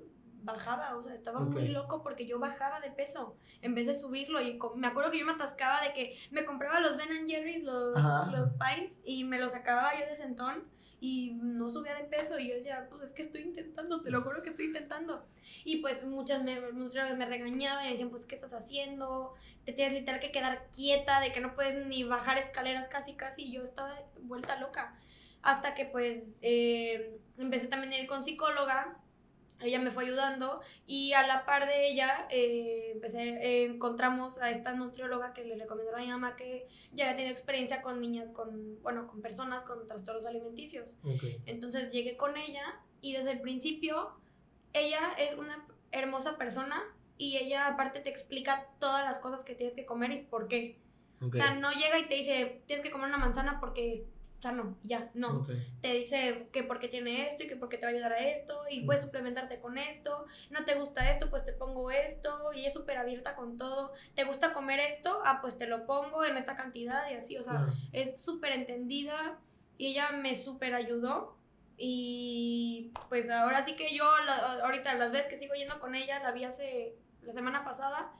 bajaba, 0.47 0.97
o 0.97 1.03
sea, 1.03 1.12
estaba 1.12 1.40
muy 1.40 1.68
loco 1.68 2.03
porque 2.03 2.26
yo 2.26 2.38
bajaba 2.38 2.80
de 2.80 2.90
peso 2.90 3.36
en 3.61 3.74
vez 3.74 3.86
de 3.86 3.94
subirlo 3.94 4.40
y 4.40 4.59
me 4.76 4.86
acuerdo 4.86 5.11
que 5.11 5.18
yo 5.18 5.26
me 5.26 5.32
atascaba 5.32 5.82
de 5.82 5.92
que 5.92 6.16
me 6.30 6.44
compraba 6.44 6.80
los 6.80 6.97
Ben 6.97 7.11
and 7.11 7.28
Jerry's, 7.28 7.64
los, 7.64 7.97
Ajá. 7.99 8.30
los 8.30 8.51
Pints 8.51 8.99
y 9.05 9.24
me 9.24 9.38
los 9.38 9.55
acababa 9.55 9.99
yo 9.99 10.07
de 10.07 10.14
sentón 10.14 10.64
y 10.99 11.32
no 11.34 11.68
subía 11.68 11.94
de 11.94 12.05
peso 12.05 12.38
y 12.38 12.49
yo 12.49 12.55
decía, 12.55 12.86
pues 12.88 13.03
es 13.03 13.12
que 13.12 13.22
estoy 13.22 13.42
intentando, 13.42 14.03
te 14.03 14.11
lo 14.11 14.22
juro 14.22 14.42
que 14.42 14.51
estoy 14.51 14.66
intentando. 14.66 15.26
Y 15.64 15.76
pues 15.76 16.05
muchas 16.05 16.42
me, 16.42 16.72
muchas 16.72 17.16
me 17.16 17.26
regañaban 17.26 17.84
y 17.84 17.86
me 17.86 17.92
decían, 17.92 18.11
pues, 18.11 18.24
¿qué 18.24 18.34
estás 18.34 18.55
haciendo? 18.55 19.34
Te 19.64 19.72
tienes 19.72 19.92
literal 19.94 20.20
que 20.20 20.32
quedar 20.32 20.68
quieta, 20.74 21.20
de 21.20 21.32
que 21.32 21.40
no 21.40 21.55
puedes 21.55 21.86
ni 21.86 22.05
bajar 22.05 22.38
escaleras 22.38 22.88
casi, 22.88 23.12
casi. 23.14 23.42
Y 23.42 23.53
yo 23.53 23.62
estaba 23.62 23.94
vuelta 24.22 24.59
loca. 24.59 24.99
Hasta 25.42 25.74
que 25.74 25.84
pues 25.84 26.26
eh, 26.40 27.20
empecé 27.36 27.68
también 27.68 27.92
a 27.92 27.99
ir 27.99 28.09
con 28.09 28.24
psicóloga. 28.24 28.99
Ella 29.61 29.78
me 29.78 29.90
fue 29.90 30.04
ayudando 30.04 30.61
y 30.86 31.12
a 31.14 31.26
la 31.26 31.46
par 31.46 31.66
de 31.66 31.88
ella 31.88 32.26
eh, 32.30 32.90
empecé, 32.92 33.22
eh, 33.22 33.64
encontramos 33.64 34.38
a 34.38 34.50
esta 34.50 34.74
nutrióloga 34.74 35.32
que 35.32 35.44
le 35.44 35.57
recomendó 35.57 35.96
a 35.96 36.00
mi 36.00 36.09
mamá 36.09 36.36
que 36.36 36.68
ya 36.92 37.04
había 37.04 37.16
tenido 37.16 37.32
experiencia 37.32 37.80
con 37.80 38.00
niñas 38.00 38.32
con, 38.32 38.82
bueno, 38.82 39.07
con 39.07 39.22
personas 39.22 39.64
con 39.64 39.86
trastornos 39.86 40.26
alimenticios. 40.26 40.98
Entonces 41.46 41.90
llegué 41.90 42.16
con 42.16 42.36
ella 42.36 42.80
y 43.00 43.14
desde 43.14 43.32
el 43.32 43.40
principio 43.40 44.12
ella 44.72 45.14
es 45.18 45.34
una 45.34 45.66
hermosa 45.90 46.36
persona 46.36 46.82
y 47.18 47.38
ella 47.38 47.68
aparte 47.68 48.00
te 48.00 48.11
explica 48.11 48.68
todas 48.78 49.04
las 49.04 49.18
cosas 49.18 49.42
que 49.42 49.54
tienes 49.54 49.74
que 49.74 49.86
comer 49.86 50.12
y 50.12 50.22
por 50.22 50.48
qué. 50.48 50.78
O 51.20 51.32
sea, 51.32 51.54
no 51.54 51.72
llega 51.72 51.98
y 51.98 52.07
te 52.07 52.14
dice, 52.14 52.62
tienes 52.66 52.84
que 52.84 52.90
comer 52.90 53.09
una 53.09 53.16
manzana 53.16 53.59
porque 53.59 54.04
sano, 54.41 54.76
ya, 54.82 55.11
no. 55.14 55.47
Te 55.80 55.93
dice 55.95 56.49
que 56.53 56.62
porque 56.62 56.89
tiene 56.89 57.28
esto 57.28 57.45
y 57.45 57.49
que 57.49 57.57
porque 57.57 57.78
te 57.78 57.87
va 57.87 57.91
a 57.91 57.95
ayudar 57.95 58.12
a 58.12 58.18
esto 58.18 58.62
y 58.70 58.80
Mm. 58.82 58.87
puedes 58.87 59.03
suplementarte 59.03 59.61
con 59.61 59.78
esto. 59.78 60.26
No 60.51 60.64
te 60.64 60.74
gusta 60.74 61.11
esto, 61.11 61.30
pues 61.30 61.45
te 61.45 61.53
pongo 61.53 61.91
esto 61.91 62.53
y 62.53 62.66
es 62.66 62.72
súper 62.72 62.99
abierta 62.99 63.34
con 63.34 63.57
todo. 63.57 63.93
¿Te 64.14 64.24
gusta 64.24 64.53
comer 64.53 64.78
esto? 64.80 65.20
Ah, 65.24 65.41
pues 65.41 65.59
te 65.59 65.66
lo 65.66 65.87
pongo 65.87 66.24
en 66.24 66.37
esta 66.37 66.57
cantidad 66.57 67.11
y 67.11 67.14
así, 67.14 67.37
o 67.39 67.43
sea, 67.43 67.53
Claro. 67.55 67.72
es 67.93 68.20
súper 68.20 68.53
entendida 68.53 69.39
y 69.78 69.89
ella 69.89 70.11
me 70.12 70.34
súper 70.34 70.74
ayudó. 70.74 71.37
Y 71.78 72.93
pues 73.09 73.30
ahora 73.30 73.64
sí 73.64 73.76
que 73.76 73.95
yo, 73.95 74.05
la- 74.24 74.61
ahorita 74.64 74.95
las 74.95 75.12
veces 75.12 75.26
que 75.28 75.37
sigo 75.39 75.55
yendo 75.55 75.78
con 75.80 75.95
ella, 75.95 76.22
la 76.22 76.32
vi 76.32 76.45
hace 76.45 76.95
la 77.22 77.32
semana 77.32 77.64
pasada 77.64 78.12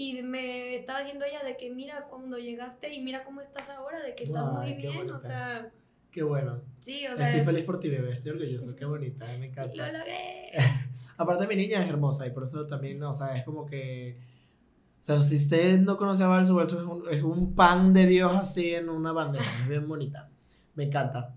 y 0.00 0.22
me 0.22 0.74
estaba 0.74 1.00
diciendo 1.00 1.26
ella 1.26 1.44
de 1.44 1.58
que 1.58 1.68
mira 1.70 2.06
cuando 2.08 2.38
llegaste 2.38 2.90
y 2.94 3.02
mira 3.02 3.22
cómo 3.22 3.42
estás 3.42 3.68
ahora, 3.68 4.02
de 4.02 4.14
que 4.14 4.24
estás 4.24 4.46
Ay, 4.56 4.72
muy 4.72 4.80
bien, 4.80 4.94
o 4.96 5.12
bonita. 5.12 5.20
sea, 5.20 5.70
Qué 6.10 6.22
bueno. 6.22 6.62
sí, 6.78 7.06
o 7.06 7.14
sea, 7.18 7.28
Estoy 7.28 7.44
feliz 7.44 7.64
por 7.66 7.78
ti, 7.80 7.90
bebé. 7.90 8.14
Estoy 8.14 8.32
orgulloso. 8.32 8.74
Qué 8.74 8.86
bonita. 8.86 9.26
Me 9.26 9.36
lo 9.38 9.44
encanta. 9.44 9.92
logré. 9.92 10.52
Aparte, 11.18 11.46
mi 11.46 11.54
niña 11.54 11.82
es 11.84 11.88
hermosa 11.90 12.26
y 12.26 12.30
por 12.30 12.44
eso 12.44 12.66
también, 12.66 13.02
o 13.02 13.12
sea, 13.12 13.36
es 13.36 13.44
como 13.44 13.66
que. 13.66 14.16
O 15.00 15.04
sea, 15.04 15.20
si 15.20 15.36
usted 15.36 15.78
no 15.80 15.98
conoce 15.98 16.22
a 16.22 16.28
Balsu, 16.28 16.54
Balsu 16.54 16.78
es 16.78 16.86
un, 16.86 17.04
es 17.10 17.22
un 17.22 17.54
pan 17.54 17.92
de 17.92 18.06
Dios 18.06 18.32
así 18.34 18.74
en 18.74 18.88
una 18.88 19.12
bandeja. 19.12 19.44
Es 19.60 19.68
bien 19.68 19.86
bonita. 19.86 20.30
Me 20.76 20.84
encanta. 20.84 21.34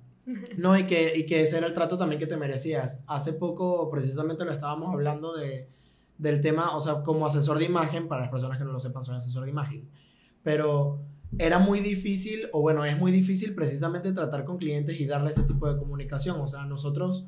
No, 0.55 0.77
y 0.77 0.87
que, 0.87 1.17
y 1.17 1.25
que 1.25 1.41
ese 1.41 1.57
era 1.57 1.67
el 1.67 1.73
trato 1.73 1.97
también 1.97 2.17
que 2.17 2.27
te 2.27 2.37
merecías. 2.37 3.03
Hace 3.07 3.33
poco, 3.33 3.89
precisamente, 3.89 4.45
lo 4.45 4.53
estábamos 4.53 4.93
hablando 4.93 5.35
de, 5.35 5.67
del 6.23 6.41
tema, 6.41 6.75
o 6.75 6.81
sea, 6.81 7.03
como 7.03 7.27
asesor 7.27 7.59
de 7.59 7.65
imagen, 7.65 8.07
para 8.07 8.21
las 8.21 8.31
personas 8.31 8.57
que 8.57 8.63
no 8.63 8.71
lo 8.71 8.79
sepan, 8.79 9.03
soy 9.03 9.15
asesor 9.17 9.43
de 9.43 9.51
imagen. 9.51 9.87
Pero 10.41 11.01
era 11.37 11.59
muy 11.59 11.79
difícil, 11.79 12.47
o 12.51 12.61
bueno, 12.61 12.85
es 12.85 12.97
muy 12.97 13.11
difícil 13.11 13.53
precisamente 13.53 14.11
tratar 14.11 14.43
con 14.45 14.57
clientes 14.57 14.99
y 14.99 15.05
darle 15.05 15.29
ese 15.31 15.43
tipo 15.43 15.71
de 15.71 15.77
comunicación. 15.77 16.39
O 16.41 16.47
sea, 16.47 16.65
nosotros 16.65 17.25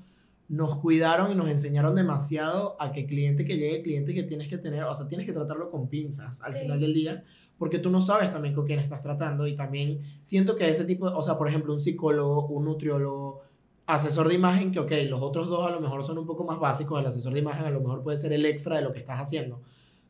nos 0.47 0.75
cuidaron 0.75 1.31
y 1.31 1.35
nos 1.35 1.49
enseñaron 1.49 1.95
demasiado 1.95 2.75
a 2.79 2.91
que 2.91 3.07
cliente 3.07 3.45
que 3.45 3.57
llegue, 3.57 3.81
cliente 3.81 4.13
que 4.13 4.23
tienes 4.23 4.47
que 4.47 4.57
tener, 4.59 4.83
o 4.83 4.93
sea, 4.93 5.07
tienes 5.07 5.25
que 5.25 5.33
tratarlo 5.33 5.71
con 5.71 5.87
pinzas 5.89 6.39
al 6.41 6.53
Sí. 6.53 6.59
final 6.59 6.79
del 6.79 6.93
día, 6.93 7.23
porque 7.57 7.79
tú 7.79 7.89
no 7.89 7.99
sabes 7.99 8.29
también 8.29 8.53
con 8.53 8.65
quién 8.65 8.77
estás 8.79 9.01
tratando 9.01 9.47
y 9.47 9.55
también 9.55 10.01
siento 10.21 10.55
que 10.55 10.69
ese 10.69 10.85
tipo, 10.85 11.07
o 11.07 11.21
sea, 11.23 11.35
por 11.37 11.47
ejemplo, 11.47 11.73
un 11.73 11.79
psicólogo, 11.79 12.47
un 12.47 12.65
nutriólogo, 12.65 13.41
asesor 13.87 14.27
de 14.27 14.35
imagen, 14.35 14.71
que 14.71 14.79
ok, 14.79 14.91
los 15.09 15.21
otros 15.21 15.47
dos 15.47 15.67
a 15.67 15.69
lo 15.71 15.79
mejor 15.79 16.03
son 16.03 16.17
un 16.17 16.25
poco 16.25 16.43
más 16.43 16.59
básicos, 16.59 16.99
el 16.99 17.05
asesor 17.07 17.33
de 17.33 17.39
imagen 17.39 17.65
a 17.65 17.69
lo 17.69 17.79
mejor 17.81 18.01
puede 18.03 18.17
ser 18.17 18.33
el 18.33 18.45
extra 18.45 18.77
de 18.77 18.81
lo 18.81 18.91
que 18.91 18.99
estás 18.99 19.19
haciendo, 19.19 19.61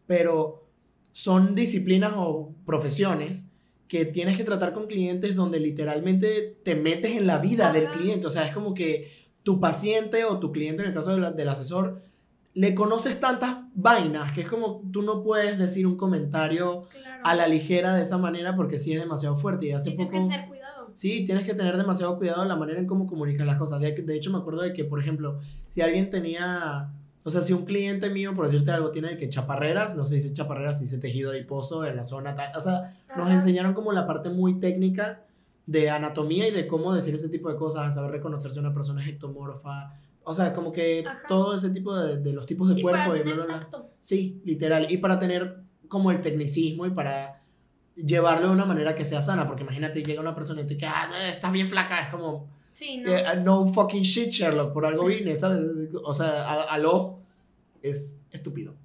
pero 0.07 0.63
son 1.11 1.55
disciplinas 1.55 2.13
o 2.15 2.53
profesiones 2.65 3.49
que 3.87 4.05
tienes 4.05 4.37
que 4.37 4.43
tratar 4.43 4.73
con 4.73 4.87
clientes 4.87 5.35
donde 5.35 5.59
literalmente 5.59 6.57
te 6.63 6.75
metes 6.75 7.15
en 7.17 7.27
la 7.27 7.37
vida 7.37 7.71
del 7.71 7.87
cliente, 7.89 8.27
o 8.27 8.29
sea, 8.29 8.47
es 8.47 8.53
como 8.53 8.73
que 8.73 9.11
tu 9.43 9.59
paciente 9.59 10.25
o 10.25 10.39
tu 10.39 10.51
cliente, 10.51 10.81
en 10.81 10.89
el 10.89 10.93
caso 10.95 11.11
de 11.11 11.19
la- 11.19 11.31
del 11.31 11.49
asesor, 11.49 12.01
le 12.53 12.73
conoces 12.73 13.19
tantas 13.19 13.57
vainas 13.75 14.31
que 14.31 14.41
es 14.41 14.47
como 14.47 14.81
tú 14.91 15.01
no 15.01 15.21
puedes 15.21 15.57
decir 15.59 15.85
un 15.85 15.97
comentario 15.97 16.83
Claro. 16.89 17.21
a 17.25 17.35
la 17.35 17.47
ligera 17.47 17.93
de 17.93 18.01
esa 18.01 18.17
manera 18.17 18.55
porque 18.55 18.79
sí 18.79 18.93
es 18.93 18.99
demasiado 19.01 19.35
fuerte 19.35 19.67
y 19.67 19.71
hace 19.71 19.89
tienes 19.91 20.07
poco... 20.07 20.17
que 20.23 20.29
tener 20.33 20.47
cuidado. 20.47 20.64
Sí, 20.95 21.25
tienes 21.25 21.45
que 21.45 21.53
tener 21.53 21.77
demasiado 21.77 22.17
cuidado 22.17 22.41
en 22.41 22.47
la 22.49 22.55
manera 22.55 22.79
en 22.79 22.87
cómo 22.87 23.05
comunicas 23.05 23.45
las 23.45 23.57
cosas. 23.57 23.79
De, 23.81 23.91
de 23.91 24.15
hecho, 24.15 24.31
me 24.31 24.37
acuerdo 24.39 24.61
de 24.61 24.73
que, 24.73 24.85
por 24.85 24.99
ejemplo, 24.99 25.37
si 25.67 25.81
alguien 25.81 26.09
tenía, 26.09 26.89
o 27.23 27.29
sea, 27.29 27.41
si 27.41 27.53
un 27.53 27.65
cliente 27.65 28.09
mío, 28.09 28.33
por 28.33 28.45
decirte 28.45 28.71
algo, 28.71 28.91
tiene 28.91 29.17
que 29.17 29.29
chaparreras, 29.29 29.95
no 29.95 30.05
se 30.05 30.15
dice 30.15 30.33
chaparreras, 30.33 30.77
se 30.77 30.85
dice 30.85 30.97
tejido 30.97 31.31
adiposo 31.31 31.85
en 31.85 31.95
la 31.97 32.03
zona 32.03 32.35
tal. 32.35 32.51
O 32.57 32.61
sea, 32.61 32.97
nos 33.17 33.29
enseñaron 33.29 33.73
como 33.73 33.91
la 33.91 34.07
parte 34.07 34.29
muy 34.29 34.59
técnica 34.59 35.21
de 35.65 35.89
anatomía 35.89 36.47
y 36.47 36.51
de 36.51 36.65
cómo 36.67 36.93
decir 36.93 37.13
ese 37.15 37.29
tipo 37.29 37.49
de 37.49 37.57
cosas, 37.57 37.93
saber 37.93 38.11
reconocer 38.11 38.51
si 38.51 38.59
una 38.59 38.73
persona 38.73 39.01
es 39.03 39.09
ectomorfa. 39.09 39.91
O 40.23 40.33
sea, 40.33 40.53
como 40.53 40.71
que 40.71 41.03
Ajá. 41.05 41.27
todo 41.27 41.55
ese 41.55 41.69
tipo 41.71 41.95
de, 41.95 42.17
de 42.17 42.33
los 42.33 42.45
tipos 42.45 42.69
de 42.69 42.75
Sí, 42.75 42.81
cuerpo 42.81 43.09
para 43.11 43.19
y 43.19 43.33
bla. 43.33 43.67
Sí, 44.01 44.41
literal. 44.45 44.87
Y 44.89 44.97
para 44.97 45.19
tener 45.19 45.57
como 45.87 46.09
el 46.11 46.21
tecnicismo 46.21 46.85
y 46.85 46.91
para 46.91 47.34
llevarlo 47.95 48.47
de 48.47 48.53
una 48.53 48.65
manera 48.65 48.95
que 48.95 49.05
sea 49.05 49.21
sana. 49.21 49.45
Porque 49.47 49.63
imagínate, 49.63 50.03
llega 50.03 50.21
una 50.21 50.35
persona 50.35 50.61
y 50.61 50.67
te 50.67 50.75
dice, 50.75 50.85
ah, 50.87 51.07
no, 51.09 51.15
estás 51.17 51.51
bien 51.51 51.67
flaca. 51.69 52.01
Es 52.01 52.09
como, 52.09 52.47
Sí, 52.73 52.97
no. 52.97 53.09
eh, 53.11 53.23
no 53.43 53.67
fucking 53.67 54.03
shit, 54.03 54.29
Sherlock, 54.29 54.73
por 54.73 54.85
algo 54.85 55.05
vine, 55.05 55.35
¿sabes? 55.35 55.65
O 56.03 56.13
sea, 56.13 56.43
a, 56.45 56.63
a 56.63 56.77
lo 56.77 57.19
es 57.81 58.15
estúpido. 58.31 58.75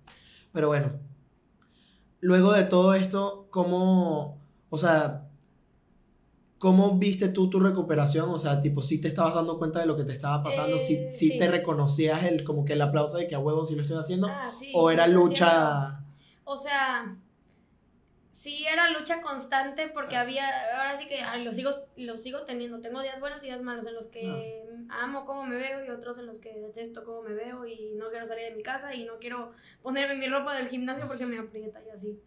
Pero 0.53 0.69
bueno. 0.69 0.93
Luego 2.23 2.53
de 2.53 2.65
todo 2.65 2.93
esto, 2.95 3.47
¿cómo, 3.51 4.39
o 4.69 4.77
sea, 4.79 5.27
cómo 6.59 6.99
viste 6.99 7.29
tú 7.29 7.49
tu 7.49 7.59
recuperación? 7.61 8.29
O 8.31 8.39
sea, 8.39 8.61
tipo, 8.61 8.83
si 8.83 9.01
te 9.01 9.09
estabas 9.09 9.35
dando 9.35 9.59
cuenta 9.59 9.81
de 9.81 9.87
lo 9.87 9.97
que 9.97 10.05
te 10.05 10.13
estaba 10.13 10.43
pasando, 10.43 10.79
si 10.79 10.95
Eh, 10.97 11.11
si 11.15 11.29
sí. 11.31 11.39
te 11.39 11.49
reconocías 11.51 12.25
el, 12.25 12.45
como 12.45 12.65
que 12.67 12.75
el 12.75 12.83
aplauso 12.83 13.17
de 13.17 13.27
que 13.27 13.35
a 13.35 13.39
huevo 13.39 13.65
sí 13.65 13.75
lo 13.75 13.81
estoy 13.83 13.97
haciendo, 13.97 14.29
Ah, 14.29 14.53
sí, 14.59 14.71
o 14.75 14.91
era 14.91 15.07
100%. 15.07 15.13
lucha... 15.13 16.05
O 16.45 16.57
sea, 16.59 17.17
sí 18.41 18.65
era 18.67 18.89
lucha 18.91 19.21
constante 19.21 19.89
porque 19.89 20.17
había, 20.17 20.49
ahora 20.79 20.99
sí 20.99 21.07
que 21.07 21.21
ay, 21.21 21.45
lo 21.45 21.53
sigo, 21.53 21.73
lo 21.97 22.17
sigo 22.17 22.45
teniendo. 22.47 22.81
Tengo 22.81 23.03
días 23.03 23.21
buenos 23.21 23.43
y 23.43 23.49
días 23.49 23.61
malos 23.61 23.87
en 23.87 23.93
los 23.93 24.09
que 24.09 24.65
amo 24.89 25.27
cómo 25.27 25.45
me 25.45 25.57
veo 25.57 25.85
y 25.85 25.91
otros 25.91 26.19
en 26.19 26.25
los 26.25 26.39
que 26.39 26.55
detesto 26.55 27.05
cómo 27.05 27.21
me 27.21 27.35
veo 27.35 27.67
y 27.67 27.93
no 27.97 28.09
quiero 28.09 28.27
salir 28.27 28.47
de 28.47 28.57
mi 28.57 28.63
casa 28.63 28.95
y 28.95 29.05
no 29.05 29.19
quiero 29.19 29.53
ponerme 29.83 30.15
mi 30.15 30.27
ropa 30.27 30.57
del 30.57 30.69
gimnasio 30.69 31.07
porque 31.07 31.27
me 31.27 31.39
aprieta 31.39 31.83
y 31.85 31.91
así. 31.91 32.19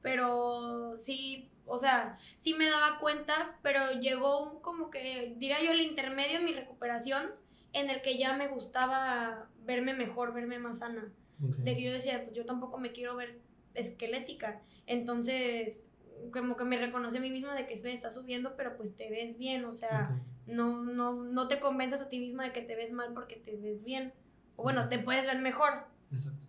Pero 0.00 0.96
sí, 0.96 1.50
o 1.66 1.76
sea, 1.76 2.16
sí 2.36 2.54
me 2.54 2.70
daba 2.70 2.98
cuenta, 2.98 3.58
pero 3.60 3.92
llegó 4.00 4.40
un 4.40 4.60
como 4.60 4.90
que, 4.90 5.34
diría 5.36 5.62
yo, 5.62 5.72
el 5.72 5.82
intermedio 5.82 6.38
en 6.38 6.46
mi 6.46 6.54
recuperación 6.54 7.26
en 7.74 7.90
el 7.90 8.00
que 8.00 8.16
ya 8.16 8.32
me 8.32 8.48
gustaba 8.48 9.50
verme 9.66 9.92
mejor, 9.92 10.32
verme 10.32 10.58
más 10.58 10.78
sana. 10.78 11.12
De 11.40 11.76
que 11.76 11.82
yo 11.82 11.92
decía, 11.92 12.24
pues 12.24 12.34
yo 12.34 12.46
tampoco 12.46 12.78
me 12.78 12.90
quiero 12.90 13.14
ver 13.14 13.38
esquelética. 13.78 14.60
Entonces, 14.86 15.86
como 16.32 16.56
que 16.56 16.64
me 16.64 16.76
reconoce 16.78 17.18
a 17.18 17.20
mí 17.20 17.30
misma 17.30 17.54
de 17.54 17.66
que 17.66 17.80
me 17.82 17.92
está 17.92 18.10
subiendo, 18.10 18.56
pero 18.56 18.76
pues 18.76 18.96
te 18.96 19.08
ves 19.10 19.38
bien, 19.38 19.64
o 19.64 19.72
sea, 19.72 20.20
no, 20.46 20.82
no, 20.84 21.12
no 21.22 21.46
te 21.48 21.60
convenzas 21.60 22.00
a 22.00 22.08
ti 22.08 22.18
misma 22.18 22.44
de 22.44 22.52
que 22.52 22.60
te 22.62 22.74
ves 22.74 22.92
mal 22.92 23.12
porque 23.14 23.36
te 23.36 23.56
ves 23.56 23.84
bien. 23.84 24.12
O 24.56 24.62
bueno, 24.64 24.88
te 24.88 24.98
puedes 24.98 25.26
ver 25.26 25.38
mejor. 25.38 25.86
Exacto. 26.10 26.46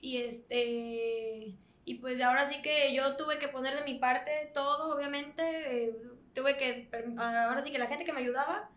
Y 0.00 0.18
este. 0.18 1.56
Y 1.84 1.94
pues 1.96 2.20
ahora 2.20 2.48
sí 2.48 2.62
que 2.62 2.92
yo 2.94 3.16
tuve 3.16 3.38
que 3.38 3.48
poner 3.48 3.74
de 3.74 3.84
mi 3.84 3.98
parte 3.98 4.50
todo, 4.54 4.94
obviamente. 4.96 5.42
eh, 5.86 5.96
tuve 6.32 6.56
que. 6.56 6.88
Ahora 7.18 7.62
sí 7.62 7.70
que 7.70 7.78
la 7.78 7.86
gente 7.86 8.04
que 8.04 8.12
me 8.12 8.20
ayudaba, 8.20 8.70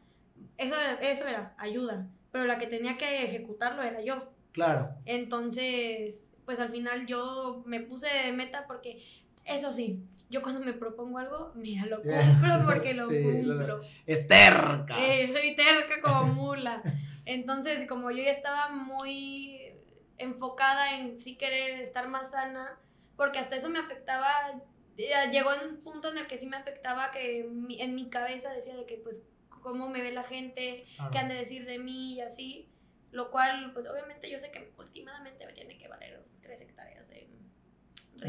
eso, 0.58 0.76
era- 0.80 1.00
eso 1.02 1.28
era 1.28 1.56
ayuda. 1.58 2.08
Pero 2.32 2.46
la 2.46 2.58
que 2.60 2.68
tenía 2.68 2.98
que 2.98 3.24
ejecutarlo 3.24 3.82
era 3.82 4.02
yo. 4.02 4.32
Claro. 4.52 4.96
Entonces, 5.06 6.32
pues 6.46 6.60
al 6.60 6.70
final 6.70 7.06
yo 7.08 7.64
me 7.66 7.80
puse 7.82 8.08
de 8.08 8.32
meta 8.32 8.66
porque, 8.68 9.04
eso 9.46 9.72
sí, 9.72 10.00
yo 10.30 10.42
cuando 10.42 10.60
me 10.62 10.74
propongo 10.74 11.20
algo, 11.20 11.52
mira, 11.56 11.86
lo 11.86 11.98
cumplo 12.04 12.66
porque 12.66 12.94
lo 12.94 13.10
Sí, 13.10 13.22
lo- 13.44 13.56
cumplo. 13.56 13.82
Es 14.06 14.28
terca. 14.28 14.96
Eh, 15.00 15.32
soy 15.36 15.56
terca 15.56 16.02
como 16.02 16.34
mula. 16.34 16.82
Entonces, 17.26 17.88
como 17.88 18.12
yo 18.12 18.24
ya 18.24 18.32
estaba 18.32 18.70
muy 18.70 19.60
enfocada 20.18 20.98
en 20.98 21.18
sí 21.18 21.36
querer 21.36 21.80
estar 21.80 22.08
más 22.08 22.32
sana, 22.32 22.80
porque 23.18 23.40
hasta 23.40 23.56
eso 23.56 23.70
me 23.70 23.80
afectaba, 23.80 24.30
llegó 25.32 25.50
un 25.70 25.78
punto 25.82 26.10
en 26.12 26.18
el 26.18 26.28
que 26.28 26.38
sí 26.38 26.48
me 26.48 26.58
afectaba 26.58 27.12
que 27.12 27.40
en 27.42 27.96
mi 27.96 28.10
cabeza 28.10 28.52
decía 28.54 28.76
de 28.76 28.86
que 28.86 28.98
pues 28.98 29.24
cómo 29.50 29.90
me 29.90 30.02
ve 30.02 30.12
la 30.12 30.24
gente, 30.24 30.86
Claro. 30.96 31.12
qué 31.12 31.18
han 31.18 31.30
de 31.30 31.36
decir 31.36 31.66
de 31.66 31.80
mí 31.80 32.14
y 32.16 32.22
así, 32.22 32.70
lo 33.12 33.32
cual 33.32 33.72
pues 33.74 33.88
obviamente 33.88 34.30
yo 34.30 34.38
sé 34.40 34.52
que 34.52 34.72
últimamente 34.78 35.46
me 35.46 35.54
tiene 35.54 35.78
que 35.78 35.88
valer 35.88 36.15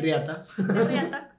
Riata. 0.03 0.44
de 0.59 0.84
riata. 0.84 1.32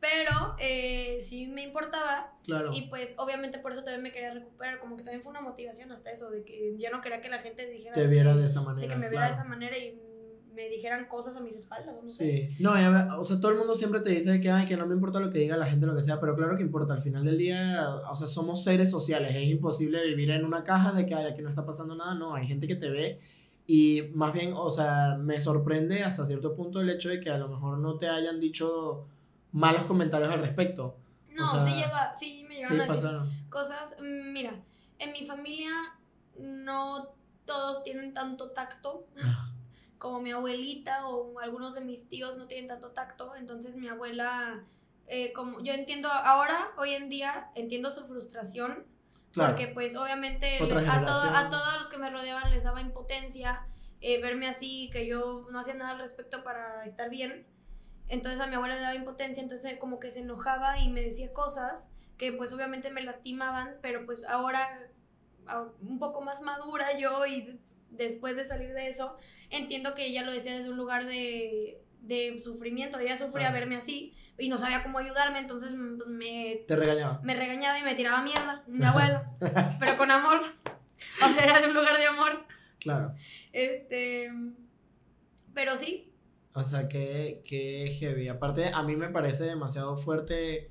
Pero 0.00 0.54
eh, 0.58 1.18
sí 1.22 1.46
me 1.46 1.62
importaba 1.62 2.30
Claro. 2.44 2.72
y 2.74 2.82
pues 2.88 3.14
obviamente 3.16 3.58
por 3.58 3.72
eso 3.72 3.82
también 3.84 4.02
me 4.02 4.12
quería 4.12 4.34
recuperar, 4.34 4.78
como 4.78 4.96
que 4.98 5.02
también 5.02 5.22
fue 5.22 5.30
una 5.30 5.40
motivación 5.40 5.90
hasta 5.92 6.10
eso, 6.12 6.30
de 6.30 6.44
que 6.44 6.74
yo 6.76 6.90
no 6.90 7.00
quería 7.00 7.22
que 7.22 7.30
la 7.30 7.38
gente 7.38 7.66
dijera... 7.66 7.94
Te 7.94 8.06
viera 8.06 8.34
que- 8.34 8.40
de 8.40 8.46
esa 8.46 8.60
de 8.60 8.66
manera. 8.66 8.92
que 8.92 9.00
me 9.00 9.08
viera 9.08 9.26
de 9.26 9.32
esa 9.32 9.44
manera 9.44 9.78
y 9.78 9.98
me 10.54 10.68
dijeran 10.68 11.06
cosas 11.08 11.36
a 11.36 11.40
mis 11.40 11.56
espaldas, 11.56 11.96
no 12.04 12.10
sé. 12.10 12.48
Sí, 12.50 12.62
no, 12.62 12.78
y 12.78 12.82
a 12.84 12.90
ver, 12.90 13.06
o 13.18 13.24
sea, 13.24 13.40
todo 13.40 13.50
el 13.52 13.56
mundo 13.58 13.74
siempre 13.74 14.00
te 14.00 14.10
dice 14.10 14.40
que, 14.42 14.50
ay, 14.50 14.66
que 14.66 14.76
no 14.76 14.86
me 14.86 14.94
importa 14.94 15.18
lo 15.20 15.30
que 15.30 15.38
diga 15.38 15.56
la 15.56 15.66
gente, 15.66 15.86
lo 15.86 15.96
que 15.96 16.02
sea, 16.02 16.20
pero 16.20 16.36
claro 16.36 16.56
que 16.58 16.62
importa, 16.62 16.92
al 16.94 17.00
final 17.00 17.24
del 17.24 17.38
día, 17.38 17.88
o 18.10 18.14
sea, 18.14 18.28
somos 18.28 18.62
seres 18.62 18.90
sociales, 18.90 19.34
es 19.34 19.44
imposible 19.44 20.04
vivir 20.06 20.30
en 20.30 20.44
una 20.44 20.62
caja 20.64 20.92
de 20.92 21.06
que, 21.06 21.14
ay, 21.14 21.24
aquí 21.26 21.40
no 21.42 21.48
está 21.48 21.64
pasando 21.64 21.96
nada, 21.96 22.14
no, 22.14 22.34
hay 22.34 22.46
gente 22.46 22.68
que 22.68 22.76
te 22.76 22.90
ve 22.90 23.18
y 23.66 24.02
más 24.14 24.32
bien, 24.32 24.52
o 24.56 24.70
sea, 24.70 25.16
me 25.18 25.40
sorprende 25.40 26.02
hasta 26.04 26.24
cierto 26.26 26.54
punto 26.54 26.80
el 26.80 26.90
hecho 26.90 27.08
de 27.08 27.20
que 27.20 27.30
a 27.30 27.38
lo 27.38 27.48
mejor 27.48 27.78
no 27.78 27.96
te 27.98 28.08
hayan 28.08 28.40
dicho 28.40 29.06
malos 29.52 29.84
comentarios 29.84 30.30
al 30.30 30.40
respecto. 30.40 30.96
No, 31.30 31.44
O 31.44 31.46
sea, 31.46 31.60
sí, 31.64 31.74
llega, 31.74 32.14
sí 32.14 32.44
me 32.48 32.56
Sí, 32.56 32.62
llegaron 32.62 32.80
a 32.80 32.84
decir 32.84 33.02
pasaron. 33.02 33.30
cosas. 33.50 33.96
mm, 34.00 34.32
Mira, 34.32 34.60
en 34.98 35.12
mi 35.12 35.24
familia 35.24 35.70
no 36.38 37.08
todos 37.44 37.82
tienen 37.84 38.14
tanto 38.14 38.50
tacto. 38.50 39.06
como 39.98 40.20
mi 40.20 40.32
abuelita 40.32 41.06
o 41.06 41.38
algunos 41.40 41.74
de 41.74 41.80
mis 41.80 42.06
tíos 42.10 42.36
no 42.36 42.46
tienen 42.46 42.66
tanto 42.68 42.90
tacto, 42.90 43.34
entonces 43.36 43.74
mi 43.76 43.88
abuela, 43.88 44.62
eh, 45.06 45.32
como 45.32 45.60
yo 45.62 45.72
entiendo 45.72 46.10
ahora, 46.10 46.72
hoy 46.76 46.90
en 46.90 47.08
día, 47.08 47.48
entiendo 47.54 47.90
su 47.90 48.04
frustración, 48.04 48.84
Claro, 49.34 49.54
porque 49.56 49.68
pues 49.68 49.96
obviamente 49.96 50.58
a, 50.88 51.04
todo- 51.04 51.22
a 51.36 51.50
todos 51.50 51.80
los 51.80 51.88
que 51.90 51.98
me 51.98 52.08
rodeaban 52.10 52.50
les 52.50 52.64
daba 52.64 52.80
impotencia 52.80 53.66
eh, 54.00 54.20
verme 54.20 54.46
así, 54.48 54.90
que 54.92 55.06
yo 55.06 55.46
no 55.50 55.58
hacía 55.60 55.74
nada 55.74 55.90
al 55.92 55.98
respecto 55.98 56.44
para 56.44 56.84
estar 56.86 57.10
bien, 57.10 57.46
entonces 58.08 58.40
a 58.40 58.46
mi 58.46 58.54
abuela 58.54 58.74
le 58.74 58.80
daba 58.82 58.94
impotencia, 58.94 59.42
entonces 59.42 59.78
como 59.78 59.98
que 59.98 60.10
se 60.10 60.20
enojaba 60.20 60.78
y 60.78 60.90
me 60.90 61.00
decía 61.02 61.32
cosas 61.32 61.90
que 62.18 62.32
pues 62.32 62.52
obviamente 62.52 62.90
me 62.90 63.02
lastimaban, 63.02 63.76
pero 63.82 64.04
pues 64.06 64.24
ahora 64.24 64.90
un 65.82 65.98
poco 65.98 66.22
más 66.22 66.40
madura 66.42 66.96
yo 66.98 67.26
y 67.26 67.60
después 67.90 68.36
de 68.36 68.46
salir 68.46 68.72
de 68.72 68.88
eso, 68.88 69.16
entiendo 69.50 69.94
que 69.94 70.06
ella 70.06 70.22
lo 70.22 70.32
decía 70.32 70.56
desde 70.56 70.70
un 70.70 70.76
lugar 70.76 71.06
de, 71.06 71.82
de 72.06 72.40
sufrimiento, 72.42 72.98
ella 72.98 73.16
sufría 73.16 73.48
Claro. 73.48 73.54
verme 73.54 73.76
así 73.76 74.14
y 74.38 74.48
no 74.48 74.58
sabía 74.58 74.82
cómo 74.82 74.98
ayudarme, 74.98 75.38
entonces 75.38 75.74
pues, 75.96 76.08
me, 76.08 76.64
te 76.66 76.76
regañaba. 76.76 77.20
me 77.22 77.34
regañaba 77.34 77.78
y 77.78 77.82
me 77.82 77.94
tiraba 77.94 78.22
mierda, 78.22 78.62
mi 78.66 78.84
abuela, 78.84 79.30
pero 79.78 79.96
con 79.96 80.10
amor, 80.10 80.40
o 81.24 81.28
sea, 81.34 81.44
era 81.44 81.60
de 81.60 81.68
un 81.68 81.74
lugar 81.74 81.98
de 81.98 82.06
amor, 82.06 82.44
Claro. 82.80 83.14
este, 83.52 84.30
pero 85.54 85.76
sí, 85.76 86.12
O 86.52 86.62
sea, 86.64 86.86
que, 86.88 87.42
que 87.44 87.96
heavy. 87.98 88.28
Aparte, 88.28 88.70
a 88.72 88.82
mí 88.82 88.94
me 88.96 89.08
parece 89.08 89.44
demasiado 89.44 89.96
fuerte, 89.96 90.70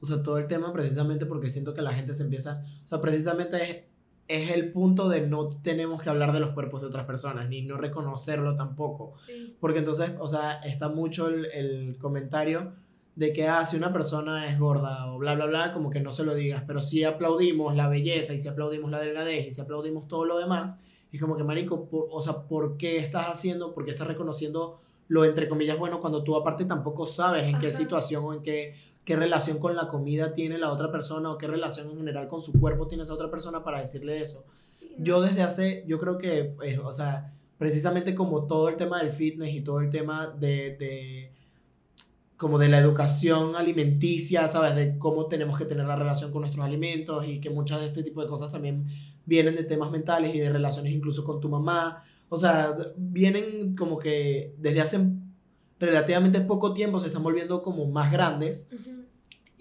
o 0.00 0.06
sea, 0.06 0.22
todo 0.22 0.38
el 0.38 0.46
tema 0.48 0.72
precisamente 0.72 1.26
porque 1.26 1.50
siento 1.50 1.74
que 1.74 1.82
la 1.82 1.92
gente 1.92 2.12
se 2.14 2.22
empieza, 2.22 2.62
o 2.84 2.88
sea, 2.88 3.00
precisamente 3.00 3.88
es, 4.28 4.50
el 4.50 4.72
punto 4.72 5.08
de 5.08 5.26
no 5.26 5.48
tenemos 5.48 6.02
que 6.02 6.10
hablar 6.10 6.32
de 6.32 6.40
los 6.40 6.50
cuerpos 6.54 6.80
de 6.80 6.86
otras 6.88 7.06
personas, 7.06 7.48
ni 7.48 7.62
no 7.62 7.76
reconocerlo 7.76 8.56
tampoco. 8.56 9.14
sí, 9.18 9.56
Porque 9.60 9.80
entonces, 9.80 10.12
o 10.18 10.28
sea, 10.28 10.54
está 10.62 10.88
mucho 10.88 11.28
el, 11.28 11.46
el 11.46 11.98
comentario 11.98 12.72
de 13.14 13.32
que, 13.32 13.46
ah, 13.46 13.64
si 13.66 13.76
una 13.76 13.92
persona 13.92 14.46
es 14.48 14.58
gorda 14.58 15.12
o 15.12 15.18
bla, 15.18 15.34
bla, 15.34 15.46
bla, 15.46 15.72
como 15.72 15.90
que 15.90 16.00
no 16.00 16.12
se 16.12 16.24
lo 16.24 16.34
digas, 16.34 16.64
pero 16.66 16.80
si 16.80 17.04
aplaudimos 17.04 17.76
la 17.76 17.88
belleza 17.88 18.32
y 18.32 18.38
si 18.38 18.48
aplaudimos 18.48 18.90
la 18.90 19.00
delgadez 19.00 19.46
y 19.46 19.50
si 19.50 19.60
aplaudimos 19.60 20.08
todo 20.08 20.24
lo 20.24 20.38
demás, 20.38 20.80
es 21.12 21.20
como 21.20 21.36
que, 21.36 21.44
marico, 21.44 21.88
por- 21.90 22.08
o 22.10 22.22
sea, 22.22 22.42
¿por 22.48 22.78
qué 22.78 22.96
estás 22.96 23.26
haciendo, 23.28 23.74
por 23.74 23.84
qué 23.84 23.90
estás 23.90 24.06
reconociendo 24.08 24.78
lo 25.08 25.24
entre 25.26 25.46
comillas 25.46 25.78
bueno 25.78 26.00
cuando 26.00 26.22
tú 26.24 26.34
aparte 26.36 26.64
tampoco 26.64 27.04
sabes 27.04 27.44
en 27.44 27.58
qué 27.60 27.70
situación 27.70 28.24
o 28.24 28.32
en 28.32 28.42
qué, 28.42 28.74
qué 29.04 29.16
relación 29.16 29.58
con 29.58 29.74
la 29.74 29.88
comida 29.88 30.32
tiene 30.32 30.58
la 30.58 30.72
otra 30.72 30.90
persona 30.90 31.30
o 31.30 31.38
qué 31.38 31.46
relación 31.46 31.90
en 31.90 31.96
general 31.98 32.28
con 32.28 32.40
su 32.40 32.58
cuerpo 32.58 32.86
tiene 32.86 33.04
esa 33.04 33.14
otra 33.14 33.30
persona 33.30 33.64
para 33.64 33.80
decirle 33.80 34.20
eso? 34.20 34.44
Yo 34.98 35.20
desde 35.22 35.42
hace, 35.42 35.84
yo 35.86 35.98
creo 35.98 36.18
que, 36.18 36.54
eh, 36.62 36.78
o 36.78 36.92
sea, 36.92 37.32
precisamente 37.58 38.14
como 38.14 38.46
todo 38.46 38.68
el 38.68 38.76
tema 38.76 39.00
del 39.00 39.10
fitness 39.10 39.54
y 39.54 39.62
todo 39.62 39.80
el 39.80 39.90
tema 39.90 40.28
de, 40.28 40.76
de, 40.76 41.32
como 42.36 42.58
de 42.58 42.68
la 42.68 42.78
educación 42.78 43.56
alimenticia, 43.56 44.48
¿sabes? 44.48 44.74
De 44.74 44.98
cómo 44.98 45.26
tenemos 45.26 45.56
que 45.56 45.64
tener 45.64 45.86
la 45.86 45.96
relación 45.96 46.30
con 46.30 46.42
nuestros 46.42 46.64
alimentos 46.64 47.26
y 47.26 47.40
que 47.40 47.50
muchas 47.50 47.80
de 47.80 47.86
este 47.86 48.02
tipo 48.02 48.20
de 48.20 48.28
cosas 48.28 48.52
también 48.52 48.86
vienen 49.24 49.54
de 49.56 49.64
temas 49.64 49.90
mentales 49.90 50.34
y 50.34 50.38
de 50.38 50.50
relaciones 50.50 50.92
incluso 50.92 51.24
con 51.24 51.40
tu 51.40 51.48
mamá. 51.48 52.02
O 52.28 52.36
sea, 52.36 52.74
vienen 52.96 53.76
como 53.76 53.98
que 53.98 54.54
desde 54.58 54.80
hace 54.80 55.00
relativamente 55.78 56.40
poco 56.40 56.72
tiempo 56.74 57.00
se 57.00 57.08
están 57.08 57.22
volviendo 57.22 57.62
como 57.62 57.86
más 57.86 58.10
grandes 58.12 58.68
Ujú. 58.72 58.91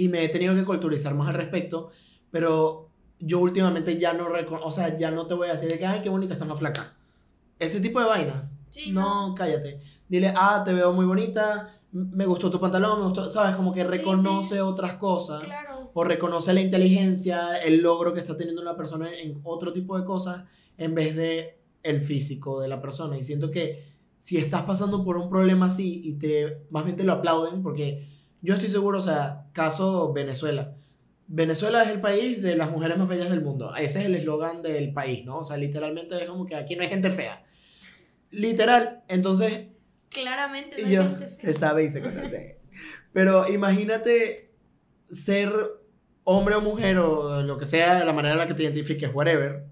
Y 0.02 0.10
me 0.10 0.24
he 0.24 0.30
tenido 0.30 0.56
que 0.56 0.66
culturizar 0.66 1.14
más 1.14 1.30
al 1.30 1.36
respecto, 1.36 1.90
pero 2.32 2.90
yo 3.20 3.40
últimamente 3.40 4.00
ya 4.00 4.14
no 4.14 4.28
o 4.64 4.72
sea, 4.72 4.98
ya 4.98 5.12
no 5.12 5.28
te 5.28 5.36
voy 5.36 5.48
a 5.48 5.52
decir 5.54 5.70
de 5.70 5.78
que, 5.78 5.86
ay, 5.86 6.00
qué 6.02 6.10
bonita, 6.10 6.34
está 6.34 6.44
más 6.46 6.58
flaca. 6.58 6.98
Ese 7.60 7.80
tipo 7.80 8.00
de 8.00 8.08
vainas. 8.08 8.58
Sí, 8.72 8.92
no, 8.92 9.28
no. 9.28 9.36
cállate. 9.36 9.80
Dile, 10.10 10.34
ah, 10.36 10.64
te 10.66 10.74
veo 10.74 10.92
muy 10.92 11.06
bonita, 11.06 11.80
me 11.92 12.26
gustó 12.26 12.50
tu 12.50 12.60
pantalón, 12.60 12.98
me 12.98 13.06
gustó, 13.06 13.30
sabes, 13.30 13.56
como 13.56 13.72
que 13.72 13.82
Sí, 13.82 13.88
reconoce 13.88 14.56
sí. 14.56 14.60
otras 14.60 14.96
cosas. 14.96 15.44
claro, 15.44 15.92
O 15.94 16.04
reconoce 16.04 16.52
la 16.52 16.62
inteligencia, 16.62 17.58
el 17.58 17.82
logro 17.84 18.12
que 18.16 18.22
está 18.22 18.36
teniendo 18.36 18.64
una 18.64 18.76
persona 18.76 19.14
en 19.14 19.40
otro 19.44 19.72
tipo 19.72 20.00
de 20.00 20.04
cosas 20.04 20.46
en 20.80 20.96
vez 20.96 21.16
de 21.16 21.60
el 21.84 22.02
físico 22.02 22.60
de 22.60 22.70
la 22.70 22.82
persona. 22.82 23.20
Y 23.20 23.24
siento 23.24 23.52
que 23.52 23.84
si 24.18 24.38
estás 24.38 24.64
pasando 24.64 25.04
por 25.04 25.18
un 25.18 25.30
problema 25.30 25.68
así 25.68 26.02
y 26.04 26.14
te 26.14 26.66
más 26.72 26.86
bien 26.86 26.96
te 26.98 27.04
lo 27.04 27.14
aplauden, 27.14 27.62
porque 27.62 28.08
yo 28.42 28.54
estoy 28.56 28.70
seguro, 28.70 29.00
o 29.00 29.02
sea, 29.02 29.46
caso 29.54 30.12
Venezuela. 30.14 30.74
Venezuela 31.28 31.84
es 31.84 31.90
el 31.90 32.02
país 32.02 32.42
de 32.42 32.56
las 32.58 32.70
mujeres 32.72 32.98
más 32.98 33.08
bellas 33.08 33.30
del 33.30 33.42
mundo. 33.42 33.74
Ese 33.76 34.00
es 34.00 34.06
el 34.06 34.16
eslogan 34.16 34.62
del 34.62 34.92
país, 34.94 35.24
¿no? 35.26 35.40
O 35.40 35.44
sea, 35.44 35.56
literalmente 35.58 36.16
es 36.22 36.26
como 36.26 36.46
que 36.46 36.56
aquí 36.56 36.76
no 36.76 36.82
hay 36.84 36.90
gente 36.90 37.10
fea. 37.10 37.44
Literal, 38.32 39.04
entonces 39.08 39.68
claramente 40.10 40.82
no 40.82 40.88
hay 40.88 40.94
yo, 40.94 41.04
gente 41.04 41.28
fea. 41.28 41.36
se 41.36 41.54
sabe 41.54 41.84
y 41.86 41.90
se 41.90 42.02
conoce. 42.02 42.60
Pero 43.14 43.48
imagínate 43.50 44.52
ser 45.06 45.54
hombre 46.24 46.56
o 46.56 46.62
mujer 46.62 46.98
o 46.98 47.42
lo 47.44 47.58
que 47.58 47.66
sea, 47.66 48.04
la 48.06 48.14
manera 48.14 48.34
en 48.34 48.40
la 48.40 48.48
que 48.48 48.54
te 48.54 48.64
identifiques, 48.64 49.10
whatever. 49.14 49.66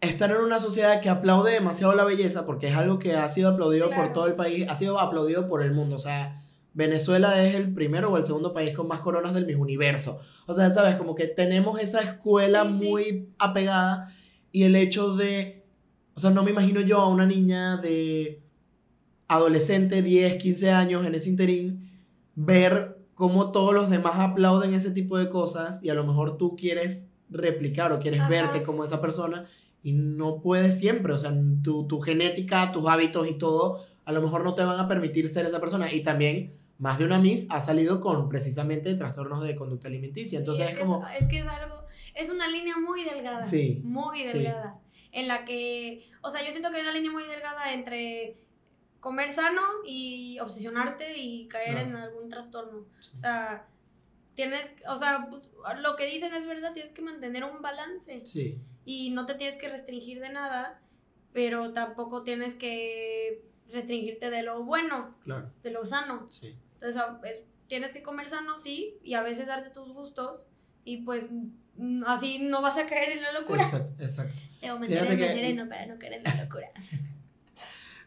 Estar 0.00 0.30
en 0.30 0.38
una 0.38 0.58
sociedad 0.58 1.00
que 1.00 1.08
aplaude 1.10 1.52
demasiado 1.52 1.92
la 1.94 2.04
belleza 2.04 2.46
porque 2.46 2.68
es 2.68 2.76
algo 2.76 2.98
que 2.98 3.14
ha 3.16 3.28
sido 3.28 3.50
aplaudido 3.50 3.86
por 3.88 3.96
Claro. 3.96 4.12
todo 4.12 4.26
el 4.28 4.34
país, 4.34 4.66
ha 4.68 4.74
sido 4.76 4.98
aplaudido 4.98 5.46
por 5.46 5.62
el 5.62 5.72
mundo. 5.72 5.96
O 5.96 5.98
sea, 5.98 6.40
Venezuela 6.72 7.42
es 7.44 7.54
el 7.54 7.72
primero 7.74 8.10
o 8.12 8.16
el 8.16 8.24
segundo 8.24 8.52
país 8.52 8.74
con 8.76 8.86
más 8.86 9.00
coronas 9.00 9.34
del 9.34 9.46
Miss 9.46 9.56
Universo. 9.56 10.20
O 10.46 10.54
sea, 10.54 10.72
sabes, 10.72 10.96
como 10.96 11.14
que 11.14 11.26
tenemos 11.26 11.80
esa 11.80 12.00
escuela 12.00 12.64
Sí, 12.70 12.78
sí. 12.78 12.88
muy 12.88 13.28
apegada 13.38 14.08
y 14.52 14.62
el 14.64 14.76
hecho 14.76 15.16
de, 15.16 15.64
o 16.14 16.20
sea, 16.20 16.30
no 16.30 16.42
me 16.44 16.50
imagino 16.50 16.80
yo 16.80 17.00
a 17.00 17.08
una 17.08 17.26
niña 17.26 17.76
de 17.76 18.42
adolescente, 19.28 20.02
10, 20.02 20.36
15 20.36 20.70
años 20.70 21.06
en 21.06 21.14
ese 21.14 21.30
interín, 21.30 21.90
ver 22.34 22.98
cómo 23.14 23.52
todos 23.52 23.74
los 23.74 23.90
demás 23.90 24.14
aplauden 24.16 24.74
ese 24.74 24.90
tipo 24.90 25.18
de 25.18 25.28
cosas 25.28 25.82
y 25.82 25.90
a 25.90 25.94
lo 25.94 26.04
mejor 26.06 26.36
tú 26.36 26.56
quieres 26.56 27.06
replicar 27.28 27.92
o 27.92 28.00
quieres 28.00 28.20
Ajá. 28.20 28.28
verte 28.28 28.62
como 28.62 28.82
esa 28.84 29.00
persona 29.00 29.46
y 29.82 29.92
no 29.92 30.40
puedes 30.40 30.78
siempre, 30.78 31.12
o 31.12 31.18
sea, 31.18 31.32
tu, 31.62 31.86
tu 31.86 32.00
genética, 32.00 32.72
tus 32.72 32.86
hábitos 32.86 33.28
y 33.28 33.34
todo, 33.34 33.80
a 34.04 34.12
lo 34.12 34.20
mejor 34.20 34.42
no 34.44 34.54
te 34.54 34.64
van 34.64 34.80
a 34.80 34.88
permitir 34.88 35.28
ser 35.28 35.46
esa 35.46 35.60
persona. 35.60 35.92
Y 35.92 36.00
también 36.02 36.52
más 36.80 36.98
de 36.98 37.04
una 37.04 37.18
Miss 37.18 37.46
ha 37.50 37.60
salido 37.60 38.00
con 38.00 38.30
precisamente 38.30 38.94
trastornos 38.94 39.46
de 39.46 39.54
conducta 39.54 39.88
alimenticia. 39.88 40.38
Entonces 40.38 40.70
es, 40.70 40.74
que 40.74 40.80
como... 40.80 41.06
es 41.08 41.26
que 41.26 41.40
es 41.40 41.46
algo, 41.46 41.84
es 42.14 42.30
una 42.30 42.48
línea 42.48 42.78
muy 42.78 43.04
delgada. 43.04 43.42
Sí, 43.42 43.82
Muy 43.84 44.20
sí. 44.20 44.32
delgada. 44.32 44.80
En 45.12 45.28
la 45.28 45.44
que, 45.44 46.08
o 46.22 46.30
sea, 46.30 46.42
yo 46.42 46.50
siento 46.50 46.70
que 46.70 46.76
hay 46.76 46.82
una 46.82 46.92
línea 46.92 47.12
muy 47.12 47.24
delgada 47.24 47.74
entre 47.74 48.38
comer 48.98 49.30
sano 49.30 49.60
y 49.84 50.38
obsesionarte 50.40 51.18
y 51.18 51.48
caer 51.48 51.76
en 51.78 51.96
algún 51.96 52.30
trastorno. 52.30 52.86
O 53.12 53.16
sea, 53.16 53.68
tienes, 54.32 54.72
o 54.88 54.96
sea, 54.96 55.28
lo 55.82 55.96
que 55.96 56.06
dicen 56.06 56.32
es 56.32 56.46
verdad, 56.46 56.72
tienes 56.72 56.92
que 56.92 57.02
mantener 57.02 57.44
un 57.44 57.60
balance 57.60 58.24
Sí, 58.24 58.58
y 58.86 59.10
no 59.10 59.26
te 59.26 59.34
tienes 59.34 59.58
que 59.58 59.68
restringir 59.68 60.18
de 60.20 60.30
nada, 60.30 60.80
pero 61.34 61.74
tampoco 61.74 62.22
tienes 62.22 62.54
que 62.54 63.44
restringirte 63.70 64.30
de 64.30 64.42
lo 64.42 64.64
bueno, 64.64 65.14
claro. 65.24 65.52
de 65.62 65.70
lo 65.72 65.84
sano. 65.84 66.26
Sí. 66.30 66.56
Entonces, 66.80 67.02
es- 67.24 67.42
tienes 67.68 67.92
que 67.92 68.02
comer 68.02 68.28
sano, 68.28 68.58
sí, 68.58 68.96
y 69.04 69.14
a 69.14 69.22
veces 69.22 69.46
darte 69.46 69.70
tus 69.70 69.92
gustos, 69.92 70.46
y 70.84 70.98
pues 70.98 71.28
mm, 71.76 72.02
así 72.06 72.38
no 72.40 72.62
vas 72.62 72.78
a 72.78 72.86
caer 72.86 73.10
en 73.12 73.22
la 73.22 73.32
locura. 73.32 73.62
Exacto, 73.62 73.92
exacto. 74.02 74.34
Fíjate 74.60 74.78
mantenerme 74.80 75.16
que- 75.16 75.32
sereno 75.32 75.68
para 75.68 75.86
no 75.86 75.98
caer 75.98 76.14
en 76.14 76.24
la 76.24 76.44
locura. 76.44 76.68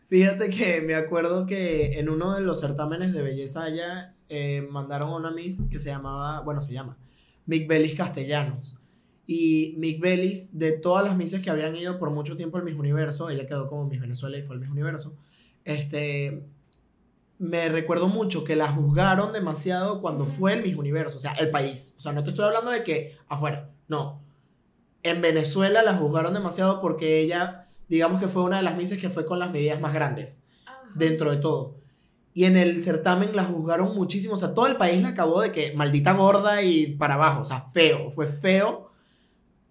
Fíjate 0.07 0.49
que 0.49 0.81
me 0.81 0.95
acuerdo 0.95 1.45
que 1.45 1.97
en 1.99 2.09
uno 2.09 2.35
de 2.35 2.41
los 2.41 2.59
certámenes 2.59 3.13
de 3.13 3.21
belleza 3.23 3.63
allá 3.63 4.13
eh, 4.29 4.61
mandaron 4.69 5.09
a 5.09 5.15
una 5.15 5.31
Miss 5.31 5.61
que 5.71 5.79
se 5.79 5.89
llamaba, 5.89 6.41
bueno, 6.41 6.61
se 6.61 6.73
llama 6.73 6.97
Mick 7.45 7.67
Bellis 7.67 7.95
Castellanos. 7.95 8.77
Y 9.25 9.75
Mick 9.77 10.01
Bellis, 10.01 10.57
de 10.57 10.73
todas 10.73 11.03
las 11.05 11.15
Misses 11.15 11.41
que 11.41 11.49
habían 11.49 11.75
ido 11.75 11.97
por 11.97 12.09
mucho 12.11 12.35
tiempo 12.35 12.57
al 12.57 12.63
Miss 12.63 12.75
Universo, 12.75 13.29
ella 13.29 13.47
quedó 13.47 13.67
como 13.69 13.85
Miss 13.87 14.01
Venezuela 14.01 14.37
y 14.37 14.41
fue 14.43 14.55
al 14.55 14.61
Miss 14.61 14.69
Universo, 14.69 15.17
este, 15.63 16.43
me 17.43 17.67
recuerdo 17.67 18.07
mucho 18.07 18.45
que 18.45 18.55
la 18.55 18.69
juzgaron 18.69 19.33
demasiado 19.33 20.01
cuando 20.01 20.25
fue 20.25 20.53
el 20.53 20.63
Miss 20.63 20.77
Universo, 20.77 21.17
o 21.17 21.19
sea, 21.19 21.33
el 21.33 21.51
país. 21.51 21.93
O 21.97 21.99
sea, 21.99 22.13
no 22.13 22.23
te 22.23 22.29
estoy 22.29 22.45
hablando 22.45 22.71
de 22.71 22.85
que 22.85 23.17
afuera, 23.27 23.69
no. 23.89 24.21
En 25.03 25.21
Venezuela 25.21 25.83
la 25.83 25.93
juzgaron 25.97 26.33
demasiado 26.33 26.79
porque 26.79 27.19
ella, 27.19 27.67
digamos 27.89 28.21
que 28.21 28.29
fue 28.29 28.43
una 28.43 28.57
de 28.57 28.63
las 28.63 28.77
Misses 28.77 28.97
que 28.97 29.09
fue 29.09 29.25
con 29.25 29.39
las 29.39 29.51
medidas 29.51 29.81
más 29.81 29.93
grandes 29.93 30.41
Ajá. 30.65 30.83
dentro 30.95 31.31
de 31.31 31.37
todo. 31.37 31.75
Y 32.33 32.45
en 32.45 32.55
el 32.55 32.81
certamen 32.81 33.35
la 33.35 33.43
juzgaron 33.43 33.93
muchísimo. 33.93 34.35
O 34.35 34.39
sea, 34.39 34.53
todo 34.53 34.67
el 34.67 34.77
país 34.77 35.01
la 35.01 35.09
acabó 35.09 35.41
de 35.41 35.51
que 35.51 35.73
maldita 35.73 36.13
gorda 36.13 36.63
y 36.63 36.95
para 36.95 37.15
abajo. 37.15 37.41
O 37.41 37.45
sea, 37.45 37.69
feo. 37.73 38.09
Fue 38.09 38.25
feo. 38.25 38.89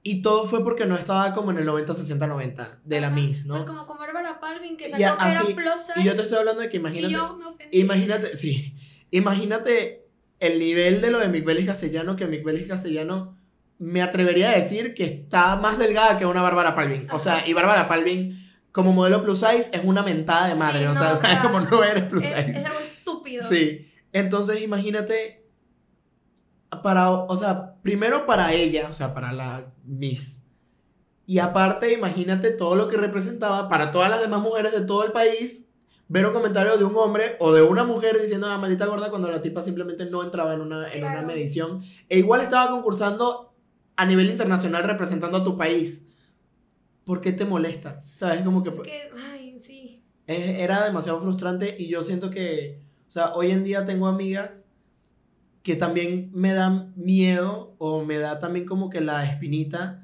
Y 0.02 0.20
todo 0.20 0.44
fue 0.46 0.62
porque 0.62 0.84
no 0.84 0.96
estaba 0.96 1.32
como 1.32 1.52
en 1.52 1.58
el 1.58 1.64
90, 1.64 1.94
60, 1.94 2.26
90 2.26 2.80
de 2.84 3.00
la 3.00 3.06
Ajá. 3.06 3.16
Miss, 3.16 3.46
¿no? 3.46 3.54
Pues 3.54 3.64
como 3.64 3.86
con 3.86 3.96
Palvin, 4.40 4.76
que 4.76 4.86
sacó 4.86 4.98
Ya, 4.98 5.16
que 5.16 5.28
era 5.28 5.42
plus 5.42 5.82
size, 5.86 6.00
Y 6.00 6.04
yo 6.04 6.14
te 6.14 6.22
estoy 6.22 6.38
hablando 6.38 6.60
de 6.62 6.70
que 6.70 6.76
y 6.76 6.80
imagínate. 6.80 7.14
yo 7.14 7.36
me 7.36 7.46
ofendí. 7.46 7.78
Imagínate, 7.80 8.36
sí. 8.36 8.74
Imagínate 9.10 10.06
el 10.40 10.58
nivel 10.58 11.00
de 11.00 11.10
lo 11.10 11.20
de 11.20 11.28
Mick 11.28 11.66
Castellano, 11.66 12.16
que 12.16 12.26
Mick 12.26 12.66
Castellano 12.66 13.38
me 13.78 14.00
atrevería 14.00 14.50
a 14.50 14.56
decir 14.56 14.94
que 14.94 15.04
está 15.04 15.56
más 15.56 15.78
delgada 15.78 16.18
que 16.18 16.26
una 16.26 16.40
Bárbara 16.42 16.74
Palvin. 16.74 17.08
O 17.10 17.18
sea, 17.18 17.46
y 17.46 17.52
Bárbara 17.52 17.88
Palvin, 17.88 18.38
como 18.70 18.92
modelo 18.92 19.22
plus 19.24 19.40
size, 19.40 19.70
es 19.72 19.80
una 19.82 20.02
mentada 20.02 20.48
de 20.48 20.54
madre. 20.54 20.80
Sí, 20.80 20.84
o 20.86 20.94
sea, 20.94 21.12
o 21.12 21.16
¿sabes 21.20 21.40
sea, 21.40 21.42
cómo 21.42 21.60
no 21.60 21.82
eres 21.82 22.04
plus 22.04 22.24
es, 22.24 22.28
size? 22.46 22.58
es 22.58 22.64
algo 22.64 22.78
estúpido. 22.78 23.44
Sí. 23.48 23.88
Entonces, 24.12 24.62
imagínate, 24.62 25.46
para, 26.82 27.10
o 27.10 27.36
sea, 27.36 27.74
primero 27.82 28.24
para 28.26 28.52
ella, 28.52 28.88
o 28.88 28.92
sea, 28.92 29.12
para 29.14 29.32
la 29.32 29.72
Miss. 29.84 30.41
Y 31.26 31.38
aparte, 31.38 31.92
imagínate 31.92 32.50
todo 32.50 32.74
lo 32.76 32.88
que 32.88 32.96
representaba 32.96 33.68
para 33.68 33.92
todas 33.92 34.10
las 34.10 34.20
demás 34.20 34.42
mujeres 34.42 34.72
de 34.72 34.80
todo 34.82 35.04
el 35.04 35.12
país 35.12 35.66
ver 36.08 36.26
un 36.26 36.34
comentario 36.34 36.76
de 36.76 36.84
un 36.84 36.94
hombre 36.96 37.36
o 37.38 37.52
de 37.52 37.62
una 37.62 37.84
mujer 37.84 38.20
diciendo, 38.20 38.46
ah, 38.48 38.58
maldita 38.58 38.86
gorda, 38.86 39.08
cuando 39.08 39.30
la 39.30 39.40
tipa 39.40 39.62
simplemente 39.62 40.04
no 40.06 40.22
entraba 40.22 40.52
en 40.52 40.60
una, 40.60 40.92
en 40.92 41.04
una 41.04 41.22
medición. 41.22 41.80
E 42.08 42.18
igual 42.18 42.40
estaba 42.42 42.70
concursando 42.70 43.54
a 43.96 44.04
nivel 44.04 44.28
internacional 44.28 44.84
representando 44.84 45.38
a 45.38 45.44
tu 45.44 45.56
país. 45.56 46.04
¿Por 47.04 47.20
qué 47.20 47.32
te 47.32 47.44
molesta? 47.44 48.02
¿Sabes? 48.16 48.42
Como 48.42 48.62
que 48.62 48.70
Es 48.70 48.74
fue... 48.76 48.84
que, 48.84 49.10
ay, 49.32 49.58
sí. 49.58 50.04
Es- 50.26 50.58
era 50.58 50.84
demasiado 50.84 51.20
frustrante 51.20 51.76
y 51.78 51.88
yo 51.88 52.02
siento 52.02 52.30
que, 52.30 52.80
o 53.08 53.10
sea, 53.12 53.34
hoy 53.34 53.50
en 53.50 53.64
día 53.64 53.84
tengo 53.84 54.06
amigas 54.06 54.68
que 55.62 55.76
también 55.76 56.30
me 56.34 56.52
dan 56.52 56.92
miedo 56.96 57.74
o 57.78 58.04
me 58.04 58.18
da 58.18 58.38
también 58.38 58.66
como 58.66 58.90
que 58.90 59.00
la 59.00 59.24
espinita 59.24 60.01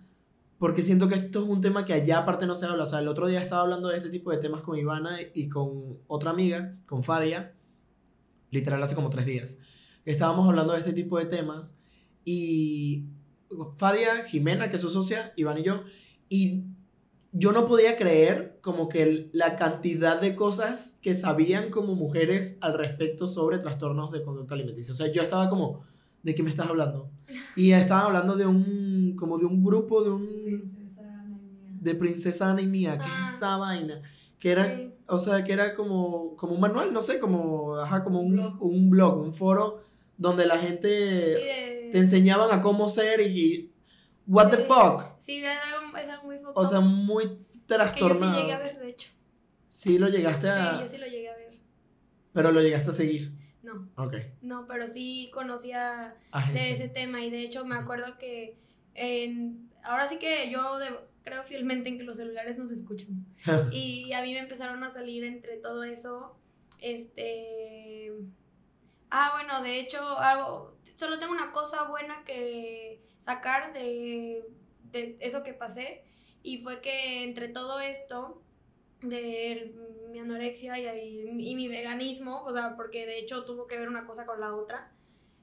porque 0.58 0.82
siento 0.82 1.08
que 1.08 1.14
esto 1.14 1.42
es 1.42 1.48
un 1.48 1.60
tema 1.60 1.84
que 1.84 1.92
allá 1.92 2.18
aparte 2.18 2.46
no 2.46 2.54
se 2.56 2.66
habla. 2.66 2.82
O 2.82 2.86
sea, 2.86 2.98
el 2.98 3.08
otro 3.08 3.28
día 3.28 3.40
estaba 3.40 3.62
hablando 3.62 3.88
de 3.88 3.96
este 3.96 4.10
tipo 4.10 4.30
de 4.30 4.38
temas 4.38 4.62
con 4.62 4.76
Ivana 4.76 5.18
y 5.34 5.48
con 5.48 5.98
otra 6.06 6.30
amiga, 6.30 6.72
con 6.86 7.02
Fadia, 7.02 7.54
literal 8.50 8.82
hace 8.82 8.94
como 8.94 9.10
tres 9.10 9.26
días. 9.26 9.58
Estábamos 10.04 10.48
hablando 10.48 10.72
de 10.72 10.80
este 10.80 10.92
tipo 10.92 11.18
de 11.18 11.26
temas 11.26 11.80
y 12.24 13.06
Fadia, 13.76 14.24
Jimena, 14.24 14.68
que 14.68 14.76
es 14.76 14.82
su 14.82 14.90
socia, 14.90 15.32
Iván 15.36 15.58
y 15.58 15.62
yo, 15.62 15.84
y 16.28 16.64
yo 17.32 17.52
no 17.52 17.66
podía 17.66 17.96
creer 17.96 18.58
como 18.62 18.88
que 18.88 19.30
la 19.32 19.56
cantidad 19.56 20.20
de 20.20 20.34
cosas 20.34 20.96
que 21.02 21.14
sabían 21.14 21.70
como 21.70 21.94
mujeres 21.94 22.58
al 22.60 22.74
respecto 22.76 23.28
sobre 23.28 23.58
trastornos 23.58 24.10
de 24.10 24.22
conducta 24.22 24.54
alimenticia. 24.54 24.92
O 24.92 24.96
sea, 24.96 25.12
yo 25.12 25.22
estaba 25.22 25.48
como, 25.48 25.80
¿de 26.22 26.34
qué 26.34 26.42
me 26.42 26.50
estás 26.50 26.68
hablando? 26.68 27.10
Y 27.56 27.72
estaban 27.72 28.06
hablando 28.06 28.36
de 28.36 28.46
un, 28.46 29.14
como 29.18 29.38
de 29.38 29.46
un 29.46 29.62
grupo, 29.64 30.02
de 30.02 30.10
un, 30.10 30.78
de 31.80 31.94
Princesa 31.94 32.50
Ana 32.50 32.60
y 32.62 32.66
Mía, 32.66 32.98
que 32.98 33.04
es 33.04 33.10
Ah. 33.12 33.32
esa 33.36 33.56
vaina, 33.56 34.02
que 34.38 34.50
era, 34.50 34.76
Sí. 34.76 34.92
o 35.06 35.18
sea, 35.18 35.44
que 35.44 35.52
era 35.52 35.74
como, 35.74 36.34
como 36.36 36.54
un 36.54 36.60
manual, 36.60 36.92
no 36.92 37.02
sé, 37.02 37.18
como, 37.20 37.76
ajá, 37.76 38.02
como 38.04 38.20
un, 38.20 38.36
Blog. 38.36 38.62
un 38.62 38.90
blog, 38.90 39.18
un 39.20 39.32
foro 39.32 39.82
donde 40.16 40.46
la 40.46 40.58
gente 40.58 40.88
Sí, 40.88 41.42
de- 41.44 41.88
te 41.92 41.98
enseñaban 41.98 42.50
a 42.50 42.60
cómo 42.62 42.88
ser 42.88 43.20
y, 43.20 43.70
what 44.26 44.50
the 44.50 44.56
Sí. 44.58 44.62
fuck, 44.66 45.02
Sí, 45.20 45.36
es 45.44 45.48
algo, 45.74 45.96
es 45.96 46.08
algo 46.08 46.24
muy 46.26 46.36
o 46.54 46.66
sea, 46.66 46.80
muy 46.80 47.24
que 47.24 47.30
yo 47.30 47.38
sí 47.38 47.64
trastornado. 47.66 48.40
llegué 48.40 48.52
a 48.52 48.58
ver, 48.58 48.78
de 48.78 48.88
hecho. 48.90 49.10
Sí, 49.66 49.98
lo 49.98 50.08
llegaste 50.08 50.46
Sí, 50.48 50.52
a, 50.58 50.80
yo 50.80 50.88
sí 50.88 50.98
lo 50.98 51.06
llegué 51.06 51.28
a 51.28 51.36
ver. 51.36 51.58
pero 52.32 52.50
lo 52.50 52.60
llegaste 52.60 52.90
a 52.90 52.94
seguir. 52.94 53.32
No, 53.74 53.88
Ok. 53.96 54.14
no, 54.42 54.66
pero 54.66 54.88
sí 54.88 55.30
conocía 55.34 56.16
de 56.52 56.70
ese 56.72 56.88
tema 56.88 57.22
y 57.22 57.30
de 57.30 57.42
hecho 57.42 57.64
me 57.64 57.76
acuerdo 57.76 58.16
que 58.18 58.56
en, 58.94 59.70
ahora 59.84 60.06
sí 60.06 60.16
que 60.18 60.50
yo 60.50 60.78
de- 60.78 60.98
creo 61.22 61.42
fielmente 61.44 61.88
en 61.90 61.98
que 61.98 62.04
los 62.04 62.16
celulares 62.16 62.56
nos 62.58 62.70
escuchan. 62.70 63.26
Y 63.72 64.12
a 64.14 64.22
mí 64.22 64.32
me 64.32 64.38
empezaron 64.40 64.82
a 64.84 64.90
salir 64.90 65.24
entre 65.24 65.56
todo 65.58 65.84
eso 65.84 66.36
este 66.80 68.12
ah 69.10 69.30
bueno 69.34 69.62
de 69.62 69.80
hecho 69.80 70.18
algo 70.18 70.76
solo 70.94 71.18
tengo 71.18 71.32
una 71.32 71.52
cosa 71.52 71.84
buena 71.84 72.24
que 72.24 73.02
sacar 73.18 73.72
de, 73.72 74.44
de 74.90 75.16
eso 75.20 75.42
que 75.42 75.54
pasé 75.54 76.02
y 76.42 76.58
fue 76.58 76.80
que 76.80 77.24
entre 77.24 77.48
todo 77.48 77.80
esto 77.80 78.42
de 79.02 79.74
mi 80.10 80.18
anorexia 80.18 80.78
y, 80.78 80.86
y- 81.28 81.50
y 81.50 81.54
mi 81.54 81.68
veganismo, 81.68 82.42
o 82.44 82.52
sea, 82.52 82.76
porque 82.76 83.06
de 83.06 83.18
hecho 83.18 83.44
tuvo 83.44 83.66
que 83.66 83.78
ver 83.78 83.88
una 83.88 84.06
cosa 84.06 84.26
con 84.26 84.40
la 84.40 84.54
otra. 84.54 84.92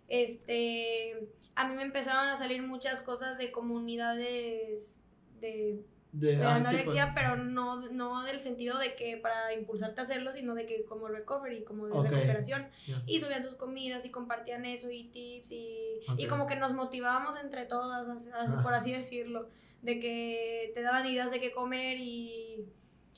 Este, 0.07 1.27
a 1.55 1.67
mí 1.67 1.75
me 1.75 1.83
empezaron 1.83 2.27
a 2.27 2.37
salir 2.37 2.61
muchas 2.63 3.01
cosas 3.01 3.37
de 3.37 3.51
comunidades 3.51 5.03
de, 5.39 5.83
de, 6.11 6.35
de 6.37 6.45
anorexia, 6.45 7.11
pero 7.15 7.35
no, 7.37 7.81
no 7.91 8.23
del 8.23 8.39
sentido 8.39 8.77
de 8.77 8.95
que 8.95 9.17
para 9.17 9.53
impulsarte 9.53 10.01
a 10.01 10.03
hacerlo, 10.03 10.31
sino 10.31 10.53
de 10.55 10.65
que 10.65 10.85
como 10.85 11.07
recovery, 11.07 11.63
como 11.63 11.87
de 11.87 11.93
recuperación. 12.09 12.67
Ya. 12.87 13.01
Y 13.05 13.19
subían 13.19 13.43
sus 13.43 13.55
comidas 13.55 14.05
y 14.05 14.09
compartían 14.11 14.65
eso 14.65 14.89
y 14.91 15.05
tips 15.05 15.51
y, 15.51 15.99
y 16.17 16.27
como 16.27 16.47
que 16.47 16.55
nos 16.55 16.73
motivábamos 16.73 17.39
entre 17.41 17.65
todas, 17.65 18.07
así- 18.07 18.29
Ah. 18.33 18.59
por 18.63 18.73
así 18.73 18.91
decirlo, 18.91 19.49
de 19.81 19.99
que 19.99 20.71
te 20.73 20.81
daban 20.81 21.05
ideas 21.07 21.31
de 21.31 21.39
qué 21.39 21.51
comer 21.51 21.97
y, 21.99 22.65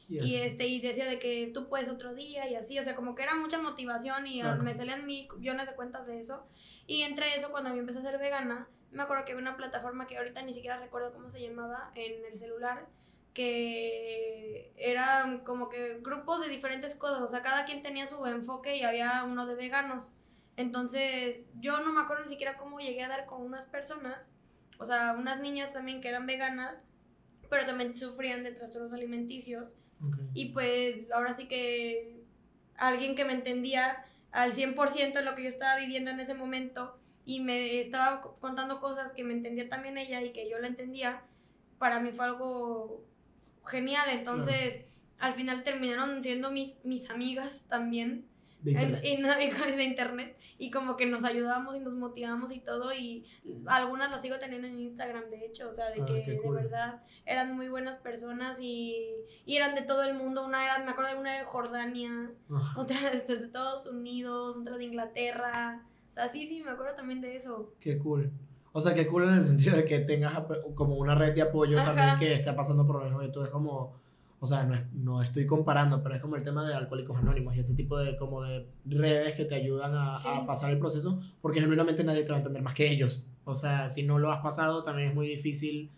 Yes. 0.08 0.26
y 0.26 0.36
este 0.38 0.68
y 0.68 0.80
decía 0.80 1.06
de 1.06 1.20
que 1.20 1.52
tú 1.54 1.68
puedes 1.68 1.90
otro 1.90 2.14
día 2.16 2.48
y 2.50 2.56
así, 2.56 2.80
o 2.80 2.84
sea, 2.84 2.96
como 2.96 3.14
que 3.14 3.24
era 3.24 3.36
mucha 3.36 3.58
motivación 3.60 4.26
y 4.26 4.40
ah, 4.40 4.46
Claro. 4.46 4.64
me 4.64 4.74
salían 4.74 5.06
millones 5.06 5.68
de 5.68 5.76
cuentas 5.76 6.08
de 6.08 6.18
eso. 6.20 6.48
Y 6.86 7.02
entre 7.02 7.36
eso, 7.36 7.52
cuando 7.52 7.70
yo 7.72 7.76
empecé 7.82 8.00
a 8.00 8.04
ser 8.04 8.18
vegana, 8.18 8.70
me 8.92 9.04
acuerdo 9.04 9.26
que 9.26 9.34
había 9.34 9.42
una 9.42 9.58
plataforma 9.58 10.08
que 10.08 10.18
ahorita 10.18 10.42
ni 10.44 10.54
siquiera 10.54 10.80
recuerdo 10.80 11.12
cómo 11.12 11.30
se 11.30 11.42
llamaba 11.42 11.92
en 11.96 12.24
el 12.26 12.36
celular, 12.38 12.88
que 13.34 14.74
eran 14.78 15.40
como 15.44 15.70
que 15.70 16.00
grupos 16.02 16.42
de 16.42 16.50
diferentes 16.50 16.96
cosas, 16.96 17.22
o 17.22 17.28
sea, 17.28 17.42
cada 17.42 17.66
quien 17.66 17.84
tenía 17.84 18.08
su 18.08 18.26
enfoque 18.26 18.78
y 18.78 18.84
había 18.84 19.24
uno 19.26 19.46
de 19.46 19.56
veganos. 19.56 20.10
Entonces, 20.56 21.46
yo 21.60 21.82
no 21.82 21.92
me 21.94 22.02
acuerdo 22.02 22.24
ni 22.24 22.30
siquiera 22.30 22.58
cómo 22.58 22.80
llegué 22.80 23.04
a 23.04 23.10
dar 23.10 23.26
con 23.26 23.42
unas 23.44 23.66
personas, 23.66 24.32
o 24.80 24.86
sea, 24.86 25.16
unas 25.20 25.40
niñas 25.40 25.72
también 25.74 26.02
que 26.02 26.10
eran 26.10 26.26
veganas, 26.26 26.84
pero 27.50 27.66
también 27.66 27.96
sufrían 27.98 28.44
de 28.44 28.54
trastornos 28.54 28.94
alimenticios. 28.94 29.76
Y 30.34 30.48
pues 30.54 31.12
ahora 31.12 31.36
sí 31.36 31.48
que 31.48 32.24
alguien 32.76 33.16
que 33.16 33.26
me 33.26 33.34
entendía 33.34 34.06
al 34.32 34.54
100% 34.54 35.20
en 35.20 35.26
lo 35.26 35.36
que 35.36 35.44
yo 35.44 35.50
estaba 35.50 35.80
viviendo 35.80 36.12
en 36.12 36.20
ese 36.20 36.34
momento 36.36 37.00
y 37.26 37.40
me 37.42 37.82
estaba 37.82 38.22
co- 38.22 38.38
contando 38.40 38.80
cosas 38.80 39.12
que 39.14 39.24
me 39.24 39.34
entendía 39.34 39.70
también 39.70 39.98
ella 39.98 40.22
y 40.22 40.32
que 40.32 40.50
yo 40.50 40.60
la 40.60 40.68
entendía, 40.68 41.24
para 41.80 42.00
mí 42.00 42.12
fue 42.12 42.26
algo 42.26 43.06
genial. 43.66 44.10
Entonces, 44.12 44.80
al 45.20 45.34
final 45.34 45.64
terminaron 45.64 46.24
siendo 46.24 46.52
mis, 46.52 46.76
mis 46.84 47.10
amigas 47.10 47.66
también. 47.68 48.28
De 48.62 48.72
En- 48.72 48.82
internet. 48.96 49.04
y 49.04 49.46
y 49.46 49.50
con- 49.52 49.76
de 49.78 49.84
internet 49.84 50.38
y 50.58 50.72
como 50.72 50.98
que 50.98 51.06
nos 51.06 51.24
ayudamos 51.24 51.76
y 51.76 51.80
nos 51.80 51.94
motivamos 51.94 52.52
y 52.52 52.60
todo 52.60 52.92
y 52.94 53.24
algunas 53.68 54.10
las 54.12 54.22
sigo 54.22 54.40
teniendo 54.40 54.68
en 54.68 54.80
Instagram 54.80 55.30
de 55.30 55.46
hecho 55.46 55.70
o 55.70 55.72
sea 55.74 55.90
de 55.92 56.02
Ah, 56.02 56.06
que 56.06 56.24
qué 56.26 56.32
de 56.32 56.42
cool. 56.42 56.56
verdad 56.56 57.04
eran 57.26 57.56
muy 57.56 57.70
buenas 57.70 57.98
personas 58.00 58.58
y, 58.60 58.96
y 59.46 59.56
eran 59.58 59.76
de 59.76 59.84
todo 59.84 60.04
el 60.04 60.16
mundo 60.16 60.44
una 60.46 60.66
era 60.66 60.84
me 60.84 60.90
acuerdo 60.92 61.12
de 61.14 61.20
una 61.20 61.38
de 61.38 61.46
Jordania 61.46 62.32
Ah, 62.50 62.74
otra 62.78 62.98
desde 63.12 63.34
Estados 63.36 63.86
Unidos 63.86 64.58
otra 64.58 64.76
de 64.78 64.86
Inglaterra 64.86 65.86
o 66.10 66.14
sea 66.14 66.28
sí 66.30 66.48
sí 66.48 66.62
me 66.64 66.72
acuerdo 66.72 66.96
también 66.96 67.22
de 67.22 67.36
eso 67.36 67.74
Qué 67.80 67.98
cool. 68.00 68.32
O 68.74 68.82
sea, 68.82 68.94
qué 68.94 69.08
cool 69.08 69.24
en 69.24 69.34
el 69.36 69.44
sentido 69.44 69.76
de 69.76 69.86
que 69.86 70.00
tengas 70.00 70.34
como 70.76 70.98
una 70.98 71.16
red 71.16 71.34
de 71.34 71.42
apoyo 71.42 71.80
Ajá. 71.80 71.96
también 71.96 72.20
que 72.20 72.34
esté 72.36 72.54
pasando 72.54 72.86
por 72.86 72.98
lo 72.98 73.06
mismo 73.06 73.20
que 73.20 73.30
tú. 73.30 73.42
Es 73.42 73.50
como, 73.50 74.00
o 74.40 74.46
sea, 74.46 74.64
no, 74.64 74.76
es- 74.76 74.92
no 74.94 75.22
estoy 75.24 75.46
comparando, 75.46 76.04
pero 76.04 76.16
es 76.16 76.22
como 76.22 76.36
el 76.36 76.44
tema 76.44 76.68
de 76.68 76.74
Alcohólicos 76.76 77.18
Anónimos 77.18 77.56
y 77.56 77.60
ese 77.60 77.74
tipo 77.76 77.98
de 77.98 78.18
como 78.18 78.44
de 78.44 78.68
redes 78.86 79.34
que 79.36 79.46
te 79.46 79.56
ayudan 79.56 79.96
a, 79.96 80.18
Sí. 80.20 80.30
a 80.32 80.46
pasar 80.46 80.72
el 80.72 80.80
proceso, 80.80 81.20
porque 81.42 81.60
genuinamente 81.62 82.04
nadie 82.04 82.24
te 82.24 82.30
va 82.30 82.36
a 82.36 82.40
entender 82.40 82.62
más 82.62 82.74
que 82.76 82.90
ellos. 82.92 83.30
O 83.46 83.56
sea, 83.56 83.90
si 83.90 84.04
no 84.04 84.20
lo 84.20 84.32
has 84.32 84.40
pasado, 84.44 84.84
también 84.84 85.10
es 85.10 85.16
muy 85.16 85.28
difícil 85.28 85.92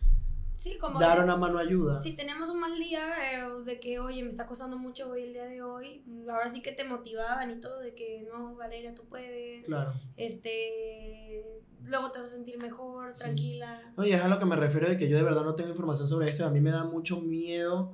sí 0.55 0.77
como 0.77 0.99
dar 0.99 1.17
si- 1.17 1.23
una 1.23 1.35
mano 1.37 1.57
ayuda. 1.57 2.01
si 2.03 2.13
tenemos 2.13 2.49
un 2.49 2.59
mal 2.59 2.75
día 2.77 2.99
eh, 3.33 3.63
de 3.65 3.79
que, 3.79 3.99
oye, 3.99 4.21
me 4.23 4.29
está 4.29 4.45
costando 4.45 4.77
mucho 4.77 5.09
hoy 5.09 5.23
el 5.23 5.33
día 5.33 5.45
de 5.45 5.61
hoy, 5.61 6.03
ahora 6.29 6.49
sí 6.51 6.61
que 6.61 6.71
te 6.73 6.83
motivaban 6.83 7.49
y 7.51 7.59
todo, 7.61 7.79
de 7.79 7.93
que 7.95 8.27
no, 8.31 8.55
Valeria, 8.55 8.93
tú 8.93 9.03
puedes. 9.09 9.65
Claro. 9.65 9.93
Este. 10.17 11.43
Luego 11.85 12.11
te 12.11 12.19
vas 12.19 12.27
a 12.27 12.31
sentir 12.31 12.57
mejor, 12.61 13.15
Sí. 13.15 13.23
tranquila. 13.23 13.81
No, 13.97 14.05
y 14.05 14.11
es 14.11 14.21
a 14.21 14.27
lo 14.27 14.37
que 14.37 14.45
me 14.45 14.55
refiero 14.57 14.87
de 14.89 14.97
que 14.97 15.07
yo 15.07 15.15
de 15.17 15.23
verdad 15.23 15.43
no 15.43 15.55
tengo 15.55 15.69
información 15.69 16.07
sobre 16.09 16.29
esto 16.29 16.43
y 16.43 16.45
a 16.45 16.49
mí 16.49 16.59
me 16.59 16.71
da 16.71 16.83
mucho 16.83 17.21
miedo 17.21 17.93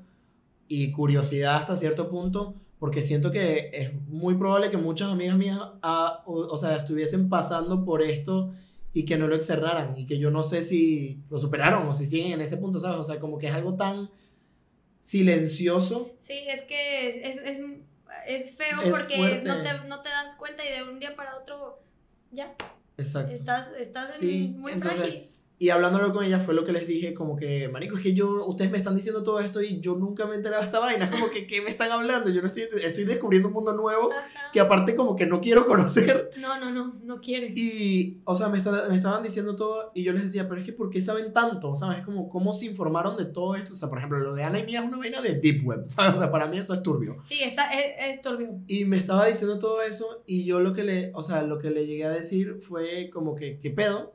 y 0.68 0.92
curiosidad 0.92 1.56
hasta 1.58 1.76
cierto 1.76 2.10
punto 2.10 2.56
porque 2.80 3.02
siento 3.02 3.32
que 3.32 3.70
es 3.74 3.94
muy 4.08 4.36
probable 4.36 4.70
que 4.70 4.78
muchas 4.78 5.10
amigas 5.10 5.38
mías 5.38 5.60
ah, 5.82 6.24
o, 6.26 6.34
o 6.34 6.58
sea, 6.58 6.76
estuviesen 6.76 7.30
pasando 7.30 7.86
por 7.86 8.02
esto 8.02 8.54
y 8.94 9.06
que 9.06 9.18
no 9.18 9.28
lo 9.28 9.36
externaran 9.36 9.98
y 9.98 10.06
que 10.06 10.18
yo 10.20 10.32
no 10.32 10.44
sé 10.44 10.62
si 10.62 11.20
lo 11.30 11.38
superaron 11.38 11.88
o 11.88 11.94
si 11.94 12.06
siguen 12.06 12.34
en 12.34 12.42
ese 12.42 12.58
punto, 12.58 12.80
¿sabes? 12.80 13.00
O 13.00 13.04
sea, 13.04 13.20
como 13.20 13.38
que 13.38 13.48
es 13.48 13.54
algo 13.54 13.76
tan 13.76 14.10
silencioso. 15.02 16.12
Sí, 16.20 16.34
es 16.48 16.64
que 16.64 17.10
es, 17.10 17.38
es, 17.38 17.46
es, 17.46 17.62
es 18.28 18.56
feo 18.56 18.78
porque 18.90 19.42
no 19.44 19.62
te, 19.62 19.74
no 19.88 20.02
te 20.02 20.10
das 20.10 20.36
cuenta 20.36 20.64
y 20.66 20.72
de 20.72 20.84
un 20.90 21.00
día 21.00 21.16
para 21.16 21.38
otro 21.38 21.80
ya 22.32 22.56
Exacto. 22.98 23.34
estás, 23.34 23.72
estás 23.80 24.22
en- 24.22 24.60
muy 24.60 24.72
entonces, 24.74 24.98
frágil. 25.00 25.30
Y 25.58 25.70
hablándolo 25.70 26.12
con 26.12 26.26
ella 26.26 26.40
fue 26.40 26.54
lo 26.54 26.66
que 26.66 26.74
les 26.74 26.86
dije, 26.86 27.14
como 27.14 27.38
que, 27.38 27.70
marico, 27.70 27.96
es 27.96 28.04
que 28.04 28.14
yo, 28.14 28.46
ustedes 28.46 28.72
me 28.72 28.78
están 28.78 28.94
diciendo 28.96 29.24
todo 29.24 29.40
esto 29.40 29.62
y 29.62 29.80
yo 29.80 29.96
nunca 29.96 30.26
me 30.26 30.34
he 30.34 30.36
enterado 30.36 30.62
de 30.62 30.66
esta 30.66 30.80
vaina, 30.80 31.06
es 31.06 31.12
como 31.12 31.30
que, 31.30 31.48
¿qué 31.48 31.62
me 31.62 31.70
están 31.70 31.92
hablando? 31.92 32.30
Yo 32.30 32.42
no 32.42 32.48
estoy, 32.48 32.64
estoy 32.84 33.06
descubriendo 33.06 33.48
un 33.48 33.54
mundo 33.54 33.72
nuevo 33.74 34.12
Ajá. 34.12 34.52
que 34.52 34.60
aparte 34.60 34.96
como 34.98 35.16
que 35.16 35.26
no 35.26 35.40
quiero 35.40 35.66
conocer. 35.66 36.32
No, 36.42 36.60
no, 36.60 36.72
no, 36.72 37.00
no 37.04 37.22
quieres. 37.22 37.56
Y, 37.56 38.20
o 38.26 38.36
sea, 38.36 38.50
me, 38.50 38.58
está- 38.58 38.88
me 38.90 38.96
estaban 38.96 39.24
diciendo 39.24 39.56
todo 39.56 39.92
y 39.96 40.04
yo 40.04 40.12
les 40.12 40.24
decía, 40.24 40.48
pero 40.50 40.60
es 40.60 40.66
que 40.66 40.74
¿por 40.74 40.90
qué 40.90 41.00
saben 41.00 41.32
tanto? 41.32 41.74
¿Sabes? 41.74 42.00
Es 42.00 42.06
como, 42.06 42.28
¿cómo 42.28 42.54
se 42.54 42.66
informaron 42.66 43.16
de 43.16 43.24
todo 43.26 43.56
esto? 43.56 43.72
O 43.72 43.76
sea, 43.78 43.88
por 43.88 43.98
ejemplo, 44.00 44.20
lo 44.20 44.34
de 44.36 44.44
Ana 44.44 44.60
y 44.60 44.66
Mía 44.66 44.82
es 44.82 44.86
una 44.88 44.98
vaina 44.98 45.22
de 45.22 45.36
Deep 45.36 45.66
Web, 45.66 45.84
¿sabes? 45.88 46.16
O 46.16 46.18
sea, 46.18 46.32
para 46.32 46.48
mí 46.48 46.58
eso 46.58 46.74
es 46.74 46.84
turbio. 46.84 47.18
Sí, 47.24 47.40
está, 47.42 47.72
es, 47.74 48.16
es 48.16 48.22
turbio. 48.22 48.60
Y 48.68 48.84
me 48.84 48.98
estaba 48.98 49.26
diciendo 49.26 49.58
todo 49.58 49.82
eso 49.84 50.22
y 50.26 50.44
yo 50.44 50.60
lo 50.60 50.74
que 50.74 50.84
le, 50.84 51.12
o 51.16 51.24
sea, 51.24 51.44
lo 51.44 51.60
que 51.60 51.70
le 51.72 51.86
llegué 51.88 52.04
a 52.04 52.10
decir 52.10 52.58
fue 52.60 53.10
como 53.14 53.36
que, 53.36 53.60
¿qué 53.62 53.72
pedo? 53.72 54.15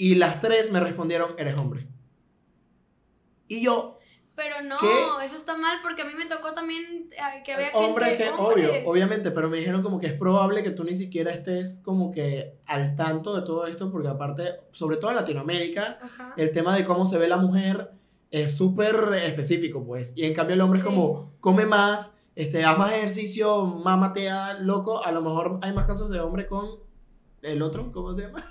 Y 0.00 0.14
las 0.14 0.40
tres 0.40 0.70
me 0.72 0.80
respondieron, 0.80 1.34
eres 1.38 1.58
hombre. 1.60 1.86
Y 3.48 3.60
yo, 3.62 3.98
Pero 4.36 4.62
no, 4.62 4.78
¿Qué? 4.78 5.26
eso 5.26 5.36
está 5.36 5.56
mal 5.58 5.80
porque 5.82 6.00
a 6.02 6.04
mí 6.06 6.12
me 6.16 6.24
tocó 6.24 6.54
también 6.54 7.10
que 7.44 7.52
había 7.52 7.70
hombre, 7.74 8.06
gente, 8.16 8.24
que, 8.24 8.30
hombres. 8.30 8.68
obvio, 8.70 8.88
obviamente, 8.90 9.30
pero 9.32 9.50
me 9.50 9.58
dijeron 9.58 9.82
como 9.82 10.00
que 10.00 10.06
es 10.06 10.14
probable 10.14 10.62
que 10.62 10.70
tú 10.70 10.82
ni 10.84 10.94
siquiera 10.94 11.30
estés 11.32 11.80
como 11.80 12.10
que 12.10 12.54
al 12.64 12.96
tanto 12.96 13.36
de 13.38 13.42
todo 13.42 13.66
esto, 13.66 13.90
porque 13.92 14.08
aparte, 14.08 14.60
sobre 14.72 14.96
todo 14.96 15.10
en 15.10 15.16
Latinoamérica, 15.18 15.98
Ajá. 16.00 16.32
el 16.38 16.52
tema 16.52 16.74
de 16.74 16.86
cómo 16.86 17.04
se 17.04 17.18
ve 17.18 17.28
la 17.28 17.36
mujer 17.36 17.90
es 18.30 18.56
súper 18.56 19.12
específico, 19.24 19.84
pues. 19.84 20.16
Y 20.16 20.24
en 20.24 20.32
cambio 20.32 20.54
el 20.54 20.60
hombre 20.62 20.78
es 20.78 20.84
Sí. 20.84 20.90
como, 20.90 21.32
come 21.40 21.66
más, 21.66 22.14
este, 22.36 22.64
haz 22.64 22.78
más 22.78 22.94
ejercicio, 22.94 23.66
mámatea, 23.66 24.54
loco. 24.60 25.04
A 25.04 25.12
lo 25.12 25.20
mejor 25.20 25.58
hay 25.60 25.72
más 25.74 25.86
casos 25.86 26.08
de 26.08 26.20
hombre 26.20 26.46
con 26.46 26.66
el 27.42 27.60
otro, 27.60 27.90
¿cómo 27.92 28.14
se 28.14 28.22
llama? 28.22 28.46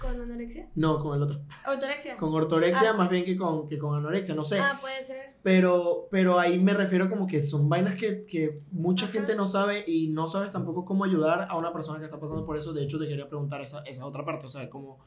¿Con 0.00 0.20
anorexia? 0.20 0.68
No, 0.76 1.00
con 1.00 1.16
el 1.16 1.22
otro. 1.24 1.40
¿Ortorexia? 1.66 2.16
Con 2.16 2.32
ortorexia 2.32 2.90
Ah. 2.90 2.94
más 2.94 3.08
bien 3.10 3.24
que 3.24 3.36
con, 3.36 3.66
que 3.68 3.78
con 3.78 3.96
anorexia, 3.96 4.34
no 4.34 4.44
sé. 4.44 4.60
Ah, 4.60 4.78
puede 4.80 5.02
ser. 5.02 5.34
Pero, 5.42 6.06
pero 6.10 6.38
ahí 6.38 6.58
me 6.60 6.72
refiero 6.72 7.08
como 7.10 7.26
que 7.26 7.42
son 7.42 7.68
vainas 7.68 7.96
que, 7.96 8.24
que 8.24 8.62
mucha 8.70 9.06
Ajá. 9.06 9.14
gente 9.14 9.34
no 9.34 9.46
sabe 9.46 9.82
y 9.86 10.08
no 10.08 10.26
sabes 10.28 10.52
tampoco 10.52 10.84
cómo 10.84 11.04
ayudar 11.04 11.48
a 11.50 11.56
una 11.56 11.72
persona 11.72 11.98
que 11.98 12.04
está 12.04 12.20
pasando 12.20 12.44
por 12.46 12.56
eso. 12.56 12.72
De 12.72 12.84
hecho, 12.84 12.98
te 12.98 13.08
quería 13.08 13.28
preguntar 13.28 13.60
esa, 13.60 13.80
esa 13.82 14.06
otra 14.06 14.24
parte, 14.24 14.46
o 14.46 14.48
sea, 14.48 14.70
como, 14.70 14.98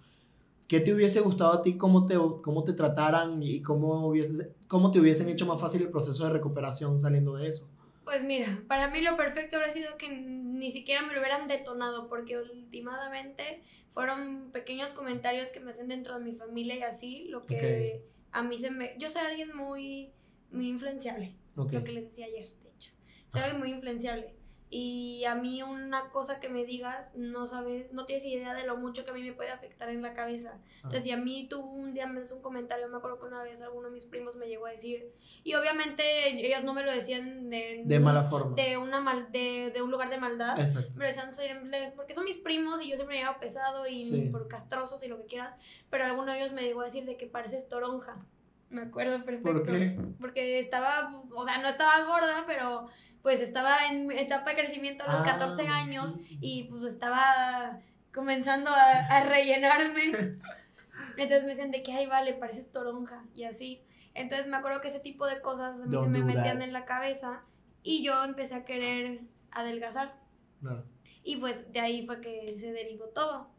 ¿qué 0.67 0.81
te 0.81 0.93
hubiese 0.93 1.21
gustado 1.21 1.53
a 1.53 1.61
ti, 1.61 1.77
cómo 1.77 2.05
te, 2.05 2.15
cómo 2.43 2.63
te 2.65 2.73
trataran 2.73 3.41
y 3.41 3.61
cómo, 3.61 4.07
hubieses, 4.07 4.49
cómo 4.67 4.91
te 4.91 4.99
hubiesen 4.99 5.29
hecho 5.29 5.45
más 5.45 5.59
fácil 5.61 5.83
el 5.83 5.89
proceso 5.89 6.25
de 6.25 6.31
recuperación 6.31 6.99
saliendo 6.99 7.35
de 7.35 7.47
eso? 7.47 7.69
Pues 8.03 8.23
mira, 8.23 8.63
para 8.67 8.89
mí 8.89 9.01
lo 9.01 9.15
perfecto 9.15 9.57
habría 9.57 9.71
sido 9.71 9.97
que 9.97 10.09
ni 10.09 10.71
siquiera 10.71 11.01
me 11.01 11.13
lo 11.13 11.19
hubieran 11.19 11.47
detonado, 11.47 12.07
porque 12.07 12.37
últimamente 12.37 13.61
fueron 13.91 14.51
pequeños 14.51 14.93
comentarios 14.93 15.49
que 15.49 15.59
me 15.59 15.71
hacen 15.71 15.87
dentro 15.87 16.17
de 16.17 16.23
mi 16.23 16.33
familia 16.33 16.75
y 16.75 16.83
así, 16.83 17.25
lo 17.29 17.45
que 17.45 18.03
a 18.31 18.43
mí 18.43 18.57
se 18.57 18.71
me... 18.71 18.95
Yo 18.97 19.09
soy 19.09 19.21
alguien 19.21 19.55
muy, 19.55 20.11
muy 20.51 20.67
influenciable, 20.67 21.35
lo 21.55 21.67
que 21.67 21.91
les 21.91 22.05
decía 22.05 22.25
ayer, 22.25 22.45
de 22.63 22.69
hecho. 22.69 22.91
Soy 23.27 23.41
alguien 23.41 23.59
muy 23.59 23.71
influenciable. 23.71 24.33
Y 24.73 25.25
a 25.25 25.35
mí 25.35 25.61
una 25.61 26.11
cosa 26.11 26.39
que 26.39 26.47
me 26.47 26.63
digas, 26.63 27.13
no 27.17 27.45
sabes, 27.45 27.91
no 27.91 28.05
tienes 28.05 28.23
idea 28.25 28.53
de 28.53 28.65
lo 28.65 28.77
mucho 28.77 29.03
que 29.03 29.11
a 29.11 29.13
mí 29.13 29.21
me 29.21 29.33
puede 29.33 29.49
afectar 29.51 29.89
en 29.89 30.01
la 30.01 30.13
cabeza. 30.13 30.59
Entonces, 30.77 31.03
si 31.03 31.11
a 31.11 31.17
mí 31.17 31.45
tú 31.49 31.59
un 31.59 31.93
día 31.93 32.07
me 32.07 32.21
das 32.21 32.31
un 32.31 32.41
comentario, 32.41 32.87
me 32.87 32.95
acuerdo 32.95 33.19
que 33.19 33.25
una 33.25 33.43
vez 33.43 33.61
alguno 33.61 33.89
de 33.89 33.93
mis 33.93 34.05
primos 34.05 34.37
me 34.37 34.47
llegó 34.47 34.67
a 34.67 34.69
decir, 34.71 35.11
y 35.43 35.55
obviamente 35.55 36.03
ellos 36.47 36.63
no 36.63 36.73
me 36.73 36.83
lo 36.85 36.91
decían 36.93 37.49
de, 37.49 37.81
De 37.85 37.99
mala 37.99 38.23
forma. 38.23 38.55
de, 38.55 38.77
una 38.77 39.01
mal, 39.01 39.29
de, 39.33 39.71
de 39.73 39.81
un 39.81 39.91
lugar 39.91 40.09
de 40.09 40.17
maldad, 40.17 40.57
Exacto. 40.57 40.91
me 40.97 40.99
lo 40.99 41.05
decían 41.07 41.93
porque 41.97 42.13
son 42.13 42.23
mis 42.23 42.37
primos 42.37 42.81
y 42.81 42.87
yo 42.89 42.95
siempre 42.95 43.17
me 43.17 43.21
llevaba 43.23 43.39
pesado 43.41 43.85
y 43.87 44.01
Sí. 44.01 44.29
por 44.31 44.47
castrosos 44.47 45.03
y 45.03 45.09
lo 45.09 45.17
que 45.17 45.25
quieras, 45.25 45.57
pero 45.89 46.05
alguno 46.05 46.31
de 46.31 46.39
ellos 46.39 46.53
me 46.53 46.61
llegó 46.61 46.79
a 46.79 46.85
decir 46.85 47.03
de 47.05 47.17
que 47.17 47.27
pareces 47.27 47.67
toronja. 47.67 48.25
Me 48.69 48.83
acuerdo 48.83 49.21
perfecto. 49.25 49.51
¿Por 49.51 49.65
qué? 49.65 49.97
Porque 50.17 50.59
estaba, 50.59 51.21
o 51.35 51.43
sea, 51.43 51.57
no 51.57 51.67
estaba 51.67 52.05
gorda, 52.05 52.45
pero 52.47 52.87
pues 53.21 53.39
estaba 53.39 53.87
en 53.87 54.11
etapa 54.11 54.51
de 54.51 54.57
crecimiento 54.57 55.03
a 55.03 55.11
los 55.11 55.21
Ah, 55.21 55.37
14 55.37 55.67
años 55.67 56.15
y 56.29 56.63
pues 56.63 56.83
estaba 56.83 57.79
comenzando 58.13 58.71
a, 58.71 58.91
a 58.91 59.23
rellenarme. 59.23 60.11
Entonces 61.17 61.43
me 61.43 61.49
decían 61.49 61.71
de 61.71 61.83
que, 61.83 61.93
ay, 61.93 62.07
vale, 62.07 62.33
pareces 62.33 62.71
toronja 62.71 63.23
y 63.33 63.43
así. 63.43 63.83
Entonces 64.13 64.47
me 64.47 64.57
acuerdo 64.57 64.81
que 64.81 64.89
ese 64.89 64.99
tipo 64.99 65.25
de 65.27 65.41
cosas 65.41 65.81
a 65.81 65.85
mí 65.85 65.95
se 65.97 66.07
me 66.07 66.23
metían 66.23 66.59
that. 66.59 66.67
en 66.67 66.73
la 66.73 66.85
cabeza 66.85 67.43
y 67.83 68.03
yo 68.03 68.23
empecé 68.23 68.55
a 68.55 68.65
querer 68.65 69.21
adelgazar. 69.51 70.19
Claro. 70.59 70.83
Y 71.23 71.37
pues 71.37 71.71
de 71.71 71.79
ahí 71.79 72.05
fue 72.05 72.19
que 72.21 72.55
se 72.57 72.71
derivó 72.71 73.05
todo. 73.09 73.49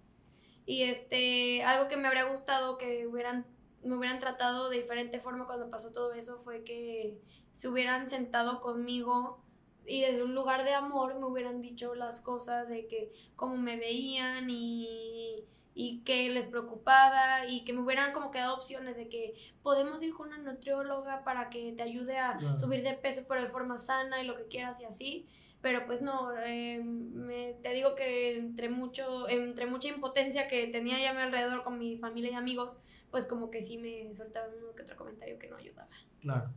Y 0.67 0.83
este, 0.83 1.65
algo 1.65 1.89
que 1.89 1.97
me 1.97 2.07
habría 2.09 2.25
gustado 2.25 2.79
que 2.79 3.07
hubieran, 3.07 3.47
me 3.83 3.97
hubieran 3.97 4.21
tratado 4.21 4.69
de 4.69 4.79
diferente 4.79 5.21
forma 5.21 5.47
cuando 5.47 5.71
pasó 5.71 5.93
todo 5.93 6.13
eso 6.13 6.39
fue 6.39 6.63
que 6.65 7.19
se 7.53 7.69
hubieran 7.69 8.09
sentado 8.09 8.61
conmigo 8.61 9.42
y 9.87 10.03
desde 10.03 10.23
un 10.23 10.35
lugar 10.35 10.65
de 10.65 10.73
amor 10.75 11.19
me 11.19 11.27
hubieran 11.27 11.61
dicho 11.61 11.95
las 11.95 12.21
cosas 12.21 12.69
de 12.69 12.87
que 12.87 13.13
cómo 13.37 13.57
me 13.57 13.77
veían 13.77 14.49
y, 14.51 15.45
y 15.75 16.01
que 16.05 16.29
les 16.31 16.47
preocupaba 16.47 17.47
y 17.49 17.65
que 17.65 17.73
me 17.73 17.81
hubieran 17.81 18.13
como 18.13 18.31
que 18.31 18.39
dado 18.39 18.55
opciones 18.55 18.97
de 18.97 19.09
que 19.09 19.35
podemos 19.63 20.03
ir 20.03 20.13
con 20.15 20.29
una 20.29 20.39
nutrióloga 20.39 21.25
para 21.25 21.49
que 21.51 21.73
te 21.73 21.83
ayude 21.83 22.19
a 22.19 22.37
Claro. 22.37 22.57
subir 22.57 22.83
de 22.83 22.95
peso 22.95 23.23
pero 23.29 23.43
de 23.43 23.49
forma 23.49 23.79
sana 23.79 24.23
y 24.23 24.27
lo 24.27 24.37
que 24.37 24.47
quieras 24.47 24.81
y 24.81 24.85
así 24.85 25.27
pero 25.63 25.87
pues 25.87 26.03
no, 26.03 26.33
eh, 26.45 26.81
me- 26.83 27.55
te 27.63 27.73
digo 27.73 27.95
que 27.95 28.37
entre, 28.37 28.69
mucho, 28.69 29.29
entre 29.29 29.67
mucha 29.67 29.89
impotencia 29.89 30.49
que 30.49 30.67
tenía 30.67 30.99
ya 31.01 31.11
a 31.11 31.15
mi 31.15 31.21
alrededor 31.21 31.63
con 31.63 31.79
mi 31.79 31.97
familia 31.99 32.33
y 32.33 32.35
amigos, 32.35 32.79
pues 33.13 33.27
como 33.27 33.49
que 33.49 33.63
sí 33.63 33.79
me 33.79 34.13
soltaban 34.13 34.51
uno 34.61 34.75
que 34.75 34.83
otro 34.83 34.97
comentario 34.97 35.39
que 35.39 35.47
no 35.49 35.55
ayudaba. 35.57 35.89
Claro. 36.21 36.51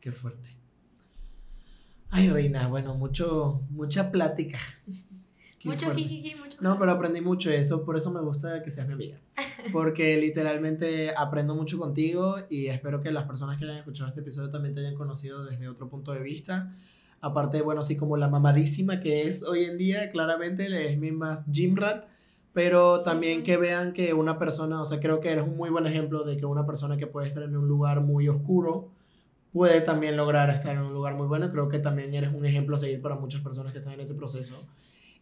Qué 0.00 0.10
fuerte. 0.10 0.48
Ay, 2.10 2.28
Reina, 2.28 2.66
bueno, 2.68 2.94
mucho, 2.94 3.62
mucha 3.70 4.10
plática. 4.10 4.58
Qué 5.58 5.68
mucho 5.68 5.94
jijiji, 5.94 6.34
mucho 6.36 6.56
No, 6.60 6.78
pero 6.78 6.92
aprendí 6.92 7.20
mucho 7.20 7.50
eso, 7.50 7.84
por 7.84 7.96
eso 7.96 8.10
me 8.10 8.20
gusta 8.20 8.62
que 8.62 8.70
seas 8.70 8.86
mi 8.88 8.94
amiga. 8.94 9.18
Porque 9.72 10.16
literalmente 10.16 11.12
aprendo 11.16 11.54
mucho 11.54 11.78
contigo 11.78 12.36
y 12.48 12.66
espero 12.66 13.00
que 13.02 13.10
las 13.12 13.24
personas 13.24 13.58
que 13.58 13.64
hayan 13.64 13.76
escuchado 13.76 14.08
este 14.08 14.20
episodio 14.22 14.50
también 14.50 14.74
te 14.74 14.80
hayan 14.80 14.94
conocido 14.94 15.44
desde 15.44 15.68
otro 15.68 15.88
punto 15.88 16.12
de 16.12 16.20
vista. 16.22 16.72
Aparte, 17.20 17.60
bueno, 17.60 17.82
así 17.82 17.96
como 17.96 18.16
la 18.16 18.28
mamadísima 18.28 19.00
que 19.00 19.24
es 19.28 19.42
hoy 19.42 19.64
en 19.64 19.76
día, 19.76 20.10
claramente 20.10 20.90
es 20.90 20.98
mi 20.98 21.12
más 21.12 21.44
gym 21.52 21.76
rat, 21.76 22.06
pero 22.54 22.98
Sí, 22.98 23.04
también 23.04 23.38
sí. 23.40 23.42
que 23.44 23.56
vean 23.58 23.92
que 23.92 24.14
una 24.14 24.38
persona, 24.38 24.80
o 24.80 24.86
sea, 24.86 24.98
creo 24.98 25.20
que 25.20 25.28
eres 25.30 25.44
un 25.44 25.56
muy 25.58 25.68
buen 25.68 25.86
ejemplo 25.86 26.24
de 26.24 26.38
que 26.38 26.46
una 26.46 26.64
persona 26.64 26.96
que 26.96 27.06
puede 27.06 27.28
estar 27.28 27.42
en 27.42 27.54
un 27.54 27.68
lugar 27.68 28.00
muy 28.00 28.26
oscuro 28.28 28.88
puede 29.52 29.80
también 29.80 30.16
lograr 30.16 30.50
estar 30.50 30.74
en 30.76 30.82
un 30.82 30.92
lugar 30.94 31.14
muy 31.14 31.26
bueno. 31.26 31.50
Creo 31.50 31.68
que 31.68 31.78
también 31.78 32.14
eres 32.14 32.32
un 32.32 32.44
ejemplo 32.46 32.76
a 32.76 32.78
seguir 32.78 33.00
para 33.02 33.16
muchas 33.16 33.42
personas 33.42 33.72
que 33.72 33.78
están 33.78 33.94
en 33.94 34.00
ese 34.00 34.14
proceso. 34.14 34.68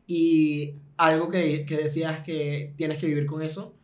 Y 0.07 0.77
algo 0.97 1.31
que, 1.31 1.65
que 1.67 1.77
decías 1.77 2.21
que 2.21 2.73
tienes 2.77 2.99
que 2.99 3.07
vivir 3.07 3.27
con 3.27 3.43
eso. 3.43 3.75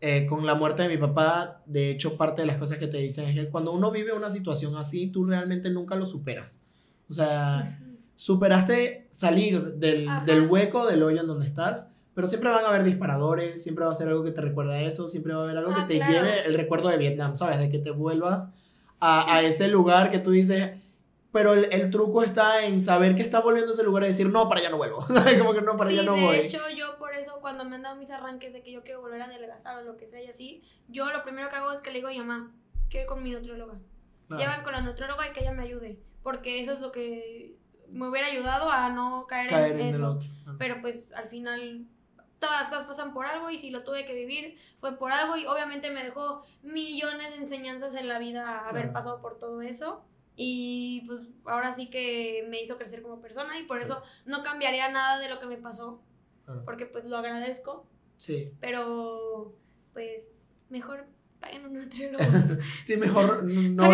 eh, 0.00 0.26
con 0.26 0.44
la 0.46 0.54
muerte 0.56 0.82
de 0.82 0.88
mi 0.88 0.96
papá, 0.98 1.62
de 1.66 1.90
hecho, 1.90 2.16
parte 2.16 2.42
de 2.42 2.46
las 2.46 2.56
cosas 2.58 2.78
que 2.78 2.88
te 2.88 2.96
dicen 2.98 3.28
es 3.28 3.34
que 3.36 3.48
cuando 3.50 3.72
uno 3.72 3.90
vive 3.92 4.12
una 4.12 4.30
situación 4.30 4.76
así, 4.76 5.06
tú 5.12 5.24
realmente 5.24 5.70
nunca 5.70 5.94
lo 5.94 6.06
superas. 6.06 6.60
O 7.08 7.12
sea, 7.14 7.78
superaste 8.16 9.06
salir 9.10 9.74
del, 9.74 10.08
del 10.26 10.48
hueco, 10.48 10.86
del 10.86 11.02
hoyo 11.04 11.20
en 11.20 11.26
donde 11.28 11.46
estás, 11.46 11.90
pero 12.14 12.26
siempre 12.26 12.50
van 12.50 12.64
a 12.64 12.68
haber 12.68 12.82
disparadores, 12.84 13.62
siempre 13.62 13.84
va 13.84 13.92
a 13.92 13.94
ser 13.94 14.08
algo 14.08 14.24
que 14.24 14.32
te 14.32 14.40
recuerda 14.40 14.72
a 14.74 14.82
eso, 14.82 15.06
siempre 15.08 15.34
va 15.34 15.40
a 15.40 15.44
haber 15.44 15.58
algo 15.58 15.72
Ah, 15.74 15.86
que 15.86 15.94
te 15.94 16.00
claro. 16.00 16.12
lleve 16.12 16.46
el 16.46 16.54
recuerdo 16.54 16.88
de 16.88 16.98
Vietnam, 16.98 17.36
¿sabes? 17.36 17.58
De 17.60 17.70
que 17.70 17.78
te 17.78 17.90
vuelvas 17.92 18.52
a, 19.02 19.34
a 19.36 19.42
ese 19.42 19.66
lugar 19.68 20.10
que 20.10 20.18
tú 20.20 20.30
dices, 20.30 20.70
pero 21.32 21.54
el, 21.54 21.64
el 21.72 21.90
truco 21.90 22.22
está 22.22 22.64
en 22.64 22.80
saber 22.82 23.14
que 23.16 23.22
está 23.22 23.40
volviendo 23.40 23.72
a 23.72 23.74
ese 23.74 23.82
lugar 23.82 24.04
y 24.04 24.08
decir, 24.08 24.28
no, 24.28 24.48
para 24.48 24.60
allá 24.60 24.70
no 24.70 24.76
vuelvo. 24.76 25.04
Como 25.38 25.52
que 25.54 25.62
no, 25.62 25.76
para 25.76 25.90
sí, 25.90 25.98
allá 25.98 26.06
no 26.10 26.14
de 26.16 26.22
voy. 26.22 26.36
hecho, 26.36 26.60
yo 26.76 26.98
por 26.98 27.12
eso 27.14 27.38
cuando 27.40 27.64
me 27.64 27.76
han 27.76 27.82
dado 27.82 27.96
mis 27.96 28.10
arranques 28.10 28.52
de 28.52 28.62
que 28.62 28.70
yo 28.70 28.82
quiero 28.84 29.00
volver 29.00 29.20
a 29.22 29.24
adelgazar 29.24 29.76
o 29.78 29.82
lo 29.82 29.96
que 29.96 30.06
sea 30.08 30.22
y 30.22 30.28
así, 30.28 30.62
yo 30.88 31.10
lo 31.10 31.22
primero 31.24 31.48
que 31.48 31.56
hago 31.56 31.72
es 31.72 31.80
que 31.82 31.90
le 31.90 31.96
digo 31.96 32.08
a 32.08 32.12
mi 32.12 32.18
mamá, 32.18 32.52
quiero 32.88 33.04
ir 33.04 33.08
con 33.08 33.22
mi 33.22 33.30
nutrióloga. 33.32 33.74
Claro. 34.28 34.40
Llevan 34.42 34.62
con 34.62 34.72
la 34.72 34.80
nutrióloga 34.82 35.26
y 35.28 35.32
que 35.32 35.40
ella 35.40 35.52
me 35.52 35.62
ayude, 35.64 35.98
porque 36.22 36.60
eso 36.62 36.72
es 36.74 36.80
lo 36.80 36.92
que 36.92 37.56
me 37.90 38.08
hubiera 38.08 38.28
ayudado 38.28 38.70
a 38.70 38.88
no 38.90 39.26
caer, 39.26 39.50
Caer 39.50 39.72
en, 39.72 39.80
en 39.80 39.86
el 39.88 39.94
eso. 39.94 40.18
Pero 40.58 40.80
pues 40.80 41.08
al 41.14 41.28
final 41.28 41.86
todas 42.42 42.60
las 42.60 42.68
cosas 42.70 42.84
pasan 42.84 43.14
por 43.14 43.24
algo 43.24 43.48
y 43.50 43.56
si 43.56 43.70
lo 43.70 43.84
tuve 43.84 44.04
que 44.04 44.14
vivir 44.14 44.58
fue 44.76 44.98
por 44.98 45.12
algo 45.12 45.36
y 45.36 45.46
obviamente 45.46 45.90
me 45.90 46.02
dejó 46.04 46.42
millones 46.62 47.30
de 47.30 47.36
enseñanzas 47.36 47.94
en 47.94 48.08
la 48.08 48.18
vida 48.18 48.68
haber 48.68 48.82
Claro. 48.82 48.92
pasado 48.92 49.22
por 49.22 49.38
todo 49.38 49.62
eso. 49.62 50.04
Y 50.36 51.04
pues 51.06 51.20
ahora 51.44 51.72
sí 51.72 51.88
que 51.90 52.44
me 52.48 52.60
hizo 52.60 52.76
crecer 52.78 53.00
como 53.02 53.20
persona 53.20 53.58
y 53.58 53.62
por 53.64 53.80
eso 53.80 54.02
no 54.24 54.42
cambiaría 54.42 54.88
nada 54.90 55.18
de 55.18 55.28
lo 55.28 55.38
que 55.38 55.46
me 55.46 55.56
pasó, 55.58 56.00
Claro. 56.44 56.62
porque 56.64 56.86
pues 56.86 57.04
lo 57.04 57.16
agradezco, 57.18 57.86
Sí. 58.18 58.50
pero 58.60 59.54
pues 59.92 60.28
mejor 60.70 61.06
paguen 61.42 61.66
un 61.66 61.72
nutriólogo. 61.74 62.24
Sí, 62.84 62.96
mejor 62.96 63.44
no, 63.44 63.90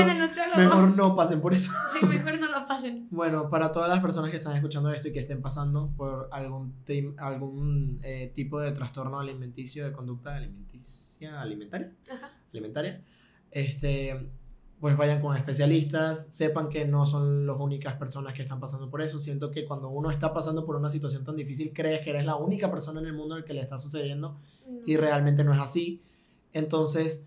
mejor 0.56 0.96
no 0.96 1.16
pasen 1.16 1.40
por 1.40 1.54
eso. 1.54 1.72
Sí, 1.98 2.06
mejor 2.06 2.38
no 2.38 2.46
lo 2.46 2.66
pasen. 2.66 3.08
Bueno, 3.10 3.48
para 3.50 3.72
todas 3.72 3.88
las 3.88 4.00
personas 4.00 4.30
que 4.30 4.36
están 4.36 4.54
escuchando 4.54 4.92
esto 4.92 5.08
y 5.08 5.12
que 5.12 5.18
estén 5.20 5.40
pasando 5.42 5.90
por 5.96 6.28
algún, 6.30 6.74
algún 7.16 7.98
eh, 8.04 8.30
tipo 8.34 8.60
de 8.60 8.72
trastorno 8.72 9.18
alimenticio 9.18 9.84
de 9.84 9.92
conducta 9.92 10.36
alimenticia, 10.36 11.40
alimentaria, 11.40 11.92
Ajá. 12.12 12.30
alimentaria, 12.52 13.02
este, 13.50 14.30
pues 14.78 14.96
vayan 14.96 15.20
con 15.20 15.36
especialistas, 15.36 16.26
sepan 16.28 16.68
que 16.68 16.84
no 16.84 17.06
son 17.06 17.46
las 17.46 17.56
únicas 17.58 17.94
personas 17.94 18.34
que 18.34 18.42
están 18.42 18.60
pasando 18.60 18.88
por 18.90 19.02
eso. 19.02 19.18
Siento 19.18 19.50
que 19.50 19.64
cuando 19.64 19.88
uno 19.88 20.10
está 20.10 20.32
pasando 20.32 20.64
por 20.64 20.76
una 20.76 20.88
situación 20.88 21.24
tan 21.24 21.34
difícil, 21.34 21.72
crees 21.74 22.00
que 22.04 22.10
eres 22.10 22.24
la 22.24 22.36
única 22.36 22.70
persona 22.70 23.00
en 23.00 23.06
el 23.06 23.14
mundo 23.14 23.34
al 23.34 23.44
que 23.44 23.54
le 23.54 23.60
está 23.62 23.78
sucediendo 23.78 24.38
No. 24.68 24.80
y 24.86 24.96
realmente 24.96 25.42
no 25.42 25.52
es 25.52 25.60
así. 25.60 26.02
Entonces, 26.52 27.26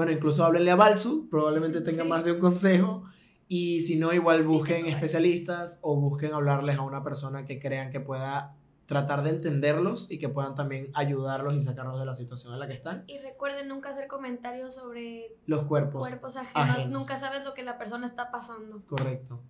bueno, 0.00 0.12
incluso 0.12 0.44
háblenle 0.44 0.70
a 0.70 0.76
Balsu, 0.76 1.28
probablemente 1.28 1.82
tenga 1.82 2.04
Sí. 2.04 2.08
más 2.08 2.24
de 2.24 2.32
un 2.32 2.38
consejo. 2.40 3.04
Y 3.48 3.80
si 3.82 3.96
no, 3.96 4.12
igual 4.12 4.44
busquen 4.44 4.86
especialistas 4.86 5.78
o 5.82 5.96
busquen 5.96 6.32
hablarles 6.32 6.76
a 6.78 6.82
una 6.82 7.02
persona 7.04 7.44
que 7.44 7.58
crean 7.60 7.90
que 7.90 8.00
pueda 8.00 8.54
tratar 8.86 9.22
de 9.22 9.30
entenderlos 9.30 10.10
y 10.10 10.18
que 10.18 10.28
puedan 10.28 10.54
también 10.54 10.90
ayudarlos 10.94 11.54
y 11.54 11.60
sacarlos 11.60 11.98
de 12.00 12.06
la 12.06 12.14
situación 12.14 12.52
en 12.54 12.60
la 12.60 12.66
que 12.66 12.72
están. 12.74 13.04
Y 13.08 13.18
recuerden 13.18 13.68
nunca 13.68 13.90
hacer 13.90 14.06
comentarios 14.08 14.74
sobre 14.74 15.36
Los 15.46 15.64
cuerpos. 15.64 16.08
cuerpos 16.08 16.36
ajenos. 16.36 16.70
ajenos. 16.76 16.88
Nunca 16.90 17.16
sabes 17.16 17.44
lo 17.44 17.52
que 17.54 17.62
la 17.62 17.76
persona 17.78 18.06
está 18.06 18.30
pasando. 18.30 18.82
Correcto. 18.88 19.40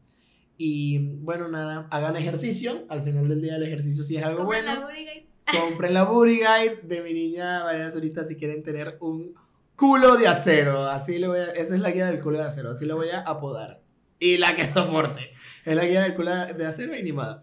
Y 0.58 0.98
bueno, 1.22 1.48
nada, 1.48 1.86
hagan 1.90 2.16
ejercicio. 2.16 2.84
Al 2.88 3.02
final 3.02 3.28
del 3.28 3.40
día 3.40 3.56
el 3.56 3.62
ejercicio 3.62 4.04
sí 4.04 4.16
es 4.16 4.22
algo 4.24 4.40
Compren 4.40 4.64
bueno. 4.64 4.80
la 4.80 4.86
Booty 4.86 5.00
Guide. 5.00 5.26
compren 5.60 5.94
la 5.94 6.02
Booty 6.04 6.36
Guide 6.38 6.80
de 6.82 7.00
mi 7.02 7.14
niña 7.14 7.64
Valeria 7.64 7.90
Zurita 7.90 8.24
si 8.24 8.36
quieren 8.36 8.62
tener 8.62 8.98
un 9.00 9.34
culo 9.80 10.18
de 10.18 10.28
acero. 10.28 10.84
Así 10.84 11.18
le 11.18 11.26
voy 11.26 11.38
a, 11.38 11.46
esa 11.52 11.74
es 11.74 11.80
la 11.80 11.90
guía 11.90 12.06
del 12.06 12.20
culo 12.20 12.38
de 12.38 12.44
acero, 12.44 12.70
así 12.70 12.84
lo 12.84 12.96
voy 12.96 13.08
a 13.08 13.20
apodar. 13.20 13.80
Y 14.18 14.36
la 14.36 14.54
que 14.54 14.64
soporte. 14.66 15.32
Es 15.64 15.74
la 15.74 15.86
guía 15.86 16.02
del 16.02 16.14
culo 16.14 16.32
de 16.32 16.66
acero 16.66 16.92
animada. 16.92 17.42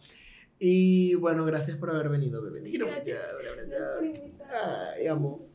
Y 0.59 1.15
bueno, 1.15 1.45
gracias 1.45 1.77
por 1.77 1.89
haber 1.89 2.09
venido, 2.09 2.43
bebé. 2.43 2.61
Te 2.61 2.69
quiero 2.69 2.87
mucho. 2.87 3.15
Ay, 4.95 5.07
amo. 5.07 5.46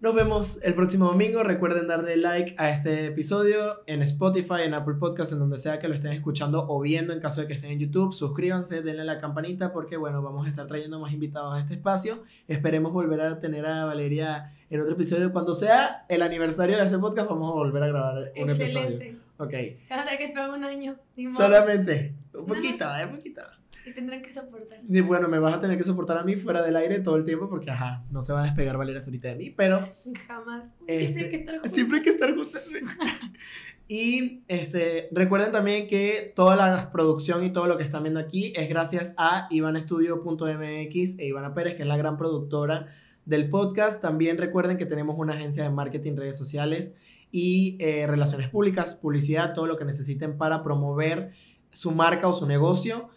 Nos 0.00 0.14
vemos 0.14 0.58
el 0.62 0.72
próximo 0.72 1.08
domingo. 1.08 1.42
Recuerden 1.42 1.86
darle 1.86 2.16
like 2.16 2.54
a 2.56 2.70
este 2.70 3.04
episodio 3.04 3.82
en 3.86 4.00
Spotify, 4.00 4.62
en 4.64 4.72
Apple 4.72 4.94
Podcast, 4.94 5.30
en 5.32 5.40
donde 5.40 5.58
sea 5.58 5.78
que 5.78 5.88
lo 5.88 5.94
estén 5.94 6.12
escuchando 6.12 6.64
o 6.70 6.80
viendo 6.80 7.12
en 7.12 7.20
caso 7.20 7.42
de 7.42 7.46
que 7.46 7.52
estén 7.52 7.72
en 7.72 7.80
YouTube. 7.80 8.14
Suscríbanse, 8.14 8.80
denle 8.80 9.02
a 9.02 9.04
la 9.04 9.20
campanita 9.20 9.74
porque, 9.74 9.98
bueno, 9.98 10.22
vamos 10.22 10.46
a 10.46 10.48
estar 10.48 10.66
trayendo 10.66 10.98
más 10.98 11.12
invitados 11.12 11.54
a 11.54 11.58
este 11.58 11.74
espacio. 11.74 12.22
Esperemos 12.48 12.94
volver 12.94 13.20
a 13.20 13.40
tener 13.40 13.66
a 13.66 13.84
Valeria 13.84 14.46
en 14.70 14.80
otro 14.80 14.94
episodio. 14.94 15.34
Cuando 15.34 15.52
sea 15.52 16.06
el 16.08 16.22
aniversario 16.22 16.78
de 16.78 16.84
este 16.84 16.98
podcast, 16.98 17.28
vamos 17.28 17.52
a 17.52 17.54
volver 17.56 17.82
a 17.82 17.88
grabar 17.88 18.32
un 18.40 18.50
episodio. 18.50 18.80
Excelente. 18.80 19.16
Ok. 19.36 19.50
Se 19.50 19.90
van 19.90 19.98
a 19.98 20.04
tener 20.04 20.18
que 20.18 20.24
esperar 20.24 20.48
un 20.48 20.64
año. 20.64 20.96
Solamente. 21.36 22.14
Un 22.32 22.46
poquito, 22.46 22.86
eh, 22.96 23.04
un 23.04 23.16
poquito. 23.16 23.42
Y 23.86 23.92
tendrán 23.92 24.22
que 24.22 24.32
soportar. 24.32 24.80
Y 24.88 25.00
bueno, 25.00 25.28
me 25.28 25.38
vas 25.38 25.54
a 25.54 25.60
tener 25.60 25.78
que 25.78 25.84
soportar 25.84 26.18
a 26.18 26.24
mí 26.24 26.36
fuera 26.36 26.62
del 26.62 26.76
aire 26.76 27.00
todo 27.00 27.16
el 27.16 27.24
tiempo 27.24 27.48
porque, 27.48 27.70
ajá, 27.70 28.04
no 28.10 28.20
se 28.22 28.32
va 28.32 28.42
a 28.42 28.44
despegar 28.44 28.76
Valeria 28.76 29.00
ahorita 29.02 29.28
de 29.28 29.36
mí, 29.36 29.50
pero 29.50 29.88
Jamás. 30.26 30.70
Este, 30.86 31.08
Siempre 31.08 31.24
hay 31.24 31.30
que 31.30 31.36
estar 31.36 31.54
juntos. 31.54 31.72
siempre 31.72 31.98
hay 31.98 32.04
que 32.04 32.10
estar 32.10 32.34
juntas. 32.34 32.68
y 33.88 34.42
este, 34.48 35.08
recuerden 35.12 35.52
también 35.52 35.88
que 35.88 36.32
toda 36.36 36.56
la 36.56 36.92
producción 36.92 37.42
y 37.42 37.50
todo 37.50 37.66
lo 37.66 37.76
que 37.78 37.84
están 37.84 38.02
viendo 38.02 38.20
aquí 38.20 38.52
es 38.56 38.68
gracias 38.68 39.14
a 39.16 39.48
ivanestudio.mx 39.50 41.18
e 41.18 41.26
Ivana 41.26 41.54
Pérez, 41.54 41.76
que 41.76 41.82
es 41.82 41.88
la 41.88 41.96
gran 41.96 42.16
productora 42.16 42.88
del 43.24 43.48
podcast. 43.48 44.00
También 44.02 44.38
recuerden 44.38 44.76
que 44.76 44.86
tenemos 44.86 45.16
una 45.18 45.34
agencia 45.34 45.62
de 45.62 45.70
marketing, 45.70 46.16
redes 46.16 46.36
sociales 46.36 46.94
y 47.32 47.76
eh, 47.80 48.06
relaciones 48.06 48.48
públicas, 48.48 48.94
publicidad, 48.94 49.54
todo 49.54 49.66
lo 49.66 49.76
que 49.76 49.84
necesiten 49.84 50.36
para 50.36 50.62
promover 50.62 51.32
su 51.70 51.92
marca 51.92 52.28
o 52.28 52.32
su 52.32 52.46
negocio. 52.46 53.08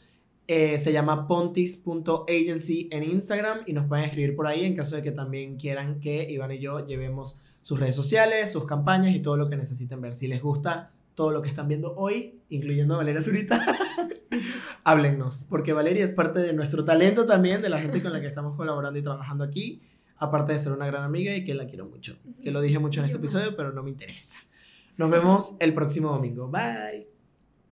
Eh, 0.47 0.77
se 0.77 0.91
llama 0.91 1.25
pontis.agency 1.25 2.89
en 2.91 3.03
Instagram 3.03 3.59
y 3.65 3.73
nos 3.73 3.85
pueden 3.85 4.05
escribir 4.05 4.35
por 4.35 4.45
ahí 4.45 4.65
en 4.65 4.75
caso 4.75 4.95
de 4.95 5.01
que 5.01 5.11
también 5.11 5.55
quieran 5.55 6.01
que 6.01 6.27
Iván 6.29 6.51
y 6.51 6.59
yo 6.59 6.85
llevemos 6.85 7.39
sus 7.61 7.79
redes 7.79 7.95
sociales, 7.95 8.51
sus 8.51 8.65
campañas 8.65 9.15
y 9.15 9.19
todo 9.19 9.37
lo 9.37 9.49
que 9.49 9.55
necesiten 9.55 10.01
ver. 10.01 10.15
Si 10.15 10.27
les 10.27 10.41
gusta 10.41 10.91
todo 11.15 11.31
lo 11.31 11.41
que 11.41 11.49
están 11.49 11.67
viendo 11.69 11.93
hoy, 11.95 12.41
incluyendo 12.49 12.95
a 12.95 12.97
Valeria 12.97 13.21
Zurita, 13.21 13.65
háblennos, 14.83 15.45
porque 15.49 15.71
Valeria 15.71 16.03
es 16.03 16.11
parte 16.11 16.39
de 16.39 16.51
nuestro 16.51 16.83
talento 16.83 17.25
también, 17.25 17.61
de 17.61 17.69
la 17.69 17.79
gente 17.79 18.01
con 18.01 18.11
la 18.11 18.19
que 18.19 18.27
estamos 18.27 18.57
colaborando 18.57 18.99
y 18.99 19.01
trabajando 19.01 19.45
aquí, 19.45 19.81
aparte 20.17 20.51
de 20.53 20.59
ser 20.59 20.73
una 20.73 20.87
gran 20.87 21.03
amiga 21.03 21.33
y 21.35 21.45
que 21.45 21.53
la 21.53 21.67
quiero 21.67 21.85
mucho. 21.85 22.17
Que 22.43 22.51
lo 22.51 22.59
dije 22.59 22.79
mucho 22.79 22.99
en 22.99 23.05
este 23.05 23.17
episodio, 23.17 23.55
pero 23.55 23.71
no 23.71 23.81
me 23.81 23.91
interesa. 23.91 24.37
Nos 24.97 25.09
vemos 25.09 25.55
el 25.59 25.73
próximo 25.73 26.09
domingo. 26.09 26.49
Bye. 26.49 27.12